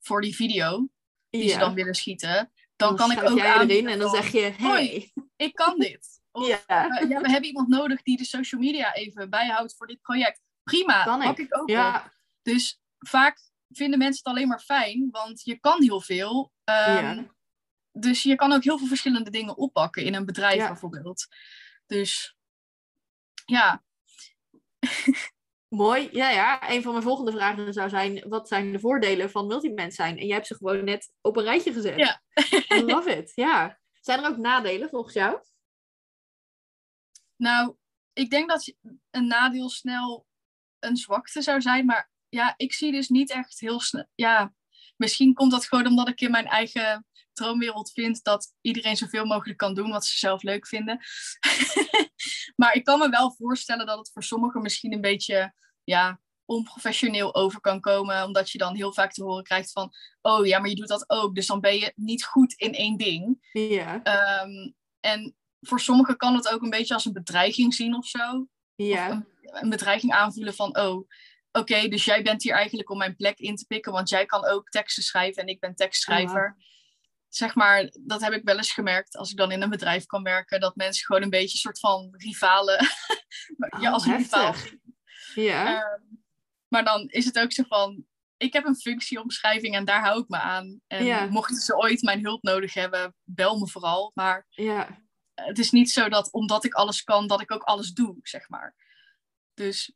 voor 0.00 0.20
die 0.20 0.34
video 0.34 0.88
die 1.30 1.48
ze 1.48 1.58
dan 1.58 1.74
willen 1.74 1.94
schieten, 1.94 2.52
dan, 2.76 2.96
kan 2.96 3.10
ik 3.12 3.22
ook 3.22 3.38
jij 3.38 3.52
aan 3.52 3.68
erin 3.68 3.88
en 3.88 3.98
dan 3.98 4.10
zeg 4.10 4.32
je, 4.32 4.52
hey. 4.56 5.12
ik 5.36 5.54
kan 5.54 5.78
dit. 5.78 6.17
Of, 6.30 6.46
Ja. 6.46 6.64
eh, 6.66 7.08
ja, 7.08 7.20
we 7.20 7.30
hebben 7.30 7.44
iemand 7.48 7.68
nodig 7.68 8.02
die 8.02 8.16
de 8.16 8.24
social 8.24 8.60
media 8.60 8.94
even 8.94 9.30
bijhoudt 9.30 9.76
voor 9.76 9.86
dit 9.86 10.00
project. 10.00 10.40
Prima, 10.62 11.04
Kan 11.04 11.20
pak 11.20 11.38
ik. 11.38 11.46
ik 11.46 11.56
ook 11.56 11.62
op. 11.62 11.68
Ja, 11.68 12.12
Dus 12.42 12.80
vaak 12.98 13.38
vinden 13.68 13.98
mensen 13.98 14.18
het 14.24 14.32
alleen 14.34 14.48
maar 14.48 14.60
fijn, 14.60 15.08
want 15.10 15.42
je 15.44 15.58
kan 15.58 15.82
heel 15.82 16.00
veel. 16.00 16.52
Ehm, 16.64 17.04
Ja. 17.04 17.36
Dus 17.92 18.22
je 18.22 18.34
kan 18.34 18.52
ook 18.52 18.64
heel 18.64 18.78
veel 18.78 18.86
verschillende 18.86 19.30
dingen 19.30 19.56
oppakken 19.56 20.02
in 20.04 20.14
een 20.14 20.24
bedrijf 20.26 20.66
bijvoorbeeld. 20.66 21.26
Dus 21.86 22.36
ja, 23.44 23.82
mooi. 25.68 26.08
Ja, 26.12 26.30
ja. 26.30 26.70
Een 26.70 26.82
van 26.82 26.92
mijn 26.92 27.04
volgende 27.04 27.32
vragen 27.32 27.72
zou 27.72 27.88
zijn, 27.88 28.28
wat 28.28 28.48
zijn 28.48 28.72
de 28.72 28.78
voordelen 28.80 29.30
van 29.30 29.46
multimens 29.46 29.94
zijn? 29.94 30.18
En 30.18 30.26
jij 30.26 30.34
hebt 30.34 30.46
ze 30.46 30.54
gewoon 30.54 30.84
net 30.84 31.12
op 31.20 31.36
een 31.36 31.42
rijtje 31.44 31.72
gezet. 31.72 31.96
Ja. 31.98 32.22
I 32.74 32.82
love 32.84 33.16
it. 33.16 33.32
Ja. 33.34 33.78
Zijn 34.00 34.22
er 34.22 34.30
ook 34.30 34.36
nadelen 34.36 34.88
volgens 34.88 35.14
jou? 35.14 35.40
Nou, 37.38 37.76
ik 38.12 38.30
denk 38.30 38.48
dat 38.48 38.74
een 39.10 39.26
nadeel 39.26 39.70
snel 39.70 40.26
een 40.78 40.96
zwakte 40.96 41.42
zou 41.42 41.60
zijn, 41.60 41.86
maar 41.86 42.10
ja, 42.28 42.54
ik 42.56 42.72
zie 42.72 42.92
dus 42.92 43.08
niet 43.08 43.30
echt 43.30 43.60
heel 43.60 43.80
snel. 43.80 44.06
Ja, 44.14 44.54
misschien 44.96 45.34
komt 45.34 45.50
dat 45.50 45.66
gewoon 45.66 45.86
omdat 45.86 46.08
ik 46.08 46.20
in 46.20 46.30
mijn 46.30 46.46
eigen 46.46 47.06
droomwereld 47.32 47.92
vind 47.92 48.24
dat 48.24 48.54
iedereen 48.60 48.96
zoveel 48.96 49.24
mogelijk 49.24 49.58
kan 49.58 49.74
doen 49.74 49.90
wat 49.90 50.06
ze 50.06 50.18
zelf 50.18 50.42
leuk 50.42 50.66
vinden. 50.66 51.00
maar 52.60 52.74
ik 52.74 52.84
kan 52.84 52.98
me 52.98 53.08
wel 53.08 53.34
voorstellen 53.34 53.86
dat 53.86 53.98
het 53.98 54.10
voor 54.12 54.24
sommigen 54.24 54.62
misschien 54.62 54.92
een 54.92 55.00
beetje 55.00 55.52
ja, 55.84 56.20
onprofessioneel 56.44 57.34
over 57.34 57.60
kan 57.60 57.80
komen, 57.80 58.24
omdat 58.24 58.50
je 58.50 58.58
dan 58.58 58.76
heel 58.76 58.92
vaak 58.92 59.12
te 59.12 59.22
horen 59.22 59.44
krijgt 59.44 59.72
van, 59.72 59.92
oh 60.20 60.46
ja, 60.46 60.58
maar 60.58 60.68
je 60.68 60.74
doet 60.74 60.88
dat 60.88 61.10
ook, 61.10 61.34
dus 61.34 61.46
dan 61.46 61.60
ben 61.60 61.78
je 61.78 61.92
niet 61.94 62.24
goed 62.24 62.52
in 62.52 62.74
één 62.74 62.96
ding. 62.96 63.48
Ja. 63.52 64.02
Ehm, 64.02 64.70
en 65.00 65.36
voor 65.60 65.80
sommigen 65.80 66.16
kan 66.16 66.34
het 66.34 66.48
ook 66.48 66.62
een 66.62 66.70
beetje 66.70 66.94
als 66.94 67.04
een 67.04 67.12
bedreiging 67.12 67.74
zien 67.74 67.94
of 67.94 68.06
zo. 68.06 68.46
Ja. 68.74 69.06
Of 69.08 69.12
een, 69.14 69.26
een 69.62 69.70
bedreiging 69.70 70.12
aanvoelen 70.12 70.54
van, 70.54 70.78
oh, 70.78 71.08
oké, 71.52 71.88
dus 71.88 72.04
jij 72.04 72.22
bent 72.22 72.42
hier 72.42 72.54
eigenlijk 72.54 72.90
om 72.90 72.98
mijn 72.98 73.16
plek 73.16 73.38
in 73.38 73.56
te 73.56 73.64
pikken, 73.66 73.92
want 73.92 74.08
jij 74.08 74.26
kan 74.26 74.44
ook 74.44 74.68
teksten 74.68 75.02
schrijven 75.02 75.42
en 75.42 75.48
ik 75.48 75.60
ben 75.60 75.74
tekstschrijver. 75.74 76.56
Zeg 77.28 77.54
maar, 77.54 77.92
dat 78.00 78.20
heb 78.20 78.32
ik 78.32 78.44
wel 78.44 78.56
eens 78.56 78.72
gemerkt 78.72 79.16
als 79.16 79.30
ik 79.30 79.36
dan 79.36 79.52
in 79.52 79.62
een 79.62 79.70
bedrijf 79.70 80.06
kan 80.06 80.22
werken, 80.22 80.60
dat 80.60 80.76
mensen 80.76 81.06
gewoon 81.06 81.22
een 81.22 81.30
beetje 81.30 81.52
een 81.52 81.58
soort 81.58 81.78
van 81.78 82.08
rivalen, 82.16 82.78
ja, 83.80 83.88
Oh, 83.88 83.92
als 83.92 84.06
een 84.06 84.16
rivaal. 84.16 84.54
Ja. 85.34 85.66
Ehm, 85.76 86.02
maar 86.68 86.84
dan 86.84 87.08
is 87.08 87.24
het 87.24 87.38
ook 87.38 87.52
zo 87.52 87.62
van, 87.68 88.04
ik 88.36 88.52
heb 88.52 88.64
een 88.64 88.76
functieomschrijving 88.76 89.74
en 89.74 89.84
daar 89.84 90.00
hou 90.00 90.20
ik 90.20 90.28
me 90.28 90.38
aan. 90.38 90.80
En 90.86 91.04
Ja. 91.04 91.26
mochten 91.26 91.56
ze 91.56 91.76
ooit 91.76 92.02
mijn 92.02 92.22
hulp 92.22 92.42
nodig 92.42 92.74
hebben, 92.74 93.14
bel 93.24 93.58
me 93.58 93.68
vooral. 93.68 94.10
Maar 94.14 94.46
ja. 94.48 95.06
Het 95.44 95.58
is 95.58 95.70
niet 95.70 95.90
zo 95.90 96.08
dat 96.08 96.32
omdat 96.32 96.64
ik 96.64 96.74
alles 96.74 97.04
kan, 97.04 97.26
dat 97.26 97.40
ik 97.40 97.52
ook 97.52 97.62
alles 97.62 97.92
doe, 97.92 98.16
zeg 98.22 98.48
maar. 98.48 98.74
Dus 99.54 99.92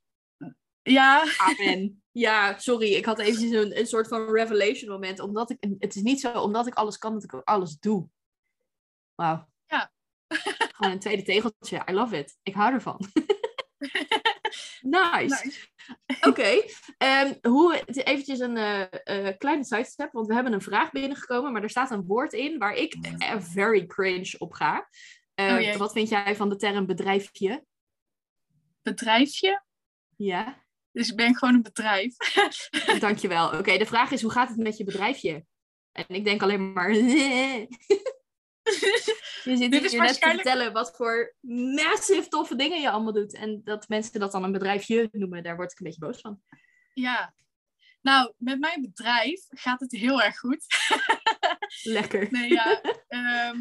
ja, 0.82 1.24
Amen. 1.36 2.03
Ja, 2.12 2.59
sorry. 2.59 2.93
Ik 2.93 3.05
had 3.05 3.18
eventjes 3.18 3.51
een, 3.51 3.78
een 3.78 3.86
soort 3.86 4.09
van 4.09 4.30
revelation 4.30 4.90
moment. 4.90 5.20
Omdat 5.20 5.51
ik, 5.51 5.76
het 5.78 5.97
is 5.97 6.03
niet 6.03 6.20
zo 6.20 6.32
omdat 6.32 6.66
ik 6.66 6.74
alles 6.74 6.99
kan, 6.99 7.12
dat 7.12 7.24
ik 7.24 7.34
ook 7.34 7.45
alles 7.45 7.78
doe. 7.78 8.09
Wauw. 9.14 9.49
Ja. 9.66 9.93
Gewoon 10.74 10.93
een 10.93 10.99
tweede 10.99 11.22
tegeltje. 11.22 11.82
I 11.88 11.93
love 11.93 12.18
it. 12.18 12.36
Ik 12.43 12.55
hou 12.55 12.72
ervan. 12.72 13.01
nice. 14.80 15.45
nice. 15.45 15.68
Oké. 16.28 16.62
Ehm, 16.99 17.34
hoe, 17.43 17.82
eventjes 17.86 18.38
een 18.38 18.57
eh, 18.57 19.28
eh, 19.28 19.38
kleine 19.38 19.64
sidestep, 19.64 20.12
want 20.12 20.26
we 20.26 20.34
hebben 20.34 20.53
een 20.53 20.61
vraag 20.61 20.90
binnengekomen, 20.90 21.53
maar 21.53 21.62
er 21.62 21.70
staat 21.70 21.90
een 21.90 22.07
woord 22.07 22.32
in 22.32 22.59
waar 22.59 22.74
ik 22.74 22.97
very 23.38 23.86
cringe 23.86 24.34
op 24.38 24.53
ga. 24.53 24.88
Eh, 25.49 25.72
Oh 25.72 25.76
wat 25.76 25.93
vind 25.93 26.09
jij 26.09 26.36
van 26.36 26.49
de 26.49 26.57
term 26.57 26.86
bedrijfje? 26.86 27.64
bedrijfje. 28.82 29.62
Ja, 30.16 30.64
Dus 30.93 31.11
ik 31.11 31.16
ben 31.16 31.36
gewoon 31.36 31.55
een 31.55 31.62
bedrijf. 31.62 32.16
dankjewel. 33.01 33.59
Oké, 33.59 33.78
de 33.78 33.86
vraag 33.86 34.11
is, 34.11 34.22
hoe 34.22 34.30
gaat 34.30 34.49
het 34.49 34.59
met 34.59 34.76
je 34.76 34.84
bedrijfje? 34.84 35.45
En 35.93 36.05
ik 36.09 36.24
denk 36.24 36.43
alleen 36.43 36.72
maar... 36.72 36.95
Je 39.45 39.57
zit 39.57 39.72
hier 39.72 40.01
net 40.01 40.20
te 40.20 40.30
vertellen 40.30 40.72
wat 40.72 40.97
voor 40.97 41.34
massive 41.74 42.28
toffe 42.28 42.57
dingen 42.57 42.80
je 42.80 42.90
allemaal 42.90 43.12
doet. 43.12 43.34
En 43.34 43.61
dat 43.64 43.88
mensen 43.88 44.20
dat 44.20 44.32
dan 44.32 44.45
een 44.45 44.53
bedrijfje 44.53 45.09
noemen, 45.12 45.43
daar 45.43 45.57
word 45.57 45.72
ik 45.72 45.78
een 45.78 45.84
beetje 45.84 46.01
boos 46.01 46.20
van. 46.20 46.43
ja. 46.95 47.34
Nou, 48.03 48.32
met 48.36 48.59
mijn 48.59 48.80
bedrijf 48.80 49.47
gaat 49.49 49.80
het 49.80 49.93
heel 49.93 50.22
erg 50.22 50.38
goed. 50.38 50.66
Lekker. 51.82 52.26
Nee, 52.30 52.51
ja. 52.51 52.80
ehm, 53.09 53.59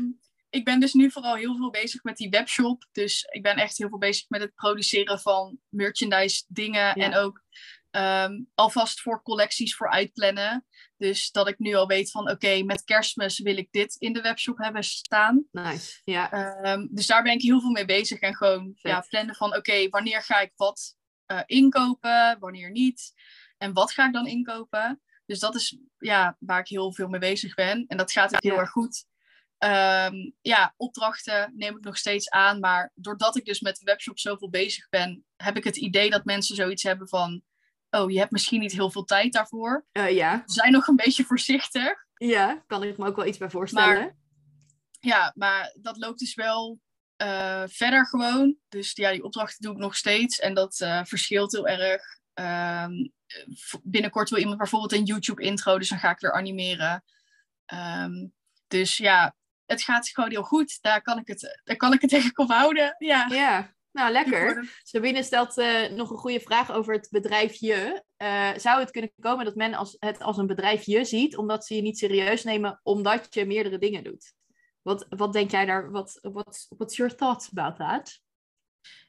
ik 0.52 0.66
ben 0.66 0.80
dus 0.80 0.94
nu 0.94 1.12
vooral 1.12 1.36
heel 1.36 1.56
veel 1.56 1.70
bezig 1.70 2.04
met 2.04 2.18
die 2.18 2.30
webshop. 2.30 2.86
Dus 2.92 3.24
ik 3.30 3.42
ben 3.42 3.56
echt 3.56 3.78
heel 3.78 3.90
veel 3.90 3.98
bezig 3.98 4.30
met 4.30 4.42
het 4.42 4.54
produceren 4.56 5.20
van 5.20 5.58
merchandise 5.70 6.44
dingen. 6.48 6.82
Ja. 6.82 6.94
En 6.94 7.16
ook 7.16 7.44
ehm, 7.92 8.42
alvast 8.54 9.02
voor 9.02 9.22
collecties 9.24 9.76
voor 9.76 9.90
uitplannen. 9.90 10.66
Dus 10.98 11.32
dat 11.32 11.48
ik 11.48 11.60
nu 11.60 11.74
al 11.74 11.88
weet 11.88 12.12
van 12.12 12.30
oké, 12.30 12.64
met 12.64 12.84
kerstmis 12.84 13.40
wil 13.40 13.58
ik 13.58 13.68
dit 13.72 13.96
in 13.96 14.14
de 14.14 14.22
webshop 14.22 14.58
hebben 14.58 14.84
staan. 14.84 15.46
Nice. 15.52 16.02
Ja. 16.04 16.32
Ehm, 16.32 16.88
dus 16.90 17.08
daar 17.08 17.24
ben 17.24 17.34
ik 17.34 17.42
heel 17.42 17.62
veel 17.62 17.72
mee 17.72 17.86
bezig. 17.86 18.20
En 18.20 18.36
gewoon 18.36 18.72
Vet. 18.76 18.92
ja, 18.92 19.06
plannen 19.10 19.36
van 19.36 19.56
oké, 19.56 19.90
wanneer 19.90 20.22
ga 20.22 20.40
ik 20.40 20.52
wat 20.56 20.96
eh, 21.26 21.42
inkopen, 21.46 22.40
wanneer 22.40 22.72
niet. 22.72 23.14
En 23.58 23.74
wat 23.74 23.92
ga 23.92 24.06
ik 24.06 24.14
dan 24.14 24.28
inkopen. 24.28 25.02
Dus 25.26 25.40
dat 25.40 25.56
is 25.56 25.78
ja, 25.98 26.36
waar 26.40 26.60
ik 26.60 26.68
heel 26.68 26.94
veel 26.94 27.08
mee 27.08 27.20
bezig 27.20 27.54
ben. 27.54 27.86
En 27.88 27.98
dat 27.98 28.12
gaat 28.12 28.36
ook 28.36 28.44
heel 28.44 28.54
Ja. 28.54 28.60
erg 28.60 28.70
goed. 28.70 29.06
Ehm, 29.62 30.16
ja, 30.42 30.74
opdrachten 30.78 31.52
neem 31.56 31.78
ik 31.78 31.84
nog 31.84 31.98
steeds 31.98 32.30
aan. 32.30 32.60
Maar 32.60 32.92
doordat 32.96 33.36
ik 33.36 33.46
dus 33.46 33.60
met 33.60 33.76
de 33.78 33.86
webshop 33.86 34.20
zoveel 34.20 34.50
bezig 34.50 34.90
ben, 34.90 35.26
heb 35.36 35.58
ik 35.58 35.64
het 35.64 35.78
idee 35.78 36.10
dat 36.10 36.26
mensen 36.26 36.56
zoiets 36.56 36.84
hebben 36.84 37.08
van... 37.08 37.42
Oh, 37.90 38.12
je 38.12 38.18
hebt 38.20 38.32
misschien 38.32 38.60
niet 38.60 38.72
heel 38.72 38.92
veel 38.92 39.04
tijd 39.04 39.34
daarvoor. 39.34 39.86
Eh, 39.92 40.12
ja. 40.16 40.44
Ze 40.46 40.54
zijn 40.54 40.72
nog 40.72 40.88
een 40.88 40.96
beetje 40.96 41.24
voorzichtig. 41.24 42.06
ja, 42.16 42.64
kan 42.68 42.84
ik 42.84 42.98
me 42.98 43.08
ook 43.08 43.16
wel 43.16 43.26
iets 43.26 43.38
bij 43.38 43.50
voorstellen. 43.50 44.20
Ja, 45.00 45.32
maar 45.36 45.76
dat 45.82 45.98
loopt 45.98 46.20
dus 46.20 46.34
wel 46.34 46.80
eh, 47.16 47.64
verder 47.68 48.08
gewoon. 48.08 48.58
Dus 48.70 48.92
ja, 48.96 49.12
die 49.12 49.24
opdrachten 49.24 49.62
doe 49.62 49.74
ik 49.74 49.80
nog 49.80 49.96
steeds. 49.96 50.40
En 50.40 50.54
dat 50.54 50.80
eh, 50.80 51.04
verschilt 51.04 51.52
heel 51.52 51.68
erg. 51.68 52.02
Ehm, 52.34 52.94
v- 53.54 53.76
binnenkort 53.84 54.30
wil 54.30 54.40
iemand 54.40 54.58
bijvoorbeeld 54.58 54.92
een 54.94 55.04
YouTube 55.06 55.44
intro, 55.44 55.78
dus 55.78 55.90
dan 55.90 56.00
ga 56.00 56.10
ik 56.12 56.20
weer 56.20 56.34
animeren. 56.34 57.04
Ehm, 57.66 58.28
dus 58.68 58.98
ja, 58.98 59.36
het 59.72 59.82
gaat 59.82 60.10
gewoon 60.10 60.30
heel 60.30 60.44
goed. 60.44 60.78
Daar 60.82 61.02
kan 61.02 61.18
ik 61.18 61.28
het, 61.28 61.62
daar 61.64 61.76
kan 61.76 61.94
ik 61.94 62.02
het 62.02 62.10
denk 62.10 62.24
ik 62.24 62.40
op 62.40 62.52
houden. 62.52 62.96
Ja, 62.98 63.26
Ja, 63.30 63.74
nou 63.92 64.12
lekker. 64.12 64.80
Sabine 64.84 65.24
stelt 65.24 65.58
eh, 65.58 65.90
nog 65.90 66.10
een 66.10 66.18
goede 66.18 66.40
vraag 66.40 66.72
over 66.72 66.94
het 66.94 67.08
bedrijfje. 67.12 68.04
Eh, 68.18 68.50
zou 68.56 68.80
het 68.80 68.92
kunnen 68.92 69.12
komen 69.20 69.46
dat 69.46 69.56
men 69.56 69.74
als, 69.74 69.96
het 70.00 70.22
als 70.22 70.38
een 70.38 70.48
bedrijfje 70.48 71.06
ziet, 71.06 71.38
omdat 71.38 71.66
ze 71.66 71.76
je 71.76 71.82
niet 71.82 71.98
serieus 71.98 72.44
nemen, 72.44 72.80
omdat 72.84 73.28
je 73.30 73.46
meerdere 73.46 73.78
dingen 73.78 74.04
doet? 74.04 74.34
Wat, 74.82 75.06
wat 75.10 75.34
denk 75.34 75.52
jij 75.52 75.66
daar? 75.66 75.92
Wat 75.92 76.20
wat 76.22 76.68
what's 76.70 76.96
your 76.96 77.16
thoughts 77.16 77.50
about 77.52 77.76
that? 77.76 78.20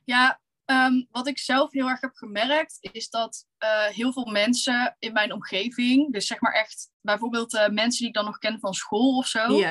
Ja, 0.05 0.41
ehm, 0.73 1.03
wat 1.11 1.27
ik 1.27 1.39
zelf 1.39 1.73
heel 1.73 1.89
erg 1.89 2.01
heb 2.01 2.15
gemerkt, 2.15 2.79
is 2.81 3.09
dat 3.09 3.47
eh, 3.59 3.85
heel 3.85 4.13
veel 4.13 4.25
mensen 4.25 4.97
in 4.99 5.13
mijn 5.13 5.33
omgeving, 5.33 6.13
dus 6.13 6.27
zeg 6.27 6.41
maar 6.41 6.53
echt 6.53 6.91
bijvoorbeeld 7.01 7.55
eh, 7.55 7.69
mensen 7.69 7.99
die 7.99 8.09
ik 8.09 8.15
dan 8.15 8.25
nog 8.25 8.39
ken 8.39 8.61
van 8.61 8.75
school 8.75 9.17
of 9.17 9.27
zo, 9.27 9.63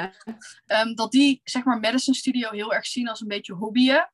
ehm, 0.66 0.94
dat 0.94 1.12
die 1.12 1.42
zeg 1.44 1.64
maar 1.64 1.80
Medicine 1.80 2.16
Studio 2.16 2.52
heel 2.52 2.74
erg 2.74 2.86
zien 2.86 3.08
als 3.08 3.22
een 3.22 3.28
beetje 3.28 3.54
hobbyen. 3.54 4.12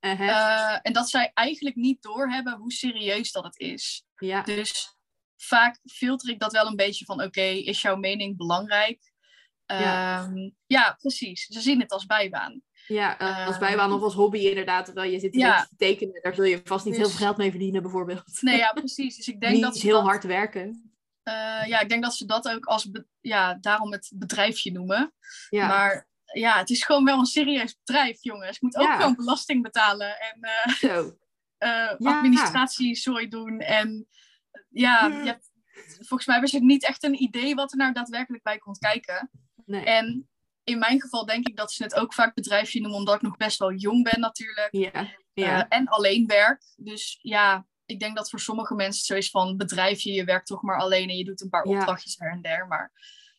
Uh-huh. 0.00 0.28
Eh, 0.28 0.78
en 0.82 0.92
dat 0.92 1.10
zij 1.10 1.30
eigenlijk 1.34 1.76
niet 1.76 2.02
doorhebben 2.02 2.56
hoe 2.56 2.72
serieus 2.72 3.32
dat 3.32 3.44
het 3.44 3.58
is. 3.58 4.04
Dus 4.44 4.96
vaak 5.36 5.78
filter 5.84 6.28
ik 6.28 6.40
dat 6.40 6.52
wel 6.52 6.66
een 6.66 6.76
beetje 6.76 7.04
van, 7.04 7.22
oké, 7.22 7.40
is 7.40 7.82
jouw 7.82 7.96
mening 7.96 8.36
belangrijk? 8.36 9.12
Ja. 9.66 10.22
Ehm, 10.22 10.50
ja, 10.66 10.96
precies. 10.98 11.46
Ze 11.46 11.60
zien 11.60 11.80
het 11.80 11.92
als 11.92 12.06
bijbaan. 12.06 12.62
Ja, 12.90 13.18
eh, 13.18 13.46
als 13.46 13.58
bijbaan 13.58 13.92
of 13.92 14.02
als 14.02 14.14
hobby 14.14 14.38
inderdaad. 14.38 14.84
Terwijl 14.84 15.10
je 15.10 15.18
zit 15.18 15.34
Ja. 15.34 15.62
te 15.64 15.76
tekenen. 15.76 16.22
Daar 16.22 16.34
zul 16.34 16.44
je 16.44 16.60
vast 16.64 16.84
niet 16.84 16.94
Dus- 16.94 17.02
heel 17.02 17.12
veel 17.16 17.26
geld 17.26 17.36
mee 17.36 17.50
verdienen 17.50 17.82
bijvoorbeeld. 17.82 18.42
Nee, 18.42 18.56
ja, 18.56 18.72
precies. 18.82 19.16
Dus 19.16 19.28
ik 19.28 19.40
denk 19.40 19.52
niet 19.52 19.62
dat 19.62 19.76
ze 19.76 19.86
heel 19.86 19.96
dat, 19.96 20.04
hard 20.06 20.24
werken. 20.24 20.92
eh, 21.22 21.66
ja, 21.66 21.80
ik 21.80 21.88
denk 21.88 22.02
dat 22.02 22.14
ze 22.14 22.26
dat 22.26 22.48
ook 22.48 22.64
als, 22.64 22.90
ja, 23.20 23.54
daarom 23.60 23.92
het 23.92 24.12
bedrijfje 24.14 24.72
noemen. 24.72 25.14
Ja. 25.50 25.66
Maar 25.66 26.08
ja, 26.24 26.58
het 26.58 26.70
is 26.70 26.84
gewoon 26.84 27.04
wel 27.04 27.18
een 27.18 27.24
serieus 27.26 27.76
bedrijf, 27.84 28.22
jongens. 28.22 28.56
Ik 28.56 28.62
moet 28.62 28.76
ook 28.76 28.86
Ja. 28.86 28.96
gewoon 28.96 29.16
belasting 29.16 29.62
betalen 29.62 30.20
en 30.20 30.40
eh, 30.40 30.74
Zo. 30.74 31.16
administratie 31.98 33.28
doen. 33.28 33.58
En 33.60 34.06
ja, 34.68 35.06
Ja. 35.06 35.16
je 35.22 35.24
hebt- 35.26 35.50
volgens 35.96 36.26
mij 36.26 36.40
was 36.40 36.52
het 36.52 36.62
niet 36.62 36.84
echt 36.84 37.04
een 37.04 37.22
idee 37.22 37.54
wat 37.54 37.72
er 37.72 37.78
nou 37.78 37.92
daadwerkelijk 37.92 38.42
bij 38.42 38.58
komt 38.58 38.78
kijken. 38.78 39.30
Nee. 39.64 39.84
En 39.84 40.29
in 40.70 40.78
mijn 40.78 41.00
geval 41.00 41.26
denk 41.26 41.48
ik 41.48 41.56
dat 41.56 41.72
ze 41.72 41.82
het 41.82 41.94
ook 41.94 42.14
vaak 42.14 42.34
bedrijfje 42.34 42.80
noemen, 42.80 42.98
omdat 42.98 43.14
ik 43.14 43.22
nog 43.22 43.36
best 43.36 43.58
wel 43.58 43.72
jong 43.72 44.04
ben 44.04 44.20
natuurlijk. 44.20 44.68
Ja. 44.70 45.18
Ja. 45.32 45.68
Eh, 45.68 45.78
en 45.78 45.86
alleen 45.88 46.26
werk. 46.26 46.62
Dus 46.76 47.18
ja, 47.22 47.66
ik 47.86 48.00
denk 48.00 48.16
dat 48.16 48.30
voor 48.30 48.40
sommige 48.40 48.74
mensen 48.74 48.96
het 48.98 49.06
zo 49.06 49.14
is 49.14 49.30
van 49.30 49.56
bedrijfje, 49.56 50.12
je 50.12 50.24
werkt 50.24 50.46
toch 50.46 50.62
maar 50.62 50.78
alleen 50.78 51.08
en 51.08 51.16
je 51.16 51.24
doet 51.24 51.40
een 51.40 51.48
paar 51.48 51.68
Ja. 51.68 51.78
opdrachtjes 51.78 52.16
her 52.18 52.30
en 52.30 52.42
der. 52.42 52.66
Maar 52.66 52.92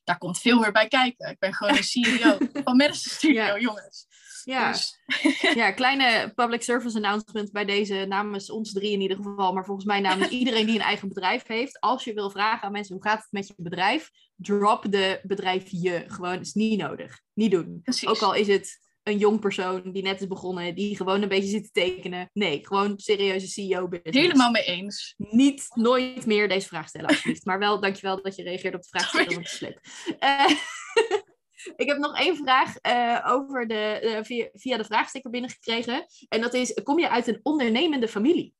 daar 0.04 0.18
komt 0.18 0.40
veel 0.40 0.60
meer 0.60 0.72
bij 0.72 0.88
kijken. 0.88 1.30
Ik 1.30 1.40
ben 1.40 1.54
gewoon 1.54 1.78
een 1.78 1.84
CEO 1.84 2.38
van 2.64 2.76
Medicine 2.76 3.14
Studio, 3.16 3.60
jongens. 3.60 4.08
Ja. 4.44 4.72
Dus, 4.72 5.00
Ja, 5.56 5.72
kleine 5.72 6.32
public 6.36 6.62
service 6.62 6.96
announcement 6.96 7.52
bij 7.52 7.66
deze 7.66 8.06
namens 8.08 8.52
ons 8.52 8.74
drie 8.74 8.92
in 8.92 9.02
ieder 9.02 9.18
geval, 9.18 9.54
maar 9.54 9.66
volgens 9.66 9.86
mij 9.86 10.00
namens 10.00 10.30
iedereen 10.40 10.66
die 10.66 10.76
een 10.76 10.82
eigen 10.82 11.08
bedrijf 11.08 11.48
heeft. 11.48 11.80
Als 11.80 12.04
je 12.04 12.14
wil 12.14 12.30
vragen 12.30 12.64
aan 12.64 12.72
mensen 12.72 12.96
hoe 12.96 13.04
gaat 13.04 13.22
het 13.22 13.32
met 13.32 13.48
je 13.48 13.54
bedrijf, 13.58 14.10
drop 14.36 14.86
de 14.90 15.20
bedrijf 15.24 15.68
je. 15.70 16.04
Gewoon, 16.08 16.40
is 16.40 16.54
niet 16.54 16.80
nodig. 16.80 17.22
Niet 17.34 17.52
doen. 17.52 17.80
precies. 17.84 18.08
Ook 18.08 18.22
al 18.22 18.34
is 18.34 18.48
het 18.48 18.80
een 19.04 19.18
jong 19.18 19.40
persoon 19.40 19.92
die 19.92 20.04
net 20.04 20.22
is 20.22 20.28
begonnen, 20.28 20.76
die 20.76 20.96
gewoon 20.96 21.22
een 21.22 21.30
beetje 21.30 21.50
zit 21.50 21.64
te 21.64 21.72
tekenen. 21.72 22.30
Nee, 22.34 22.60
gewoon 22.68 22.94
serieuze 23.00 23.48
CEO 23.48 23.88
business. 23.88 24.18
Helemaal 24.18 24.52
mee 24.52 24.64
eens. 24.64 25.14
Niet 25.18 25.68
nooit 25.74 26.26
meer 26.26 26.50
deze 26.50 26.68
vraag 26.68 26.88
stellen, 26.88 27.08
alsjeblieft. 27.08 27.46
Maar 27.46 27.60
wel, 27.60 27.80
dankjewel 27.80 28.22
dat 28.22 28.36
je 28.36 28.44
reageert 28.44 28.76
op 28.76 28.82
de 28.82 28.88
vraag. 28.88 29.48
Slip. 29.48 29.80
Eh, 30.20 30.46
ik 31.76 31.88
heb 31.88 31.98
nog 31.98 32.18
één 32.20 32.36
vraag 32.36 32.78
eh, 32.78 33.26
over 33.28 33.68
de, 33.68 33.76
eh, 34.00 34.24
via, 34.24 34.50
via 34.54 34.78
de 34.78 34.84
vraagsticker 34.84 35.32
binnengekregen. 35.32 36.06
En 36.30 36.42
dat 36.42 36.54
is, 36.54 36.74
kom 36.84 37.00
je 37.00 37.10
uit 37.10 37.28
een 37.28 37.40
ondernemende 37.44 38.08
familie? 38.08 38.54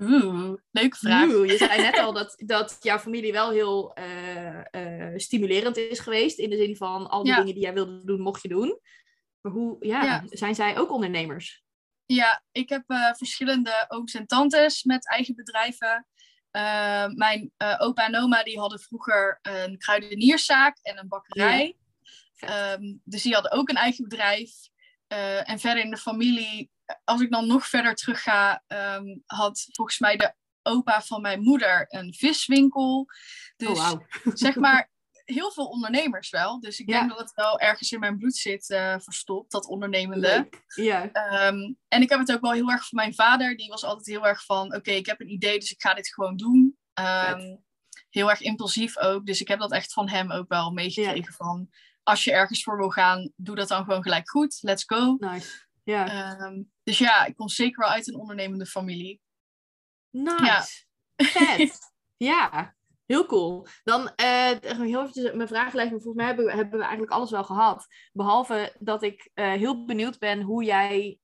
Oeh, 0.00 0.52
leuke 0.70 0.96
vraag. 0.96 1.28
Oeh, 1.28 1.50
je 1.50 1.56
zei 1.56 1.80
net 1.80 1.98
al 1.98 2.12
dat, 2.12 2.34
dat 2.46 2.76
jouw 2.80 2.98
familie 2.98 3.32
wel 3.32 3.50
heel 3.50 3.94
eh, 3.94 5.12
stimulerend 5.16 5.76
is 5.76 5.98
geweest. 5.98 6.38
In 6.38 6.50
de 6.50 6.56
zin 6.56 6.76
van, 6.76 7.08
al 7.08 7.22
die 7.22 7.32
Ja. 7.32 7.38
dingen 7.38 7.54
die 7.54 7.62
jij 7.62 7.74
wilde 7.74 8.04
doen, 8.04 8.20
mocht 8.20 8.42
je 8.42 8.48
doen. 8.48 8.80
Maar 9.40 9.52
hoe, 9.52 9.76
ja, 9.80 10.02
Ja. 10.04 10.22
zijn 10.28 10.54
zij 10.54 10.78
ook 10.78 10.90
ondernemers? 10.90 11.62
Ja, 12.06 12.44
ik 12.52 12.68
heb 12.68 12.82
verschillende 13.16 13.84
ooms 13.88 14.14
en 14.14 14.26
tantes 14.26 14.82
met 14.82 15.08
eigen 15.10 15.34
bedrijven. 15.34 16.06
Uh, 16.56 17.06
mijn 17.06 17.52
uh, 17.58 17.76
opa 17.78 18.06
en 18.06 18.16
oma 18.16 18.42
die 18.42 18.58
hadden 18.58 18.80
vroeger 18.80 19.38
een 19.42 19.78
kruidenierszaak 19.78 20.78
en 20.82 20.98
een 20.98 21.08
bakkerij. 21.08 21.76
Ja. 22.34 22.72
Um, 22.72 23.00
dus 23.04 23.22
die 23.22 23.32
hadden 23.32 23.52
ook 23.52 23.68
een 23.68 23.76
eigen 23.76 24.08
bedrijf. 24.08 24.50
en 25.44 25.58
verder 25.58 25.84
in 25.84 25.90
de 25.90 25.96
familie, 25.96 26.70
als 27.04 27.20
ik 27.20 27.30
dan 27.30 27.46
nog 27.46 27.66
verder 27.66 27.94
terug 27.94 28.22
ga, 28.22 28.62
um, 28.66 29.22
had 29.26 29.68
volgens 29.72 29.98
mij 29.98 30.16
de 30.16 30.34
opa 30.62 31.02
van 31.02 31.20
mijn 31.20 31.42
moeder 31.42 31.86
een 31.88 32.14
viswinkel. 32.14 33.06
Dus 33.56 33.78
oh, 33.78 33.90
wow. 33.90 34.02
zeg 34.36 34.54
maar, 34.54 34.90
heel 35.24 35.50
veel 35.50 35.66
ondernemers 35.66 36.30
wel. 36.30 36.60
Dus 36.60 36.78
ik 36.78 36.86
denk 36.86 37.08
dat 37.08 37.18
het 37.18 37.32
wel 37.34 37.60
ergens 37.60 37.92
in 37.92 38.00
mijn 38.00 38.18
bloed 38.18 38.36
zit 38.36 38.70
uh, 38.70 38.98
verstopt, 38.98 39.50
dat 39.50 39.66
ondernemende. 39.66 40.48
Ja. 40.74 41.02
Um, 41.48 41.78
en 41.88 42.02
ik 42.02 42.08
heb 42.08 42.18
het 42.18 42.32
ook 42.32 42.40
wel 42.40 42.52
heel 42.52 42.70
erg 42.70 42.88
van 42.88 42.98
mijn 42.98 43.14
vader. 43.14 43.56
Die 43.56 43.68
was 43.68 43.84
altijd 43.84 44.06
heel 44.06 44.26
erg 44.26 44.44
van, 44.44 44.74
oké, 44.74 44.90
ik 44.90 45.06
heb 45.06 45.20
een 45.20 45.32
idee, 45.32 45.58
dus 45.58 45.70
ik 45.70 45.82
ga 45.82 45.94
dit 45.94 46.14
gewoon 46.14 46.36
doen. 46.36 46.78
Um, 46.94 47.64
heel 48.10 48.30
erg 48.30 48.40
impulsief 48.40 48.98
ook. 48.98 49.26
Dus 49.26 49.40
ik 49.40 49.48
heb 49.48 49.58
dat 49.58 49.72
echt 49.72 49.92
van 49.92 50.08
hem 50.08 50.32
ook 50.32 50.48
wel 50.48 50.70
meegekregen 50.70 51.24
ja. 51.30 51.36
van... 51.36 51.70
Als 52.02 52.24
je 52.24 52.32
ergens 52.32 52.62
voor 52.62 52.76
wil 52.76 52.90
gaan, 52.90 53.32
doe 53.36 53.56
dat 53.56 53.68
dan 53.68 53.84
gewoon 53.84 54.02
gelijk 54.02 54.30
goed. 54.30 54.58
Let's 54.60 54.84
go. 54.86 55.16
Nice. 55.18 55.62
Ja. 55.82 56.40
Um, 56.40 56.72
dus 56.82 56.98
ja, 56.98 57.24
ik 57.24 57.36
kom 57.36 57.48
zeker 57.48 57.78
wel 57.80 57.88
uit 57.88 58.08
een 58.08 58.14
ondernemende 58.14 58.66
familie. 58.66 59.20
Nice. 60.10 60.44
Ja. 60.44 60.64
Vet. 61.16 61.78
ja. 62.16 62.74
Heel 63.06 63.26
cool. 63.26 63.66
Dan 63.82 64.00
uh, 64.00 64.50
heel 64.60 65.00
eventjes 65.00 65.32
mijn 65.32 65.48
vragenlijst. 65.48 65.90
Maar 65.90 66.00
volgens 66.00 66.24
mij 66.24 66.26
hebben 66.26 66.78
we, 66.78 66.82
eigenlijk 66.82 67.12
alles 67.12 67.30
wel 67.30 67.44
gehad. 67.44 67.86
Behalve 68.12 68.76
dat 68.78 69.02
ik 69.02 69.30
uh, 69.34 69.52
heel 69.52 69.84
benieuwd 69.84 70.18
ben 70.18 70.42
hoe 70.42 70.64
jij, 70.64 71.18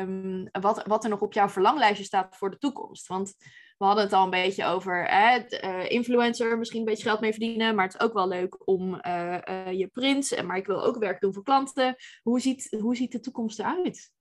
um, 0.00 0.48
wat, 0.52 0.86
wat 0.86 1.04
er 1.04 1.10
nog 1.10 1.20
op 1.20 1.32
jouw 1.32 1.48
verlanglijstje 1.48 2.04
staat 2.04 2.36
voor 2.36 2.50
de 2.50 2.58
toekomst. 2.58 3.06
Want 3.06 3.34
we 3.78 3.84
hadden 3.84 4.04
het 4.04 4.12
al 4.12 4.24
een 4.24 4.30
beetje 4.30 4.64
over 4.64 5.10
uh, 5.10 5.90
influencer, 5.90 6.58
misschien 6.58 6.80
een 6.80 6.86
beetje 6.86 7.08
geld 7.08 7.20
mee 7.20 7.30
verdienen. 7.30 7.74
Maar 7.74 7.84
het 7.84 7.94
is 7.94 8.00
ook 8.00 8.12
wel 8.12 8.28
leuk 8.28 8.68
om 8.68 8.94
je 9.70 9.88
print. 9.92 10.42
Maar 10.42 10.56
ik 10.56 10.66
wil 10.66 10.84
ook 10.84 10.98
werk 10.98 11.20
doen 11.20 11.34
voor 11.34 11.42
klanten. 11.42 11.96
Hoe 12.22 12.40
ziet, 12.40 12.76
hoe 12.80 12.96
ziet 12.96 13.12
de 13.12 13.20
toekomst 13.20 13.58
eruit 13.58 14.12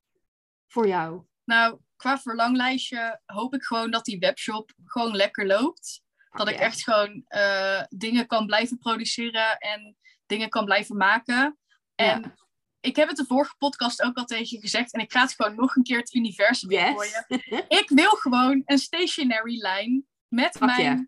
voor 0.67 0.87
jou? 0.87 1.23
Nou, 1.43 1.79
qua 1.95 2.17
verlanglijstje 2.17 3.21
hoop 3.25 3.53
ik 3.53 3.63
gewoon 3.63 3.91
dat 3.91 4.05
die 4.05 4.19
webshop 4.19 4.71
gewoon 4.85 5.15
lekker 5.15 5.45
loopt. 5.45 6.01
Dat 6.29 6.49
ik 6.49 6.55
echt 6.55 6.83
gewoon 6.83 7.25
uh, 7.29 7.83
dingen 7.89 8.27
kan 8.27 8.45
blijven 8.45 8.77
produceren 8.77 9.57
en 9.57 9.95
dingen 10.25 10.49
kan 10.49 10.65
blijven 10.65 10.97
maken. 10.97 11.59
En 11.95 12.21
ja. 12.21 12.35
ik 12.79 12.95
heb 12.95 13.07
het 13.07 13.17
de 13.17 13.25
vorige 13.25 13.55
podcast 13.57 14.01
ook 14.01 14.17
al 14.17 14.25
tegen 14.25 14.47
je 14.49 14.59
gezegd. 14.59 14.93
En 14.93 15.01
ik 15.01 15.11
ga 15.11 15.21
het 15.21 15.33
gewoon 15.33 15.55
nog 15.55 15.75
een 15.75 15.83
keer 15.83 15.97
het 15.97 16.13
universum 16.13 16.71
yes. 16.71 16.93
gooien. 16.93 17.25
ik 17.81 17.89
wil 17.89 18.09
gewoon 18.09 18.61
een 18.65 18.77
stationary 18.77 19.61
lijn 19.61 20.07
met 20.27 20.51
Fuck 20.51 20.65
mijn 20.65 20.81
yeah. 20.81 20.99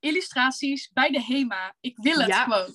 illustraties 0.00 0.90
bij 0.92 1.10
de 1.10 1.22
HEMA. 1.22 1.74
Ik 1.80 1.96
wil 1.96 2.18
het 2.18 2.26
Ja. 2.26 2.42
gewoon. 2.42 2.72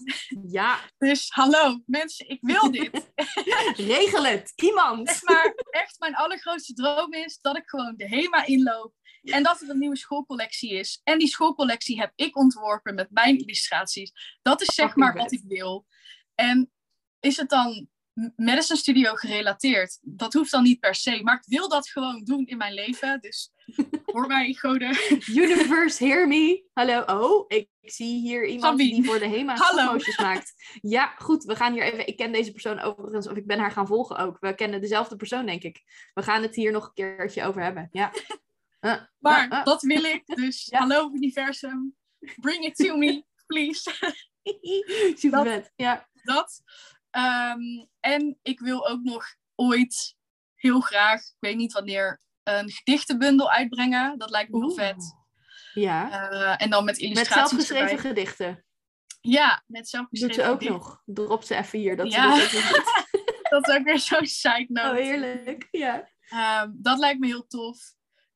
Ja, 0.48 0.80
Dus 0.98 1.30
hallo 1.30 1.82
mensen, 1.86 2.30
ik 2.30 2.39
wil 2.42 2.72
dit. 2.72 3.12
regel 3.96 4.26
het. 4.26 4.52
Iemand. 4.56 5.08
Echt 5.08 5.24
maar 5.24 5.54
echt 5.70 6.00
mijn 6.00 6.16
allergrootste 6.16 6.74
droom 6.74 7.14
is 7.14 7.39
dat 7.42 7.58
ik 7.58 7.70
gewoon 7.70 7.94
de 7.98 8.08
HEMA 8.08 8.46
inloop. 8.46 8.94
En 9.24 9.43
dat 9.43 9.61
er 9.61 9.69
een 9.69 9.80
nieuwe 9.80 9.97
schoolcollectie 9.97 10.74
is. 10.74 11.01
En 11.03 11.19
die 11.19 11.28
schoolcollectie 11.28 11.99
heb 11.99 12.11
ik 12.15 12.38
ontworpen 12.38 12.95
met 12.95 13.07
mijn 13.11 13.38
illustraties. 13.38 14.11
Dat 14.41 14.61
is 14.61 14.76
zeg 14.76 14.95
maar 14.95 15.13
wat 15.13 15.32
ik 15.32 15.43
wil. 15.47 15.86
En 16.36 16.72
is 17.19 17.38
het 17.38 17.49
dan 17.49 17.89
Madison 18.36 18.78
Studio 18.78 19.13
gerelateerd? 19.13 19.99
Dat 20.01 20.34
hoeft 20.34 20.51
dan 20.51 20.63
niet 20.63 20.80
per 20.80 20.95
se. 20.95 21.24
Maar 21.24 21.36
ik 21.36 21.57
wil 21.57 21.69
dat 21.69 21.89
gewoon 21.89 22.24
doen 22.24 22.45
in 22.45 22.57
mijn 22.57 22.74
leven. 22.74 23.22
Dus 23.22 23.51
voor 24.05 24.28
mij, 24.28 24.53
goden. 24.53 24.97
Universe, 25.28 26.05
hear 26.05 26.28
me. 26.28 26.63
Hallo. 26.74 27.01
Oh, 27.01 27.45
ik 27.47 27.69
zie 27.82 28.19
hier 28.19 28.47
iemand 28.47 28.80
Sabine. 28.80 28.95
die 28.95 29.05
voor 29.05 29.19
de 29.19 29.28
HEMA 29.28 29.55
stopmotions 29.55 30.17
maakt. 30.17 30.53
Ja, 30.82 31.13
goed. 31.17 31.43
We 31.43 31.55
gaan 31.55 31.74
hier 31.74 31.84
even... 31.84 32.07
Ik 32.07 32.17
ken 32.17 32.32
deze 32.32 32.51
persoon 32.51 32.80
overigens, 32.80 33.28
of 33.28 33.38
ik 33.38 33.47
ben 33.47 33.59
haar 33.59 33.72
gaan 33.72 33.88
volgen 33.88 34.17
ook. 34.17 34.38
We 34.39 34.55
kennen 34.55 34.82
dezelfde 34.82 35.15
persoon, 35.15 35.45
denk 35.45 35.63
ik. 35.63 35.82
We 36.13 36.22
gaan 36.22 36.41
het 36.41 36.55
hier 36.55 36.72
nog 36.72 36.86
een 36.86 36.93
keertje 36.93 37.43
over 37.43 37.63
hebben. 37.63 37.89
Ja. 37.91 38.11
Uh, 38.82 39.01
Maar 39.19 39.47
uh, 39.51 39.57
uh. 39.59 39.63
dat 39.65 39.82
wil 39.82 40.03
ik. 40.03 40.25
Dus 40.25 40.65
Ja. 40.71 40.79
hallo 40.79 41.11
universum. 41.13 41.95
Bring 42.36 42.65
it 42.65 42.75
to 42.75 42.95
me, 42.97 43.23
please. 43.45 43.91
Super 45.19 45.43
Dat- 45.43 45.53
vet. 45.53 45.71
Ja. 45.75 46.07
dat. 46.23 46.61
Ehm, 47.09 47.59
en 47.99 48.39
ik 48.41 48.59
wil 48.59 48.88
ook 48.88 49.03
nog 49.03 49.25
ooit 49.55 50.15
heel 50.55 50.79
graag, 50.79 51.21
ik 51.21 51.36
weet 51.39 51.55
niet 51.55 51.73
wanneer, 51.73 52.21
een 52.43 52.69
gedichtenbundel 52.71 53.51
uitbrengen. 53.51 54.17
Dat 54.17 54.29
lijkt 54.29 54.51
me 54.51 54.57
heel 54.59 54.71
vet. 54.71 55.15
Ja. 55.73 56.29
Eh, 56.32 56.63
en 56.65 56.69
dan 56.69 56.86
met 56.86 56.93
Met 56.95 57.03
illustraties 57.03 57.49
zelfgeschreven 57.49 57.89
erbij. 57.97 58.09
gedichten. 58.09 58.65
Ja, 59.21 59.63
met 59.67 59.82
Doet 59.82 59.89
zelfgeschreven 59.89 60.36
ze 60.43 60.49
ook 60.49 60.61
gedichten. 60.61 60.73
nog. 60.77 61.01
Drop 61.05 61.43
ze 61.43 61.55
even 61.55 61.79
hier. 61.79 61.95
Dat 61.95 62.11
Ja. 62.11 62.36
ze 62.36 62.39
dat 62.41 62.45
ook 62.47 62.53
nog 62.53 62.71
doet. 62.71 63.19
Dat 63.51 63.67
is 63.67 63.75
ook 63.75 63.84
weer 63.84 63.99
zo'n 63.99 64.25
side 64.25 64.65
note. 64.67 64.89
Oh, 64.89 64.95
heerlijk. 64.95 65.67
Ja. 65.71 66.09
Ehm, 66.29 66.71
dat 66.73 66.99
lijkt 66.99 67.19
me 67.19 67.27
heel 67.27 67.47
tof. 67.47 67.77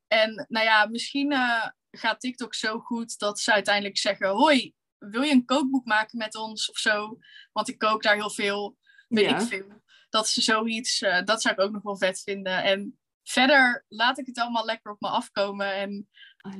En 0.07 0.45
nou 0.49 0.65
ja, 0.65 0.85
misschien 0.85 1.31
eh, 1.31 1.67
gaat 1.91 2.19
TikTok 2.19 2.53
zo 2.53 2.79
goed 2.79 3.17
dat 3.19 3.39
ze 3.39 3.53
uiteindelijk 3.53 3.97
zeggen: 3.97 4.29
Hoi, 4.29 4.73
wil 4.97 5.21
je 5.21 5.31
een 5.31 5.45
kookboek 5.45 5.85
maken 5.85 6.17
met 6.17 6.35
ons 6.35 6.69
of 6.69 6.77
zo? 6.77 7.17
Want 7.51 7.69
ik 7.69 7.77
kook 7.77 8.03
daar 8.03 8.15
heel 8.15 8.31
veel, 8.31 8.77
weet 9.07 9.29
Ja. 9.29 9.39
ik 9.39 9.47
veel. 9.47 9.83
Dat 10.09 10.27
ze 10.29 10.41
zoiets, 10.41 11.01
eh, 11.01 11.23
dat 11.23 11.41
zou 11.41 11.53
ik 11.53 11.61
ook 11.61 11.71
nog 11.71 11.81
wel 11.81 11.97
vet 11.97 12.21
vinden. 12.21 12.63
En 12.63 12.99
verder 13.23 13.85
laat 13.87 14.17
ik 14.19 14.25
het 14.25 14.39
allemaal 14.39 14.65
lekker 14.65 14.91
op 14.91 15.01
me 15.01 15.07
afkomen. 15.07 15.73
En 15.75 16.09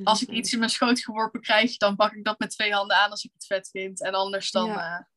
als 0.04 0.22
ik 0.22 0.28
iets 0.28 0.52
in 0.52 0.58
mijn 0.58 0.70
schoot 0.70 1.00
geworpen 1.00 1.40
krijg, 1.40 1.76
dan 1.76 1.96
pak 1.96 2.12
ik 2.12 2.24
dat 2.24 2.38
met 2.38 2.50
twee 2.50 2.72
handen 2.72 2.96
aan 2.96 3.10
als 3.10 3.24
ik 3.24 3.30
het 3.32 3.46
vet 3.46 3.68
vind. 3.70 4.02
En 4.02 4.14
anders 4.14 4.50
dan 4.50 4.66
Ja. 4.66 5.08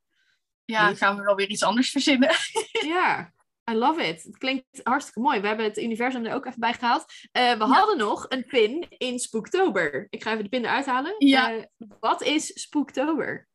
ja. 0.65 0.87
ja, 0.89 0.95
gaan 0.95 1.15
we 1.15 1.23
wel 1.23 1.35
weer 1.35 1.49
iets 1.49 1.63
anders 1.63 1.89
verzinnen. 1.91 2.29
Ja, 2.71 3.33
I 3.69 3.75
love 3.75 4.07
it. 4.07 4.23
Het 4.23 4.37
klinkt 4.37 4.79
hartstikke 4.83 5.19
mooi. 5.19 5.41
We 5.41 5.47
hebben 5.47 5.65
het 5.65 5.77
universum 5.77 6.25
er 6.25 6.33
ook 6.33 6.45
even 6.45 6.59
bij 6.59 6.73
gehaald. 6.73 7.05
Eh, 7.31 7.57
we 7.57 7.63
hadden 7.63 7.97
nog 7.97 8.25
een 8.29 8.45
pin 8.45 8.85
in 8.97 9.19
Spooktober. 9.19 10.07
Ik 10.09 10.23
ga 10.23 10.31
even 10.31 10.43
de 10.43 10.49
pin 10.49 10.65
eruit 10.65 10.85
halen. 10.85 11.15
Ja. 11.17 11.51
Eh, 11.51 11.63
wat 11.99 12.21
is 12.21 12.61
Spooktober? 12.61 13.47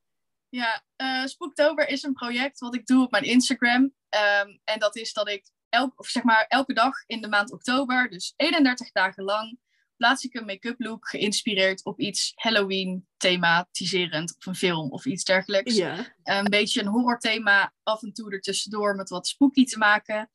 Ja, 0.48 0.82
eh 0.96 1.24
Spooktober 1.24 1.88
is 1.88 2.02
een 2.02 2.12
project 2.12 2.58
wat 2.58 2.74
ik 2.74 2.86
doe 2.86 3.04
op 3.04 3.10
mijn 3.10 3.24
Instagram. 3.24 3.92
Ehm, 4.08 4.56
en 4.64 4.78
dat 4.78 4.96
is 4.96 5.12
dat 5.12 5.28
ik 5.28 5.50
elk, 5.68 5.92
of 5.96 6.06
zeg 6.06 6.22
maar, 6.22 6.44
elke 6.48 6.72
dag 6.72 6.94
in 7.06 7.20
de 7.20 7.28
maand 7.28 7.52
oktober, 7.52 8.10
dus 8.10 8.32
31 8.36 8.92
dagen 8.92 9.24
lang, 9.24 9.58
plaats 10.05 10.24
ik 10.24 10.34
een 10.34 10.44
make-up 10.44 10.80
look 10.80 11.09
geïnspireerd 11.09 11.84
op 11.84 12.00
iets 12.00 12.32
Halloween 12.34 13.07
thematiserend 13.16 14.36
of 14.36 14.46
een 14.46 14.55
film 14.55 14.90
of 14.90 15.05
iets 15.05 15.24
dergelijks. 15.24 15.74
Ja. 15.74 16.14
Een 16.22 16.50
beetje 16.50 16.80
een 16.80 16.86
horrorthema 16.86 17.74
af 17.82 18.02
en 18.02 18.12
toe 18.12 18.32
ertussendoor 18.32 18.94
met 18.94 19.09
wat 19.09 19.26
spooky 19.26 19.64
te 19.64 19.78
maken. 19.78 20.30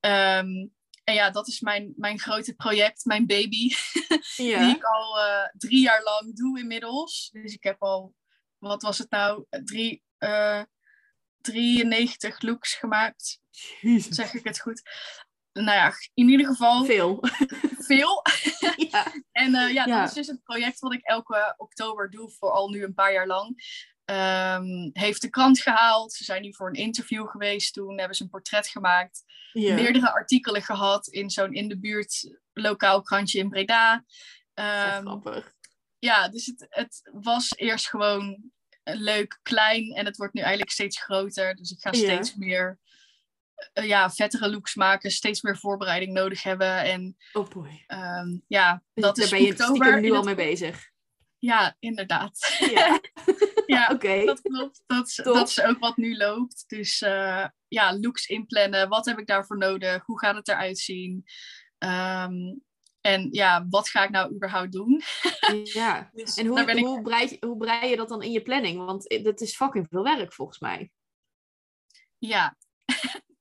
Ehm, 0.00 0.66
en 1.04 1.14
ja, 1.14 1.30
dat 1.30 1.48
is 1.48 1.60
mijn, 1.60 1.92
mijn 1.96 2.18
grote 2.18 2.54
project, 2.54 3.04
mijn 3.04 3.26
baby 3.26 3.68
die 4.36 4.76
ik 4.76 4.84
al 4.84 5.20
eh, 5.20 5.48
drie 5.56 5.80
jaar 5.80 6.02
lang 6.02 6.36
doe 6.36 6.58
inmiddels. 6.58 7.28
Dus 7.32 7.54
ik 7.54 7.62
heb 7.62 7.82
al, 7.82 8.14
wat 8.58 8.82
was 8.82 8.98
het 8.98 9.10
nou, 9.10 9.44
drie, 9.48 10.02
eh 10.18 10.62
93 11.40 12.40
looks 12.40 12.74
gemaakt. 12.74 13.40
Jezus. 13.80 14.16
Zeg 14.16 14.34
ik 14.34 14.44
het 14.44 14.60
goed? 14.60 14.82
Nou 15.52 15.76
ja, 15.76 15.92
in 16.14 16.28
ieder 16.28 16.46
geval 16.46 16.84
Veel. 16.84 17.18
veel. 17.78 18.22
ja. 18.90 19.12
En 19.32 19.54
eh, 19.54 19.72
ja, 19.72 19.86
Ja. 19.86 19.98
dat 20.00 20.08
is 20.08 20.14
dus 20.14 20.26
het 20.26 20.42
project 20.42 20.78
wat 20.80 20.92
ik 20.92 21.02
elke 21.02 21.54
oktober 21.56 22.10
doe, 22.10 22.30
voor 22.30 22.50
al 22.50 22.68
nu 22.68 22.84
een 22.84 22.94
paar 22.94 23.12
jaar 23.12 23.26
lang. 23.26 23.62
Ehm, 24.04 24.90
heeft 24.92 25.20
de 25.20 25.30
krant 25.30 25.60
gehaald. 25.60 26.12
Ze 26.12 26.24
zijn 26.24 26.42
nu 26.42 26.54
voor 26.54 26.68
een 26.68 26.74
interview 26.74 27.28
geweest 27.28 27.72
toen. 27.72 27.98
Hebben 27.98 28.16
ze 28.16 28.22
een 28.22 28.28
portret 28.28 28.66
gemaakt. 28.68 29.24
Meerdere 29.52 30.12
artikelen 30.12 30.62
gehad 30.62 31.06
in 31.06 31.30
zo'n 31.30 31.52
in 31.54 31.68
de 31.68 31.78
buurt 31.78 32.38
lokaal 32.52 33.02
krantje 33.02 33.38
in 33.38 33.48
Breda. 33.48 34.04
Ehm, 34.54 35.00
grappig. 35.00 35.52
ja, 35.98 36.28
dus 36.28 36.46
het, 36.46 36.66
het 36.68 37.10
was 37.12 37.52
eerst 37.56 37.88
gewoon 37.88 38.50
leuk, 38.84 39.38
klein 39.42 39.92
en 39.92 40.04
het 40.06 40.16
wordt 40.16 40.34
nu 40.34 40.40
eigenlijk 40.40 40.70
steeds 40.70 41.02
groter. 41.02 41.54
Dus 41.54 41.70
ik 41.70 41.80
ga 41.80 41.92
steeds 41.92 42.34
meer 42.34 42.78
eh, 43.72 43.86
ja, 43.86 44.10
vettere 44.10 44.50
looks 44.50 44.74
maken, 44.74 45.10
steeds 45.10 45.42
meer 45.42 45.58
voorbereiding 45.58 46.12
nodig 46.12 46.42
hebben. 46.42 46.82
En 46.82 47.16
Oh 47.32 47.48
boy. 47.48 47.84
ehm, 47.86 48.38
ja, 48.46 48.82
Dus 48.94 49.04
dat 49.04 49.16
daar 49.16 49.24
is 49.24 49.30
ben 49.30 49.42
je 49.42 49.50
oktober. 49.50 49.76
stiekem 49.76 50.00
nu 50.00 50.12
al 50.12 50.22
mee 50.22 50.34
bezig. 50.34 50.90
Ja, 51.38 51.76
inderdaad. 51.78 52.56
Ja. 52.70 53.00
ja, 53.66 53.86
dat 54.24 54.40
klopt. 54.40 54.82
Dat, 54.86 55.06
is- 55.08 55.14
Top. 55.14 55.34
dat 55.34 55.48
is 55.48 55.60
ook 55.62 55.78
wat 55.78 55.96
nu 55.96 56.16
loopt. 56.16 56.64
Dus 56.66 57.02
eh, 57.02 57.46
ja, 57.68 57.98
looks 57.98 58.26
inplannen. 58.26 58.88
Wat 58.88 59.06
heb 59.06 59.18
ik 59.18 59.26
daarvoor 59.26 59.58
nodig? 59.58 60.04
Hoe 60.06 60.18
gaat 60.18 60.34
het 60.36 60.48
eruit 60.48 60.78
zien? 60.78 61.24
Ehm, 61.78 62.34
en 63.00 63.28
ja, 63.30 63.66
wat 63.68 63.88
ga 63.88 64.04
ik 64.04 64.10
nou 64.10 64.34
überhaupt 64.34 64.72
doen? 64.72 65.02
Ja. 65.64 66.10
Dus 66.12 66.36
En 66.36 66.46
hoe, 66.46 66.60
ik 66.60 66.78
hoe, 66.84 67.02
brei, 67.02 67.28
je- 67.28 67.46
hoe 67.46 67.56
brei 67.56 67.88
je 67.90 67.96
dat 67.96 68.08
dan 68.08 68.22
in 68.22 68.32
je 68.32 68.42
planning? 68.42 68.84
Want 68.86 69.18
dat 69.22 69.40
is 69.40 69.56
fucking 69.56 69.86
veel 69.90 70.02
werk 70.02 70.32
volgens 70.32 70.58
mij. 70.58 70.90
Ja, 72.18 72.56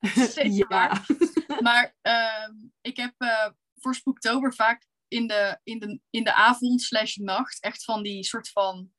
zeker 0.39 0.67
ja. 0.69 1.01
Maar 1.67 1.95
ehm, 2.01 2.53
ik 2.81 2.97
heb 2.97 3.13
eh, 3.17 3.49
oktober 4.03 4.53
vaak 4.53 4.85
in 5.07 5.27
de, 5.27 5.59
in 5.63 5.79
de, 5.79 5.99
in 6.09 6.23
de 6.23 6.33
avond 6.33 6.81
slash 6.81 7.15
nacht 7.15 7.61
echt 7.63 7.83
van 7.83 8.03
die 8.03 8.23
soort 8.23 8.49
van 8.49 8.91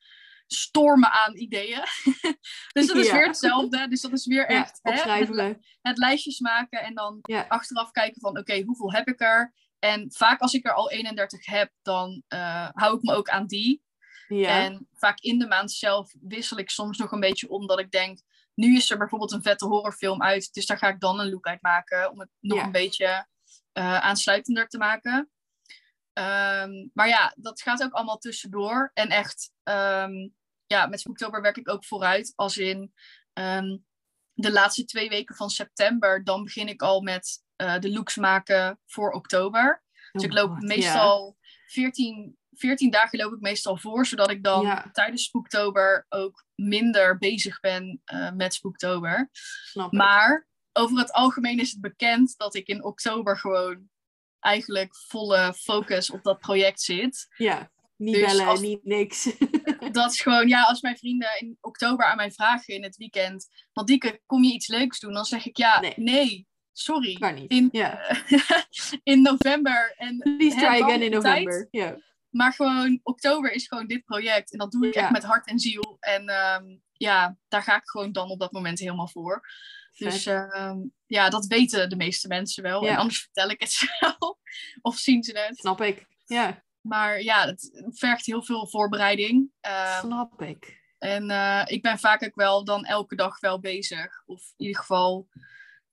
stormen 0.47 1.11
aan 1.13 1.37
ideeën. 1.37 1.83
dus 2.75 2.87
dat 2.87 2.97
is 2.97 3.07
Ja. 3.07 3.13
weer 3.13 3.27
hetzelfde. 3.27 3.89
Dus 3.89 4.01
dat 4.01 4.13
is 4.13 4.27
weer 4.27 4.51
Ja, 4.53 4.61
echt 4.61 4.79
hè, 4.83 5.27
het, 5.83 5.99
lijstjes 5.99 6.41
maken 6.41 6.83
en 6.83 6.95
dan 6.95 7.19
Ja. 7.23 7.45
achteraf 7.49 7.91
kijken 7.91 8.21
van 8.21 8.39
oké, 8.39 8.63
hoeveel 8.63 8.93
heb 8.93 9.09
ik 9.09 9.21
er? 9.21 9.55
En 9.79 10.13
vaak 10.13 10.41
als 10.41 10.53
ik 10.53 10.67
er 10.67 10.75
al 10.75 10.91
31 10.91 11.47
heb, 11.47 11.73
dan 11.83 12.23
eh, 12.29 12.69
hou 12.73 12.97
ik 12.97 13.03
me 13.03 13.15
ook 13.15 13.29
aan 13.29 13.47
die. 13.47 13.83
Ja. 14.29 14.65
En 14.65 14.89
vaak 14.93 15.21
in 15.21 15.39
de 15.39 15.47
maand 15.47 15.73
zelf 15.73 16.13
wissel 16.21 16.59
ik 16.59 16.71
soms 16.71 16.99
nog 16.99 17.13
een 17.13 17.21
beetje 17.21 17.49
om 17.49 17.67
dat 17.67 17.79
ik 17.79 17.91
denk, 17.91 18.21
nu 18.55 18.77
is 18.77 18.91
er 18.91 18.99
bijvoorbeeld 18.99 19.33
een 19.33 19.43
vette 19.43 19.67
horrorfilm 19.67 20.23
uit, 20.23 20.53
dus 20.53 20.67
daar 20.67 20.79
ga 20.79 20.89
ik 20.89 21.01
dan 21.01 21.21
een 21.21 21.31
look 21.31 21.47
uit 21.47 21.63
maken 21.63 22.11
om 22.11 22.21
het 22.21 22.29
nog 22.41 22.59
Ja. 22.59 22.65
een 22.65 22.73
beetje 22.73 23.27
eh, 23.73 23.99
aansluitender 23.99 24.69
te 24.69 24.79
maken. 24.79 25.31
Ehm, 26.13 26.89
maar 26.93 27.09
ja, 27.09 27.35
dat 27.37 27.63
gaat 27.63 27.83
ook 27.83 27.93
allemaal 27.93 28.19
tussendoor. 28.19 28.91
En 28.95 29.09
echt, 29.09 29.53
ehm, 29.63 30.29
ja, 30.67 30.87
met 30.87 31.01
Spooktober 31.01 31.43
werk 31.43 31.57
ik 31.57 31.69
ook 31.71 31.85
vooruit. 31.85 32.33
Als 32.37 32.57
in 32.57 32.93
ehm, 33.33 33.77
de 34.33 34.53
laatste 34.53 34.85
twee 34.85 35.09
weken 35.09 35.35
van 35.37 35.51
september, 35.51 36.25
dan 36.25 36.45
begin 36.45 36.69
ik 36.69 36.83
al 36.83 37.01
met 37.01 37.43
eh, 37.57 37.79
de 37.79 37.91
looks 37.91 38.17
maken 38.17 38.81
voor 38.87 39.11
oktober. 39.13 39.83
Dus 40.13 40.23
Oh 40.23 40.29
ik 40.31 40.35
loop 40.37 40.51
God, 40.51 40.63
meestal 40.63 41.37
14, 41.67 42.39
14 42.55 42.91
dagen 42.91 43.19
loop 43.19 43.33
ik 43.33 43.41
meestal 43.41 43.77
voor, 43.77 44.07
zodat 44.07 44.31
ik 44.31 44.43
dan 44.45 44.63
Ja. 44.67 44.91
tijdens 44.93 45.25
Spooktober 45.25 46.07
ook 46.09 46.45
minder 46.55 47.19
bezig 47.19 47.61
ben 47.61 48.01
eh, 48.05 48.31
met 48.31 48.55
Spooktober. 48.55 49.29
Snap. 49.65 49.93
Maar 49.93 50.49
over 50.73 50.99
het 50.99 51.13
algemeen 51.13 51.59
is 51.59 51.71
het 51.71 51.81
bekend 51.81 52.35
dat 52.37 52.55
ik 52.55 52.67
in 52.67 52.85
oktober 52.85 53.39
gewoon 53.39 53.91
eigenlijk 54.41 54.97
volle 54.97 55.55
focus 55.55 56.11
op 56.11 56.23
dat 56.23 56.39
project 56.39 56.81
zit. 56.81 57.27
Ja, 57.37 57.71
niet 57.97 58.15
Dus 58.15 58.25
bellen, 58.27 58.47
als- 58.47 58.61
niet 58.61 58.85
niks. 58.85 59.25
Dat 59.93 60.13
is 60.13 60.21
gewoon, 60.21 60.49
ja, 60.49 60.63
als 60.63 60.81
mijn 60.81 60.97
vrienden 60.97 61.29
in 61.39 61.59
oktober 61.61 62.07
aan 62.07 62.17
mij 62.17 62.31
vragen 62.31 62.75
in 62.75 62.83
het 62.83 62.97
weekend, 62.97 63.49
Dieke, 63.85 64.21
kom 64.27 64.43
je 64.45 64.53
iets 64.53 64.67
leuks 64.69 65.01
doen? 65.01 65.13
Dan 65.13 65.25
zeg 65.25 65.47
ik 65.47 65.57
ja, 65.57 65.81
Nee. 65.81 65.93
nee, 65.97 66.47
sorry. 66.73 67.33
Niet. 67.35 67.51
In, 67.51 67.69
Ja. 67.73 68.01
in 69.13 69.23
november 69.23 69.95
en 69.97 70.19
Please 70.19 70.57
try 70.57 70.83
again 70.83 71.03
in 71.03 71.11
november. 71.11 71.69
Ja. 71.71 71.97
Maar 72.33 72.53
gewoon, 72.53 73.01
oktober 73.03 73.53
is 73.53 73.66
gewoon 73.66 73.87
dit 73.87 74.05
project. 74.05 74.53
En 74.53 74.59
dat 74.59 74.70
doe 74.70 74.87
ik 74.87 74.95
echt 74.95 75.11
met 75.11 75.24
hart 75.24 75.47
en 75.47 75.59
ziel. 75.59 75.97
En 76.01 76.28
ehm, 76.28 76.76
ja, 76.93 77.37
daar 77.49 77.62
ga 77.62 77.76
ik 77.76 77.89
gewoon 77.89 78.12
dan 78.12 78.30
op 78.30 78.41
dat 78.41 78.53
moment 78.53 78.78
helemaal 78.78 79.09
voor. 79.09 79.49
Dus 79.97 80.26
ehm, 80.26 80.78
ja, 81.07 81.28
dat 81.28 81.47
weten 81.47 81.89
de 81.89 81.97
meeste 81.97 82.28
mensen 82.28 82.62
wel. 82.62 82.85
Ja. 82.85 82.91
En 82.91 82.97
anders 82.97 83.20
vertel 83.20 83.51
ik 83.51 83.61
het 83.61 83.78
wel. 84.01 84.39
of 84.80 84.97
zien 84.97 85.22
ze 85.22 85.39
het. 85.39 85.59
Snap 85.59 85.80
ik. 85.80 86.07
Ja, 86.24 86.62
Maar 86.80 87.22
ja, 87.22 87.47
het 87.47 87.87
vergt 87.89 88.26
heel 88.26 88.43
veel 88.43 88.68
voorbereiding. 88.68 89.51
Ehm, 89.61 90.01
snap 90.01 90.43
ik. 90.43 90.80
en 90.99 91.30
eh, 91.30 91.62
ik 91.66 91.83
ben 91.83 91.99
vaak 91.99 92.24
ook 92.24 92.35
wel 92.35 92.64
dan 92.64 92.85
elke 92.85 93.16
dag 93.16 93.41
wel 93.41 93.61
bezig. 93.61 94.22
Of 94.26 94.41
in 94.57 94.66
ieder 94.66 94.80
geval 94.80 95.28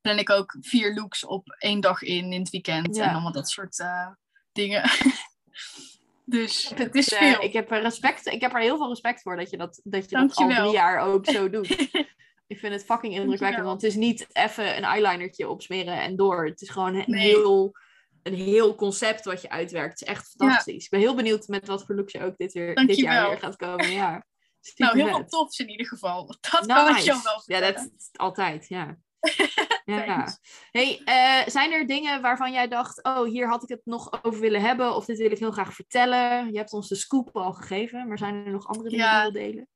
plan 0.01 0.19
ik 0.19 0.29
ook 0.29 0.57
vier 0.61 0.93
looks 0.93 1.25
op 1.25 1.55
één 1.57 1.79
dag 1.79 2.01
in 2.01 2.31
in 2.33 2.39
het 2.39 2.49
weekend. 2.49 2.95
Ja. 2.95 3.03
En 3.03 3.11
allemaal 3.13 3.31
dat 3.31 3.49
soort 3.49 3.79
eh, 3.79 4.07
dingen. 4.51 4.89
dus 6.29 6.71
het 6.75 6.95
is 6.95 7.13
eh, 7.13 7.19
veel. 7.19 7.41
ik, 7.41 7.53
heb 7.53 7.71
er 7.71 7.81
respect, 7.81 8.25
ik 8.25 8.41
heb 8.41 8.53
er 8.53 8.59
heel 8.59 8.77
veel 8.77 8.89
respect 8.89 9.21
voor 9.21 9.35
dat 9.35 9.49
je 9.49 9.57
dat, 9.57 9.81
dat, 9.83 10.09
je 10.09 10.15
dat 10.15 10.35
al 10.35 10.49
drie 10.49 10.71
jaar 10.71 10.99
ook 10.99 11.25
zo 11.25 11.49
doet. 11.49 11.69
ik 12.47 12.59
vind 12.59 12.73
het 12.73 12.85
fucking 12.85 13.13
indrukwekkend, 13.13 13.65
want 13.65 13.81
het 13.81 13.91
is 13.91 13.97
niet 13.97 14.27
even 14.33 14.77
een 14.77 14.83
eyelinertje 14.83 15.49
opsmeren 15.49 16.01
en 16.01 16.15
door. 16.15 16.45
Het 16.45 16.61
is 16.61 16.69
gewoon 16.69 16.95
een, 16.95 17.03
Nee. 17.07 17.27
heel, 17.27 17.75
een 18.23 18.33
heel 18.33 18.75
concept 18.75 19.25
wat 19.25 19.41
je 19.41 19.49
uitwerkt. 19.49 19.99
Het 19.99 20.07
is 20.09 20.15
echt 20.15 20.29
fantastisch. 20.37 20.83
Ik 20.83 20.89
ben 20.89 20.99
heel 20.99 21.15
benieuwd 21.15 21.47
met 21.47 21.67
wat 21.67 21.85
voor 21.85 21.95
looks 21.95 22.11
je 22.11 22.23
ook 22.23 22.37
dit, 22.37 22.53
weer, 22.53 22.75
dit 22.75 22.97
jaar 22.97 23.29
weer 23.29 23.39
gaat 23.39 23.55
komen. 23.55 23.91
Ja, 23.91 24.25
nou, 24.75 24.97
heel 24.97 25.07
veel 25.07 25.25
tofs 25.25 25.59
in 25.59 25.69
ieder 25.69 25.87
geval. 25.87 26.25
Dat 26.25 26.39
kan 26.39 26.89
ik 26.89 26.97
jou 26.97 27.19
wel 27.23 27.33
Ja, 27.33 27.39
vertellen. 27.39 27.73
dat 27.73 27.91
is 27.97 28.09
altijd, 28.11 28.67
ja. 28.67 28.97
ja. 29.85 30.37
Hey, 30.71 31.01
eh, 31.05 31.47
zijn 31.47 31.71
er 31.71 31.87
dingen 31.87 32.21
waarvan 32.21 32.51
jij 32.51 32.67
dacht, 32.67 33.03
oh, 33.03 33.23
hier 33.23 33.47
had 33.47 33.63
ik 33.63 33.69
het 33.69 33.81
nog 33.83 34.23
over 34.23 34.39
willen 34.39 34.61
hebben, 34.61 34.95
of 34.95 35.05
dit 35.05 35.17
wil 35.17 35.31
ik 35.31 35.39
heel 35.39 35.51
graag 35.51 35.73
vertellen? 35.73 36.51
Je 36.51 36.57
hebt 36.57 36.73
ons 36.73 36.87
de 36.87 36.95
scoop 36.95 37.35
al 37.35 37.53
gegeven, 37.53 38.07
maar 38.07 38.17
zijn 38.17 38.45
er 38.45 38.51
nog 38.51 38.67
andere 38.67 38.89
dingen 38.89 39.05
Ja. 39.05 39.29
die 39.29 39.41
je 39.41 39.47
wil 39.47 39.51
delen? 39.51 39.67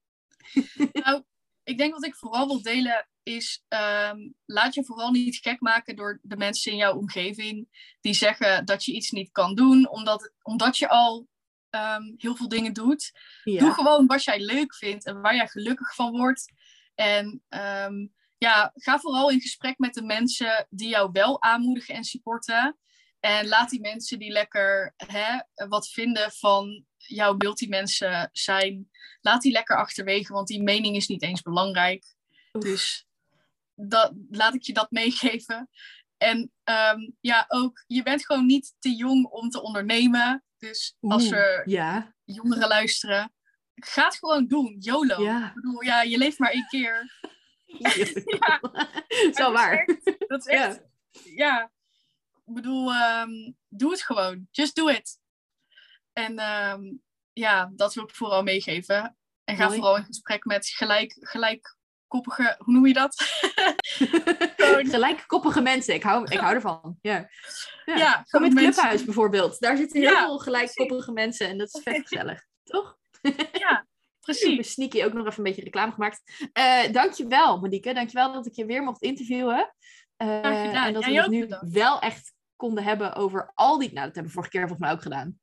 Nou, 1.03 1.23
ik 1.63 1.77
denk 1.77 1.93
wat 1.93 2.05
ik 2.05 2.15
vooral 2.15 2.47
wil 2.47 2.61
delen 2.61 3.07
is, 3.23 3.63
ehm, 3.67 4.17
laat 4.45 4.73
je 4.73 4.85
vooral 4.85 5.11
niet 5.11 5.35
gek 5.35 5.61
maken 5.61 5.95
door 5.95 6.19
de 6.21 6.37
mensen 6.37 6.71
in 6.71 6.77
jouw 6.77 6.97
omgeving 6.97 7.67
die 8.01 8.13
zeggen 8.13 8.65
dat 8.65 8.85
je 8.85 8.93
iets 8.93 9.11
niet 9.11 9.31
kan 9.31 9.55
doen, 9.55 9.89
omdat, 9.89 10.31
omdat 10.41 10.77
je 10.77 10.89
al 10.89 11.27
ehm, 11.69 12.13
heel 12.17 12.35
veel 12.35 12.47
dingen 12.47 12.73
doet. 12.73 13.11
Doe 13.43 13.73
gewoon 13.73 14.05
wat 14.05 14.23
jij 14.23 14.39
leuk 14.39 14.75
vindt 14.75 15.05
en 15.05 15.21
waar 15.21 15.35
jij 15.35 15.47
gelukkig 15.47 15.95
van 15.95 16.11
wordt. 16.11 16.53
En 16.95 17.43
ehm, 17.49 18.07
ja, 18.43 18.71
ga 18.75 18.99
vooral 18.99 19.29
in 19.29 19.41
gesprek 19.41 19.77
met 19.77 19.93
de 19.93 20.01
mensen 20.01 20.67
die 20.69 20.89
jou 20.89 21.09
wel 21.11 21.41
aanmoedigen 21.41 21.95
en 21.95 22.03
supporten. 22.03 22.77
En 23.19 23.47
laat 23.47 23.69
die 23.69 23.81
mensen 23.81 24.19
die 24.19 24.31
lekker 24.31 24.93
hè, 24.95 25.39
wat 25.67 25.89
vinden 25.89 26.31
van 26.31 26.85
jouw 26.97 27.35
multimensen 27.37 28.29
zijn, 28.31 28.89
laat 29.21 29.41
die 29.41 29.51
lekker 29.51 29.77
achterwege, 29.77 30.33
want 30.33 30.47
die 30.47 30.63
mening 30.63 30.95
is 30.95 31.07
niet 31.07 31.21
eens 31.21 31.41
belangrijk. 31.41 32.05
Oef. 32.53 32.63
Dus 32.63 33.07
dat, 33.75 34.13
laat 34.29 34.53
ik 34.53 34.63
je 34.63 34.73
dat 34.73 34.91
meegeven. 34.91 35.69
En 36.17 36.51
ehm, 36.63 37.09
ja, 37.19 37.45
ook, 37.47 37.83
je 37.87 38.03
bent 38.03 38.25
gewoon 38.25 38.45
niet 38.45 38.73
te 38.79 38.95
jong 38.95 39.25
om 39.25 39.49
te 39.49 39.61
ondernemen. 39.61 40.43
Dus 40.57 40.95
als 40.99 41.23
Oeh, 41.23 41.35
er 41.35 41.69
Ja, 41.69 42.15
jongeren 42.23 42.67
luisteren, 42.67 43.33
ga 43.75 44.05
het 44.05 44.15
gewoon 44.15 44.47
doen. 44.47 44.75
YOLO. 44.79 45.23
ja. 45.23 45.47
Ik 45.47 45.53
bedoel, 45.53 45.83
ja, 45.83 46.01
je 46.01 46.17
leeft 46.17 46.39
maar 46.39 46.51
één 46.51 46.67
keer. 46.67 47.19
Ja. 47.77 48.59
dat 48.61 49.35
Zo 49.35 49.47
is 49.47 49.53
waar. 49.53 49.73
echt- 49.85 50.27
Dat 50.27 50.39
is 50.39 50.53
echt, 50.53 50.81
ja. 51.23 51.71
Ik 52.45 52.53
bedoel, 52.53 52.93
ehm, 52.93 53.51
doe 53.69 53.91
het 53.91 54.01
gewoon. 54.01 54.47
Just 54.51 54.75
do 54.75 54.87
it. 54.87 55.19
En 56.13 56.39
ehm, 56.39 56.81
ja, 57.33 57.71
dat 57.75 57.93
wil 57.93 58.03
ik 58.03 58.15
vooral 58.15 58.43
meegeven. 58.43 59.17
En 59.43 59.55
ga 59.55 59.65
Mooi. 59.65 59.75
vooral 59.77 59.97
in 59.97 60.03
gesprek 60.05 60.45
met 60.45 60.67
gelijk, 60.67 61.17
gelijkkoppige, 61.19 62.55
hoe 62.57 62.73
noem 62.73 62.87
je 62.87 62.93
dat? 62.93 63.15
Gelijkkoppige 64.93 65.61
mensen, 65.61 65.93
ik 65.93 66.03
hou, 66.03 66.25
ik 66.31 66.39
hou 66.39 66.53
ervan. 66.55 66.97
Ja. 67.01 67.29
Ja. 67.85 67.95
Ja, 67.95 68.25
Kom 68.29 68.41
met 68.41 68.53
mensen- 68.53 68.73
Clubhuis 68.73 69.03
bijvoorbeeld. 69.05 69.59
Daar 69.59 69.77
zitten 69.77 69.99
heel 70.01 70.11
Ja, 70.11 70.19
veel 70.25 70.37
gelijkkoppige 70.39 71.11
mensen 71.11 71.47
en 71.47 71.57
dat 71.57 71.73
is 71.75 71.81
vet 71.83 72.01
gezellig. 72.07 72.45
Toch? 72.63 72.97
Ja, 73.51 73.85
Super 74.23 74.53
precies. 74.55 74.73
sneaky, 74.73 75.03
ook 75.03 75.13
nog 75.13 75.25
even 75.25 75.37
een 75.37 75.43
beetje 75.43 75.63
reclame 75.63 75.91
gemaakt. 75.91 76.49
Eh 76.53 76.91
dankjewel, 76.91 77.59
Monique. 77.59 77.93
Dankjewel 77.93 78.33
dat 78.33 78.45
ik 78.45 78.53
je 78.53 78.65
weer 78.65 78.83
mocht 78.83 79.01
interviewen. 79.01 79.73
Gedaan. 80.17 80.73
en 80.87 80.93
dat 80.93 81.03
Jij 81.03 81.13
we 81.13 81.19
het 81.21 81.29
nu 81.29 81.39
bedankt. 81.39 81.69
wel 81.73 81.99
echt 81.99 82.33
konden 82.55 82.83
hebben 82.83 83.15
over 83.15 83.51
al 83.53 83.77
die... 83.79 83.93
Nou, 83.93 84.05
dat 84.05 84.15
hebben 84.15 84.23
we 84.23 84.29
vorige 84.31 84.51
keer 84.51 84.61
volgens 84.67 84.79
mij 84.79 84.91
ook 84.91 85.01
gedaan. 85.01 85.39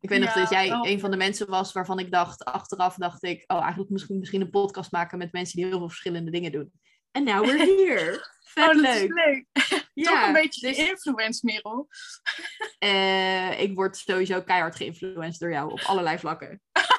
Ik 0.00 0.08
weet 0.08 0.20
nog 0.20 0.34
Ja, 0.34 0.40
dat 0.40 0.50
jij 0.50 0.70
een 0.70 1.00
van 1.00 1.10
de 1.10 1.16
mensen 1.16 1.46
was 1.50 1.72
waarvan 1.72 1.98
ik 1.98 2.10
dacht... 2.12 2.44
Achteraf 2.44 2.94
dacht 2.96 3.22
ik, 3.22 3.44
oh, 3.46 3.60
eigenlijk 3.60 3.90
misschien, 3.90 4.18
misschien 4.18 4.40
een 4.40 4.50
podcast 4.50 4.92
maken 4.92 5.18
met 5.18 5.32
mensen 5.32 5.56
die 5.56 5.66
heel 5.66 5.78
veel 5.78 5.88
verschillende 5.88 6.30
dingen 6.30 6.52
doen. 6.52 6.72
En 7.10 7.24
now 7.24 7.44
we're 7.46 7.58
here. 7.86 8.26
Vet 8.40 8.68
Oh, 8.68 8.74
leuk. 8.80 9.12
leuk. 9.12 9.46
Ja, 9.94 10.10
Toch 10.10 10.26
een 10.26 10.32
beetje 10.32 10.66
dus, 10.66 10.76
geïnfluenced, 10.76 11.42
Merel. 11.42 11.88
eh, 12.78 13.60
ik 13.60 13.74
word 13.74 13.96
sowieso 13.96 14.42
keihard 14.42 14.76
geïnfluenced 14.76 15.38
door 15.40 15.50
jou 15.50 15.72
op 15.72 15.80
allerlei 15.80 16.18
vlakken. 16.18 16.60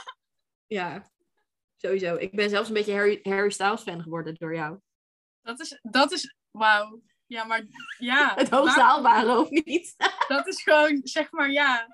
ja, 0.68 1.12
sowieso. 1.78 2.16
Ik 2.16 2.32
ben 2.36 2.50
zelfs 2.50 2.68
een 2.68 2.74
beetje 2.74 2.94
Harry, 2.94 3.20
Harry 3.24 3.50
Styles 3.52 3.82
fan 3.82 4.02
geworden 4.02 4.36
door 4.36 4.56
jou. 4.56 4.80
Dat 5.42 5.60
is, 5.60 5.80
dat 5.82 6.12
is, 6.12 6.36
wauw. 6.52 7.02
Ja, 7.28 7.44
maar 7.44 7.64
ja. 7.98 8.34
Het 8.36 8.50
hoogste 8.50 8.80
maar- 8.80 8.88
haalbare, 8.88 9.38
of 9.40 9.50
niet? 9.50 9.96
Dat 10.28 10.48
is 10.48 10.62
gewoon, 10.64 11.00
zeg 11.04 11.32
maar, 11.32 11.52
ja. 11.52 11.88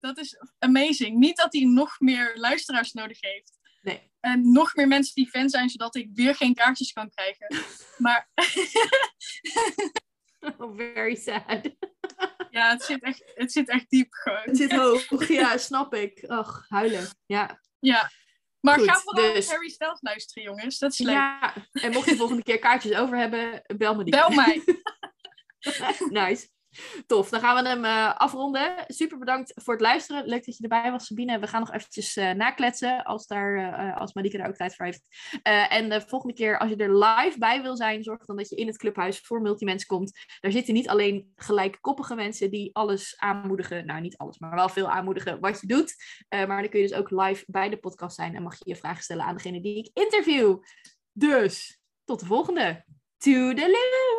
Dat 0.00 0.18
is 0.18 0.36
amazing. 0.58 1.18
Niet 1.18 1.36
dat 1.36 1.52
hij 1.52 1.62
nog 1.64 2.00
meer 2.00 2.36
luisteraars 2.36 2.92
nodig 2.92 3.20
heeft. 3.20 3.58
Nee. 3.82 4.12
En 4.20 4.52
nog 4.52 4.74
meer 4.74 4.88
mensen 4.88 5.14
die 5.14 5.28
fan 5.28 5.48
zijn, 5.48 5.68
zodat 5.68 5.96
ik 5.96 6.08
weer 6.12 6.34
geen 6.34 6.54
kaartjes 6.54 6.92
kan 6.92 7.10
krijgen. 7.10 7.46
Maar 7.98 8.28
Oh, 10.58 10.76
very 10.76 11.14
sad. 11.14 11.70
ja, 12.50 12.70
het 12.70 12.82
zit 12.82 13.02
echt, 13.02 13.32
het 13.34 13.52
zit 13.52 13.68
echt 13.68 13.90
diep 13.90 14.12
gewoon. 14.12 14.42
Het 14.42 14.56
zit 14.56 14.72
hoog. 14.72 15.28
Ja, 15.28 15.56
snap 15.56 15.94
ik. 15.94 16.24
Ach, 16.26 16.64
huilen. 16.68 17.06
Ja. 17.26 17.60
Ja. 17.80 18.10
Maar 18.60 18.78
Goed, 18.78 18.90
ga 18.90 19.00
vooral 19.00 19.32
dus- 19.34 19.50
Harry 19.50 19.68
Styles 19.68 19.98
luisteren, 20.00 20.42
jongens. 20.42 20.78
Dat 20.78 20.92
is 20.92 20.98
leuk. 20.98 21.14
ja. 21.14 21.54
En 21.72 21.92
mocht 21.92 22.04
je 22.04 22.10
de 22.10 22.16
volgende 22.16 22.42
keer 22.42 22.58
kaartjes 22.58 22.96
over 22.96 23.16
hebben, 23.18 23.62
bel 23.76 23.94
me 23.94 24.04
die. 24.04 24.12
Bel 24.12 24.30
mij. 24.30 24.62
nice. 26.26 26.48
Tof, 27.06 27.28
dan 27.28 27.40
gaan 27.40 27.62
we 27.62 27.68
hem 27.68 27.84
uh, 27.84 28.14
afronden. 28.16 28.84
Super 28.86 29.18
bedankt 29.18 29.52
voor 29.54 29.74
het 29.74 29.82
luisteren. 29.82 30.26
Leuk 30.26 30.44
dat 30.44 30.56
je 30.56 30.62
erbij 30.62 30.90
was, 30.90 31.06
Sabine. 31.06 31.38
We 31.38 31.46
gaan 31.46 31.60
nog 31.60 31.72
eventjes 31.72 32.16
uh, 32.16 32.30
nakletsen 32.30 33.04
als, 33.04 33.26
daar, 33.26 33.56
uh, 33.56 33.96
als 33.96 34.12
Marieke 34.12 34.36
daar 34.36 34.48
ook 34.48 34.56
tijd 34.56 34.76
voor 34.76 34.84
heeft. 34.84 35.08
en 35.68 35.88
de 35.88 36.00
volgende 36.06 36.34
keer, 36.34 36.58
als 36.58 36.70
je 36.70 36.76
er 36.76 36.98
live 36.98 37.38
bij 37.38 37.62
wil 37.62 37.76
zijn, 37.76 38.02
zorg 38.02 38.24
dan 38.24 38.36
dat 38.36 38.48
je 38.48 38.56
in 38.56 38.66
het 38.66 38.78
clubhuis 38.78 39.20
voor 39.20 39.40
Multimens 39.40 39.86
komt. 39.86 40.18
Daar 40.40 40.52
zitten 40.52 40.74
niet 40.74 40.88
alleen 40.88 41.32
gelijkkoppige 41.36 42.14
mensen 42.14 42.50
die 42.50 42.74
alles 42.74 43.14
aanmoedigen. 43.18 43.86
Nou, 43.86 44.00
niet 44.00 44.16
alles, 44.16 44.38
maar 44.38 44.54
wel 44.54 44.68
veel 44.68 44.88
aanmoedigen 44.88 45.40
wat 45.40 45.60
je 45.60 45.66
doet. 45.66 45.94
maar 46.28 46.60
dan 46.60 46.68
kun 46.68 46.80
je 46.80 46.88
dus 46.88 46.96
ook 46.96 47.10
live 47.10 47.44
bij 47.46 47.68
de 47.68 47.76
podcast 47.76 48.16
zijn 48.16 48.34
en 48.34 48.42
mag 48.42 48.58
je 48.58 48.68
je 48.68 48.76
vragen 48.76 49.02
stellen 49.02 49.24
aan 49.24 49.36
degene 49.36 49.60
die 49.60 49.78
ik 49.78 49.90
interview. 49.92 50.58
Dus, 51.12 51.80
tot 52.04 52.20
de 52.20 52.26
volgende. 52.26 52.84
Toodaloo! 53.18 54.17